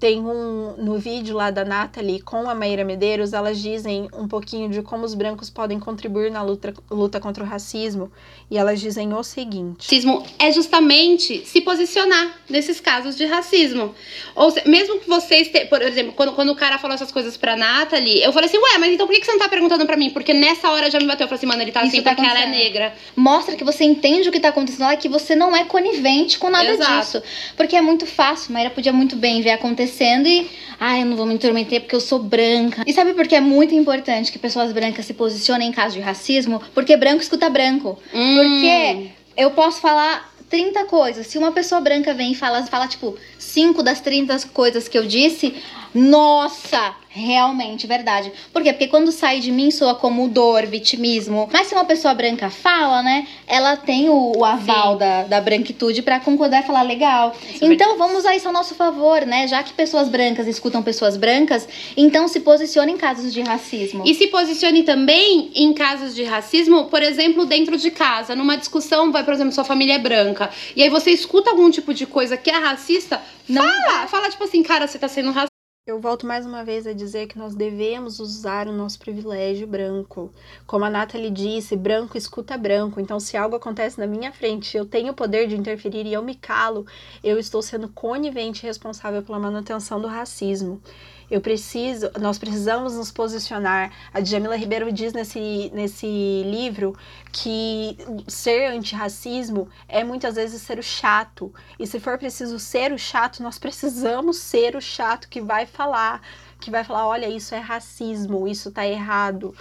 tem 0.00 0.18
um 0.20 0.76
no 0.78 0.98
vídeo 0.98 1.36
lá 1.36 1.50
da 1.50 1.62
Nathalie 1.62 2.22
com 2.22 2.48
a 2.48 2.54
Maíra 2.54 2.82
Medeiros, 2.84 3.34
elas 3.34 3.60
dizem 3.60 4.08
um 4.14 4.26
pouquinho 4.26 4.70
de 4.70 4.80
como 4.80 5.04
os 5.04 5.14
brancos 5.14 5.50
podem 5.50 5.78
contribuir 5.78 6.30
na 6.30 6.42
luta, 6.42 6.72
luta 6.90 7.20
contra 7.20 7.44
o 7.44 7.46
racismo. 7.46 8.10
E 8.50 8.56
elas 8.56 8.80
dizem 8.80 9.12
o 9.12 9.22
seguinte: 9.22 9.84
racismo 9.84 10.24
é 10.38 10.50
justamente 10.50 11.44
se 11.44 11.60
posicionar 11.60 12.40
nesses 12.48 12.80
casos 12.80 13.14
de 13.14 13.26
racismo. 13.26 13.94
Ou 14.34 14.50
se, 14.50 14.66
mesmo 14.66 14.98
que 14.98 15.08
vocês, 15.08 15.48
te, 15.48 15.66
por 15.66 15.82
exemplo, 15.82 16.14
quando, 16.14 16.32
quando 16.32 16.50
o 16.50 16.56
cara 16.56 16.78
falou 16.78 16.94
essas 16.94 17.12
coisas 17.12 17.36
pra 17.36 17.54
Nathalie, 17.54 18.22
eu 18.22 18.32
falei 18.32 18.48
assim, 18.48 18.58
ué, 18.58 18.78
mas 18.78 18.92
então 18.94 19.06
por 19.06 19.12
que, 19.12 19.20
que 19.20 19.26
você 19.26 19.32
não 19.32 19.38
tá 19.38 19.48
perguntando 19.50 19.84
pra 19.84 19.98
mim? 19.98 20.10
Porque 20.10 20.32
nessa 20.32 20.70
hora 20.70 20.90
já 20.90 20.98
me 20.98 21.06
bateu. 21.06 21.24
Eu 21.24 21.28
falei 21.28 21.38
assim, 21.38 21.46
mano, 21.46 21.62
ele 21.62 21.72
tá 21.72 21.80
Isso 21.80 21.88
assim 21.88 22.02
tá 22.02 22.14
porque 22.14 22.28
ela 22.28 22.40
é 22.40 22.46
negra. 22.46 22.94
Mostra 23.14 23.54
que 23.54 23.64
você 23.64 23.84
entende 23.84 24.30
o 24.30 24.32
que 24.32 24.40
tá 24.40 24.48
acontecendo 24.48 24.86
lá, 24.86 24.96
que 24.96 25.10
você 25.10 25.36
não 25.36 25.54
é 25.54 25.64
conivente 25.64 26.38
com 26.38 26.48
nada 26.48 26.70
Exato. 26.70 27.00
disso. 27.00 27.22
Porque 27.54 27.76
é 27.76 27.82
muito 27.82 28.06
fácil. 28.06 28.52
Maíra 28.54 28.70
podia 28.70 28.92
muito 28.92 29.14
bem 29.14 29.42
ver 29.42 29.50
acontecendo 29.90 30.26
e. 30.26 30.48
Ah, 30.78 30.98
eu 30.98 31.04
não 31.04 31.16
vou 31.16 31.26
me 31.26 31.34
intrometer 31.34 31.80
porque 31.80 31.94
eu 31.94 32.00
sou 32.00 32.18
branca. 32.18 32.82
E 32.86 32.92
sabe 32.92 33.12
por 33.12 33.26
que 33.26 33.34
é 33.34 33.40
muito 33.40 33.74
importante 33.74 34.32
que 34.32 34.38
pessoas 34.38 34.72
brancas 34.72 35.04
se 35.04 35.12
posicionem 35.12 35.68
em 35.68 35.72
caso 35.72 35.94
de 35.94 36.00
racismo? 36.00 36.62
Porque 36.72 36.96
branco 36.96 37.20
escuta 37.20 37.50
branco. 37.50 37.98
Hum. 38.14 38.36
Porque 38.36 39.10
eu 39.36 39.50
posso 39.50 39.80
falar 39.80 40.32
30 40.48 40.84
coisas. 40.86 41.26
Se 41.26 41.36
uma 41.36 41.52
pessoa 41.52 41.82
branca 41.82 42.14
vem 42.14 42.32
e 42.32 42.34
fala, 42.34 42.62
fala 42.62 42.88
tipo, 42.88 43.14
5 43.38 43.82
das 43.82 44.00
30 44.00 44.38
coisas 44.54 44.88
que 44.88 44.96
eu 44.96 45.06
disse, 45.06 45.54
nossa, 45.94 46.94
realmente, 47.08 47.86
verdade. 47.86 48.32
Por 48.52 48.62
quê? 48.62 48.72
Porque 48.72 48.86
quando 48.86 49.10
sai 49.10 49.40
de 49.40 49.50
mim 49.50 49.70
soa 49.70 49.94
como 49.94 50.28
dor, 50.28 50.66
vitimismo. 50.66 51.48
Mas 51.52 51.66
se 51.66 51.74
uma 51.74 51.84
pessoa 51.84 52.14
branca 52.14 52.48
fala, 52.48 53.02
né, 53.02 53.26
ela 53.46 53.76
tem 53.76 54.08
o, 54.08 54.32
o 54.36 54.44
aval 54.44 54.92
Sim. 54.92 54.98
da, 54.98 55.22
da 55.24 55.40
branquitude 55.40 56.02
pra 56.02 56.20
concordar 56.20 56.62
e 56.62 56.66
falar 56.66 56.82
legal. 56.82 57.34
Isso 57.52 57.64
é 57.64 57.72
então 57.72 57.98
vamos 57.98 58.18
usar 58.18 58.36
isso 58.36 58.46
ao 58.46 58.52
nosso 58.52 58.74
favor, 58.74 59.26
né? 59.26 59.48
Já 59.48 59.62
que 59.62 59.72
pessoas 59.72 60.08
brancas 60.08 60.46
escutam 60.46 60.82
pessoas 60.82 61.16
brancas, 61.16 61.68
então 61.96 62.28
se 62.28 62.40
posicione 62.40 62.92
em 62.92 62.96
casos 62.96 63.32
de 63.32 63.40
racismo. 63.42 64.04
E 64.06 64.14
se 64.14 64.28
posicione 64.28 64.84
também 64.84 65.50
em 65.54 65.72
casos 65.72 66.14
de 66.14 66.22
racismo, 66.22 66.84
por 66.84 67.02
exemplo, 67.02 67.44
dentro 67.44 67.76
de 67.76 67.90
casa. 67.90 68.36
Numa 68.36 68.56
discussão, 68.56 69.10
vai, 69.10 69.24
por 69.24 69.34
exemplo, 69.34 69.52
sua 69.52 69.64
família 69.64 69.94
é 69.94 69.98
branca. 69.98 70.50
E 70.76 70.82
aí 70.82 70.88
você 70.88 71.10
escuta 71.10 71.50
algum 71.50 71.70
tipo 71.70 71.92
de 71.92 72.06
coisa 72.06 72.36
que 72.36 72.50
é 72.50 72.56
racista, 72.56 73.20
Não 73.48 73.62
fala. 73.62 74.06
Fala 74.06 74.30
tipo 74.30 74.44
assim, 74.44 74.62
cara, 74.62 74.86
você 74.86 74.98
tá 74.98 75.08
sendo 75.08 75.30
racista. 75.32 75.49
Eu 75.86 75.98
volto 75.98 76.26
mais 76.26 76.44
uma 76.44 76.62
vez 76.62 76.86
a 76.86 76.92
dizer 76.92 77.26
que 77.26 77.38
nós 77.38 77.54
devemos 77.54 78.20
usar 78.20 78.68
o 78.68 78.72
nosso 78.72 78.98
privilégio 78.98 79.66
branco. 79.66 80.30
Como 80.66 80.84
a 80.84 80.90
Nathalie 80.90 81.30
disse, 81.30 81.74
branco 81.74 82.18
escuta 82.18 82.56
branco. 82.58 83.00
Então, 83.00 83.18
se 83.18 83.34
algo 83.34 83.56
acontece 83.56 83.98
na 83.98 84.06
minha 84.06 84.30
frente, 84.30 84.76
eu 84.76 84.84
tenho 84.84 85.12
o 85.12 85.16
poder 85.16 85.48
de 85.48 85.56
interferir 85.56 86.06
e 86.06 86.12
eu 86.12 86.22
me 86.22 86.34
calo, 86.34 86.86
eu 87.24 87.38
estou 87.38 87.62
sendo 87.62 87.88
conivente 87.88 88.62
e 88.62 88.66
responsável 88.66 89.22
pela 89.22 89.38
manutenção 89.38 89.98
do 90.00 90.06
racismo. 90.06 90.82
Eu 91.30 91.40
preciso, 91.40 92.10
nós 92.18 92.38
precisamos 92.38 92.94
nos 92.96 93.12
posicionar. 93.12 93.92
A 94.12 94.20
Djamila 94.20 94.56
Ribeiro 94.56 94.90
diz 94.90 95.12
nesse, 95.12 95.70
nesse 95.72 96.06
livro 96.44 96.96
que 97.30 97.96
ser 98.26 98.72
antirracismo 98.72 99.68
é 99.86 100.02
muitas 100.02 100.34
vezes 100.34 100.60
ser 100.60 100.78
o 100.80 100.82
chato. 100.82 101.54
E 101.78 101.86
se 101.86 102.00
for 102.00 102.18
preciso 102.18 102.58
ser 102.58 102.92
o 102.92 102.98
chato, 102.98 103.44
nós 103.44 103.60
precisamos 103.60 104.38
ser 104.38 104.74
o 104.74 104.80
chato 104.80 105.28
que 105.28 105.40
vai 105.40 105.66
falar, 105.66 106.20
que 106.60 106.70
vai 106.70 106.82
falar, 106.82 107.06
olha, 107.06 107.28
isso 107.28 107.54
é 107.54 107.58
racismo, 107.58 108.48
isso 108.48 108.72
tá 108.72 108.84
errado. 108.84 109.54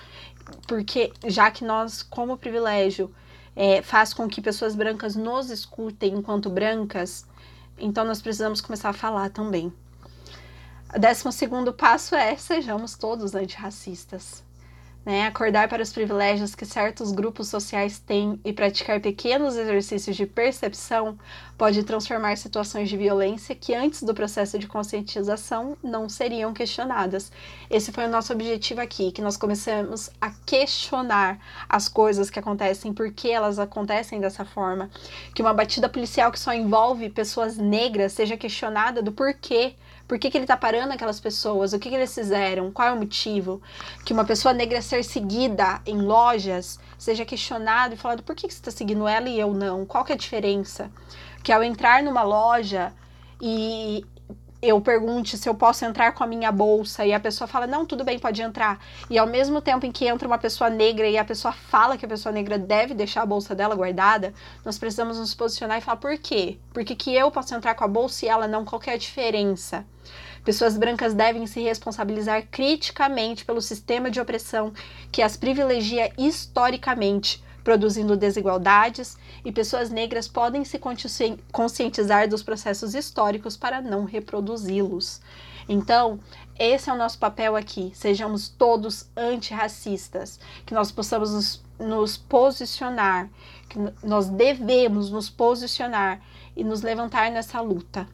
Porque 0.68 1.14
já 1.28 1.52
que 1.52 1.64
nós, 1.64 2.02
como 2.02 2.36
privilégio, 2.36 3.14
é, 3.56 3.84
faz 3.84 4.12
com 4.12 4.28
que 4.28 4.42
pessoas 4.42 4.74
brancas 4.74 5.16
nos 5.16 5.52
escutem 5.52 6.14
enquanto 6.14 6.50
brancas, 6.50 7.28
então 7.78 8.04
nós 8.06 8.22
precisamos 8.22 8.60
começar 8.60 8.90
a 8.90 8.94
falar 8.94 9.30
também. 9.30 9.72
O 10.92 10.98
décimo 10.98 11.32
segundo 11.32 11.72
passo 11.72 12.16
é 12.16 12.36
sejamos 12.36 12.96
todos 12.96 13.36
antirracistas. 13.36 14.44
né? 15.06 15.28
Acordar 15.28 15.70
para 15.70 15.84
os 15.84 15.94
privilégios 15.94 16.56
que 16.56 16.66
certos 16.66 17.12
grupos 17.12 17.48
sociais 17.48 18.00
têm 18.00 18.40
e 18.44 18.52
praticar 18.52 19.00
pequenos 19.00 19.56
exercícios 19.56 20.16
de 20.16 20.26
percepção 20.26 21.16
pode 21.60 21.84
transformar 21.84 22.36
situações 22.38 22.90
de 22.90 22.98
violência 22.98 23.54
que 23.54 23.76
antes 23.76 24.02
do 24.02 24.16
processo 24.16 24.58
de 24.58 24.68
conscientização 24.68 25.78
não 25.84 26.10
seriam 26.10 26.54
questionadas. 26.54 27.32
Esse 27.70 27.92
foi 27.92 28.06
o 28.06 28.10
nosso 28.10 28.34
objetivo 28.34 28.82
aqui, 28.82 29.12
que 29.12 29.22
nós 29.22 29.38
começamos 29.38 30.10
a 30.20 30.32
questionar 30.44 31.40
as 31.70 31.88
coisas 31.88 32.32
que 32.32 32.40
acontecem, 32.40 32.94
por 32.94 33.12
que 33.12 33.30
elas 33.30 33.60
acontecem 33.60 34.20
dessa 34.20 34.44
forma, 34.44 34.90
que 35.36 35.42
uma 35.44 35.54
batida 35.54 35.88
policial 35.88 36.32
que 36.32 36.40
só 36.40 36.52
envolve 36.52 37.12
pessoas 37.12 37.58
negras 37.58 38.14
seja 38.14 38.36
questionada 38.36 39.04
do 39.04 39.12
porquê 39.12 39.76
por 40.10 40.18
que, 40.18 40.32
que 40.32 40.40
ele 40.40 40.48
tá 40.48 40.58
parando 40.58 40.92
aquelas 40.92 41.20
pessoas? 41.20 41.72
O 41.72 41.78
que, 41.78 41.88
que 41.88 41.96
eles 41.96 42.14
fizeram? 42.14 42.72
Qual 42.72 42.88
é 42.88 42.92
o 42.92 42.98
motivo? 42.98 43.62
Que 44.04 44.12
uma 44.12 44.26
pessoa 44.26 44.52
negra 44.52 44.82
ser 44.82 45.04
seguida 45.04 45.80
em 45.86 46.02
lojas 46.02 46.80
seja 46.98 47.24
questionado 47.24 47.94
e 47.94 47.98
falado 47.98 48.24
por 48.24 48.36
que, 48.36 48.48
que 48.48 48.54
você 48.54 48.60
está 48.60 48.72
seguindo 48.72 49.08
ela 49.08 49.30
e 49.30 49.40
eu 49.40 49.54
não? 49.54 49.86
Qual 49.86 50.04
que 50.04 50.12
é 50.12 50.16
a 50.16 50.18
diferença? 50.18 50.92
Que 51.44 51.52
ao 51.52 51.64
entrar 51.64 52.02
numa 52.02 52.24
loja 52.24 52.92
e 53.40 54.04
eu 54.62 54.82
pergunte 54.82 55.38
se 55.38 55.48
eu 55.48 55.56
posso 55.56 55.86
entrar 55.86 56.12
com 56.12 56.24
a 56.24 56.28
minha 56.28 56.52
bolsa 56.52 57.06
e 57.06 57.14
a 57.14 57.20
pessoa 57.20 57.48
fala, 57.48 57.66
não, 57.66 57.86
tudo 57.86 58.04
bem, 58.04 58.20
pode 58.20 58.42
entrar. 58.42 58.80
E 59.10 59.18
ao 59.18 59.26
mesmo 59.26 59.62
tempo 59.62 59.86
em 59.86 59.92
que 59.92 60.06
entra 60.06 60.28
uma 60.28 60.38
pessoa 60.38 60.70
negra 60.70 61.08
e 61.08 61.18
a 61.18 61.24
pessoa 61.24 61.54
fala 61.54 61.98
que 61.98 62.06
a 62.06 62.10
pessoa 62.10 62.34
negra 62.34 62.58
deve 62.58 62.94
deixar 62.94 63.22
a 63.22 63.26
bolsa 63.26 63.56
dela 63.56 63.76
guardada, 63.76 64.34
nós 64.66 64.78
precisamos 64.78 65.18
nos 65.18 65.34
posicionar 65.34 65.78
e 65.78 65.82
falar 65.82 65.98
por 65.98 66.18
quê? 66.18 66.58
Por 66.74 66.84
que, 66.84 66.94
que 66.94 67.16
eu 67.16 67.32
posso 67.32 67.56
entrar 67.56 67.74
com 67.74 67.86
a 67.86 67.88
bolsa 67.88 68.26
e 68.26 68.30
ela 68.30 68.48
não? 68.48 68.66
Qual 68.66 68.82
é 68.86 68.92
a 68.92 68.98
diferença? 68.98 69.86
Pessoas 70.44 70.78
brancas 70.78 71.14
devem 71.14 71.46
se 71.48 71.62
responsabilizar 71.62 72.46
criticamente 72.50 73.46
pelo 73.46 73.62
sistema 73.62 74.10
de 74.10 74.20
opressão 74.20 74.74
que 75.12 75.22
as 75.22 75.38
privilegia 75.38 76.12
historicamente, 76.18 77.44
produzindo 77.64 78.18
desigualdades, 78.18 79.18
e 79.44 79.52
pessoas 79.52 79.90
negras 79.90 80.28
podem 80.28 80.64
se 80.64 80.80
conscientizar 81.52 82.28
dos 82.28 82.44
processos 82.44 82.96
históricos 82.96 83.58
para 83.58 83.82
não 83.82 84.06
reproduzi-los. 84.06 85.22
Então, 85.68 86.20
esse 86.58 86.90
é 86.90 86.94
o 86.94 86.98
nosso 86.98 87.20
papel 87.20 87.56
aqui. 87.56 87.92
Sejamos 87.94 88.50
todos 88.50 89.08
antirracistas, 89.16 90.40
que 90.66 90.74
nós 90.74 90.92
possamos 90.92 91.32
nos, 91.32 91.64
nos 91.80 92.18
posicionar, 92.18 93.30
que 93.70 93.78
nós 94.04 94.28
devemos 94.30 95.12
nos 95.12 95.30
posicionar 95.30 96.20
e 96.56 96.64
nos 96.64 96.82
levantar 96.82 97.30
nessa 97.32 97.62
luta. 97.62 98.08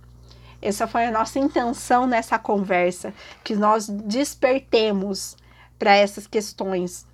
Essa 0.62 0.86
foi 0.86 1.06
a 1.06 1.12
nossa 1.12 1.40
intenção 1.40 2.06
nessa 2.06 2.38
conversa, 2.38 3.14
que 3.44 3.56
nós 3.56 3.88
despertemos 3.88 5.38
para 5.78 5.96
essas 5.96 6.28
questões, 6.28 7.06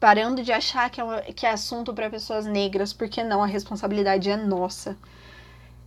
parando 0.00 0.42
de 0.42 0.52
achar 0.52 0.90
que 0.90 1.00
é, 1.00 1.32
que 1.32 1.46
é 1.46 1.50
assunto 1.50 1.92
para 1.92 2.10
pessoas 2.10 2.46
negras, 2.46 2.92
porque 2.92 3.22
não, 3.22 3.42
a 3.42 3.46
responsabilidade 3.46 4.30
é 4.30 4.36
nossa. 4.36 4.96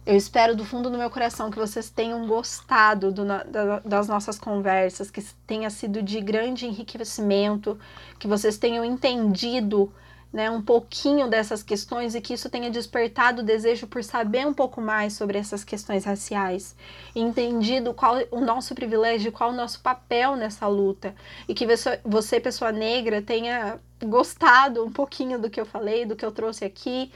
Eu 0.05 0.15
espero 0.15 0.55
do 0.55 0.65
fundo 0.65 0.89
do 0.89 0.97
meu 0.97 1.09
coração 1.09 1.51
que 1.51 1.59
vocês 1.59 1.89
tenham 1.89 2.25
gostado 2.25 3.11
do, 3.11 3.23
da, 3.23 3.79
das 3.85 4.07
nossas 4.07 4.39
conversas, 4.39 5.11
que 5.11 5.21
tenha 5.45 5.69
sido 5.69 6.01
de 6.01 6.19
grande 6.19 6.65
enriquecimento, 6.65 7.79
que 8.17 8.27
vocês 8.27 8.57
tenham 8.57 8.83
entendido 8.83 9.93
né, 10.31 10.49
um 10.49 10.61
pouquinho 10.61 11.27
dessas 11.27 11.61
questões 11.61 12.15
e 12.15 12.21
que 12.21 12.33
isso 12.33 12.49
tenha 12.49 12.69
despertado 12.69 13.41
o 13.41 13.45
desejo 13.45 13.85
por 13.87 14.03
saber 14.03 14.47
um 14.47 14.53
pouco 14.53 14.79
mais 14.79 15.13
sobre 15.13 15.37
essas 15.37 15.63
questões 15.63 16.05
raciais, 16.05 16.75
entendido 17.15 17.93
qual 17.93 18.15
o 18.31 18.39
nosso 18.39 18.73
privilégio, 18.73 19.31
qual 19.31 19.49
o 19.49 19.55
nosso 19.55 19.81
papel 19.81 20.35
nessa 20.35 20.67
luta. 20.67 21.13
E 21.47 21.53
que 21.53 21.67
você, 22.05 22.39
pessoa 22.39 22.71
negra, 22.71 23.21
tenha 23.21 23.79
gostado 24.03 24.83
um 24.83 24.91
pouquinho 24.91 25.37
do 25.37 25.49
que 25.49 25.59
eu 25.59 25.65
falei, 25.65 26.05
do 26.05 26.15
que 26.15 26.25
eu 26.25 26.31
trouxe 26.31 26.63
aqui 26.63 27.11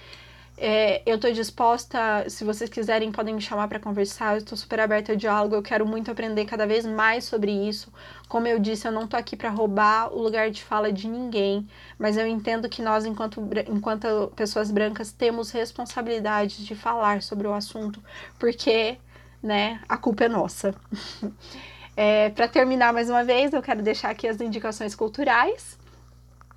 é, 0.58 1.02
eu 1.06 1.16
estou 1.16 1.32
disposta, 1.34 2.30
se 2.30 2.46
vocês 2.46 2.70
quiserem, 2.70 3.12
podem 3.12 3.36
me 3.36 3.42
chamar 3.42 3.68
para 3.68 3.80
conversar. 3.80 4.36
Eu 4.36 4.38
estou 4.38 4.58
super 4.58 4.80
aberta 4.80 5.12
ao 5.12 5.18
diálogo. 5.18 5.56
Eu 5.56 5.62
quero 5.62 5.86
muito 5.86 6.10
aprender 6.10 6.46
cada 6.46 6.66
vez 6.66 6.86
mais 6.86 7.26
sobre 7.26 7.52
isso. 7.52 7.92
Como 8.30 8.48
eu 8.48 8.58
disse, 8.58 8.88
eu 8.88 8.92
não 8.92 9.04
estou 9.04 9.20
aqui 9.20 9.36
para 9.36 9.50
roubar 9.50 10.14
o 10.14 10.22
lugar 10.22 10.50
de 10.50 10.64
fala 10.64 10.94
de 10.94 11.08
ninguém, 11.08 11.68
mas 12.00 12.16
eu 12.16 12.26
entendo 12.26 12.70
que 12.70 12.82
nós, 12.82 13.06
enquanto, 13.06 13.46
enquanto 13.68 14.32
pessoas 14.36 14.72
brancas, 14.72 15.12
temos 15.12 15.52
responsabilidade 15.52 16.66
de 16.66 16.76
falar 16.76 17.22
sobre 17.22 17.48
o 17.48 17.54
assunto, 17.54 18.02
porque 18.40 18.98
né, 19.44 19.82
a 19.90 19.98
culpa 19.98 20.24
é 20.24 20.30
nossa. 20.30 20.74
é, 21.98 22.30
para 22.30 22.48
terminar 22.48 22.94
mais 22.94 23.10
uma 23.10 23.24
vez, 23.24 23.54
eu 23.54 23.62
quero 23.62 23.82
deixar 23.82 24.10
aqui 24.10 24.28
as 24.28 24.40
indicações 24.40 24.96
culturais 24.96 25.78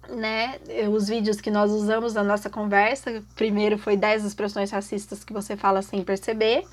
né, 0.09 0.59
os 0.93 1.09
vídeos 1.09 1.41
que 1.41 1.51
nós 1.51 1.71
usamos 1.71 2.15
na 2.15 2.23
nossa 2.23 2.49
conversa. 2.49 3.23
Primeiro 3.35 3.79
foi 3.79 3.97
10 3.97 4.25
expressões 4.25 4.71
racistas 4.71 5.25
que 5.25 5.33
você 5.33 5.57
fala 5.57 5.83
sem 5.83 6.03
perceber. 6.03 6.65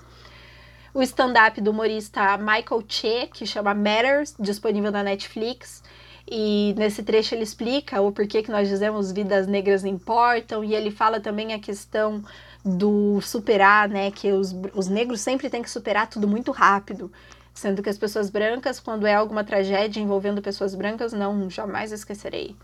O 0.94 1.02
stand-up 1.02 1.60
do 1.60 1.72
humorista 1.72 2.38
Michael 2.38 2.84
Che, 2.88 3.28
que 3.34 3.46
chama 3.46 3.74
Matters, 3.74 4.34
disponível 4.40 4.92
na 4.92 5.04
Netflix. 5.04 5.84
E 6.26 6.74
nesse 6.78 7.04
trecho 7.04 7.36
ele 7.36 7.44
explica 7.44 8.02
o 8.02 8.12
porquê 8.12 8.42
que 8.42 8.50
nós 8.50 8.68
dizemos 8.68 9.12
vidas 9.12 9.46
negras 9.46 9.86
importam, 9.86 10.64
e 10.64 10.74
ele 10.74 10.90
fala 10.90 11.20
também 11.20 11.54
a 11.54 11.60
questão 11.60 12.24
do 12.64 13.22
superar, 13.22 13.88
né? 13.88 14.10
Que 14.10 14.32
os, 14.32 14.56
os 14.74 14.88
negros 14.88 15.22
sempre 15.22 15.50
têm 15.50 15.62
que 15.62 15.70
superar 15.70 16.10
tudo 16.10 16.28
muito 16.28 16.52
rápido. 16.52 17.12
Sendo 17.54 17.84
que 17.84 17.90
as 17.90 17.98
pessoas 17.98 18.30
brancas, 18.30 18.80
quando 18.80 19.06
é 19.06 19.14
alguma 19.14 19.44
tragédia 19.44 20.02
envolvendo 20.02 20.42
pessoas 20.42 20.74
brancas, 20.74 21.14
não, 21.14 21.50
jamais 21.50 21.92
esquecerei. 21.92 22.56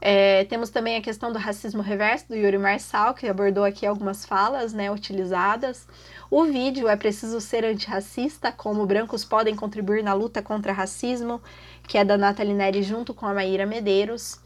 É, 0.00 0.44
temos 0.44 0.70
também 0.70 0.96
a 0.96 1.00
questão 1.00 1.32
do 1.32 1.38
racismo 1.38 1.82
reverso 1.82 2.28
do 2.28 2.36
Yuri 2.36 2.56
Marçal, 2.56 3.14
que 3.14 3.26
abordou 3.26 3.64
aqui 3.64 3.84
algumas 3.84 4.24
falas 4.24 4.72
né, 4.72 4.90
utilizadas. 4.90 5.88
O 6.30 6.44
vídeo 6.44 6.88
é 6.88 6.96
preciso 6.96 7.40
ser 7.40 7.64
antirracista, 7.64 8.52
como 8.52 8.86
brancos 8.86 9.24
podem 9.24 9.56
contribuir 9.56 10.04
na 10.04 10.14
luta 10.14 10.40
contra 10.40 10.72
racismo, 10.72 11.40
que 11.86 11.98
é 11.98 12.04
da 12.04 12.16
Nathalie 12.16 12.54
Neri 12.54 12.82
junto 12.82 13.12
com 13.12 13.26
a 13.26 13.34
Maíra 13.34 13.66
Medeiros. 13.66 14.38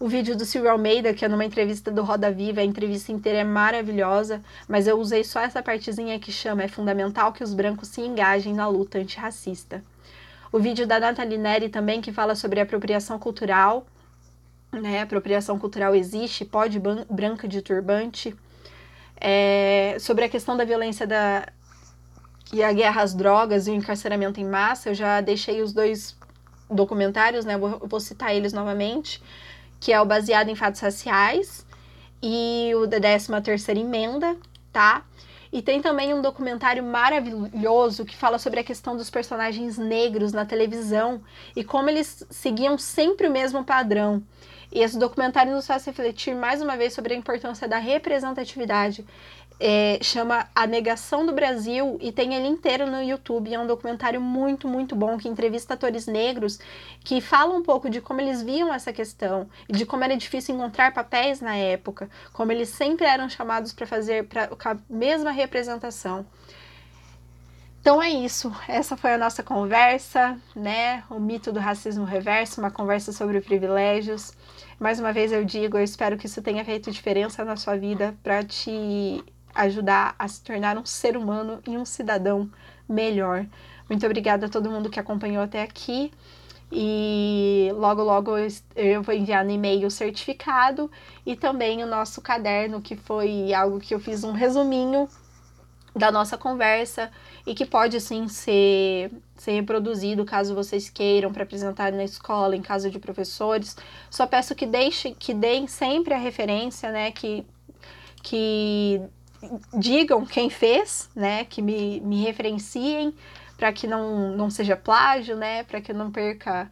O 0.00 0.08
vídeo 0.08 0.36
do 0.36 0.44
Silvio 0.44 0.70
Almeida, 0.70 1.12
que 1.12 1.24
é 1.24 1.28
numa 1.28 1.44
entrevista 1.44 1.90
do 1.90 2.02
Roda 2.02 2.30
Viva, 2.30 2.60
a 2.60 2.64
entrevista 2.64 3.10
inteira 3.10 3.40
é 3.40 3.44
maravilhosa, 3.44 4.40
mas 4.68 4.86
eu 4.86 4.96
usei 4.98 5.24
só 5.24 5.40
essa 5.40 5.60
partezinha 5.60 6.20
que 6.20 6.30
chama 6.30 6.62
É 6.62 6.68
fundamental 6.68 7.32
que 7.32 7.42
os 7.42 7.52
brancos 7.52 7.88
se 7.88 8.00
engajem 8.00 8.54
na 8.54 8.68
luta 8.68 8.98
antirracista. 8.98 9.82
O 10.50 10.58
vídeo 10.58 10.86
da 10.86 11.00
Nathalie 11.00 11.36
Neri 11.36 11.68
também, 11.68 12.00
que 12.00 12.12
fala 12.12 12.34
sobre 12.36 12.60
apropriação 12.60 13.18
cultural, 13.18 13.84
né? 14.72 15.02
Apropriação 15.02 15.58
cultural 15.58 15.94
existe, 15.94 16.44
pode 16.44 16.80
branca 17.10 17.48
de 17.48 17.62
turbante. 17.62 18.34
É, 19.20 19.96
sobre 19.98 20.24
a 20.24 20.28
questão 20.28 20.56
da 20.56 20.64
violência 20.64 21.06
da, 21.06 21.46
e 22.52 22.62
a 22.62 22.72
guerra 22.72 23.02
às 23.02 23.14
drogas 23.14 23.66
e 23.66 23.70
o 23.70 23.74
encarceramento 23.74 24.40
em 24.40 24.44
massa, 24.44 24.90
eu 24.90 24.94
já 24.94 25.20
deixei 25.20 25.60
os 25.62 25.72
dois 25.72 26.16
documentários, 26.70 27.44
né? 27.44 27.56
Vou, 27.58 27.80
vou 27.84 28.00
citar 28.00 28.34
eles 28.34 28.52
novamente, 28.52 29.22
que 29.80 29.92
é 29.92 30.00
o 30.00 30.04
Baseado 30.04 30.48
em 30.48 30.54
Fatos 30.54 30.80
Raciais 30.80 31.66
e 32.22 32.72
o 32.74 32.86
da 32.86 33.00
13 33.00 33.40
terceira 33.42 33.80
emenda, 33.80 34.36
tá? 34.72 35.04
E 35.50 35.62
tem 35.62 35.80
também 35.80 36.12
um 36.12 36.20
documentário 36.20 36.82
maravilhoso 36.82 38.04
que 38.04 38.14
fala 38.14 38.38
sobre 38.38 38.60
a 38.60 38.64
questão 38.64 38.96
dos 38.96 39.08
personagens 39.08 39.78
negros 39.78 40.32
na 40.32 40.44
televisão 40.44 41.22
e 41.56 41.64
como 41.64 41.88
eles 41.88 42.26
seguiam 42.28 42.76
sempre 42.76 43.28
o 43.28 43.30
mesmo 43.30 43.64
padrão. 43.64 44.22
E 44.70 44.80
esse 44.80 44.98
documentário 44.98 45.52
nos 45.52 45.66
faz 45.66 45.84
refletir 45.84 46.34
mais 46.34 46.60
uma 46.60 46.76
vez 46.76 46.92
sobre 46.92 47.14
a 47.14 47.16
importância 47.16 47.66
da 47.66 47.78
representatividade. 47.78 49.04
É, 49.60 49.98
chama 50.00 50.48
A 50.54 50.68
Negação 50.68 51.26
do 51.26 51.32
Brasil 51.32 51.98
e 52.00 52.12
tem 52.12 52.34
ele 52.34 52.46
inteiro 52.46 52.86
no 52.86 53.02
YouTube. 53.02 53.52
É 53.52 53.58
um 53.58 53.66
documentário 53.66 54.20
muito, 54.20 54.68
muito 54.68 54.94
bom 54.94 55.18
que 55.18 55.28
entrevista 55.28 55.74
atores 55.74 56.06
negros 56.06 56.60
que 57.02 57.20
falam 57.20 57.56
um 57.56 57.62
pouco 57.62 57.90
de 57.90 58.00
como 58.00 58.20
eles 58.20 58.40
viam 58.40 58.72
essa 58.72 58.92
questão 58.92 59.48
de 59.68 59.84
como 59.84 60.04
era 60.04 60.16
difícil 60.16 60.54
encontrar 60.54 60.94
papéis 60.94 61.40
na 61.40 61.56
época, 61.56 62.08
como 62.32 62.52
eles 62.52 62.68
sempre 62.68 63.06
eram 63.06 63.28
chamados 63.28 63.72
para 63.72 63.86
fazer 63.86 64.28
pra, 64.28 64.44
a 64.44 64.76
mesma 64.88 65.32
representação. 65.32 66.24
Então 67.80 68.02
é 68.02 68.10
isso. 68.10 68.52
Essa 68.66 68.96
foi 68.96 69.14
a 69.14 69.18
nossa 69.18 69.42
conversa, 69.42 70.38
né? 70.54 71.04
O 71.08 71.18
mito 71.18 71.52
do 71.52 71.60
racismo 71.60 72.04
reverso, 72.04 72.60
uma 72.60 72.70
conversa 72.70 73.12
sobre 73.12 73.40
privilégios. 73.40 74.32
Mais 74.78 75.00
uma 75.00 75.12
vez 75.12 75.32
eu 75.32 75.44
digo, 75.44 75.78
eu 75.78 75.84
espero 75.84 76.16
que 76.16 76.26
isso 76.26 76.42
tenha 76.42 76.64
feito 76.64 76.90
diferença 76.90 77.44
na 77.44 77.56
sua 77.56 77.76
vida 77.76 78.14
para 78.22 78.44
te 78.44 79.24
ajudar 79.54 80.14
a 80.18 80.28
se 80.28 80.42
tornar 80.42 80.76
um 80.76 80.84
ser 80.84 81.16
humano 81.16 81.60
e 81.66 81.76
um 81.76 81.84
cidadão 81.84 82.50
melhor. 82.88 83.46
Muito 83.88 84.04
obrigada 84.04 84.46
a 84.46 84.48
todo 84.48 84.70
mundo 84.70 84.90
que 84.90 85.00
acompanhou 85.00 85.42
até 85.42 85.62
aqui. 85.62 86.12
E 86.70 87.70
logo, 87.74 88.02
logo 88.02 88.32
eu 88.76 89.02
vou 89.02 89.14
enviar 89.14 89.42
no 89.44 89.50
e-mail 89.50 89.86
o 89.86 89.90
certificado 89.90 90.90
e 91.24 91.34
também 91.34 91.82
o 91.82 91.86
nosso 91.86 92.20
caderno, 92.20 92.82
que 92.82 92.94
foi 92.94 93.54
algo 93.54 93.80
que 93.80 93.94
eu 93.94 94.00
fiz 94.00 94.22
um 94.22 94.32
resuminho 94.32 95.08
da 95.96 96.12
nossa 96.12 96.36
conversa 96.36 97.10
e 97.48 97.54
que 97.54 97.64
pode 97.64 97.98
sim 97.98 98.28
ser, 98.28 99.10
ser 99.34 99.52
reproduzido 99.52 100.22
caso 100.22 100.54
vocês 100.54 100.90
queiram 100.90 101.32
para 101.32 101.44
apresentar 101.44 101.90
na 101.92 102.04
escola, 102.04 102.54
em 102.54 102.60
caso 102.60 102.90
de 102.90 102.98
professores. 102.98 103.74
Só 104.10 104.26
peço 104.26 104.54
que 104.54 104.66
deixem, 104.66 105.14
que 105.14 105.32
deem 105.32 105.66
sempre 105.66 106.12
a 106.12 106.18
referência, 106.18 106.92
né? 106.92 107.10
Que, 107.10 107.46
que 108.22 109.00
digam 109.78 110.26
quem 110.26 110.50
fez, 110.50 111.08
né? 111.16 111.46
Que 111.46 111.62
me, 111.62 112.02
me 112.02 112.22
referenciem 112.22 113.14
para 113.56 113.72
que 113.72 113.86
não, 113.86 114.36
não 114.36 114.50
seja 114.50 114.76
plágio, 114.76 115.34
né? 115.34 115.62
Para 115.64 115.80
que 115.80 115.92
eu 115.92 115.96
não 115.96 116.12
perca 116.12 116.70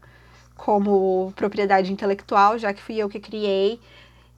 como 0.54 1.32
propriedade 1.34 1.90
intelectual, 1.90 2.58
já 2.58 2.74
que 2.74 2.82
fui 2.82 2.98
eu 2.98 3.08
que 3.08 3.18
criei. 3.18 3.80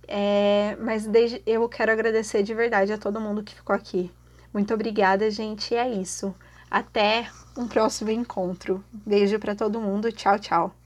É, 0.07 0.77
mas 0.81 1.05
desde, 1.05 1.43
eu 1.45 1.69
quero 1.69 1.91
agradecer 1.91 2.45
de 2.45 2.55
verdade 2.55 2.93
a 2.93 2.99
todo 2.99 3.21
mundo 3.21 3.43
que 3.43 3.57
ficou 3.57 3.75
aqui. 3.75 4.09
Muito 4.53 4.73
obrigada, 4.75 5.31
gente. 5.31 5.75
É 5.75 5.89
isso. 5.89 6.35
Até 6.71 7.31
um 7.57 7.67
próximo 7.67 8.11
encontro. 8.11 8.85
Beijo 8.93 9.39
para 9.39 9.55
todo 9.55 9.81
mundo. 9.81 10.13
Tchau, 10.13 10.39
tchau. 10.39 10.78